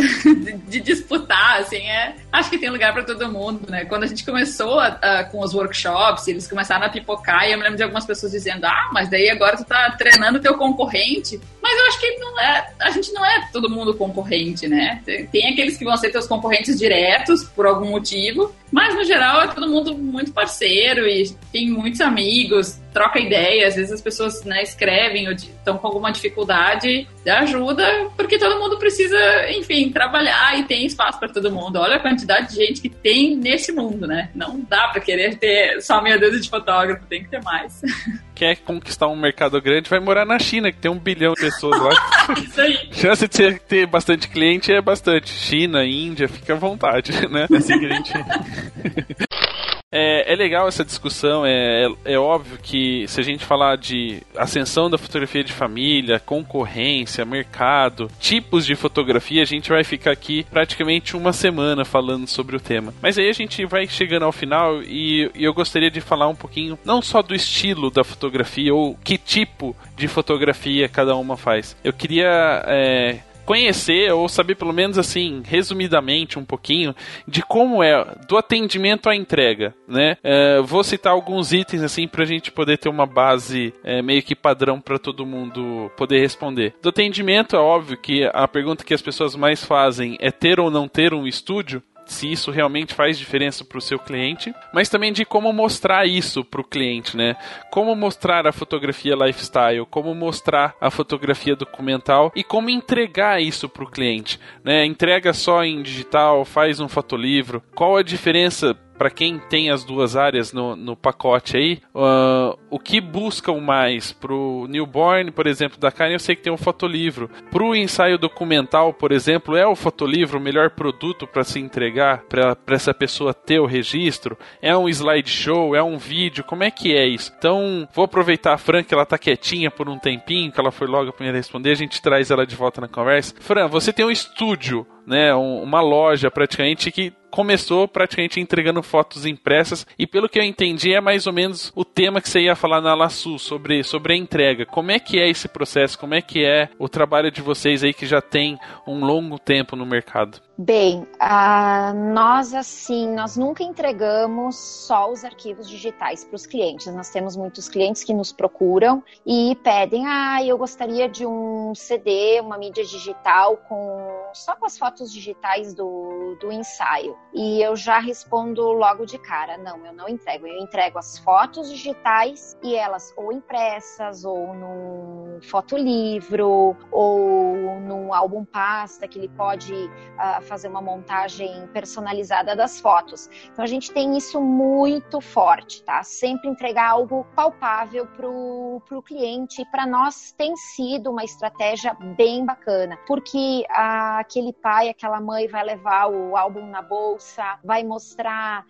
de 0.68 0.80
disputar, 0.80 1.60
assim, 1.60 1.78
é. 1.78 2.16
Acho 2.32 2.49
que 2.49 2.58
tem 2.58 2.70
lugar 2.70 2.93
para 2.93 3.03
todo 3.03 3.32
mundo, 3.32 3.70
né? 3.70 3.86
Quando 3.86 4.03
a 4.03 4.08
gente 4.08 4.26
começou 4.26 4.80
a, 4.80 4.88
a, 4.88 5.24
com 5.26 5.39
os 5.39 5.53
workshops, 5.53 6.28
eles 6.28 6.47
começaram 6.47 6.86
a 6.86 6.89
pipocar, 6.89 7.47
e 7.47 7.51
eu 7.51 7.58
me 7.58 7.64
lembro 7.64 7.78
de 7.78 7.84
algumas 7.84 8.05
pessoas 8.05 8.32
dizendo: 8.32 8.66
ah, 8.66 8.89
mas 8.93 9.10
daí 9.10 9.30
agora 9.30 9.58
tu 9.58 9.66
tá 9.66 9.91
treinando 9.91 10.39
teu 10.39 10.55
concorrente. 10.55 11.39
Mas 11.62 11.78
eu 11.78 11.88
acho 11.88 11.99
que 11.99 12.18
não 12.18 12.39
é. 12.39 12.70
A 12.80 12.91
gente 12.91 13.12
não 13.12 13.26
é 13.26 13.49
todo 13.51 13.70
mundo 13.70 13.93
concorrente, 13.93 14.68
né? 14.68 15.01
Tem, 15.05 15.26
tem 15.28 15.51
aqueles 15.51 15.78
que 15.78 15.84
vão 15.84 15.97
ser 15.97 16.12
teus 16.12 16.28
concorrentes 16.28 16.78
diretos 16.78 17.43
por 17.43 17.66
algum 17.66 17.89
motivo, 17.89 18.53
mas 18.72 18.95
no 18.95 19.03
geral 19.03 19.41
é 19.41 19.47
todo 19.47 19.68
mundo 19.68 19.97
muito 19.97 20.32
parceiro 20.32 21.08
e 21.08 21.30
tem 21.51 21.70
muitos 21.70 22.01
amigos, 22.01 22.80
troca 22.98 23.20
ideia. 23.20 23.68
Às 23.68 23.76
vezes 23.76 23.91
as 23.91 24.02
pessoas 24.02 24.43
né, 24.43 24.64
escrevem 24.64 25.28
ou 25.28 25.34
estão 25.34 25.78
com 25.78 25.86
alguma 25.86 26.12
dificuldade, 26.12 27.08
ajuda, 27.28 28.10
porque 28.16 28.39
todo 28.39 28.60
mundo 28.60 28.80
precisa, 28.80 29.18
enfim, 29.52 29.91
trabalhar 29.91 30.58
e 30.58 30.64
tem 30.64 30.86
espaço 30.86 31.20
para 31.20 31.30
todo 31.30 31.52
mundo. 31.52 31.78
Olha 31.78 31.98
a 31.98 32.00
quantidade 32.00 32.50
de 32.50 32.56
gente 32.56 32.82
que 32.82 32.89
tem 32.89 33.36
nesse 33.36 33.72
mundo, 33.72 34.08
né? 34.08 34.32
Não 34.34 34.60
dá 34.68 34.88
para 34.88 35.02
querer 35.02 35.38
ter 35.38 35.80
só 35.82 36.02
meia 36.02 36.18
dúzia 36.18 36.39
de 36.39 36.50
fotógrafo, 36.50 37.06
tem 37.06 37.24
que 37.24 37.30
ter 37.30 37.43
mais. 37.43 37.82
Quer 38.34 38.56
conquistar 38.58 39.08
um 39.08 39.16
mercado 39.16 39.60
grande 39.62 39.89
vai 39.89 40.00
morar 40.00 40.26
na 40.26 40.38
China, 40.39 40.72
que 40.72 40.78
tem 40.78 40.91
um 40.91 41.00
bilhão 41.00 41.34
de 41.34 41.41
pessoas 41.41 41.80
lá. 41.80 42.34
Isso 42.38 42.62
aí. 42.62 42.89
Chance 42.91 43.28
de 43.28 43.60
ter 43.60 43.86
bastante 43.88 44.28
cliente 44.28 44.72
é 44.72 44.82
bastante. 44.82 45.30
China, 45.30 45.84
Índia, 45.84 46.28
fica 46.28 46.54
à 46.54 46.56
vontade, 46.56 47.12
né? 47.30 47.48
É 47.52 47.56
assim 47.58 47.80
que 47.80 47.86
a 47.86 47.89
gente. 47.89 48.14
É, 49.90 50.34
é, 50.34 50.36
legal 50.36 50.68
essa 50.68 50.84
discussão, 50.84 51.46
é, 51.46 51.86
é, 51.86 52.14
é, 52.14 52.20
óbvio 52.20 52.58
que 52.62 53.08
se 53.08 53.22
a 53.22 53.24
gente 53.24 53.46
falar 53.46 53.78
de 53.78 54.22
ascensão 54.36 54.90
da 54.90 54.98
fotografia 54.98 55.46
de 55.46 55.54
família, 55.54 56.20
concorrência, 56.20 57.24
mercado, 57.24 58.12
tipos 58.20 58.66
de 58.66 58.76
fotografia, 58.76 59.42
a 59.42 59.46
gente 59.46 59.70
vai 59.70 59.86
ficar 59.86 60.12
aqui 60.12 60.46
praticamente 60.52 61.16
uma 61.16 61.32
semana 61.32 61.86
falando 61.86 62.28
sobre 62.28 62.58
o 62.58 62.60
tema. 62.60 62.94
Mas 63.02 63.18
aí 63.18 63.30
a 63.30 63.34
gente 63.34 63.66
vai 63.66 63.88
chegando 63.88 64.24
ao 64.24 64.34
final 64.34 64.84
e, 64.84 65.32
e 65.34 65.46
eu 65.46 65.54
gostaria 65.54 65.90
de 65.90 66.02
falar 66.02 66.28
um 66.28 66.36
pouquinho, 66.36 66.78
não 66.84 67.02
só 67.02 67.22
do 67.22 67.34
estilo 67.34 67.90
da 67.90 68.04
fotografia 68.04 68.74
ou 68.74 68.94
que 68.96 69.18
tipo 69.18 69.74
de 69.96 70.10
fotografia 70.10 70.90
cada 70.90 71.16
uma 71.16 71.38
faz. 71.38 71.78
Eu 71.82 71.94
queria 71.94 72.62
é, 72.68 73.20
conhecer 73.48 74.12
ou 74.12 74.28
saber 74.28 74.56
pelo 74.56 74.74
menos 74.74 75.00
assim, 75.00 75.41
resumidamente 75.45 76.38
um 76.38 76.43
pouquinho 76.43 76.93
de 77.26 77.41
como 77.41 77.82
é 77.82 78.06
do 78.28 78.38
atendimento 78.38 79.10
à 79.10 79.16
entrega, 79.16 79.74
né? 79.88 80.18
É, 80.22 80.62
vou 80.62 80.84
citar 80.84 81.14
alguns 81.14 81.54
itens 81.54 81.82
assim 81.82 82.10
para 82.10 82.24
a 82.24 82.28
gente 82.28 82.52
poder 82.52 82.78
ter 82.78 82.89
uma 82.89 83.06
base 83.06 83.74
é, 83.86 84.02
meio 84.02 84.22
que 84.22 84.36
padrão 84.36 84.82
para 84.82 85.00
todo 85.00 85.26
mundo 85.26 85.89
poder 85.95 86.20
responder. 86.20 86.74
Do 86.82 86.89
atendimento 86.89 87.56
é 87.56 87.60
óbvio 87.60 87.98
que 87.98 88.30
a 88.34 88.45
pergunta 88.50 88.84
que 88.84 88.93
as 88.93 89.02
pessoas 89.02 89.34
mais 89.34 89.64
fazem 89.64 90.18
é 90.20 90.30
ter 90.30 90.60
ou 90.60 90.70
não 90.70 90.86
ter 90.89 91.14
um 91.14 91.26
estúdio 91.26 91.82
se 92.08 92.32
isso 92.32 92.51
realmente 92.51 92.93
faz 92.93 93.18
diferença 93.18 93.64
para 93.64 93.78
o 93.78 93.82
seu 93.82 93.99
cliente, 93.99 94.53
mas 94.74 94.89
também 94.89 95.12
de 95.12 95.26
como 95.26 95.51
mostrar 95.51 96.05
isso 96.05 96.43
para 96.43 96.62
o 96.62 96.64
cliente, 96.64 97.16
né? 97.16 97.36
Como 97.72 97.95
mostrar 97.95 98.47
a 98.47 98.51
fotografia 98.51 99.16
lifestyle, 99.16 99.86
como 99.86 100.14
mostrar 100.16 100.76
a 100.80 100.89
fotografia 100.89 101.55
documental 101.55 102.32
e 102.36 102.43
como 102.43 102.70
entregar 102.70 103.41
isso 103.41 103.68
para 103.70 103.84
o 103.84 103.89
cliente, 103.89 104.39
né? 104.64 104.86
Entrega 104.86 105.34
só 105.34 105.64
em 105.64 105.82
digital, 105.82 106.45
faz 106.45 106.80
um 106.80 106.88
fotolivro. 106.88 107.62
Qual 107.76 107.97
a 107.97 108.03
diferença 108.03 108.78
para 108.98 109.10
quem 109.10 109.39
tem 109.39 109.70
as 109.70 109.84
duas 109.84 110.16
áreas 110.16 110.52
no, 110.52 110.76
no 110.76 110.95
pacote 110.95 111.58
aí, 111.58 111.82
uh, 111.93 112.58
o 112.70 112.80
que 112.80 113.00
buscam 113.00 113.60
mais 113.60 114.12
pro 114.12 114.66
newborn, 114.70 115.32
por 115.32 115.48
exemplo, 115.48 115.78
da 115.78 115.91
Karen, 115.91 116.14
eu 116.14 116.20
sei 116.20 116.36
que 116.36 116.43
tem 116.43 116.52
um 116.54 116.58
fotolivro. 116.58 117.30
Pro 117.52 117.76
ensaio 117.76 118.18
documental, 118.18 118.93
por 118.93 119.12
exemplo, 119.12 119.56
é 119.56 119.66
o 119.66 119.76
fotolivro 119.76 120.39
o 120.39 120.41
melhor 120.41 120.72
produto 120.72 121.28
para 121.28 121.43
se 121.43 121.60
entregar 121.60 122.24
para 122.24 122.58
essa 122.68 122.93
pessoa 122.93 123.34
ter 123.34 123.60
o 123.60 123.66
registro? 123.66 124.38
É 124.62 124.76
um 124.76 124.89
slideshow? 124.89 125.76
É 125.76 125.84
um 125.84 125.98
vídeo? 125.98 126.43
Como 126.43 126.64
é 126.64 126.72
que 126.72 126.95
é 126.95 127.06
isso? 127.06 127.32
Então, 127.38 127.88
vou 127.93 128.06
aproveitar 128.06 128.54
a 128.54 128.58
Fran 128.58 128.84
que 128.84 128.93
ela 128.93 129.06
tá 129.06 129.18
quietinha 129.18 129.70
por 129.70 129.88
um 129.89 129.98
tempinho, 129.98 130.52
que 130.52 130.60
ela 130.60 130.72
foi 130.72 130.88
logo 130.88 131.10
a 131.10 131.14
primeira 131.14 131.38
a 131.38 131.39
responder, 131.39 131.72
a 131.72 131.76
gente 131.76 132.02
traz 132.02 132.32
ela 132.32 132.45
de 132.45 132.56
volta 132.56 132.82
na 132.82 132.88
conversa. 132.88 133.36
Fran, 133.39 133.68
você 133.68 133.91
tem 133.93 134.06
um 134.06 134.12
estúdio 134.12 134.86
né, 135.08 135.34
uma 135.34 135.80
loja 135.80 136.30
praticamente 136.30 136.91
que 136.91 137.14
começou 137.30 137.88
praticamente 137.88 138.39
entregando 138.39 138.82
fotos 138.82 139.25
impressas 139.25 139.86
e 139.97 140.07
pelo 140.07 140.30
que 140.30 140.39
eu 140.39 140.43
entendi 140.43 140.93
é 140.93 141.01
mais 141.01 141.28
ou 141.28 141.34
menos 141.34 141.71
o 141.75 141.84
tema 141.84 142.21
que 142.21 142.30
você 142.30 142.41
ia 142.41 142.55
falar 142.55 142.82
na 142.82 142.95
Laçu 142.95 143.38
sobre, 143.38 143.84
sobre 143.84 144.13
a 144.13 144.17
entrega. 144.17 144.65
Como 144.65 144.91
é 144.91 144.99
que 144.99 145.19
é 145.19 145.30
esse 145.30 145.47
processo? 145.47 145.97
Como 145.99 146.13
é 146.13 146.21
que 146.21 146.45
é 146.45 146.69
o 146.80 146.89
trabalho 146.89 147.32
de 147.32 147.41
vocês 147.41 147.84
aí 147.84 147.93
que 147.93 148.05
já 148.05 148.21
tem 148.21 148.57
um 148.88 149.03
longo 149.03 149.38
tempo 149.38 149.75
no 149.75 149.86
mercado? 149.86 150.47
Bem, 150.60 151.03
uh, 151.22 151.93
nós 152.14 152.51
assim, 152.51 153.14
nós 153.14 153.38
nunca 153.38 153.62
entregamos 153.62 154.55
só 154.55 155.12
os 155.12 155.24
arquivos 155.24 155.70
digitais 155.70 156.26
para 156.26 156.36
os 156.36 156.47
clientes. 156.47 156.88
Nós 156.88 157.12
temos 157.12 157.36
muitos 157.36 157.70
clientes 157.70 158.03
que 158.03 158.12
nos 158.12 158.32
procuram 158.32 159.03
e 159.24 159.55
pedem, 159.64 160.08
ah, 160.08 160.43
eu 160.43 160.58
gostaria 160.58 161.08
de 161.08 161.28
um 161.28 161.76
CD, 161.76 162.41
uma 162.41 162.58
mídia 162.58 162.84
digital 162.84 163.58
com 163.70 164.18
só 164.34 164.55
com 164.55 164.66
as 164.66 164.78
fotos 164.78 165.12
digitais 165.14 165.76
do, 165.76 166.36
do 166.39 166.51
ensaio. 166.51 167.16
E 167.34 167.62
eu 167.62 167.76
já 167.76 167.99
respondo 167.99 168.64
logo 168.64 169.05
de 169.05 169.20
cara, 169.20 169.58
não, 169.58 169.86
eu 169.86 169.93
não 169.93 170.10
entrego. 170.10 170.47
Eu 170.47 170.58
entrego 170.58 170.97
as 170.97 171.20
fotos 171.20 171.70
digitais 171.70 172.58
e 172.64 172.76
elas 172.76 173.14
ou 173.16 173.32
impressas 173.32 174.26
ou 174.26 174.55
num 174.55 175.39
fotolivro 175.43 176.76
ou 176.91 177.80
num 177.80 178.12
álbum 178.12 178.43
pasta 178.43 179.08
que 179.08 179.20
ele 179.20 179.30
pode 179.30 179.74
uh, 179.74 180.47
fazer 180.48 180.68
uma 180.68 180.82
montagem 180.82 181.68
personalizada 181.68 182.56
das 182.56 182.80
fotos. 182.80 183.30
Então 183.52 183.64
a 183.64 183.68
gente 183.68 183.91
tem 183.91 184.18
isso 184.18 184.41
muito 184.41 185.20
forte, 185.20 185.84
tá? 185.84 186.02
Sempre 186.04 186.50
entregar 186.50 186.91
algo 186.91 187.26
palpável 187.36 188.08
pro, 188.08 188.82
pro 188.88 189.02
cliente. 189.02 189.62
E 189.62 189.66
para 189.66 189.86
nós 189.86 190.32
tem 190.32 190.56
sido 190.56 191.12
uma 191.12 191.24
estratégia 191.24 191.95
bem 192.16 192.45
bacana, 192.45 192.98
porque 193.06 193.66
uh, 193.70 194.20
aquele 194.20 194.54
pai, 194.54 194.89
aquela 194.89 195.20
mãe 195.20 195.48
vai 195.48 195.64
levar 195.64 196.08
o 196.08 196.36
álbum 196.36 196.66
na 196.68 196.82
bolsa, 196.82 197.60
vai 197.64 197.84
mostrar 197.84 198.66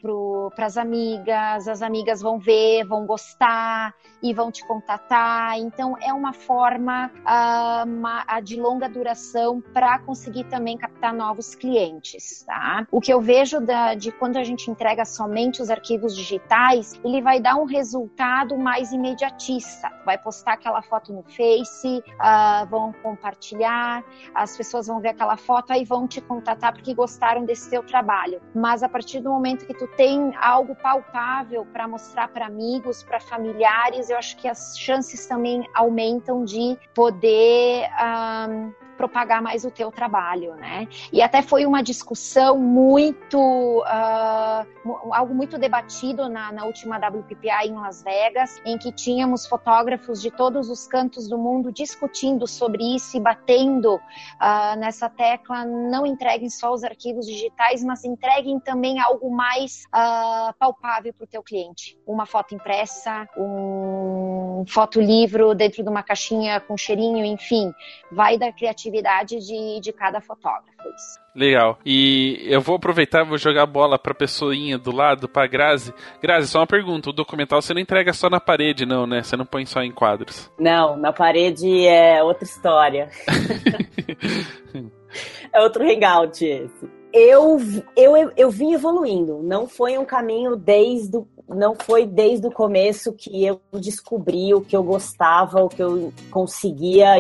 para 0.56 0.66
as 0.66 0.78
amigas, 0.78 1.68
as 1.68 1.82
amigas 1.82 2.22
vão 2.22 2.40
ver, 2.40 2.84
vão 2.86 3.06
gostar 3.06 3.94
e 4.22 4.34
vão 4.34 4.52
te 4.52 4.66
contatar. 4.68 5.58
Então 5.60 5.96
é 6.02 6.12
uma 6.12 6.34
forma 6.34 7.12
uh, 7.20 7.88
uma, 7.88 8.42
de 8.42 8.60
longa 8.60 8.90
duração 8.90 9.62
para 9.74 10.00
conseguir 10.00 10.46
também 10.46 10.78
captar 10.78 11.14
novos 11.14 11.54
clientes 11.54 11.67
clientes, 11.68 12.44
tá? 12.44 12.88
O 12.90 13.02
que 13.02 13.12
eu 13.12 13.20
vejo 13.20 13.60
da, 13.60 13.94
de 13.94 14.10
quando 14.10 14.38
a 14.38 14.44
gente 14.44 14.72
entrega 14.72 15.04
somente 15.04 15.62
os 15.62 15.70
arquivos 15.70 16.16
digitais, 16.16 16.94
ele 17.04 17.22
vai 17.22 17.42
dar 17.42 17.58
um 17.58 17.66
resultado 17.66 18.58
mais 18.58 18.94
imediatista. 18.94 19.92
Vai 20.06 20.18
postar 20.18 20.54
aquela 20.54 20.82
foto 20.82 21.12
no 21.12 21.24
Face, 21.24 21.86
uh, 22.00 22.66
vão 22.70 22.94
compartilhar, 23.04 24.02
as 24.34 24.56
pessoas 24.56 24.88
vão 24.88 25.02
ver 25.02 25.10
aquela 25.10 25.36
foto 25.36 25.74
aí 25.74 25.84
vão 25.84 26.08
te 26.08 26.22
contatar 26.22 26.72
porque 26.72 26.94
gostaram 26.94 27.44
desse 27.44 27.70
teu 27.70 27.84
trabalho. 27.84 28.42
Mas 28.56 28.82
a 28.82 28.88
partir 28.88 29.20
do 29.20 29.30
momento 29.30 29.68
que 29.68 29.74
tu 29.74 29.88
tem 29.98 30.34
algo 30.38 30.74
palpável 30.74 31.66
para 31.66 31.86
mostrar 31.86 32.30
para 32.30 32.46
amigos, 32.46 33.04
para 33.04 33.20
familiares, 33.20 34.10
eu 34.10 34.18
acho 34.18 34.38
que 34.38 34.48
as 34.48 34.80
chances 34.80 35.26
também 35.26 35.68
aumentam 35.74 36.46
de 36.46 36.78
poder 36.96 37.84
um, 37.84 37.92
ah, 37.98 38.87
propagar 38.98 39.42
mais 39.42 39.64
o 39.64 39.72
teu 39.72 39.92
trabalho, 39.92 40.56
né? 40.56 40.88
E 41.14 41.22
até 41.22 41.42
foi 41.42 41.66
uma 41.66 41.82
discussão 41.84 42.58
muito, 42.58 43.38
uh, 43.38 45.14
algo 45.14 45.34
muito 45.34 45.58
debatido 45.58 46.28
na, 46.28 46.52
na 46.52 46.66
última 46.66 46.98
WPPI 46.98 47.68
em 47.68 47.76
Las 47.76 48.04
Vegas, 48.04 48.60
em 48.66 48.78
que 48.78 48.92
tínhamos 48.92 49.46
fotógrafos 49.46 50.22
de 50.22 50.32
todos 50.32 50.70
os 50.70 50.88
cantos 50.88 51.30
do 51.30 51.38
mundo 51.38 51.72
discutindo 51.72 52.48
sobre 52.48 52.96
isso 52.96 53.16
e 53.16 53.20
batendo 53.20 53.96
uh, 53.96 54.80
nessa 54.80 55.10
tecla, 55.10 55.64
não 55.64 56.06
entreguem 56.06 56.50
só 56.50 56.74
os 56.74 56.84
arquivos 56.84 57.26
digitais, 57.26 57.84
mas 57.84 58.04
entreguem 58.04 58.60
também 58.60 59.00
algo 59.00 59.30
mais 59.30 59.84
uh, 59.88 60.54
palpável 60.58 61.14
para 61.14 61.24
o 61.24 61.28
teu 61.28 61.44
cliente. 61.44 61.98
Uma 62.06 62.26
foto 62.26 62.56
impressa, 62.56 63.28
um 63.38 64.66
fotolivro 64.68 65.54
dentro 65.54 65.84
de 65.84 65.90
uma 65.90 66.02
caixinha 66.02 66.60
com 66.60 66.76
cheirinho, 66.76 67.24
enfim, 67.24 67.72
vai 68.12 68.38
da 68.38 68.52
criatividade 68.52 68.87
criatividade 68.88 69.40
de, 69.40 69.80
de 69.80 69.94
cada 69.94 70.20
fotógrafo. 70.22 70.68
Isso. 70.96 71.20
Legal. 71.36 71.78
E 71.86 72.42
eu 72.46 72.62
vou 72.62 72.78
aproveitar 72.78 73.24
vou 73.24 73.38
jogar 73.38 73.64
a 73.64 73.68
bola 73.68 74.00
pra 74.00 74.14
pessoinha 74.14 74.78
do 74.78 74.96
lado, 74.96 75.30
pra 75.30 75.46
Grazi. 75.46 75.94
Grazi, 76.22 76.48
só 76.48 76.60
uma 76.60 76.68
pergunta: 76.68 77.10
o 77.10 77.14
documental 77.14 77.62
você 77.62 77.74
não 77.74 77.82
entrega 77.82 78.14
só 78.14 78.30
na 78.30 78.40
parede, 78.40 78.86
não, 78.86 79.06
né? 79.06 79.22
Você 79.22 79.36
não 79.36 79.46
põe 79.46 79.66
só 79.66 79.82
em 79.82 79.92
quadros. 79.92 80.52
Não, 80.60 80.98
na 80.98 81.14
parede 81.14 81.86
é 81.86 82.24
outra 82.24 82.44
história. 82.44 83.10
é 85.54 85.62
outro 85.62 85.84
hangout 85.84 86.44
esse. 86.44 86.98
Eu, 87.14 87.58
eu, 87.96 88.32
eu 88.36 88.52
vim 88.52 88.74
evoluindo, 88.74 89.42
não 89.42 89.68
foi 89.68 89.98
um 89.98 90.06
caminho 90.06 90.56
desde 90.56 91.18
o 91.18 91.28
não 91.48 91.76
foi 91.76 92.06
desde 92.06 92.48
o 92.48 92.52
começo 92.52 93.14
que 93.14 93.46
eu 93.46 93.60
descobri 93.74 94.54
o 94.54 94.62
que 94.62 94.76
eu 94.76 94.84
gostava, 94.84 95.64
o 95.64 95.70
que 95.70 95.82
eu 95.82 96.14
conseguia 96.30 97.16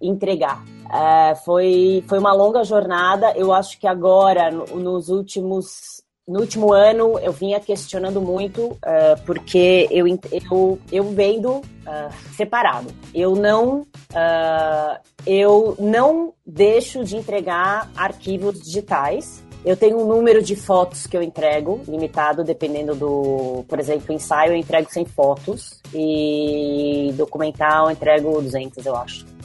entregar. 0.00 0.64
É, 0.90 1.34
foi, 1.36 2.02
foi 2.08 2.18
uma 2.18 2.32
longa 2.32 2.64
jornada. 2.64 3.32
Eu 3.36 3.52
acho 3.52 3.78
que 3.78 3.86
agora, 3.86 4.50
no, 4.50 4.64
nos 4.78 5.08
últimos 5.08 5.98
no 6.26 6.40
último 6.40 6.74
ano 6.74 7.18
eu 7.20 7.32
vinha 7.32 7.58
questionando 7.58 8.20
muito 8.20 8.66
uh, 8.66 9.18
porque 9.24 9.88
eu, 9.90 10.06
eu, 10.06 10.78
eu 10.92 11.04
vendo 11.04 11.52
uh, 11.52 12.12
separado. 12.36 12.88
Eu 13.14 13.34
não 13.34 13.80
uh, 13.80 15.00
eu 15.26 15.74
não 15.78 16.34
deixo 16.46 17.02
de 17.02 17.16
entregar 17.16 17.90
arquivos 17.96 18.60
digitais 18.60 19.42
eu 19.64 19.76
tenho 19.76 19.98
um 19.98 20.06
número 20.06 20.42
de 20.42 20.54
fotos 20.54 21.06
que 21.06 21.16
eu 21.16 21.22
entrego, 21.22 21.80
limitado, 21.86 22.44
dependendo 22.44 22.94
do. 22.94 23.64
Por 23.68 23.78
exemplo, 23.78 24.14
ensaio 24.14 24.52
eu 24.52 24.56
entrego 24.56 24.90
100 24.90 25.04
fotos 25.06 25.80
e 25.94 27.12
documental 27.16 27.86
eu 27.86 27.90
entrego 27.92 28.40
200, 28.40 28.84
eu 28.86 28.96
acho. 28.96 29.37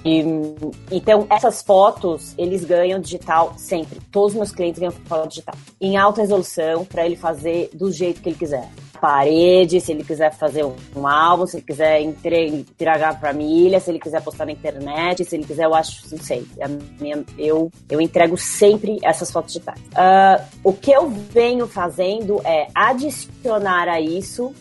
Então, 0.92 1.26
essas 1.30 1.62
fotos, 1.62 2.34
eles 2.38 2.66
ganham 2.66 3.00
digital 3.00 3.54
sempre. 3.58 4.00
Todos 4.12 4.32
os 4.32 4.38
meus 4.38 4.52
clientes 4.52 4.80
ganham 4.80 4.92
foto 4.92 5.30
digital. 5.30 5.56
Em 5.80 5.98
alta 5.98 6.22
resolução, 6.22 6.86
para 6.86 7.06
ele 7.06 7.16
fazer 7.16 7.70
do 7.74 7.92
jeito 7.92 8.22
que 8.22 8.30
ele 8.30 8.38
quiser 8.38 8.70
parede, 9.04 9.82
se 9.82 9.92
ele 9.92 10.02
quiser 10.02 10.34
fazer 10.34 10.64
um 10.64 11.06
álbum, 11.06 11.46
se 11.46 11.58
ele 11.58 11.66
quiser 11.66 12.02
entregar 12.02 13.20
para 13.20 13.34
família, 13.34 13.78
se 13.82 13.92
ele 13.92 14.00
quiser 14.00 14.22
postar 14.22 14.46
na 14.46 14.54
internet, 14.54 15.26
se 15.26 15.36
ele 15.36 15.44
quiser, 15.44 15.66
eu 15.66 15.76
acho, 15.76 16.04
não 16.10 16.24
sei. 16.24 16.48
Minha, 17.02 17.22
eu, 17.38 17.70
eu 17.90 18.00
entrego 18.00 18.38
sempre 18.38 19.00
essas 19.04 19.30
fotos 19.30 19.52
digitais. 19.52 19.78
Uh, 19.90 20.42
o 20.64 20.72
que 20.72 20.90
eu 20.90 21.10
venho 21.10 21.68
fazendo 21.68 22.40
é 22.46 22.68
adicionar 22.74 23.90
a 23.90 24.00
isso 24.00 24.54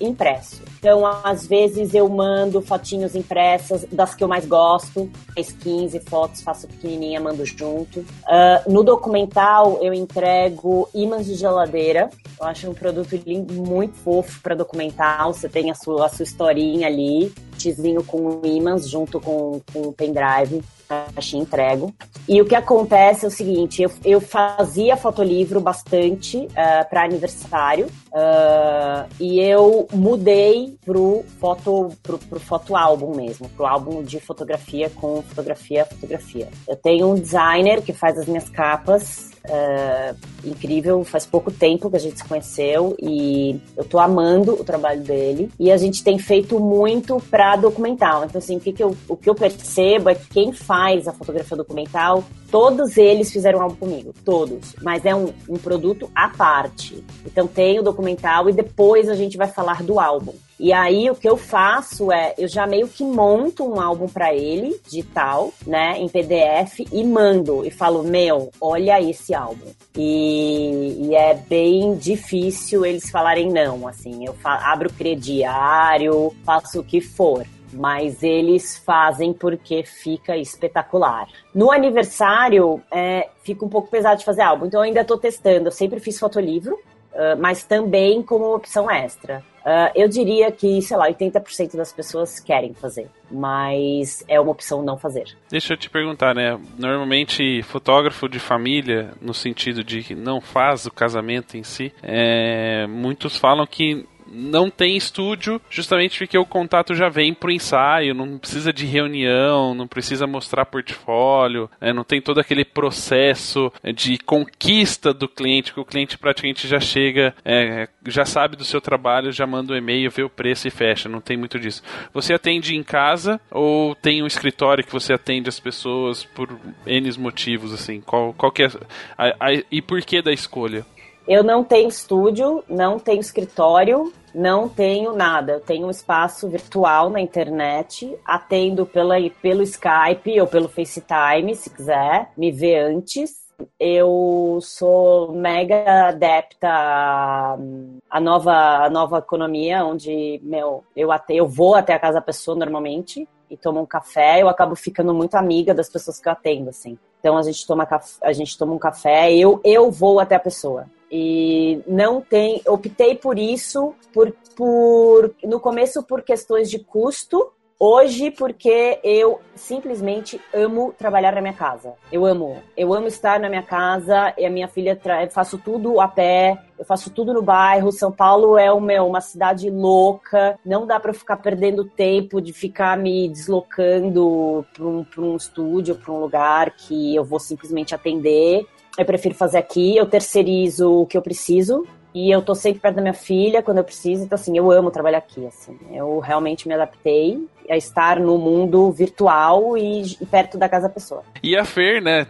impresso. 0.00 0.62
Então, 0.80 1.04
às 1.04 1.46
vezes 1.46 1.92
eu 1.92 2.08
mando 2.08 2.62
fotinhos 2.62 3.14
impressas 3.14 3.84
das 3.92 4.14
que 4.14 4.24
eu 4.24 4.28
mais 4.28 4.46
gosto, 4.46 5.10
15 5.36 6.00
fotos, 6.00 6.40
faço 6.40 6.66
pequenininha, 6.66 7.20
mando 7.20 7.44
junto. 7.44 8.00
Uh, 8.00 8.72
no 8.72 8.82
documental, 8.82 9.78
eu 9.82 9.92
entrego 9.92 10.88
ímãs 10.94 11.26
de 11.26 11.34
geladeira. 11.34 12.08
Eu 12.40 12.46
acho 12.46 12.70
um 12.70 12.72
produto 12.72 13.14
lindo, 13.14 13.52
muito 13.52 13.94
fofo 13.96 14.40
para 14.40 14.54
documental. 14.54 15.34
Você 15.34 15.50
tem 15.50 15.70
a 15.70 15.74
sua, 15.74 16.06
a 16.06 16.08
sua 16.08 16.22
historinha 16.22 16.86
ali, 16.86 17.30
tizinho 17.58 18.02
com 18.02 18.40
ímãs 18.42 18.88
junto 18.88 19.20
com, 19.20 19.60
com 19.70 19.82
o 19.82 19.92
pendrive 19.92 20.62
caixinha 20.90 21.42
entrego. 21.42 21.94
E 22.28 22.40
o 22.40 22.44
que 22.44 22.54
acontece 22.54 23.24
é 23.24 23.28
o 23.28 23.30
seguinte, 23.30 23.82
eu, 23.82 23.90
eu 24.04 24.20
fazia 24.20 24.96
fotolivro 24.96 25.60
bastante 25.60 26.36
uh, 26.36 26.50
eh, 26.54 26.84
para 26.84 27.04
aniversário 27.04 27.86
uh, 27.86 29.08
e 29.18 29.40
eu 29.40 29.86
mudei 29.92 30.76
pro 30.84 31.24
foto 31.40 31.90
pro, 32.02 32.18
pro 32.18 32.40
foto 32.40 32.76
álbum 32.76 33.14
mesmo, 33.14 33.48
pro 33.50 33.66
álbum 33.66 34.02
de 34.02 34.20
fotografia 34.20 34.90
com 34.90 35.22
fotografia 35.22 35.84
fotografia. 35.84 36.48
Eu 36.68 36.76
tenho 36.76 37.10
um 37.10 37.14
designer 37.14 37.82
que 37.82 37.92
faz 37.92 38.18
as 38.18 38.26
minhas 38.26 38.48
capas 38.48 39.30
uh, 39.44 40.16
incrível. 40.44 41.04
Faz 41.04 41.26
pouco 41.26 41.50
tempo 41.50 41.90
que 41.90 41.96
a 41.96 42.00
gente 42.00 42.18
se 42.18 42.24
conheceu 42.24 42.96
e 43.00 43.60
eu 43.76 43.84
tô 43.84 43.98
amando 43.98 44.52
o 44.52 44.64
trabalho 44.64 45.02
dele. 45.02 45.50
E 45.58 45.70
a 45.70 45.76
gente 45.76 46.02
tem 46.02 46.18
feito 46.18 46.58
muito 46.58 47.20
para 47.30 47.56
documental. 47.56 48.24
Então, 48.24 48.38
assim, 48.38 48.56
o 48.56 48.60
que, 48.60 48.72
que 48.72 48.82
eu, 48.82 48.96
o 49.08 49.16
que 49.16 49.28
eu 49.28 49.34
percebo 49.34 50.10
é 50.10 50.14
que 50.14 50.28
quem 50.28 50.52
faz 50.52 50.79
mais 50.80 51.06
a 51.06 51.12
fotografia 51.12 51.56
documental, 51.56 52.24
todos 52.50 52.96
eles 52.96 53.30
fizeram 53.30 53.60
álbum 53.60 53.76
comigo, 53.76 54.14
todos. 54.24 54.74
Mas 54.80 55.04
é 55.04 55.14
um, 55.14 55.30
um 55.46 55.58
produto 55.58 56.10
à 56.14 56.30
parte. 56.30 57.04
Então 57.26 57.46
tem 57.46 57.78
o 57.78 57.82
documental 57.82 58.48
e 58.48 58.52
depois 58.52 59.10
a 59.10 59.14
gente 59.14 59.36
vai 59.36 59.48
falar 59.48 59.82
do 59.82 60.00
álbum. 60.00 60.32
E 60.58 60.72
aí 60.72 61.10
o 61.10 61.14
que 61.14 61.28
eu 61.28 61.36
faço 61.36 62.10
é, 62.10 62.34
eu 62.38 62.48
já 62.48 62.66
meio 62.66 62.88
que 62.88 63.04
monto 63.04 63.62
um 63.64 63.78
álbum 63.78 64.06
para 64.06 64.34
ele, 64.34 64.78
digital, 64.88 65.52
né, 65.66 65.98
em 65.98 66.08
PDF 66.08 66.80
e 66.92 67.04
mando 67.04 67.64
e 67.64 67.70
falo, 67.70 68.02
meu, 68.02 68.50
olha 68.58 69.00
esse 69.02 69.34
álbum. 69.34 69.66
E, 69.96 71.08
e 71.08 71.14
é 71.14 71.34
bem 71.34 71.94
difícil 71.94 72.86
eles 72.86 73.10
falarem 73.10 73.50
não, 73.50 73.86
assim, 73.86 74.26
eu 74.26 74.34
abro 74.44 74.90
crediário, 74.92 76.34
faço 76.44 76.80
o 76.80 76.84
que 76.84 77.02
for 77.02 77.44
mas 77.72 78.22
eles 78.22 78.78
fazem 78.78 79.32
porque 79.32 79.82
fica 79.84 80.36
espetacular. 80.36 81.28
No 81.54 81.70
aniversário, 81.70 82.82
é, 82.90 83.28
fica 83.42 83.64
um 83.64 83.68
pouco 83.68 83.88
pesado 83.88 84.18
de 84.18 84.24
fazer 84.24 84.42
álbum, 84.42 84.66
então 84.66 84.80
eu 84.80 84.84
ainda 84.84 85.00
estou 85.00 85.18
testando. 85.18 85.68
Eu 85.68 85.72
sempre 85.72 86.00
fiz 86.00 86.18
fotolivro, 86.18 86.74
uh, 86.74 87.36
mas 87.38 87.62
também 87.64 88.22
como 88.22 88.54
opção 88.54 88.90
extra. 88.90 89.42
Uh, 89.60 89.92
eu 89.94 90.08
diria 90.08 90.50
que, 90.50 90.80
sei 90.80 90.96
lá, 90.96 91.06
80% 91.06 91.76
das 91.76 91.92
pessoas 91.92 92.40
querem 92.40 92.72
fazer, 92.72 93.08
mas 93.30 94.24
é 94.26 94.40
uma 94.40 94.52
opção 94.52 94.82
não 94.82 94.96
fazer. 94.96 95.36
Deixa 95.50 95.74
eu 95.74 95.76
te 95.76 95.90
perguntar, 95.90 96.34
né? 96.34 96.58
Normalmente, 96.78 97.62
fotógrafo 97.62 98.26
de 98.26 98.38
família, 98.38 99.10
no 99.20 99.34
sentido 99.34 99.84
de 99.84 100.02
que 100.02 100.14
não 100.14 100.40
faz 100.40 100.86
o 100.86 100.90
casamento 100.90 101.58
em 101.58 101.62
si, 101.62 101.92
é, 102.02 102.86
muitos 102.86 103.36
falam 103.36 103.66
que 103.66 104.06
não 104.30 104.70
tem 104.70 104.96
estúdio, 104.96 105.60
justamente 105.68 106.18
porque 106.18 106.38
o 106.38 106.46
contato 106.46 106.94
já 106.94 107.08
vem 107.08 107.34
pro 107.34 107.50
ensaio, 107.50 108.14
não 108.14 108.38
precisa 108.38 108.72
de 108.72 108.86
reunião, 108.86 109.74
não 109.74 109.86
precisa 109.86 110.26
mostrar 110.26 110.64
portfólio, 110.66 111.68
né, 111.80 111.92
não 111.92 112.04
tem 112.04 112.20
todo 112.20 112.40
aquele 112.40 112.64
processo 112.64 113.72
de 113.94 114.18
conquista 114.18 115.12
do 115.12 115.28
cliente, 115.28 115.72
que 115.72 115.80
o 115.80 115.84
cliente 115.84 116.16
praticamente 116.16 116.68
já 116.68 116.80
chega, 116.80 117.34
é, 117.44 117.88
já 118.06 118.24
sabe 118.24 118.56
do 118.56 118.64
seu 118.64 118.80
trabalho, 118.80 119.32
já 119.32 119.46
manda 119.46 119.72
o 119.72 119.74
um 119.74 119.78
e-mail, 119.78 120.10
vê 120.10 120.22
o 120.22 120.30
preço 120.30 120.68
e 120.68 120.70
fecha, 120.70 121.08
não 121.08 121.20
tem 121.20 121.36
muito 121.36 121.58
disso. 121.58 121.82
Você 122.14 122.32
atende 122.32 122.76
em 122.76 122.82
casa 122.82 123.40
ou 123.50 123.94
tem 123.94 124.22
um 124.22 124.26
escritório 124.26 124.84
que 124.84 124.92
você 124.92 125.12
atende 125.12 125.48
as 125.48 125.58
pessoas 125.58 126.24
por 126.24 126.48
N 126.86 127.10
motivos, 127.18 127.72
assim? 127.72 128.00
Qual, 128.00 128.32
qual 128.34 128.52
que 128.52 128.62
é. 128.62 128.70
A, 129.16 129.48
a, 129.48 129.62
e 129.70 129.82
por 129.82 130.00
que 130.02 130.22
da 130.22 130.32
escolha? 130.32 130.84
Eu 131.30 131.44
não 131.44 131.62
tenho 131.62 131.88
estúdio, 131.88 132.64
não 132.68 132.98
tenho 132.98 133.20
escritório, 133.20 134.12
não 134.34 134.68
tenho 134.68 135.12
nada. 135.12 135.52
Eu 135.52 135.60
tenho 135.60 135.86
um 135.86 135.90
espaço 135.90 136.48
virtual 136.48 137.08
na 137.08 137.20
internet, 137.20 138.18
atendo 138.24 138.84
pela, 138.84 139.14
pelo 139.40 139.62
Skype 139.62 140.40
ou 140.40 140.48
pelo 140.48 140.66
FaceTime, 140.68 141.54
se 141.54 141.70
quiser 141.70 142.32
me 142.36 142.50
ver 142.50 142.80
antes. 142.80 143.48
Eu 143.78 144.58
sou 144.60 145.32
mega 145.32 146.08
adepta 146.08 146.68
à 146.68 148.20
nova, 148.20 148.86
à 148.86 148.90
nova 148.90 149.18
economia, 149.18 149.84
onde 149.84 150.40
meu, 150.42 150.82
eu, 150.96 151.12
até, 151.12 151.34
eu 151.34 151.46
vou 151.46 151.76
até 151.76 151.94
a 151.94 151.98
casa 152.00 152.14
da 152.14 152.22
pessoa 152.22 152.56
normalmente 152.56 153.28
e 153.48 153.56
tomo 153.56 153.80
um 153.80 153.86
café. 153.86 154.42
Eu 154.42 154.48
acabo 154.48 154.74
ficando 154.74 155.14
muito 155.14 155.36
amiga 155.36 155.72
das 155.72 155.88
pessoas 155.88 156.18
que 156.18 156.26
eu 156.26 156.32
atendo, 156.32 156.70
assim. 156.70 156.98
Então 157.20 157.38
a 157.38 157.42
gente 157.42 157.64
toma, 157.64 157.86
a 158.20 158.32
gente 158.32 158.58
toma 158.58 158.72
um 158.72 158.78
café, 158.80 159.32
eu, 159.32 159.60
eu 159.62 159.92
vou 159.92 160.18
até 160.18 160.34
a 160.34 160.40
pessoa. 160.40 160.86
E 161.10 161.82
não 161.86 162.20
tem. 162.20 162.62
Optei 162.66 163.14
por 163.14 163.38
isso, 163.38 163.94
por, 164.12 164.32
por 164.54 165.34
no 165.42 165.58
começo 165.58 166.02
por 166.02 166.22
questões 166.22 166.70
de 166.70 166.78
custo, 166.78 167.52
Hoje, 167.82 168.30
porque 168.30 169.00
eu 169.02 169.40
simplesmente 169.54 170.38
amo 170.52 170.92
trabalhar 170.98 171.32
na 171.32 171.40
minha 171.40 171.54
casa. 171.54 171.94
Eu 172.12 172.26
amo. 172.26 172.62
Eu 172.76 172.92
amo 172.92 173.06
estar 173.06 173.40
na 173.40 173.48
minha 173.48 173.62
casa 173.62 174.34
e 174.36 174.44
a 174.44 174.50
minha 174.50 174.68
filha 174.68 175.00
eu 175.22 175.30
faço 175.30 175.56
tudo 175.56 175.98
a 175.98 176.06
pé, 176.06 176.58
eu 176.78 176.84
faço 176.84 177.08
tudo 177.08 177.32
no 177.32 177.40
bairro. 177.40 177.90
São 177.90 178.12
Paulo 178.12 178.58
é 178.58 178.70
o 178.70 178.82
meu, 178.82 179.06
uma 179.06 179.22
cidade 179.22 179.70
louca. 179.70 180.58
Não 180.62 180.86
dá 180.86 181.00
para 181.00 181.14
ficar 181.14 181.38
perdendo 181.38 181.86
tempo 181.86 182.38
de 182.38 182.52
ficar 182.52 182.98
me 182.98 183.30
deslocando 183.30 184.62
para 184.74 184.84
um, 184.84 185.06
um 185.16 185.36
estúdio, 185.36 185.94
para 185.94 186.12
um 186.12 186.20
lugar 186.20 186.72
que 186.72 187.16
eu 187.16 187.24
vou 187.24 187.40
simplesmente 187.40 187.94
atender. 187.94 188.66
Eu 188.98 189.04
prefiro 189.04 189.34
fazer 189.34 189.58
aqui, 189.58 189.96
eu 189.96 190.06
terceirizo 190.06 191.02
o 191.02 191.06
que 191.06 191.16
eu 191.16 191.22
preciso. 191.22 191.86
E 192.12 192.30
eu 192.30 192.42
tô 192.42 192.54
sempre 192.54 192.80
perto 192.80 192.96
da 192.96 193.02
minha 193.02 193.14
filha 193.14 193.62
quando 193.62 193.78
eu 193.78 193.84
preciso, 193.84 194.24
então 194.24 194.34
assim, 194.34 194.56
eu 194.58 194.70
amo 194.72 194.90
trabalhar 194.90 195.18
aqui, 195.18 195.46
assim. 195.46 195.78
Eu 195.92 196.18
realmente 196.18 196.66
me 196.66 196.74
adaptei 196.74 197.38
a 197.68 197.76
estar 197.76 198.18
no 198.18 198.36
mundo 198.36 198.90
virtual 198.90 199.78
e, 199.78 200.16
e 200.20 200.26
perto 200.26 200.58
da 200.58 200.68
casa 200.68 200.88
da 200.88 200.94
pessoa. 200.94 201.22
E 201.40 201.56
a 201.56 201.64
Fer, 201.64 202.02
né? 202.02 202.26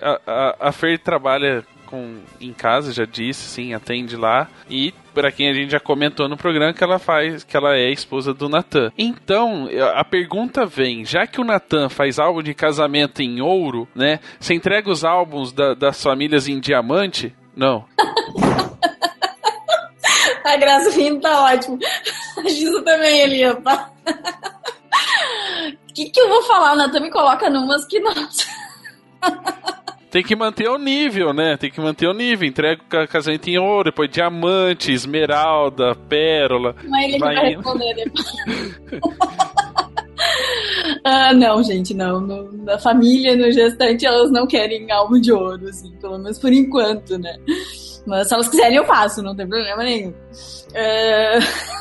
A, 0.00 0.20
a, 0.26 0.68
a 0.68 0.72
Fer 0.72 1.00
trabalha 1.00 1.64
com, 1.86 2.18
em 2.40 2.52
casa, 2.52 2.92
já 2.92 3.04
disse, 3.04 3.40
sim, 3.40 3.74
atende 3.74 4.16
lá. 4.16 4.48
E 4.70 4.94
para 5.16 5.32
quem 5.32 5.48
a 5.48 5.54
gente 5.54 5.70
já 5.70 5.80
comentou 5.80 6.28
no 6.28 6.36
programa 6.36 6.74
que 6.74 6.84
ela 6.84 6.98
faz, 6.98 7.42
que 7.42 7.56
ela 7.56 7.74
é 7.74 7.90
esposa 7.90 8.34
do 8.34 8.50
Natan. 8.50 8.92
Então, 8.98 9.66
a 9.94 10.04
pergunta 10.04 10.66
vem, 10.66 11.06
já 11.06 11.26
que 11.26 11.40
o 11.40 11.44
Natan 11.44 11.88
faz 11.88 12.18
álbum 12.18 12.42
de 12.42 12.52
casamento 12.52 13.22
em 13.22 13.40
ouro, 13.40 13.88
né? 13.94 14.20
Você 14.38 14.52
entrega 14.52 14.90
os 14.90 15.06
álbuns 15.06 15.52
da, 15.52 15.72
das 15.72 16.02
famílias 16.02 16.46
em 16.46 16.60
diamante? 16.60 17.34
Não. 17.56 17.86
a 20.44 20.56
Graça 20.58 20.90
rindo 20.90 21.22
tá 21.22 21.44
ótimo. 21.44 21.78
A 22.36 22.48
Giza 22.50 22.82
também 22.82 23.22
ali, 23.22 23.62
tá? 23.62 23.90
O 25.88 25.88
que, 25.94 26.10
que 26.10 26.20
eu 26.20 26.28
vou 26.28 26.42
falar? 26.42 26.74
O 26.74 26.76
Natan 26.76 27.00
me 27.00 27.10
coloca 27.10 27.48
numas 27.48 27.86
que, 27.86 27.98
nossa. 28.00 28.44
Tem 30.10 30.22
que 30.22 30.36
manter 30.36 30.68
o 30.68 30.78
nível, 30.78 31.32
né? 31.32 31.56
Tem 31.56 31.70
que 31.70 31.80
manter 31.80 32.06
o 32.06 32.14
nível. 32.14 32.48
Entrega 32.48 32.82
o 33.04 33.08
casamento 33.08 33.48
em 33.48 33.58
ouro, 33.58 33.90
depois 33.90 34.10
diamante, 34.10 34.92
esmeralda, 34.92 35.94
pérola. 35.94 36.74
Mas 36.88 37.04
ele 37.04 37.18
vai, 37.18 37.34
vai 37.34 37.48
responder 37.50 37.94
depois. 37.94 38.26
ah, 41.04 41.34
não, 41.34 41.62
gente, 41.62 41.92
não. 41.92 42.20
No, 42.20 42.52
na 42.52 42.78
família, 42.78 43.36
no 43.36 43.50
gestante, 43.50 44.06
elas 44.06 44.30
não 44.30 44.46
querem 44.46 44.90
algo 44.90 45.20
de 45.20 45.32
ouro, 45.32 45.68
assim, 45.68 45.90
pelo 46.00 46.18
menos 46.18 46.38
por 46.38 46.52
enquanto, 46.52 47.18
né? 47.18 47.36
Mas 48.06 48.28
se 48.28 48.34
elas 48.34 48.48
quiserem, 48.48 48.76
eu 48.76 48.84
faço, 48.84 49.22
não 49.22 49.34
tem 49.34 49.46
problema 49.46 49.82
nenhum. 49.82 50.10
Uh... 50.10 51.76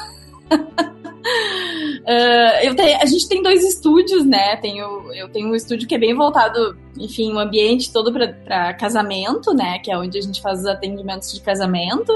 Uh, 2.06 2.06
eu 2.64 2.76
tenho, 2.76 3.02
a 3.02 3.06
gente 3.06 3.28
tem 3.28 3.42
dois 3.42 3.64
estúdios, 3.64 4.26
né? 4.26 4.56
Tenho, 4.58 5.12
eu 5.14 5.30
tenho 5.30 5.50
um 5.50 5.56
estúdio 5.56 5.88
que 5.88 5.96
é 5.96 6.00
bem 6.00 6.16
voltado, 6.16 6.78
enfim, 6.98 7.34
um 7.34 7.40
ambiente 7.40 7.92
todo 7.92 8.12
para 8.12 8.74
casamento, 8.74 9.54
né? 9.54 9.80
Que 9.80 9.92
é 9.92 9.98
onde 9.98 10.18
a 10.18 10.22
gente 10.22 10.42
faz 10.42 10.60
os 10.60 10.66
atendimentos 10.66 11.34
de 11.34 11.42
casamento. 11.42 12.12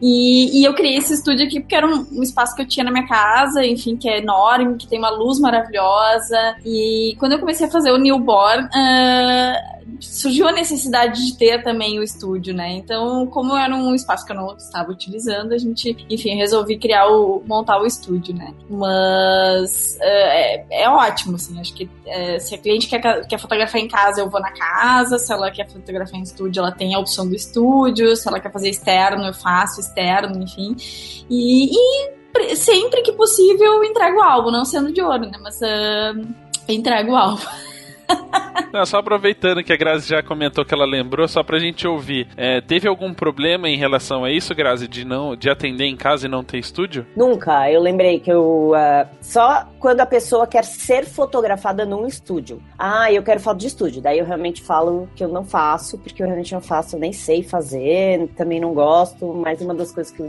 E, 0.00 0.60
e 0.60 0.64
eu 0.64 0.74
criei 0.74 0.96
esse 0.96 1.14
estúdio 1.14 1.46
aqui 1.46 1.60
porque 1.60 1.74
era 1.74 1.86
um, 1.86 2.06
um, 2.12 2.22
espaço 2.22 2.54
que 2.54 2.62
eu 2.62 2.68
tinha 2.68 2.84
na 2.84 2.90
minha 2.90 3.06
casa, 3.06 3.64
enfim, 3.64 3.96
que 3.96 4.08
é 4.08 4.18
enorme, 4.18 4.76
que 4.76 4.86
tem 4.86 4.98
uma 4.98 5.10
luz 5.10 5.38
maravilhosa. 5.38 6.56
E 6.64 7.14
quando 7.18 7.32
eu 7.32 7.38
comecei 7.38 7.66
a 7.66 7.70
fazer 7.70 7.90
o 7.90 7.98
newborn, 7.98 8.64
uh, 8.64 9.76
surgiu 10.00 10.48
a 10.48 10.52
necessidade 10.52 11.24
de 11.24 11.36
ter 11.36 11.62
também 11.62 11.98
o 11.98 12.02
estúdio, 12.02 12.54
né? 12.54 12.72
Então, 12.72 13.26
como 13.26 13.56
era 13.56 13.74
um 13.74 13.94
espaço 13.94 14.24
que 14.26 14.32
eu 14.32 14.36
não 14.36 14.56
estava 14.56 14.90
utilizando, 14.90 15.52
a 15.52 15.58
gente, 15.58 15.96
enfim, 16.10 16.34
resolvi 16.36 16.76
criar 16.78 17.06
o 17.08 17.42
montar 17.46 17.80
o 17.80 17.86
estúdio, 17.86 18.34
né? 18.34 18.52
Mas 18.68 19.98
é, 20.00 20.82
é 20.82 20.88
ótimo, 20.88 21.36
assim. 21.36 21.58
Acho 21.60 21.74
que 21.74 21.88
é, 22.04 22.38
se 22.38 22.54
a 22.54 22.58
cliente 22.58 22.88
quer, 22.88 23.26
quer 23.26 23.38
fotografar 23.38 23.80
em 23.80 23.88
casa, 23.88 24.15
eu 24.18 24.28
vou 24.28 24.40
na 24.40 24.52
casa. 24.52 25.18
Se 25.18 25.32
ela 25.32 25.50
quer 25.50 25.68
fotografar 25.68 26.18
em 26.18 26.22
estúdio, 26.22 26.60
ela 26.60 26.72
tem 26.72 26.94
a 26.94 26.98
opção 26.98 27.28
do 27.28 27.34
estúdio. 27.34 28.14
Se 28.16 28.28
ela 28.28 28.40
quer 28.40 28.52
fazer 28.52 28.68
externo, 28.68 29.24
eu 29.24 29.34
faço 29.34 29.80
externo, 29.80 30.42
enfim. 30.42 30.76
E, 31.28 31.70
e 31.74 32.56
sempre 32.56 33.02
que 33.02 33.12
possível, 33.12 33.82
entrego 33.84 34.18
o 34.18 34.22
álbum, 34.22 34.50
não 34.50 34.64
sendo 34.64 34.92
de 34.92 35.00
ouro, 35.00 35.26
né? 35.26 35.38
Mas 35.40 35.60
uh, 35.60 36.26
entrego 36.68 37.12
o 37.12 37.16
álbum. 37.16 37.42
Não, 38.72 38.84
só 38.84 38.98
aproveitando 38.98 39.62
que 39.62 39.72
a 39.72 39.76
Grazi 39.76 40.08
já 40.08 40.22
comentou 40.22 40.64
que 40.64 40.74
ela 40.74 40.84
lembrou, 40.84 41.26
só 41.28 41.42
pra 41.42 41.58
gente 41.58 41.86
ouvir. 41.86 42.28
É, 42.36 42.60
teve 42.60 42.88
algum 42.88 43.14
problema 43.14 43.68
em 43.68 43.76
relação 43.76 44.24
a 44.24 44.30
isso, 44.30 44.54
Grazi, 44.54 44.88
de 44.88 45.04
não 45.04 45.36
de 45.36 45.48
atender 45.48 45.84
em 45.84 45.96
casa 45.96 46.26
e 46.26 46.28
não 46.28 46.44
ter 46.44 46.58
estúdio? 46.58 47.06
Nunca. 47.16 47.70
Eu 47.70 47.80
lembrei 47.80 48.20
que 48.20 48.30
eu. 48.30 48.72
Uh, 48.72 49.08
só 49.20 49.66
quando 49.78 50.00
a 50.00 50.06
pessoa 50.06 50.46
quer 50.46 50.64
ser 50.64 51.04
fotografada 51.04 51.84
num 51.84 52.06
estúdio. 52.06 52.60
Ah, 52.78 53.10
eu 53.10 53.22
quero 53.22 53.40
foto 53.40 53.58
de 53.58 53.66
estúdio. 53.66 54.02
Daí 54.02 54.18
eu 54.18 54.26
realmente 54.26 54.62
falo 54.62 55.08
que 55.14 55.24
eu 55.24 55.28
não 55.28 55.44
faço, 55.44 55.98
porque 55.98 56.22
eu 56.22 56.26
realmente 56.26 56.52
não 56.52 56.60
faço, 56.60 56.96
eu 56.96 57.00
nem 57.00 57.12
sei 57.12 57.42
fazer, 57.42 58.28
também 58.36 58.60
não 58.60 58.74
gosto. 58.74 59.26
Mas 59.34 59.60
uma 59.60 59.74
das 59.74 59.92
coisas 59.92 60.12
que 60.12 60.20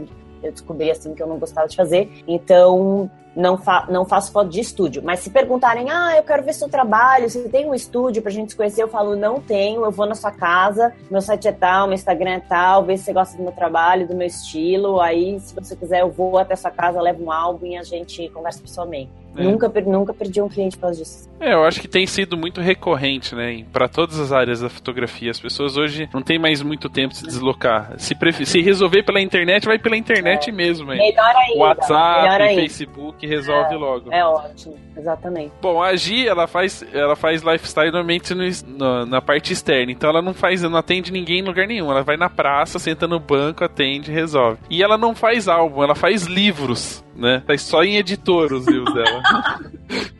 eu 0.42 0.52
descobri 0.52 0.90
assim 0.90 1.14
que 1.14 1.22
eu 1.22 1.26
não 1.26 1.38
gostava 1.38 1.68
de 1.68 1.76
fazer. 1.76 2.10
Então, 2.26 3.10
não, 3.38 3.56
fa 3.56 3.86
não 3.88 4.04
faço 4.04 4.32
foto 4.32 4.50
de 4.50 4.60
estúdio. 4.60 5.00
Mas 5.02 5.20
se 5.20 5.30
perguntarem, 5.30 5.88
ah, 5.90 6.16
eu 6.16 6.24
quero 6.24 6.42
ver 6.42 6.52
seu 6.52 6.68
trabalho, 6.68 7.30
você 7.30 7.48
tem 7.48 7.66
um 7.66 7.74
estúdio 7.74 8.20
pra 8.20 8.32
gente 8.32 8.50
se 8.50 8.56
conhecer, 8.56 8.82
eu 8.82 8.88
falo, 8.88 9.14
não 9.14 9.40
tenho, 9.40 9.84
eu 9.84 9.92
vou 9.92 10.06
na 10.06 10.14
sua 10.16 10.32
casa, 10.32 10.92
meu 11.08 11.20
site 11.22 11.46
é 11.46 11.52
tal, 11.52 11.86
meu 11.86 11.94
Instagram 11.94 12.32
é 12.32 12.40
tal, 12.40 12.84
vê 12.84 12.96
se 12.96 13.04
você 13.04 13.12
gosta 13.12 13.36
do 13.36 13.42
meu 13.44 13.52
trabalho, 13.52 14.08
do 14.08 14.16
meu 14.16 14.26
estilo. 14.26 15.00
Aí, 15.00 15.38
se 15.38 15.54
você 15.54 15.76
quiser, 15.76 16.00
eu 16.00 16.10
vou 16.10 16.36
até 16.36 16.56
sua 16.56 16.72
casa, 16.72 17.00
levo 17.00 17.24
um 17.24 17.32
álbum 17.32 17.66
e 17.66 17.76
a 17.76 17.84
gente 17.84 18.28
conversa 18.30 18.60
pessoalmente. 18.60 19.10
É. 19.36 19.42
Nunca, 19.42 19.68
nunca 19.86 20.12
perdi 20.12 20.40
um 20.42 20.48
cliente 20.48 20.76
por 20.76 20.82
causa 20.82 20.98
disso. 20.98 21.28
É, 21.40 21.54
eu 21.54 21.64
acho 21.64 21.80
que 21.80 21.86
tem 21.86 22.06
sido 22.06 22.36
muito 22.36 22.60
recorrente, 22.60 23.34
né? 23.34 23.64
Para 23.72 23.88
todas 23.88 24.18
as 24.18 24.32
áreas 24.32 24.60
da 24.60 24.68
fotografia. 24.68 25.30
As 25.30 25.40
pessoas 25.40 25.76
hoje 25.76 26.08
não 26.12 26.20
têm 26.20 26.38
mais 26.38 26.60
muito 26.62 26.88
tempo 26.88 27.10
de 27.10 27.18
se 27.18 27.26
deslocar. 27.26 27.94
Se, 27.98 28.16
se 28.44 28.60
resolver 28.60 29.04
pela 29.04 29.20
internet, 29.20 29.64
vai 29.64 29.78
pela 29.78 29.96
internet 29.96 30.50
é. 30.50 30.52
mesmo. 30.52 30.92
Hein? 30.92 30.98
Melhor 30.98 31.36
ainda. 31.36 31.58
WhatsApp, 31.58 32.22
melhor 32.22 32.40
ainda. 32.40 32.62
Facebook 32.62 33.26
resolve 33.26 33.74
é, 33.74 33.76
logo. 33.76 34.12
É 34.12 34.24
ótimo, 34.24 34.76
exatamente. 34.96 35.52
Bom, 35.62 35.80
a 35.80 35.94
Gi, 35.94 36.26
ela 36.26 36.46
faz, 36.48 36.84
ela 36.92 37.14
faz 37.14 37.42
lifestyle 37.42 37.92
normalmente 37.92 38.34
no, 38.34 38.44
no, 38.76 39.06
na 39.06 39.22
parte 39.22 39.52
externa. 39.52 39.92
Então 39.92 40.10
ela 40.10 40.20
não 40.20 40.34
faz, 40.34 40.62
não 40.62 40.76
atende 40.76 41.12
ninguém 41.12 41.38
em 41.38 41.44
lugar 41.44 41.66
nenhum. 41.68 41.90
Ela 41.90 42.02
vai 42.02 42.16
na 42.16 42.28
praça, 42.28 42.78
senta 42.78 43.06
no 43.06 43.20
banco, 43.20 43.62
atende, 43.62 44.10
resolve. 44.10 44.58
E 44.68 44.82
ela 44.82 44.98
não 44.98 45.14
faz 45.14 45.46
álbum, 45.46 45.82
ela 45.84 45.94
faz 45.94 46.24
livros 46.24 47.04
né? 47.18 47.42
Tá 47.44 47.58
só 47.58 47.82
em 47.82 47.96
editor 47.96 48.52
os 48.52 48.66
livros 48.66 48.94
dela. 48.94 49.22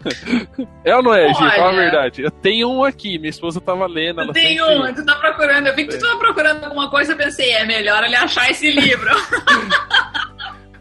é 0.85 0.97
ou 0.97 1.03
não 1.03 1.15
é, 1.15 1.29
Gi? 1.29 1.39
Fala 1.39 1.71
a 1.71 1.77
verdade. 1.77 2.23
Eu 2.23 2.31
tenho 2.31 2.69
um 2.69 2.83
aqui, 2.83 3.19
minha 3.19 3.31
esposa 3.31 3.61
tava 3.61 3.87
lendo. 3.87 4.21
Eu 4.21 4.33
tenho 4.33 4.65
um, 4.67 4.93
tu 4.93 5.07
tá 5.07 5.15
procurando. 5.15 5.69
Eu 5.69 5.77
vi 5.77 5.87
que 5.87 5.97
tu 5.97 6.01
tava 6.01 6.19
procurando 6.19 6.65
alguma 6.65 6.91
coisa, 6.91 7.13
eu 7.13 7.17
pensei, 7.17 7.53
é 7.53 7.65
melhor 7.65 8.03
ele 8.03 8.17
achar 8.17 8.51
esse 8.51 8.71
livro. 8.71 9.11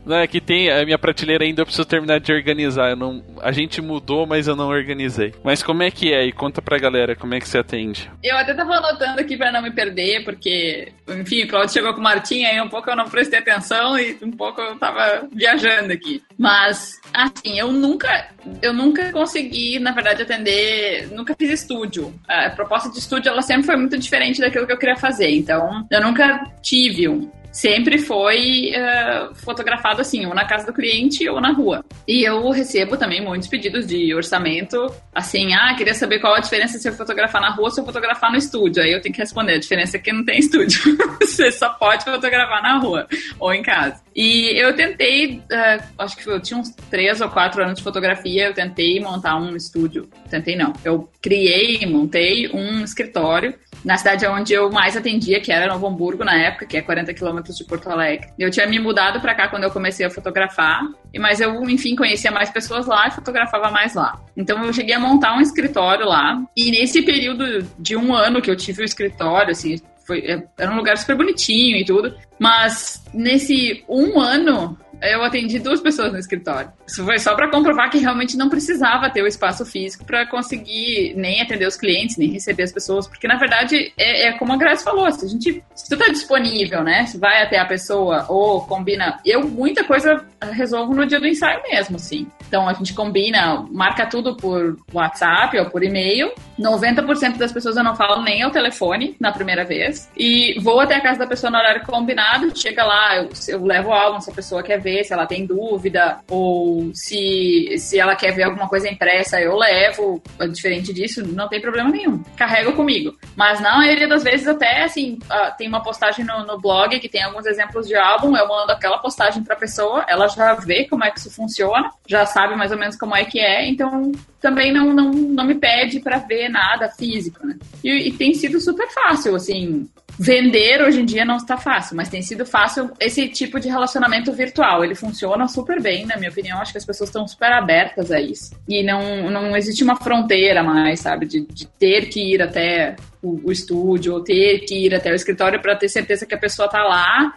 Não, 0.07 0.15
é 0.15 0.25
que 0.25 0.39
tem 0.39 0.71
a 0.71 0.85
minha 0.85 0.97
prateleira 0.97 1.43
ainda, 1.43 1.61
eu 1.61 1.65
preciso 1.65 1.85
terminar 1.85 2.21
de 2.21 2.31
organizar. 2.31 2.91
Eu 2.91 2.95
não, 2.95 3.21
a 3.41 3.51
gente 3.51 3.81
mudou, 3.81 4.25
mas 4.25 4.47
eu 4.47 4.55
não 4.55 4.69
organizei. 4.69 5.33
Mas 5.43 5.61
como 5.61 5.83
é 5.83 5.91
que 5.91 6.13
é? 6.13 6.25
E 6.25 6.31
conta 6.31 6.61
pra 6.61 6.77
galera 6.77 7.13
como 7.13 7.33
é 7.33 7.39
que 7.41 7.47
você 7.47 7.57
atende. 7.57 8.09
Eu 8.23 8.37
até 8.37 8.53
tava 8.53 8.75
anotando 8.75 9.19
aqui 9.19 9.35
pra 9.35 9.51
não 9.51 9.61
me 9.61 9.69
perder, 9.69 10.23
porque, 10.23 10.93
enfim, 11.09 11.43
o 11.43 11.47
Claudio 11.49 11.73
chegou 11.73 11.93
com 11.93 11.99
o 11.99 12.03
Martim, 12.03 12.45
aí 12.45 12.59
um 12.61 12.69
pouco 12.69 12.89
eu 12.89 12.95
não 12.95 13.09
prestei 13.09 13.39
atenção 13.39 13.99
e 13.99 14.17
um 14.21 14.31
pouco 14.31 14.61
eu 14.61 14.79
tava 14.79 15.27
viajando 15.33 15.91
aqui. 15.91 16.23
Mas, 16.37 17.01
assim, 17.13 17.59
eu 17.59 17.73
nunca, 17.73 18.29
eu 18.61 18.73
nunca 18.73 19.11
consegui, 19.11 19.77
na 19.77 19.91
verdade, 19.91 20.21
atender, 20.21 21.09
nunca 21.11 21.35
fiz 21.37 21.49
estúdio. 21.49 22.13
A 22.29 22.49
proposta 22.49 22.89
de 22.89 22.97
estúdio, 22.97 23.29
ela 23.29 23.41
sempre 23.41 23.65
foi 23.65 23.75
muito 23.75 23.97
diferente 23.97 24.39
daquilo 24.39 24.65
que 24.65 24.71
eu 24.71 24.77
queria 24.77 24.95
fazer. 24.95 25.29
Então, 25.31 25.85
eu 25.91 26.01
nunca 26.01 26.49
tive 26.61 27.09
um 27.09 27.29
sempre 27.57 27.97
foi 27.97 28.71
uh, 28.71 29.33
fotografado 29.33 29.99
assim, 29.99 30.27
ou 30.27 30.35
na 30.35 30.45
casa 30.45 30.67
do 30.67 30.73
cliente 30.73 31.27
ou 31.27 31.41
na 31.41 31.51
rua. 31.51 31.83
E 32.07 32.23
eu 32.23 32.51
recebo 32.51 32.95
também 32.97 33.19
muitos 33.19 33.47
pedidos 33.47 33.87
de 33.87 34.13
orçamento, 34.13 34.77
assim, 35.13 35.55
ah, 35.55 35.73
queria 35.75 35.95
saber 35.95 36.19
qual 36.19 36.35
a 36.35 36.39
diferença 36.39 36.77
se 36.77 36.87
eu 36.87 36.93
fotografar 36.93 37.41
na 37.41 37.49
rua 37.49 37.65
ou 37.65 37.71
se 37.71 37.81
eu 37.81 37.85
fotografar 37.85 38.31
no 38.31 38.37
estúdio. 38.37 38.83
Aí 38.83 38.91
eu 38.91 39.01
tenho 39.01 39.13
que 39.13 39.21
responder, 39.21 39.53
a 39.55 39.59
diferença 39.59 39.97
é 39.97 39.99
que 39.99 40.13
não 40.13 40.23
tem 40.23 40.37
estúdio. 40.37 40.79
Você 41.19 41.51
só 41.51 41.69
pode 41.69 42.03
fotografar 42.03 42.61
na 42.61 42.77
rua 42.77 43.07
ou 43.39 43.51
em 43.51 43.63
casa. 43.63 44.03
E 44.15 44.49
eu 44.55 44.75
tentei, 44.75 45.37
uh, 45.39 45.83
acho 45.97 46.15
que 46.15 46.27
eu 46.27 46.39
tinha 46.39 46.59
uns 46.59 46.69
três 46.91 47.21
ou 47.21 47.29
quatro 47.29 47.63
anos 47.63 47.79
de 47.79 47.83
fotografia, 47.83 48.49
eu 48.49 48.53
tentei 48.53 48.99
montar 48.99 49.35
um 49.35 49.55
estúdio. 49.55 50.07
Tentei 50.29 50.55
não, 50.55 50.73
eu 50.85 51.09
criei, 51.23 51.87
montei 51.87 52.49
um 52.53 52.83
escritório 52.83 53.55
na 53.87 53.95
cidade 53.95 54.27
onde 54.27 54.53
eu 54.53 54.69
mais 54.69 54.97
atendia, 54.97 55.39
que 55.39 55.49
era 55.49 55.65
Novo 55.65 55.87
Hamburgo 55.87 56.25
na 56.25 56.35
época, 56.35 56.65
que 56.65 56.75
é 56.75 56.81
40 56.81 57.13
quilômetros 57.13 57.55
de 57.55 57.63
Porto 57.63 57.89
Alegre. 57.89 58.27
Eu 58.37 58.51
tinha 58.51 58.67
me 58.67 58.77
mudado 58.79 59.21
para 59.21 59.33
cá 59.33 59.47
quando 59.47 59.63
eu 59.63 59.71
comecei 59.71 60.05
a 60.05 60.09
fotografar, 60.09 60.81
mas 61.17 61.39
eu, 61.39 61.63
enfim, 61.69 61.95
conhecia 61.95 62.29
mais 62.29 62.49
pessoas 62.49 62.85
lá 62.85 63.07
e 63.07 63.11
fotografava 63.11 63.71
mais 63.71 63.95
lá. 63.95 64.19
Então 64.35 64.61
eu 64.65 64.73
cheguei 64.73 64.93
a 64.93 64.99
montar 64.99 65.37
um 65.37 65.39
escritório 65.39 66.05
lá, 66.05 66.37
e 66.53 66.69
nesse 66.69 67.01
período 67.01 67.65
de 67.79 67.95
um 67.95 68.13
ano 68.13 68.41
que 68.41 68.51
eu 68.51 68.57
tive 68.57 68.81
o 68.81 68.85
escritório, 68.85 69.51
assim, 69.51 69.77
foi, 70.05 70.19
é, 70.19 70.43
era 70.57 70.69
um 70.69 70.75
lugar 70.75 70.97
super 70.97 71.15
bonitinho 71.15 71.77
e 71.77 71.85
tudo, 71.85 72.13
mas 72.37 73.01
nesse 73.13 73.85
um 73.87 74.19
ano 74.19 74.77
eu 75.01 75.23
atendi 75.23 75.59
duas 75.59 75.79
pessoas 75.79 76.11
no 76.11 76.17
escritório. 76.17 76.71
Isso 76.87 77.03
foi 77.03 77.19
só 77.19 77.35
para 77.35 77.49
comprovar 77.49 77.89
que 77.89 77.97
realmente 77.97 78.37
não 78.37 78.49
precisava 78.49 79.09
ter 79.09 79.21
o 79.21 79.27
espaço 79.27 79.65
físico 79.65 80.05
para 80.05 80.25
conseguir 80.25 81.13
nem 81.15 81.41
atender 81.41 81.67
os 81.67 81.77
clientes, 81.77 82.17
nem 82.17 82.31
receber 82.31 82.63
as 82.63 82.71
pessoas, 82.71 83.07
porque 83.07 83.27
na 83.27 83.37
verdade 83.37 83.93
é, 83.97 84.27
é 84.27 84.31
como 84.37 84.53
a 84.53 84.57
Grace 84.57 84.83
falou, 84.83 85.11
se 85.11 85.25
a 85.25 85.29
gente, 85.29 85.63
se 85.75 85.89
tu 85.89 85.97
tá 85.97 86.07
disponível, 86.09 86.83
né, 86.83 87.05
se 87.05 87.17
vai 87.17 87.43
até 87.43 87.59
a 87.59 87.65
pessoa 87.65 88.25
ou 88.29 88.61
combina, 88.61 89.19
eu 89.25 89.47
muita 89.47 89.83
coisa 89.83 90.25
resolvo 90.41 90.93
no 90.93 91.05
dia 91.05 91.19
do 91.19 91.27
ensaio 91.27 91.61
mesmo, 91.63 91.99
sim. 91.99 92.27
Então 92.47 92.67
a 92.67 92.73
gente 92.73 92.93
combina, 92.93 93.65
marca 93.71 94.05
tudo 94.05 94.35
por 94.35 94.77
WhatsApp 94.93 95.57
ou 95.59 95.69
por 95.69 95.83
e-mail. 95.83 96.31
90% 96.59 97.37
das 97.37 97.51
pessoas 97.51 97.77
eu 97.77 97.83
não 97.83 97.95
falo 97.95 98.23
nem 98.23 98.41
ao 98.41 98.51
telefone 98.51 99.15
na 99.19 99.31
primeira 99.31 99.63
vez 99.63 100.09
e 100.15 100.59
vou 100.59 100.79
até 100.79 100.95
a 100.95 101.01
casa 101.01 101.19
da 101.19 101.27
pessoa 101.27 101.51
no 101.51 101.57
horário 101.57 101.85
combinado, 101.85 102.57
chega 102.57 102.83
lá, 102.83 103.17
eu, 103.17 103.29
eu 103.47 103.63
levo 103.63 103.89
o 103.89 103.93
álbum 103.93 104.19
se 104.19 104.31
a 104.31 104.33
pessoa 104.33 104.63
quer 104.63 104.79
ver 104.79 105.03
se 105.03 105.13
ela 105.13 105.25
tem 105.25 105.45
dúvida, 105.45 106.19
ou 106.29 106.91
se, 106.93 107.75
se 107.77 107.99
ela 107.99 108.15
quer 108.15 108.33
ver 108.33 108.43
alguma 108.43 108.67
coisa 108.67 108.89
impressa, 108.89 109.39
eu 109.39 109.55
levo. 109.55 110.21
Diferente 110.51 110.93
disso, 110.93 111.25
não 111.25 111.47
tem 111.47 111.61
problema 111.61 111.89
nenhum. 111.89 112.23
Carrego 112.35 112.73
comigo. 112.73 113.15
Mas 113.35 113.59
na 113.59 113.77
maioria 113.77 114.07
das 114.07 114.23
vezes, 114.23 114.47
até 114.47 114.83
assim, 114.83 115.19
uh, 115.25 115.55
tem 115.57 115.67
uma 115.67 115.81
postagem 115.81 116.25
no, 116.25 116.45
no, 116.45 116.59
blog 116.59 116.99
que 116.99 117.09
tem 117.09 117.23
alguns 117.23 117.45
exemplos 117.45 117.87
de 117.87 117.95
álbum, 117.95 118.35
eu 118.35 118.47
mando 118.47 118.71
aquela 118.71 118.97
postagem 118.97 119.43
pra 119.43 119.55
pessoa, 119.55 120.05
ela 120.07 120.26
já 120.27 120.53
vê 120.55 120.85
como 120.85 121.03
é 121.03 121.11
que 121.11 121.19
isso 121.19 121.31
funciona, 121.31 121.91
já 122.07 122.25
sabe 122.25 122.55
mais 122.55 122.71
ou 122.71 122.77
menos 122.77 122.95
como 122.95 123.15
é 123.15 123.25
que 123.25 123.39
é, 123.39 123.67
então 123.67 124.11
também 124.41 124.71
não, 124.73 124.93
não, 124.93 125.11
não 125.11 125.45
me 125.45 125.55
pede 125.55 125.99
para 125.99 126.17
ver 126.17 126.49
nada 126.49 126.89
físico, 126.89 127.45
né? 127.45 127.57
E, 127.83 128.09
e 128.09 128.11
tem 128.11 128.33
sido 128.33 128.59
super 128.59 128.87
fácil, 128.89 129.35
assim, 129.35 129.87
Vender 130.19 130.81
hoje 130.81 131.01
em 131.01 131.05
dia 131.05 131.23
não 131.23 131.37
está 131.37 131.57
fácil, 131.57 131.95
mas 131.95 132.09
tem 132.09 132.21
sido 132.21 132.45
fácil 132.45 132.91
esse 132.99 133.27
tipo 133.27 133.59
de 133.59 133.69
relacionamento 133.69 134.31
virtual. 134.33 134.83
Ele 134.83 134.95
funciona 134.95 135.47
super 135.47 135.81
bem, 135.81 136.05
na 136.05 136.17
minha 136.17 136.31
opinião. 136.31 136.59
Acho 136.59 136.71
que 136.71 136.77
as 136.79 136.85
pessoas 136.85 137.09
estão 137.09 137.27
super 137.27 137.51
abertas 137.51 138.11
a 138.11 138.19
isso. 138.19 138.55
E 138.67 138.83
não, 138.83 139.29
não 139.29 139.55
existe 139.55 139.83
uma 139.83 139.95
fronteira 139.95 140.63
mais, 140.63 141.01
sabe? 141.01 141.27
De, 141.27 141.41
de 141.41 141.67
ter 141.67 142.09
que 142.09 142.33
ir 142.33 142.41
até 142.41 142.95
o, 143.21 143.51
estúdio 143.51 144.13
ou 144.13 144.23
ter 144.23 144.59
que 144.59 144.85
ir 144.85 144.95
até 144.95 145.11
o 145.11 145.15
escritório 145.15 145.61
para 145.61 145.75
ter 145.75 145.89
certeza 145.89 146.25
que 146.25 146.33
a 146.33 146.37
pessoa 146.37 146.67
tá 146.67 146.83
lá. 146.83 147.33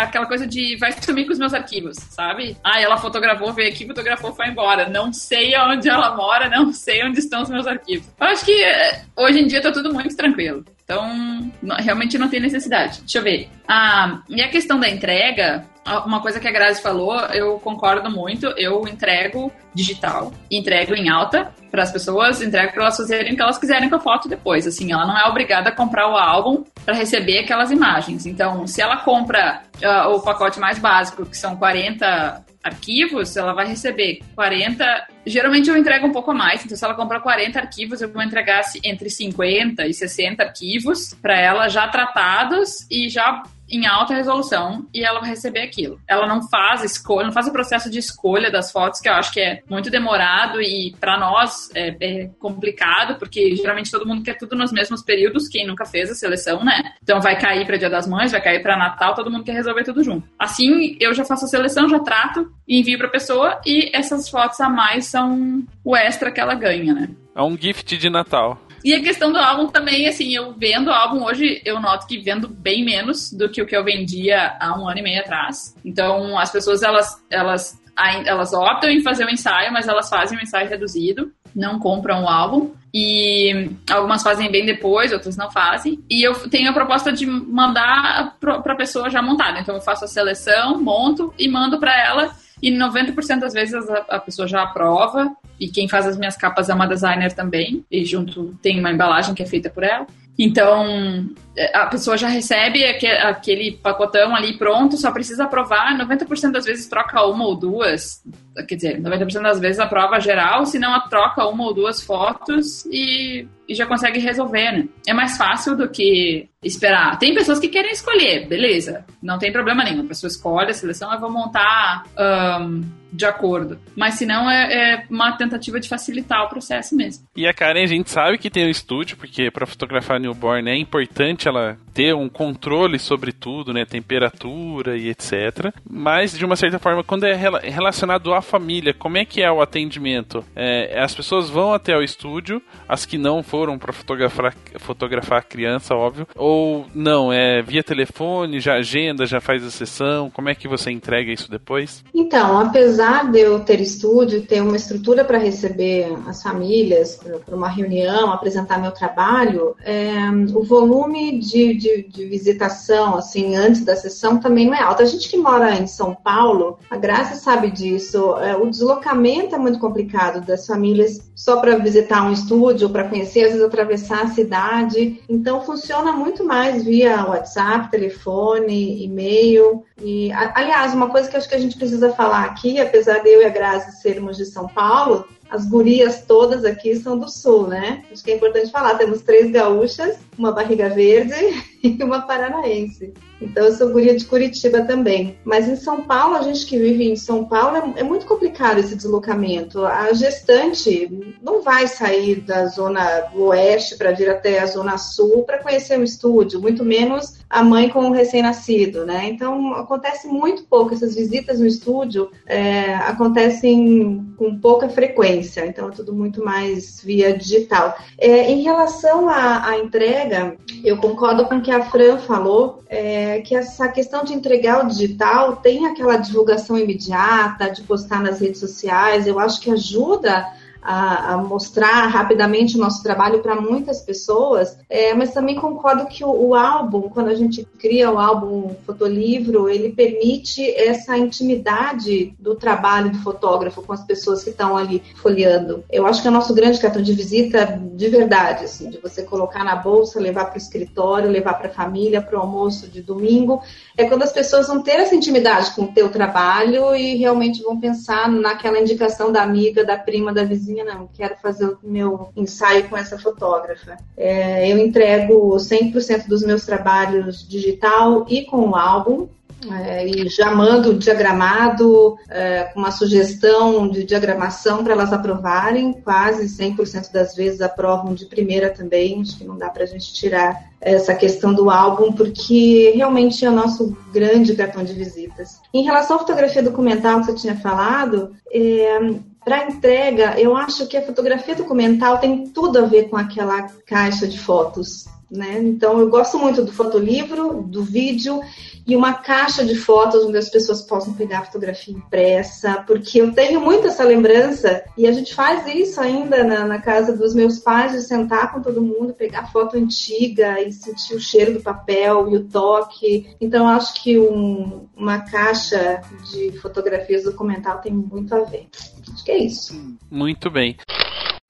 aquela 0.00 0.26
coisa 0.26 0.46
de 0.46 0.76
vai 0.76 0.92
sumir 0.92 1.26
com 1.26 1.32
os 1.32 1.38
meus 1.38 1.54
arquivos, 1.54 1.96
sabe? 1.96 2.56
Ah, 2.62 2.80
ela 2.80 2.96
fotografou, 2.96 3.52
veio 3.52 3.70
aqui, 3.70 3.86
fotografou, 3.86 4.34
foi 4.34 4.48
embora. 4.48 4.88
Não 4.88 5.12
sei 5.12 5.56
onde 5.58 5.88
ela 5.88 6.14
mora, 6.14 6.48
não 6.48 6.72
sei 6.72 7.04
onde 7.04 7.18
estão 7.18 7.42
os 7.42 7.50
meus 7.50 7.66
arquivos. 7.66 8.06
Eu 8.20 8.26
acho 8.26 8.44
que 8.44 8.62
eh, 8.62 9.02
hoje 9.16 9.40
em 9.40 9.46
dia 9.46 9.62
tá 9.62 9.72
tudo 9.72 9.92
muito 9.92 10.16
tranquilo. 10.16 10.64
Então, 10.84 11.50
não, 11.62 11.76
realmente 11.76 12.18
não 12.18 12.28
tem 12.28 12.40
necessidade. 12.40 13.00
Deixa 13.00 13.18
eu 13.18 13.22
ver. 13.22 13.48
Ah, 13.66 14.20
e 14.28 14.42
a 14.42 14.48
questão 14.48 14.78
da 14.78 14.88
entrega, 14.88 15.64
uma 16.06 16.20
coisa 16.20 16.38
que 16.38 16.46
a 16.46 16.50
Grazi 16.50 16.82
falou, 16.82 17.18
eu 17.26 17.58
concordo 17.60 18.10
muito. 18.10 18.46
Eu 18.56 18.86
entrego 18.86 19.52
digital, 19.74 20.32
entrego 20.50 20.94
em 20.94 21.08
alta 21.08 21.52
para 21.70 21.82
as 21.82 21.90
pessoas, 21.90 22.42
entrego 22.42 22.72
para 22.72 22.82
elas 22.82 22.96
fazerem 22.96 23.32
o 23.32 23.36
que 23.36 23.42
elas 23.42 23.58
quiserem 23.58 23.88
com 23.88 23.96
a 23.96 24.00
foto 24.00 24.28
depois. 24.28 24.66
Assim, 24.66 24.92
ela 24.92 25.06
não 25.06 25.18
é 25.18 25.24
obrigada 25.28 25.70
a 25.70 25.72
comprar 25.72 26.08
o 26.08 26.16
álbum 26.16 26.64
para 26.84 26.94
receber 26.94 27.38
aquelas 27.38 27.70
imagens. 27.70 28.26
Então, 28.26 28.66
se 28.66 28.82
ela 28.82 28.98
compra 28.98 29.62
uh, 29.82 30.10
o 30.10 30.20
pacote 30.20 30.60
mais 30.60 30.78
básico, 30.78 31.24
que 31.24 31.36
são 31.36 31.56
40 31.56 32.44
arquivos, 32.62 33.36
ela 33.36 33.52
vai 33.52 33.66
receber 33.66 34.20
40. 34.34 35.06
Geralmente 35.26 35.68
eu 35.68 35.76
entrego 35.76 36.06
um 36.06 36.12
pouco 36.12 36.30
a 36.30 36.34
mais, 36.34 36.64
então 36.64 36.76
se 36.76 36.84
ela 36.84 36.94
comprar 36.94 37.20
40 37.20 37.58
arquivos, 37.58 38.00
eu 38.00 38.12
vou 38.12 38.22
entregar 38.22 38.62
entre 38.84 39.08
50 39.08 39.86
e 39.86 39.94
60 39.94 40.42
arquivos 40.42 41.14
para 41.20 41.38
ela 41.38 41.68
já 41.68 41.88
tratados 41.88 42.86
e 42.90 43.08
já 43.08 43.42
em 43.72 43.86
alta 43.86 44.14
resolução 44.14 44.86
e 44.94 45.02
ela 45.02 45.20
vai 45.20 45.30
receber 45.30 45.62
aquilo. 45.62 45.98
Ela 46.06 46.26
não 46.26 46.46
faz 46.48 46.84
escolha, 46.84 47.26
não 47.26 47.32
faz 47.32 47.48
o 47.48 47.52
processo 47.52 47.90
de 47.90 47.98
escolha 47.98 48.50
das 48.50 48.70
fotos, 48.70 49.00
que 49.00 49.08
eu 49.08 49.14
acho 49.14 49.32
que 49.32 49.40
é 49.40 49.62
muito 49.68 49.90
demorado 49.90 50.60
e 50.60 50.94
para 51.00 51.18
nós 51.18 51.70
é, 51.74 51.96
é, 51.98 52.30
complicado, 52.38 53.18
porque 53.18 53.56
geralmente 53.56 53.90
todo 53.90 54.06
mundo 54.06 54.22
quer 54.22 54.36
tudo 54.36 54.54
nos 54.54 54.70
mesmos 54.70 55.02
períodos, 55.02 55.48
quem 55.48 55.66
nunca 55.66 55.86
fez 55.86 56.10
a 56.10 56.14
seleção, 56.14 56.62
né? 56.62 56.92
Então 57.02 57.20
vai 57.20 57.38
cair 57.38 57.66
para 57.66 57.78
Dia 57.78 57.88
das 57.88 58.06
Mães, 58.06 58.30
vai 58.30 58.42
cair 58.42 58.62
para 58.62 58.76
Natal, 58.76 59.14
todo 59.14 59.30
mundo 59.30 59.44
quer 59.44 59.52
resolver 59.52 59.84
tudo 59.84 60.04
junto. 60.04 60.28
Assim, 60.38 60.96
eu 61.00 61.14
já 61.14 61.24
faço 61.24 61.46
a 61.46 61.48
seleção, 61.48 61.88
já 61.88 61.98
trato, 62.00 62.52
envio 62.68 62.98
para 62.98 63.08
pessoa 63.08 63.58
e 63.64 63.90
essas 63.94 64.28
fotos 64.28 64.60
a 64.60 64.68
mais 64.68 65.06
são 65.12 65.62
o 65.84 65.94
extra 65.94 66.30
que 66.32 66.40
ela 66.40 66.54
ganha, 66.54 66.94
né? 66.94 67.10
É 67.36 67.42
um 67.42 67.56
gift 67.56 67.96
de 67.98 68.08
Natal. 68.08 68.58
E 68.84 68.94
a 68.94 69.00
questão 69.00 69.30
do 69.30 69.38
álbum 69.38 69.68
também, 69.68 70.08
assim, 70.08 70.34
eu 70.34 70.54
vendo 70.54 70.88
o 70.88 70.92
álbum 70.92 71.22
hoje, 71.22 71.60
eu 71.64 71.78
noto 71.78 72.06
que 72.06 72.18
vendo 72.18 72.48
bem 72.48 72.84
menos 72.84 73.30
do 73.30 73.48
que 73.48 73.62
o 73.62 73.66
que 73.66 73.76
eu 73.76 73.84
vendia 73.84 74.56
há 74.58 74.76
um 74.76 74.88
ano 74.88 74.98
e 74.98 75.02
meio 75.02 75.20
atrás. 75.20 75.76
Então, 75.84 76.36
as 76.36 76.50
pessoas, 76.50 76.82
elas, 76.82 77.22
elas, 77.30 77.80
elas 78.24 78.52
optam 78.52 78.90
em 78.90 79.02
fazer 79.02 79.24
o 79.24 79.30
ensaio, 79.30 79.72
mas 79.72 79.86
elas 79.86 80.08
fazem 80.08 80.36
o 80.36 80.42
ensaio 80.42 80.68
reduzido, 80.68 81.30
não 81.54 81.78
compram 81.78 82.24
o 82.24 82.28
álbum. 82.28 82.72
E 82.92 83.70
algumas 83.90 84.22
fazem 84.22 84.50
bem 84.50 84.66
depois, 84.66 85.12
outras 85.12 85.36
não 85.36 85.50
fazem. 85.50 86.02
E 86.10 86.26
eu 86.26 86.34
tenho 86.50 86.68
a 86.70 86.74
proposta 86.74 87.12
de 87.12 87.24
mandar 87.24 88.36
para 88.40 88.56
a 88.56 88.76
pessoa 88.76 89.08
já 89.08 89.22
montada. 89.22 89.60
Então, 89.60 89.76
eu 89.76 89.80
faço 89.80 90.04
a 90.04 90.08
seleção, 90.08 90.80
monto 90.82 91.32
e 91.38 91.48
mando 91.48 91.78
para 91.78 91.96
ela 91.96 92.34
e 92.62 92.70
90% 92.70 93.40
das 93.40 93.52
vezes 93.52 93.74
a, 93.74 93.96
a, 94.08 94.20
pessoa 94.20 94.46
já 94.46 94.62
aprova, 94.62 95.34
e 95.58 95.68
quem 95.68 95.88
faz 95.88 96.06
as 96.06 96.16
minhas 96.16 96.36
capas 96.36 96.68
é 96.68 96.74
uma 96.74 96.86
designer 96.86 97.32
também, 97.32 97.84
e 97.90 98.04
junto 98.04 98.56
tem 98.62 98.78
uma 98.78 98.92
embalagem 98.92 99.34
que 99.34 99.42
é 99.42 99.46
feita 99.46 99.68
por 99.68 99.82
ela. 99.82 100.06
Então, 100.38 101.28
é, 101.56 101.76
a 101.76 101.86
pessoa 101.86 102.16
já 102.16 102.28
recebe 102.28 102.84
aquele 102.84 103.72
pacotão 103.72 104.34
ali 104.34 104.56
pronto, 104.56 104.96
só 104.96 105.10
precisa 105.10 105.44
aprovar. 105.44 105.98
90% 105.98 106.52
das 106.52 106.64
vezes 106.64 106.86
troca 106.88 107.22
uma 107.26 107.44
ou 107.44 107.54
duas, 107.54 108.22
quer 108.66 108.76
dizer, 108.76 109.00
90% 109.00 109.42
das 109.42 109.60
vezes 109.60 109.78
aprova 109.78 110.20
geral, 110.20 110.64
se 110.64 110.78
não 110.78 110.98
troca 111.08 111.46
uma 111.46 111.64
ou 111.64 111.74
duas 111.74 112.00
fotos 112.00 112.86
e, 112.86 113.46
e, 113.72 113.74
já 113.74 113.86
consegue 113.86 114.18
resolver, 114.18 114.72
né? 114.72 114.88
É 115.06 115.12
mais 115.12 115.36
fácil 115.36 115.76
do 115.76 115.88
que 115.88 116.48
esperar. 116.62 117.18
Tem 117.18 117.34
pessoas 117.34 117.58
que 117.58 117.68
querem 117.68 117.90
escolher, 117.90 118.46
beleza, 118.46 119.04
não 119.22 119.38
tem 119.38 119.52
problema 119.52 119.82
nenhum. 119.84 120.02
A 120.02 120.08
pessoa 120.08 120.28
escolhe 120.28 120.70
a 120.70 120.74
seleção, 120.74 121.12
eu 121.12 121.20
vou 121.20 121.30
montar. 121.30 122.04
Um, 122.18 123.02
de 123.12 123.26
acordo. 123.26 123.78
Mas 123.94 124.14
se 124.14 124.24
não, 124.24 124.50
é, 124.50 124.72
é, 124.72 125.06
uma 125.10 125.36
tentativa 125.36 125.78
de 125.78 125.88
facilitar 125.88 126.44
o 126.44 126.48
processo 126.48 126.96
mesmo. 126.96 127.26
E 127.36 127.46
a 127.46 127.52
Karen, 127.52 127.82
a 127.82 127.86
gente 127.86 128.10
sabe 128.10 128.38
que 128.38 128.48
tem 128.48 128.66
um 128.66 128.70
estúdio, 128.70 129.18
porque 129.18 129.50
para 129.50 129.66
fotografar 129.66 130.18
newborn 130.18 130.70
é 130.70 130.76
importante 130.76 131.46
ela 131.46 131.76
ter 131.92 132.14
um 132.14 132.28
controle 132.28 132.98
sobre 132.98 133.32
tudo, 133.32 133.72
né? 133.72 133.84
Temperatura 133.84 134.96
e 134.96 135.10
etc. 135.10 135.74
Mas, 135.88 136.36
de 136.36 136.44
uma 136.44 136.56
certa 136.56 136.78
forma, 136.78 137.04
quando 137.04 137.24
é 137.24 137.34
relacionado 137.34 138.32
à 138.32 138.40
família, 138.40 138.94
como 138.94 139.18
é 139.18 139.26
que 139.26 139.42
é 139.42 139.52
o 139.52 139.60
atendimento? 139.60 140.42
É, 140.56 140.98
as 141.02 141.14
pessoas 141.14 141.50
vão 141.50 141.74
até 141.74 141.94
o 141.94 142.02
estúdio, 142.02 142.62
as 142.88 143.04
que 143.04 143.18
não 143.18 143.42
foram 143.42 143.61
para 143.78 143.92
fotografar, 143.92 144.54
fotografar 144.78 145.38
a 145.38 145.42
criança, 145.42 145.94
óbvio, 145.94 146.26
ou 146.36 146.86
não, 146.94 147.32
é 147.32 147.62
via 147.62 147.82
telefone, 147.82 148.60
já 148.60 148.74
agenda, 148.74 149.26
já 149.26 149.40
faz 149.40 149.64
a 149.64 149.70
sessão, 149.70 150.30
como 150.30 150.48
é 150.48 150.54
que 150.54 150.68
você 150.68 150.90
entrega 150.90 151.32
isso 151.32 151.50
depois? 151.50 152.04
Então, 152.14 152.58
apesar 152.60 153.30
de 153.30 153.40
eu 153.40 153.60
ter 153.60 153.80
estúdio, 153.80 154.42
ter 154.42 154.60
uma 154.60 154.76
estrutura 154.76 155.24
para 155.24 155.38
receber 155.38 156.12
as 156.26 156.42
famílias 156.42 157.20
para 157.44 157.56
uma 157.56 157.68
reunião, 157.68 158.32
apresentar 158.32 158.80
meu 158.80 158.92
trabalho, 158.92 159.74
é, 159.84 160.14
o 160.54 160.62
volume 160.62 161.38
de, 161.38 161.74
de, 161.74 162.02
de, 162.02 162.24
visitação, 162.26 163.16
assim, 163.16 163.56
antes 163.56 163.84
da 163.84 163.96
sessão 163.96 164.38
também 164.38 164.66
não 164.66 164.74
é 164.74 164.82
alto. 164.82 165.02
A 165.02 165.06
gente 165.06 165.28
que 165.28 165.36
mora 165.36 165.74
em 165.74 165.86
São 165.86 166.14
Paulo, 166.14 166.78
a 166.90 166.96
Graça 166.96 167.34
sabe 167.36 167.70
disso, 167.70 168.36
é, 168.36 168.56
o 168.56 168.68
deslocamento 168.68 169.54
é 169.54 169.58
muito 169.58 169.78
complicado 169.78 170.44
das 170.44 170.66
famílias 170.66 171.30
só 171.34 171.60
para 171.60 171.76
visitar 171.76 172.22
um 172.22 172.32
estúdio, 172.32 172.90
para 172.90 173.08
conhecer, 173.08 173.51
atravessar 173.60 174.22
a 174.22 174.28
cidade. 174.28 175.22
Então, 175.28 175.64
funciona 175.64 176.12
muito 176.12 176.44
mais 176.44 176.84
via 176.84 177.26
WhatsApp, 177.26 177.90
telefone, 177.90 179.04
e-mail. 179.04 179.84
E, 180.00 180.30
aliás, 180.32 180.94
uma 180.94 181.08
coisa 181.10 181.28
que 181.28 181.36
acho 181.36 181.48
que 181.48 181.54
a 181.54 181.60
gente 181.60 181.76
precisa 181.76 182.12
falar 182.12 182.44
aqui, 182.44 182.80
apesar 182.80 183.18
de 183.18 183.28
eu 183.28 183.42
e 183.42 183.44
a 183.44 183.50
Grazi 183.50 184.00
sermos 184.00 184.36
de 184.36 184.46
São 184.46 184.68
Paulo, 184.68 185.26
as 185.50 185.66
gurias 185.66 186.24
todas 186.26 186.64
aqui 186.64 186.96
são 186.96 187.18
do 187.18 187.28
sul, 187.28 187.68
né? 187.68 188.04
Acho 188.10 188.24
que 188.24 188.30
é 188.30 188.36
importante 188.36 188.70
falar. 188.70 188.96
Temos 188.96 189.20
três 189.20 189.50
gaúchas, 189.50 190.18
uma 190.38 190.50
barriga 190.50 190.88
verde 190.88 191.34
e 191.84 192.02
uma 192.02 192.22
paranaense. 192.22 193.12
Então 193.42 193.64
eu 193.64 193.72
sou 193.72 193.90
guria 193.90 194.16
de 194.16 194.24
Curitiba 194.24 194.82
também. 194.82 195.38
Mas 195.44 195.68
em 195.68 195.76
São 195.76 196.02
Paulo, 196.02 196.36
a 196.36 196.42
gente 196.42 196.66
que 196.66 196.78
vive 196.78 197.10
em 197.10 197.16
São 197.16 197.44
Paulo, 197.44 197.76
é, 197.76 198.00
é 198.00 198.02
muito 198.02 198.26
complicado 198.26 198.78
esse 198.78 198.94
deslocamento. 198.96 199.84
A 199.84 200.12
gestante 200.12 201.10
não 201.42 201.62
vai 201.62 201.86
sair 201.86 202.40
da 202.40 202.66
zona 202.66 203.30
oeste 203.34 203.96
para 203.96 204.12
vir 204.12 204.30
até 204.30 204.60
a 204.60 204.66
zona 204.66 204.96
sul 204.98 205.44
para 205.44 205.58
conhecer 205.58 205.98
um 205.98 206.04
estúdio, 206.04 206.60
muito 206.60 206.84
menos 206.84 207.41
a 207.52 207.62
mãe 207.62 207.90
com 207.90 208.08
o 208.08 208.12
recém-nascido, 208.12 209.04
né? 209.04 209.28
Então 209.28 209.74
acontece 209.74 210.26
muito 210.26 210.64
pouco. 210.64 210.94
Essas 210.94 211.14
visitas 211.14 211.60
no 211.60 211.66
estúdio 211.66 212.30
é, 212.46 212.94
acontecem 212.94 214.34
com 214.38 214.58
pouca 214.58 214.88
frequência. 214.88 215.66
Então 215.66 215.88
é 215.88 215.90
tudo 215.90 216.14
muito 216.14 216.42
mais 216.42 217.02
via 217.04 217.36
digital. 217.36 217.94
É, 218.16 218.50
em 218.50 218.62
relação 218.62 219.28
à, 219.28 219.68
à 219.68 219.78
entrega, 219.78 220.56
eu 220.82 220.96
concordo 220.96 221.44
com 221.44 221.56
o 221.56 221.60
que 221.60 221.70
a 221.70 221.84
Fran 221.84 222.16
falou. 222.16 222.82
É, 222.88 223.40
que 223.40 223.54
essa 223.54 223.88
questão 223.88 224.24
de 224.24 224.32
entregar 224.32 224.84
o 224.84 224.88
digital 224.88 225.56
tem 225.56 225.86
aquela 225.86 226.16
divulgação 226.16 226.78
imediata, 226.78 227.70
de 227.70 227.82
postar 227.82 228.20
nas 228.20 228.40
redes 228.40 228.60
sociais, 228.60 229.26
eu 229.26 229.38
acho 229.38 229.60
que 229.60 229.70
ajuda 229.70 230.46
a, 230.82 231.34
a 231.34 231.36
mostrar 231.36 232.08
rapidamente 232.08 232.76
o 232.76 232.80
nosso 232.80 233.02
trabalho 233.02 233.40
para 233.40 233.60
muitas 233.60 234.02
pessoas, 234.02 234.76
é, 234.90 235.14
mas 235.14 235.32
também 235.32 235.54
concordo 235.54 236.06
que 236.06 236.24
o, 236.24 236.48
o, 236.48 236.54
álbum, 236.54 237.02
quando 237.02 237.28
a 237.28 237.34
gente 237.34 237.64
cria 237.78 238.10
o 238.10 238.18
álbum 238.18 238.74
fotolivro, 238.84 239.68
ele 239.68 239.92
permite 239.92 240.68
essa 240.74 241.16
intimidade 241.16 242.34
do 242.38 242.56
trabalho 242.56 243.10
do 243.10 243.18
fotógrafo 243.18 243.82
com 243.82 243.92
as 243.92 244.04
pessoas 244.04 244.42
que 244.42 244.50
estão 244.50 244.76
ali 244.76 245.00
folheando. 245.16 245.84
Eu 245.90 246.04
acho 246.04 246.20
que 246.20 246.26
é 246.26 246.30
o 246.30 246.34
nosso 246.34 246.52
grande 246.52 246.80
cartão 246.80 247.00
de 247.00 247.12
visita 247.12 247.80
de 247.94 248.08
verdade, 248.08 248.64
assim, 248.64 248.90
de 248.90 248.98
você 248.98 249.22
colocar 249.22 249.62
na 249.62 249.76
bolsa, 249.76 250.18
levar 250.18 250.46
para 250.46 250.54
o 250.54 250.58
escritório, 250.58 251.30
levar 251.30 251.54
para 251.54 251.68
a 251.68 251.72
família, 251.72 252.20
para 252.20 252.36
o 252.36 252.40
almoço 252.40 252.88
de 252.88 253.00
domingo, 253.00 253.62
é 253.96 254.04
quando 254.04 254.22
as 254.22 254.32
pessoas 254.32 254.66
vão 254.66 254.82
ter 254.82 254.92
essa 254.92 255.14
intimidade 255.14 255.70
com 255.72 255.82
o 255.82 255.92
teu 255.92 256.08
trabalho 256.08 256.94
e 256.96 257.16
realmente 257.16 257.62
vão 257.62 257.78
pensar 257.78 258.28
naquela 258.28 258.80
indicação 258.80 259.30
da 259.30 259.42
amiga, 259.42 259.84
da 259.84 259.96
prima, 259.96 260.32
da 260.32 260.42
vizinha 260.42 260.71
não. 260.84 261.08
Quero 261.12 261.36
fazer 261.36 261.66
o 261.66 261.78
meu 261.82 262.30
ensaio 262.36 262.88
com 262.88 262.96
essa 262.96 263.18
fotógrafa. 263.18 263.96
É, 264.16 264.70
eu 264.70 264.78
entrego 264.78 265.56
100% 265.56 266.26
dos 266.26 266.42
meus 266.42 266.64
trabalhos 266.64 267.46
digital 267.46 268.26
e 268.28 268.44
com 268.44 268.70
o 268.70 268.76
álbum. 268.76 269.28
É, 269.70 270.06
e 270.06 270.28
já 270.28 270.50
mando 270.50 270.94
diagramado, 270.94 272.16
é, 272.28 272.64
com 272.64 272.80
uma 272.80 272.90
sugestão 272.90 273.88
de 273.88 274.02
diagramação 274.02 274.82
para 274.82 274.92
elas 274.92 275.12
aprovarem. 275.12 275.92
Quase 275.92 276.46
100% 276.46 277.12
das 277.12 277.34
vezes 277.34 277.60
aprovam 277.60 278.14
de 278.14 278.26
primeira 278.26 278.70
também. 278.70 279.20
Acho 279.20 279.38
que 279.38 279.44
não 279.44 279.56
dá 279.56 279.68
para 279.68 279.84
a 279.84 279.86
gente 279.86 280.12
tirar 280.12 280.72
essa 280.80 281.14
questão 281.14 281.54
do 281.54 281.70
álbum, 281.70 282.12
porque 282.12 282.92
realmente 282.96 283.44
é 283.44 283.50
o 283.50 283.54
nosso 283.54 283.96
grande 284.12 284.54
cartão 284.56 284.82
de 284.82 284.92
visitas. 284.92 285.60
Em 285.72 285.84
relação 285.84 286.16
à 286.16 286.18
fotografia 286.18 286.62
documental 286.62 287.20
que 287.20 287.26
você 287.26 287.34
tinha 287.34 287.56
falado, 287.56 288.34
é, 288.52 288.98
para 289.44 289.66
entrega, 289.66 290.38
eu 290.38 290.56
acho 290.56 290.86
que 290.86 290.96
a 290.96 291.04
fotografia 291.04 291.54
documental 291.54 292.18
tem 292.18 292.48
tudo 292.48 292.78
a 292.78 292.86
ver 292.86 293.08
com 293.08 293.16
aquela 293.16 293.62
caixa 293.86 294.26
de 294.26 294.38
fotos. 294.38 295.06
Né? 295.32 295.60
Então, 295.62 295.98
eu 295.98 296.10
gosto 296.10 296.38
muito 296.38 296.62
do 296.62 296.70
fotolivro, 296.70 297.62
do 297.62 297.82
vídeo 297.82 298.42
e 298.86 298.94
uma 298.94 299.14
caixa 299.14 299.64
de 299.64 299.74
fotos 299.74 300.26
onde 300.26 300.36
as 300.36 300.50
pessoas 300.50 300.82
possam 300.82 301.14
pegar 301.14 301.38
a 301.38 301.44
fotografia 301.46 301.94
impressa, 301.94 302.84
porque 302.86 303.22
eu 303.22 303.32
tenho 303.32 303.58
muito 303.58 303.86
essa 303.86 304.04
lembrança 304.04 304.84
e 304.94 305.06
a 305.06 305.12
gente 305.12 305.34
faz 305.34 305.66
isso 305.74 305.98
ainda 306.02 306.44
na, 306.44 306.66
na 306.66 306.78
casa 306.78 307.16
dos 307.16 307.34
meus 307.34 307.58
pais, 307.58 307.92
de 307.92 308.02
sentar 308.02 308.52
com 308.52 308.60
todo 308.60 308.82
mundo, 308.82 309.14
pegar 309.14 309.50
foto 309.50 309.78
antiga 309.78 310.60
e 310.60 310.70
sentir 310.70 311.14
o 311.14 311.20
cheiro 311.20 311.54
do 311.54 311.62
papel 311.62 312.30
e 312.30 312.36
o 312.36 312.44
toque. 312.44 313.34
Então, 313.40 313.66
acho 313.66 314.02
que 314.02 314.18
um, 314.18 314.86
uma 314.94 315.20
caixa 315.20 316.02
de 316.30 316.52
fotografias 316.58 317.24
documental 317.24 317.78
tem 317.78 317.92
muito 317.92 318.34
a 318.34 318.40
ver. 318.40 318.68
Acho 319.10 319.24
que 319.24 319.30
é 319.30 319.38
isso. 319.38 319.96
Muito 320.10 320.50
bem. 320.50 320.76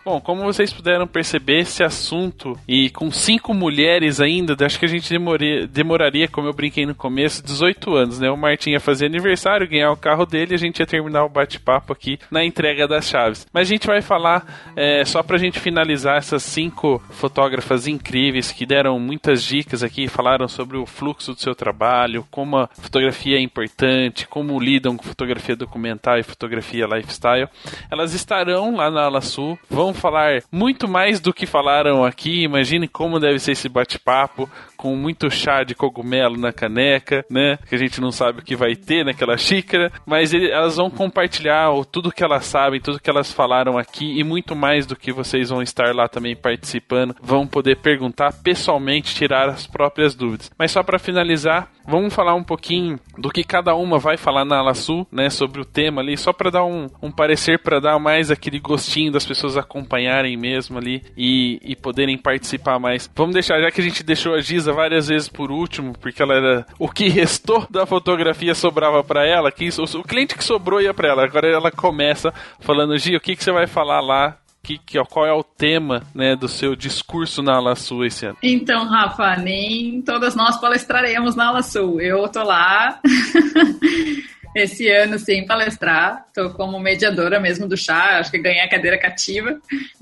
Bom, 0.05 0.21
como 0.21 0.43
vocês 0.43 0.73
puderam 0.73 1.07
perceber, 1.07 1.61
esse 1.61 1.85
assunto, 1.85 2.59
e 2.67 2.91
com 2.91 3.09
cinco 3.13 3.55
mulheres 3.55 4.21
ainda, 4.21 4.57
acho 4.67 4.77
que 4.77 4.85
a 4.85 4.89
gente 4.89 5.09
demoria, 5.09 5.65
demoraria, 5.69 6.27
como 6.27 6.49
eu 6.49 6.53
brinquei 6.53 6.85
no 6.85 6.95
começo, 6.95 7.41
18 7.41 7.95
anos, 7.95 8.19
né? 8.19 8.29
O 8.29 8.37
Martin 8.37 8.71
ia 8.71 8.81
fazer 8.81 9.07
aniversário, 9.07 9.69
ganhar 9.69 9.93
o 9.93 9.97
carro 9.97 10.27
dele 10.27 10.57
a 10.57 10.59
gente 10.59 10.81
ia 10.81 10.87
terminar 10.87 11.25
o 11.25 11.29
bate-papo 11.29 11.93
aqui 11.93 12.19
na 12.33 12.45
entrega 12.45 12.89
das 12.89 13.09
chaves. 13.09 13.47
Mas 13.53 13.69
a 13.69 13.71
gente 13.71 13.87
vai 13.87 14.03
falar, 14.03 14.73
é, 14.75 15.05
só 15.05 15.23
pra 15.23 15.39
gente 15.39 15.61
finalizar, 15.61 16.17
essas 16.17 16.43
cinco 16.43 17.01
fotógrafas 17.11 17.87
incríveis 17.87 18.51
que 18.51 18.67
deram 18.67 18.99
muitas 18.99 19.45
dicas 19.45 19.85
aqui, 19.85 20.09
falaram 20.09 20.49
sobre 20.49 20.79
o 20.79 20.85
fluxo 20.85 21.33
do 21.33 21.41
seu 21.41 21.55
trabalho, 21.55 22.27
como 22.29 22.57
a 22.57 22.67
fotografia 22.67 23.37
é 23.37 23.41
importante, 23.41 24.27
como 24.27 24.59
lidam 24.59 24.97
com 24.97 25.05
fotografia 25.05 25.55
documental 25.55 26.19
e 26.19 26.25
fotografia 26.25 26.87
lifestyle. 26.87 27.49
Elas 27.89 28.15
estarão 28.15 28.75
lá 28.75 28.91
na 28.91 29.05
Ala 29.05 29.21
Sul, 29.21 29.57
vão 29.71 29.92
vão 29.93 29.95
falar 29.95 30.43
muito 30.51 30.89
mais 30.89 31.21
do 31.21 31.33
que 31.33 31.47
falaram 31.47 32.05
aqui. 32.05 32.43
Imagine 32.43 32.89
como 32.89 33.21
deve 33.21 33.39
ser 33.39 33.53
esse 33.53 33.69
bate-papo 33.69 34.49
com 34.77 34.97
muito 34.97 35.31
chá 35.31 35.63
de 35.63 35.75
cogumelo 35.75 36.37
na 36.37 36.53
caneca, 36.53 37.25
né? 37.31 37.59
Que 37.69 37.75
a 37.75 37.79
gente 37.79 38.01
não 38.01 38.11
sabe 38.11 38.41
o 38.41 38.43
que 38.43 38.57
vai 38.57 38.75
ter 38.75 39.05
naquela 39.05 39.37
xícara, 39.37 39.93
mas 40.05 40.35
ele, 40.35 40.51
elas 40.51 40.77
vão 40.77 40.91
compartilhar 40.91 41.71
tudo 41.91 42.11
que 42.11 42.25
elas 42.25 42.47
sabem, 42.47 42.81
tudo 42.81 42.99
que 42.99 43.09
elas 43.09 43.31
falaram 43.31 43.79
aqui 43.79 44.19
e 44.19 44.25
muito 44.25 44.57
mais 44.57 44.87
do 44.87 44.97
que 44.97 45.13
vocês 45.13 45.51
vão 45.51 45.63
estar 45.63 45.95
lá 45.95 46.09
também 46.09 46.35
participando, 46.35 47.15
vão 47.23 47.47
poder 47.47 47.77
perguntar 47.77 48.33
pessoalmente, 48.43 49.15
tirar 49.15 49.49
as 49.49 49.67
próprias 49.67 50.15
dúvidas. 50.15 50.51
Mas 50.59 50.73
só 50.73 50.83
para 50.83 50.99
finalizar, 50.99 51.71
vamos 51.87 52.15
falar 52.15 52.35
um 52.35 52.43
pouquinho 52.43 52.99
do 53.19 53.31
que 53.31 53.45
cada 53.45 53.75
uma 53.75 53.99
vai 53.99 54.17
falar 54.17 54.45
na 54.45 54.59
Ala 54.59 54.75
Sul, 54.75 55.07
né, 55.13 55.31
sobre 55.31 55.61
o 55.61 55.65
tema 55.65 56.01
ali, 56.01 56.17
só 56.17 56.33
para 56.33 56.51
dar 56.51 56.65
um, 56.65 56.89
um 57.01 57.11
parecer, 57.11 57.61
para 57.61 57.79
dar 57.79 57.99
mais 57.99 58.31
aquele 58.31 58.59
gostinho 58.59 59.13
das 59.13 59.25
pessoas 59.25 59.57
acompanharem 59.57 59.82
acompanharem 59.83 60.37
mesmo 60.37 60.79
ali 60.79 61.03
e, 61.17 61.61
e 61.63 61.77
poderem 61.77 62.17
participar 62.17 62.79
mais. 62.79 63.11
Vamos 63.15 63.35
deixar, 63.35 63.61
já 63.61 63.71
que 63.71 63.81
a 63.81 63.85
gente 63.85 64.03
deixou 64.03 64.35
a 64.35 64.41
Giza 64.41 64.73
várias 64.73 65.09
vezes 65.09 65.29
por 65.29 65.51
último, 65.51 65.93
porque 66.01 66.23
ela 66.23 66.35
era 66.35 66.67
o 66.79 66.89
que 66.89 67.09
restou 67.09 67.67
da 67.71 67.85
fotografia 67.85 68.55
sobrava 68.55 69.03
para 69.03 69.27
ela, 69.27 69.51
que 69.51 69.65
isso, 69.65 69.83
o 69.83 70.05
cliente 70.05 70.37
que 70.37 70.45
sobrou 70.45 70.81
ia 70.81 70.95
para 70.95 71.09
ela. 71.09 71.25
Agora 71.25 71.49
ela 71.49 71.71
começa 71.71 72.33
falando, 72.61 72.97
Gi, 72.97 73.17
o 73.17 73.21
que, 73.21 73.37
que 73.37 73.43
você 73.43 73.53
vai 73.53 73.67
falar 73.67 74.01
lá 74.01 74.39
que, 74.63 74.79
que, 74.79 75.03
qual 75.07 75.27
é 75.27 75.33
o 75.33 75.43
tema 75.43 76.05
né, 76.15 76.37
do 76.37 76.47
seu 76.47 76.77
discurso 76.77 77.43
na 77.43 77.57
Ala 77.57 77.75
Sul 77.75 78.05
esse 78.05 78.27
ano? 78.27 78.37
Então, 78.41 78.87
Rafa, 78.87 79.37
nem 79.37 80.01
todas 80.03 80.37
nós 80.37 80.61
palestraremos 80.61 81.35
na 81.35 81.49
Ala 81.49 81.63
Sul. 81.63 82.01
Eu 82.01 82.29
tô 82.29 82.45
lá 82.45 83.01
esse 84.55 84.89
ano 84.89 85.19
sem 85.19 85.47
palestrar. 85.47 86.25
Estou 86.29 86.51
como 86.51 86.79
mediadora 86.79 87.41
mesmo 87.41 87.67
do 87.67 87.77
chá, 87.77 88.19
acho 88.19 88.31
que 88.31 88.39
ganhei 88.39 88.61
a 88.61 88.69
cadeira 88.69 88.99
cativa 88.99 89.59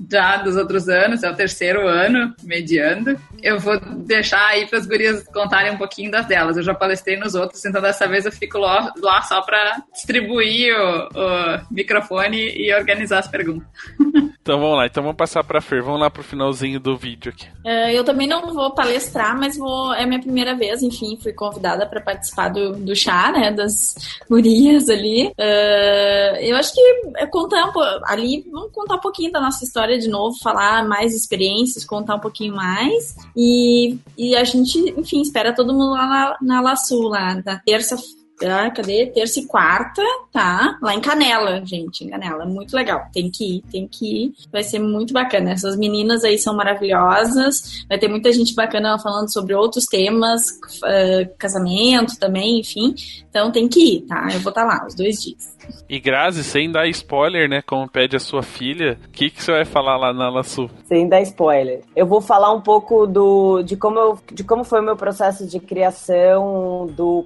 já 0.09 0.37
dos 0.37 0.55
outros 0.55 0.89
anos, 0.89 1.23
é 1.23 1.29
o 1.29 1.35
terceiro 1.35 1.87
ano 1.87 2.33
mediando. 2.43 3.19
Eu 3.41 3.59
vou 3.59 3.79
deixar 3.79 4.45
aí 4.47 4.65
para 4.65 4.79
as 4.79 4.85
gurias 4.85 5.23
contarem 5.27 5.71
um 5.71 5.77
pouquinho 5.77 6.11
das 6.11 6.25
delas. 6.25 6.57
Eu 6.57 6.63
já 6.63 6.73
palestrei 6.73 7.17
nos 7.17 7.35
outros, 7.35 7.63
então 7.65 7.81
dessa 7.81 8.07
vez 8.07 8.25
eu 8.25 8.31
fico 8.31 8.57
lá, 8.57 8.93
lá 8.97 9.21
só 9.21 9.41
para 9.41 9.83
distribuir 9.93 10.75
o, 10.75 11.07
o, 11.07 11.61
microfone 11.71 12.51
e 12.55 12.73
organizar 12.73 13.19
as 13.19 13.27
perguntas. 13.27 13.67
Então 14.41 14.59
vamos 14.59 14.75
lá, 14.75 14.87
então 14.87 15.03
vamos 15.03 15.17
passar 15.17 15.43
para 15.43 15.59
a 15.59 15.61
Fer, 15.61 15.83
vamos 15.83 15.99
lá 15.99 16.09
para 16.09 16.21
o 16.21 16.23
finalzinho 16.23 16.79
do 16.79 16.97
vídeo 16.97 17.31
aqui. 17.31 17.45
Uh, 17.63 17.91
eu 17.91 18.03
também 18.03 18.27
não 18.27 18.51
vou 18.51 18.71
palestrar, 18.71 19.37
mas 19.37 19.55
vou, 19.55 19.93
é 19.93 20.03
minha 20.03 20.19
primeira 20.19 20.55
vez, 20.55 20.81
enfim, 20.81 21.15
fui 21.21 21.31
convidada 21.31 21.85
para 21.85 22.01
participar 22.01 22.49
do, 22.49 22.75
do 22.75 22.95
chá, 22.95 23.31
né, 23.31 23.51
das 23.51 23.93
gurias 24.27 24.89
ali. 24.89 25.27
Uh, 25.27 26.37
eu 26.39 26.55
acho 26.55 26.73
que 26.73 26.81
é 27.17 27.27
contar 27.27 27.67
um, 27.67 27.71
ali, 28.05 28.43
vamos 28.51 28.71
contar 28.71 28.95
um 28.95 29.01
pouquinho 29.01 29.31
da 29.31 29.39
nossa 29.39 29.63
história 29.63 29.99
de 29.99 30.07
novo, 30.07 30.35
falar 30.41 30.87
mais 30.87 31.15
experiências, 31.15 31.85
contar 31.85 32.15
um 32.15 32.19
pouquinho 32.19 32.55
mais. 32.55 33.15
E, 33.37 33.99
e 34.17 34.35
a 34.35 34.43
gente, 34.43 34.79
enfim, 34.97 35.21
espera 35.21 35.53
todo 35.53 35.71
mundo 35.71 35.91
lá 35.91 36.07
na, 36.07 36.37
na 36.41 36.61
Laçu, 36.61 36.99
lá 37.03 37.39
na 37.45 37.59
terça 37.59 37.95
ah, 38.45 38.69
cadê? 38.71 39.07
Terça 39.07 39.39
e 39.39 39.45
quarta, 39.45 40.01
tá? 40.31 40.77
Lá 40.81 40.95
em 40.95 41.01
Canela, 41.01 41.63
gente, 41.65 42.03
em 42.03 42.09
Canela. 42.09 42.45
Muito 42.45 42.75
legal. 42.75 43.05
Tem 43.13 43.29
que 43.29 43.57
ir, 43.57 43.61
tem 43.71 43.87
que 43.87 44.25
ir. 44.25 44.33
Vai 44.51 44.63
ser 44.63 44.79
muito 44.79 45.13
bacana. 45.13 45.51
Essas 45.51 45.77
meninas 45.77 46.23
aí 46.23 46.37
são 46.37 46.55
maravilhosas. 46.55 47.85
Vai 47.87 47.97
ter 47.97 48.07
muita 48.07 48.31
gente 48.31 48.53
bacana 48.55 48.97
falando 48.99 49.31
sobre 49.31 49.53
outros 49.53 49.85
temas, 49.85 50.49
uh, 50.83 51.29
casamento 51.37 52.17
também, 52.19 52.59
enfim. 52.59 52.93
Então 53.29 53.51
tem 53.51 53.67
que 53.67 53.97
ir, 53.97 54.01
tá? 54.01 54.27
Eu 54.33 54.39
vou 54.39 54.49
estar 54.49 54.65
tá 54.65 54.67
lá 54.67 54.87
os 54.87 54.95
dois 54.95 55.21
dias. 55.21 55.51
E 55.89 55.99
Grazi, 55.99 56.43
sem 56.43 56.71
dar 56.71 56.87
spoiler, 56.87 57.49
né? 57.49 57.61
Como 57.61 57.87
pede 57.87 58.15
a 58.15 58.19
sua 58.19 58.41
filha, 58.41 58.97
o 59.07 59.09
que, 59.09 59.29
que 59.29 59.43
você 59.43 59.51
vai 59.51 59.65
falar 59.65 59.97
lá 59.97 60.13
na 60.13 60.29
Laçu? 60.29 60.69
Sem 60.85 61.07
dar 61.07 61.21
spoiler. 61.21 61.81
Eu 61.95 62.05
vou 62.05 62.21
falar 62.21 62.51
um 62.53 62.61
pouco 62.61 63.05
do, 63.05 63.61
de, 63.61 63.75
como 63.75 63.99
eu, 63.99 64.19
de 64.31 64.43
como 64.43 64.63
foi 64.63 64.79
o 64.79 64.83
meu 64.83 64.95
processo 64.95 65.45
de 65.45 65.59
criação 65.59 66.87
do 66.95 67.25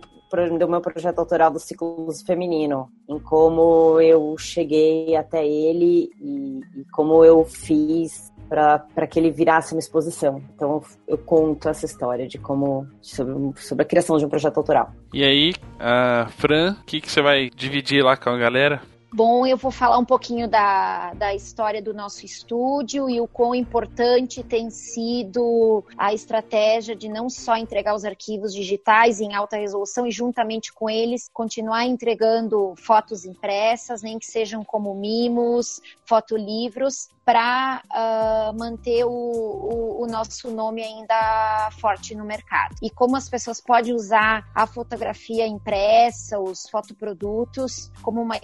do 0.60 0.68
meu 0.68 0.82
projeto 0.82 1.20
autoral 1.20 1.52
do 1.52 1.60
Ciclos 1.60 2.22
Feminino, 2.22 2.90
em 3.08 3.20
como 3.20 4.00
eu 4.02 4.36
cheguei 4.38 5.16
até 5.16 5.46
ele 5.46 6.10
e, 6.20 6.60
e 6.80 6.86
como 6.92 7.24
eu 7.24 7.46
fiz 7.46 8.34
para 8.48 9.08
que 9.08 9.20
ele 9.20 9.32
virasse 9.32 9.74
uma 9.74 9.80
exposição. 9.80 10.42
Então 10.54 10.82
eu 11.08 11.18
conto 11.18 11.68
essa 11.70 11.86
história 11.86 12.28
de 12.28 12.38
como 12.38 12.88
sobre, 13.02 13.34
sobre 13.58 13.84
a 13.84 13.88
criação 13.88 14.18
de 14.18 14.26
um 14.26 14.30
projeto 14.30 14.58
autoral. 14.58 14.92
E 15.14 15.24
aí, 15.24 15.54
uh, 15.76 16.30
Fran, 16.32 16.78
o 16.80 16.86
que, 16.86 17.02
que 17.02 17.12
você 17.12 17.22
vai 17.22 17.50
dividir 17.50 18.04
lá 18.04 18.16
com 18.16 18.30
a 18.30 18.38
galera? 18.38 18.82
Bom, 19.16 19.48
eu 19.48 19.56
vou 19.56 19.72
falar 19.72 19.98
um 19.98 20.04
pouquinho 20.04 20.46
da, 20.46 21.14
da 21.14 21.34
história 21.34 21.82
do 21.82 21.94
nosso 21.94 22.26
estúdio 22.26 23.10
e 23.10 23.22
o 23.22 23.26
quão 23.30 23.56
importante 23.56 24.44
tem 24.44 24.70
sido 24.70 25.86
a 25.98 26.14
estratégia 26.14 26.94
de 26.94 27.08
não 27.08 27.30
só 27.30 27.56
entregar 27.56 27.96
os 27.96 28.04
arquivos 28.04 28.54
digitais 28.54 29.22
em 29.22 29.34
alta 29.34 29.56
resolução 29.56 30.06
e, 30.06 30.12
juntamente 30.12 30.74
com 30.74 30.90
eles, 30.90 31.30
continuar 31.32 31.86
entregando 31.86 32.74
fotos 32.76 33.24
impressas, 33.24 34.02
nem 34.02 34.20
que 34.20 34.26
sejam 34.26 34.66
como 34.66 34.94
mimos, 34.94 35.80
fotolivros, 36.04 37.08
para 37.26 37.82
uh, 37.86 37.90
ah, 37.90 38.54
manter 38.56 39.04
o, 39.04 39.10
o, 39.10 40.04
o, 40.04 40.08
nosso 40.08 40.52
nome 40.52 40.84
ainda 40.84 41.70
forte 41.80 42.14
no 42.14 42.24
mercado. 42.24 42.76
E 42.82 42.90
como 42.90 43.18
as 43.18 43.28
pessoas 43.28 43.60
podem 43.60 43.94
usar 43.94 44.46
a 44.54 44.68
fotografia 44.68 45.48
impressa, 45.48 46.40
os 46.40 46.70
fotoprodutos, 46.70 47.92
como 48.04 48.22
uma, 48.22 48.36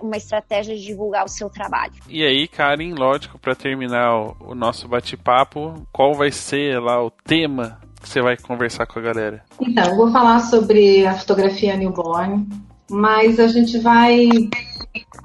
uma 0.00 0.16
estratégia 0.16 0.76
de 0.76 0.84
divulgar 0.84 1.24
o 1.24 1.28
seu 1.28 1.50
trabalho. 1.50 1.94
E 2.08 2.22
aí, 2.22 2.46
Karen, 2.46 2.94
lógico, 2.94 3.38
para 3.38 3.56
terminar 3.56 4.14
o, 4.14 4.36
o 4.50 4.54
nosso 4.54 4.86
bate-papo, 4.86 5.86
qual 5.92 6.14
vai 6.14 6.30
ser 6.30 6.78
lá 6.78 7.04
o 7.04 7.10
tema 7.10 7.80
que 8.00 8.08
você 8.08 8.22
vai 8.22 8.36
conversar 8.36 8.86
com 8.86 9.00
a 9.00 9.02
galera? 9.02 9.42
Então, 9.60 9.84
eu 9.84 9.96
vou 9.96 10.12
falar 10.12 10.38
sobre 10.40 11.04
a 11.04 11.14
fotografia 11.14 11.76
newborn, 11.76 12.48
mas 12.88 13.40
a 13.40 13.48
gente 13.48 13.78
vai 13.78 14.28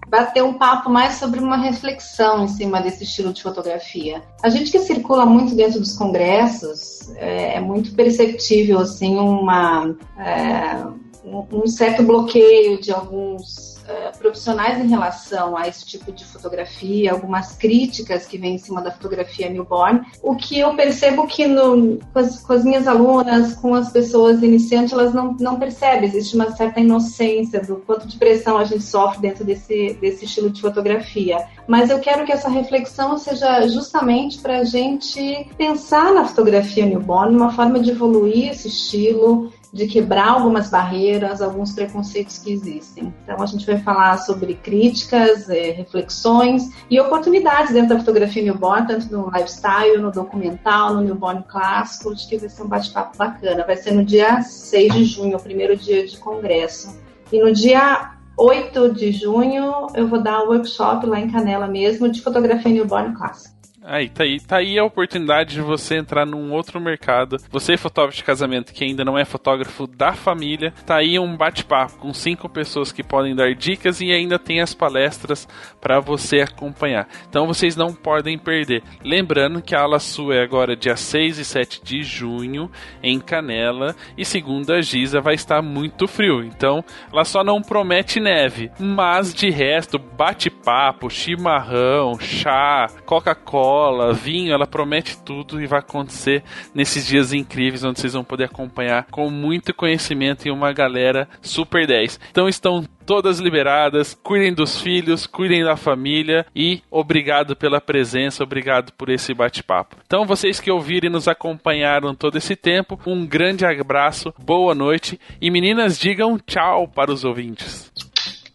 bater 0.08 0.44
um 0.44 0.54
papo 0.54 0.90
mais 0.90 1.16
sobre 1.16 1.40
uma 1.40 1.58
reflexão 1.58 2.44
em 2.44 2.48
cima 2.48 2.82
desse 2.82 3.04
estilo 3.04 3.34
de 3.34 3.42
fotografia. 3.42 4.22
A 4.44 4.50
gente 4.50 4.72
que 4.72 4.80
circula 4.80 5.26
muito 5.26 5.56
dentro 5.56 5.80
dos 5.80 5.98
congressos 5.98 7.10
é, 7.16 7.56
é 7.56 7.60
muito 7.60 7.94
perceptível 7.94 8.80
assim 8.80 9.18
uma 9.18 9.96
é, 10.18 10.86
um 11.26 11.68
certo 11.68 12.04
bloqueio 12.04 12.80
de 12.80 12.92
alguns 12.92 13.75
eh, 13.88 14.12
profissionais 14.18 14.84
em 14.84 14.88
relação 14.88 15.56
a 15.56 15.68
esse 15.68 15.86
tipo 15.86 16.12
de 16.12 16.26
fotografia, 16.26 17.12
algumas 17.12 17.56
críticas 17.56 18.26
que 18.26 18.36
vêm 18.38 18.56
em 18.56 18.58
cima 18.58 18.82
da 18.82 18.92
fotografia 18.92 19.48
newborn. 19.48 20.02
O 20.24 20.36
que 20.36 20.60
eu 20.60 20.76
percebo 20.76 21.28
que 21.28 21.46
no, 21.46 22.00
com, 22.12 22.20
as, 22.20 22.40
com, 22.40 22.54
as, 22.54 22.64
minhas 22.64 22.88
alunas, 22.88 23.54
com 23.54 23.76
as 23.76 23.92
pessoas 23.92 24.42
iniciantes, 24.42 24.92
elas 24.92 25.14
não, 25.14 25.34
não 25.40 25.60
percebem. 25.60 26.10
Existe 26.10 26.36
uma 26.36 26.50
certa 26.56 26.80
inocência 26.80 27.62
do 27.62 27.76
quanto 27.76 28.08
de 28.08 28.18
pressão 28.18 28.58
a 28.58 28.64
gente 28.64 28.84
sofre 28.84 29.22
dentro 29.22 29.46
desse, 29.46 29.94
desse 30.02 30.26
estilo 30.26 30.50
de 30.50 30.62
fotografia. 30.62 31.46
Mas 31.68 31.92
eu 31.92 32.00
quero 32.00 32.26
que 32.26 32.32
essa 32.32 32.50
reflexão 32.50 33.20
seja 33.20 33.68
justamente 33.68 34.40
para 34.40 34.60
a 34.60 34.64
gente 34.64 35.48
pensar 35.58 36.12
na 36.12 36.26
fotografia 36.26 36.88
newborn, 36.88 37.36
uma 37.36 37.52
forma 37.52 37.80
de 37.80 37.92
evoluir 37.92 38.50
esse 38.50 38.68
estilo, 38.68 39.52
de 39.76 39.88
quebrar 39.88 40.30
algumas 40.30 40.70
barreiras, 40.70 41.42
alguns 41.42 41.74
preconceitos 41.74 42.38
que 42.38 42.50
existem. 42.50 43.14
Então, 43.24 43.42
a 43.42 43.46
gente 43.46 43.66
vai 43.66 43.78
falar 43.78 44.18
sobre 44.20 44.54
críticas, 44.54 45.50
é, 45.50 45.72
reflexões 45.72 46.70
e 46.90 46.98
oportunidades 46.98 47.74
dentro 47.74 47.90
da 47.90 48.00
fotografia 48.00 48.42
newborn, 48.42 48.88
tanto 48.88 49.12
no 49.12 49.30
lifestyle, 49.30 49.98
no 49.98 50.14
documental, 50.14 50.94
no 50.94 51.02
newborn 51.02 51.44
clássico. 51.46 52.14
Acho 52.14 52.26
que 52.26 52.38
vai 52.38 52.48
ser 52.48 52.64
um 52.64 52.70
bate-papo 52.70 53.18
bacana. 53.18 53.66
Vai 53.68 53.76
ser 53.76 53.92
no 53.92 54.06
dia 54.06 54.42
6 54.42 54.94
de 54.94 55.04
junho, 55.04 55.36
o 55.36 55.42
primeiro 55.42 55.76
dia 55.76 56.08
de 56.08 56.18
congresso. 56.20 56.98
E 57.30 57.44
no 57.44 57.52
dia 57.52 58.14
8 58.38 58.94
de 58.94 59.12
junho, 59.12 59.88
eu 59.94 60.08
vou 60.08 60.22
dar 60.22 60.42
um 60.44 60.48
workshop 60.52 61.06
lá 61.06 61.20
em 61.20 61.30
Canela 61.30 61.68
mesmo 61.68 62.08
de 62.08 62.22
fotografia 62.22 62.72
newborn 62.72 63.14
clássica. 63.14 63.55
Aí, 63.88 64.10
tá 64.10 64.24
aí, 64.24 64.40
tá 64.40 64.58
aí 64.58 64.80
a 64.80 64.84
oportunidade 64.84 65.54
de 65.54 65.62
você 65.62 65.96
entrar 65.96 66.26
num 66.26 66.52
outro 66.52 66.82
mercado. 66.82 67.38
Você, 67.52 67.78
fotógrafo 67.78 68.18
de 68.18 68.24
casamento, 68.24 68.74
que 68.74 68.84
ainda 68.84 69.06
não 69.06 69.16
é 69.16 69.24
fotógrafo 69.24 69.86
da 69.86 70.14
família, 70.14 70.74
tá 70.88 70.98
aí 70.98 71.20
um 71.20 71.38
bate-papo 71.38 72.00
com 72.00 72.12
cinco 72.12 72.50
pessoas 72.50 72.92
que 72.92 73.04
podem 73.04 73.36
dar 73.36 73.54
dicas 73.54 74.02
e 74.02 74.12
ainda 74.12 74.40
tem 74.40 74.60
as 74.60 74.74
palestras 74.74 75.48
para 75.80 76.00
você 76.00 76.40
acompanhar. 76.42 77.08
Então 77.30 77.46
vocês 77.46 77.76
não 77.76 77.94
podem 77.94 78.40
perder. 78.40 78.82
Lembrando 79.04 79.62
que 79.62 79.76
a 79.76 79.82
aula 79.82 80.00
sua 80.00 80.36
é 80.36 80.42
agora 80.42 80.76
dia 80.76 80.96
6 80.96 81.38
e 81.38 81.46
7 81.46 81.84
de 81.84 82.02
junho 82.02 82.72
em 83.04 83.20
Canela 83.20 83.96
e 84.18 84.26
segundo 84.26 84.74
a 84.74 84.82
Giza 84.82 85.22
vai 85.22 85.36
estar 85.36 85.62
muito 85.62 86.08
frio. 86.08 86.44
Então 86.44 86.84
ela 87.14 87.24
só 87.24 87.44
não 87.44 87.62
promete 87.62 88.20
neve, 88.20 88.72
mas 88.80 89.32
de 89.32 89.52
resto, 89.52 90.00
bate-papo, 90.00 91.08
chimarrão, 91.08 92.18
chá, 92.20 92.88
Coca-Cola 93.06 93.75
bola, 93.76 94.14
vinho, 94.14 94.54
ela 94.54 94.66
promete 94.66 95.18
tudo 95.18 95.62
e 95.62 95.68
vai 95.68 95.80
acontecer 95.80 96.42
nesses 96.74 97.06
dias 97.06 97.34
incríveis 97.34 97.84
onde 97.84 98.00
vocês 98.00 98.14
vão 98.14 98.24
poder 98.24 98.46
acompanhar 98.46 99.06
com 99.12 99.30
muito 99.30 99.74
conhecimento 99.74 100.48
e 100.48 100.52
uma 100.52 100.72
galera 100.72 101.28
super 101.42 101.86
10. 101.86 102.18
Então 102.32 102.48
estão 102.48 102.86
todas 103.06 103.40
liberadas. 103.40 104.18
Cuidem 104.24 104.54
dos 104.54 104.82
filhos, 104.82 105.28
cuidem 105.28 105.64
da 105.64 105.78
família 105.78 106.46
e 106.56 106.82
obrigado 106.90 107.56
pela 107.56 107.80
presença, 107.80 108.44
obrigado 108.44 108.92
por 108.94 109.10
esse 109.10 109.34
bate-papo. 109.34 109.98
Então, 110.06 110.26
vocês 110.26 110.60
que 110.60 110.72
ouviram 110.72 111.08
e 111.08 111.12
nos 111.12 111.28
acompanharam 111.28 112.16
todo 112.16 112.38
esse 112.38 112.56
tempo, 112.56 113.00
um 113.06 113.26
grande 113.26 113.66
abraço, 113.66 114.34
boa 114.40 114.74
noite 114.74 115.20
e 115.40 115.52
meninas, 115.52 116.00
digam 116.00 116.40
tchau 116.40 116.88
para 116.88 117.12
os 117.12 117.24
ouvintes. 117.24 117.92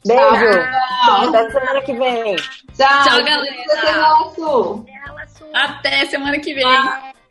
Beijo. 0.06 0.60
Tchau. 1.04 1.28
Até 1.28 1.50
semana 1.50 1.82
que 1.82 1.92
vem. 1.92 2.36
Tchau, 2.36 3.04
Tchau 3.04 3.24
galera. 3.24 3.56
Até 5.52 6.06
semana 6.06 6.38
que 6.38 6.54
vem. 6.54 6.64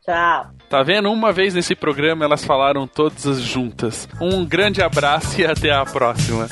Tchau. 0.05 0.47
Tá 0.69 0.83
vendo? 0.83 1.11
Uma 1.11 1.31
vez 1.31 1.55
nesse 1.55 1.73
programa 1.73 2.25
elas 2.25 2.43
falaram 2.43 2.85
todas 2.85 3.41
juntas. 3.41 4.07
Um 4.21 4.45
grande 4.45 4.83
abraço 4.83 5.41
e 5.41 5.45
até 5.45 5.71
a 5.71 5.83
próxima. 5.83 6.47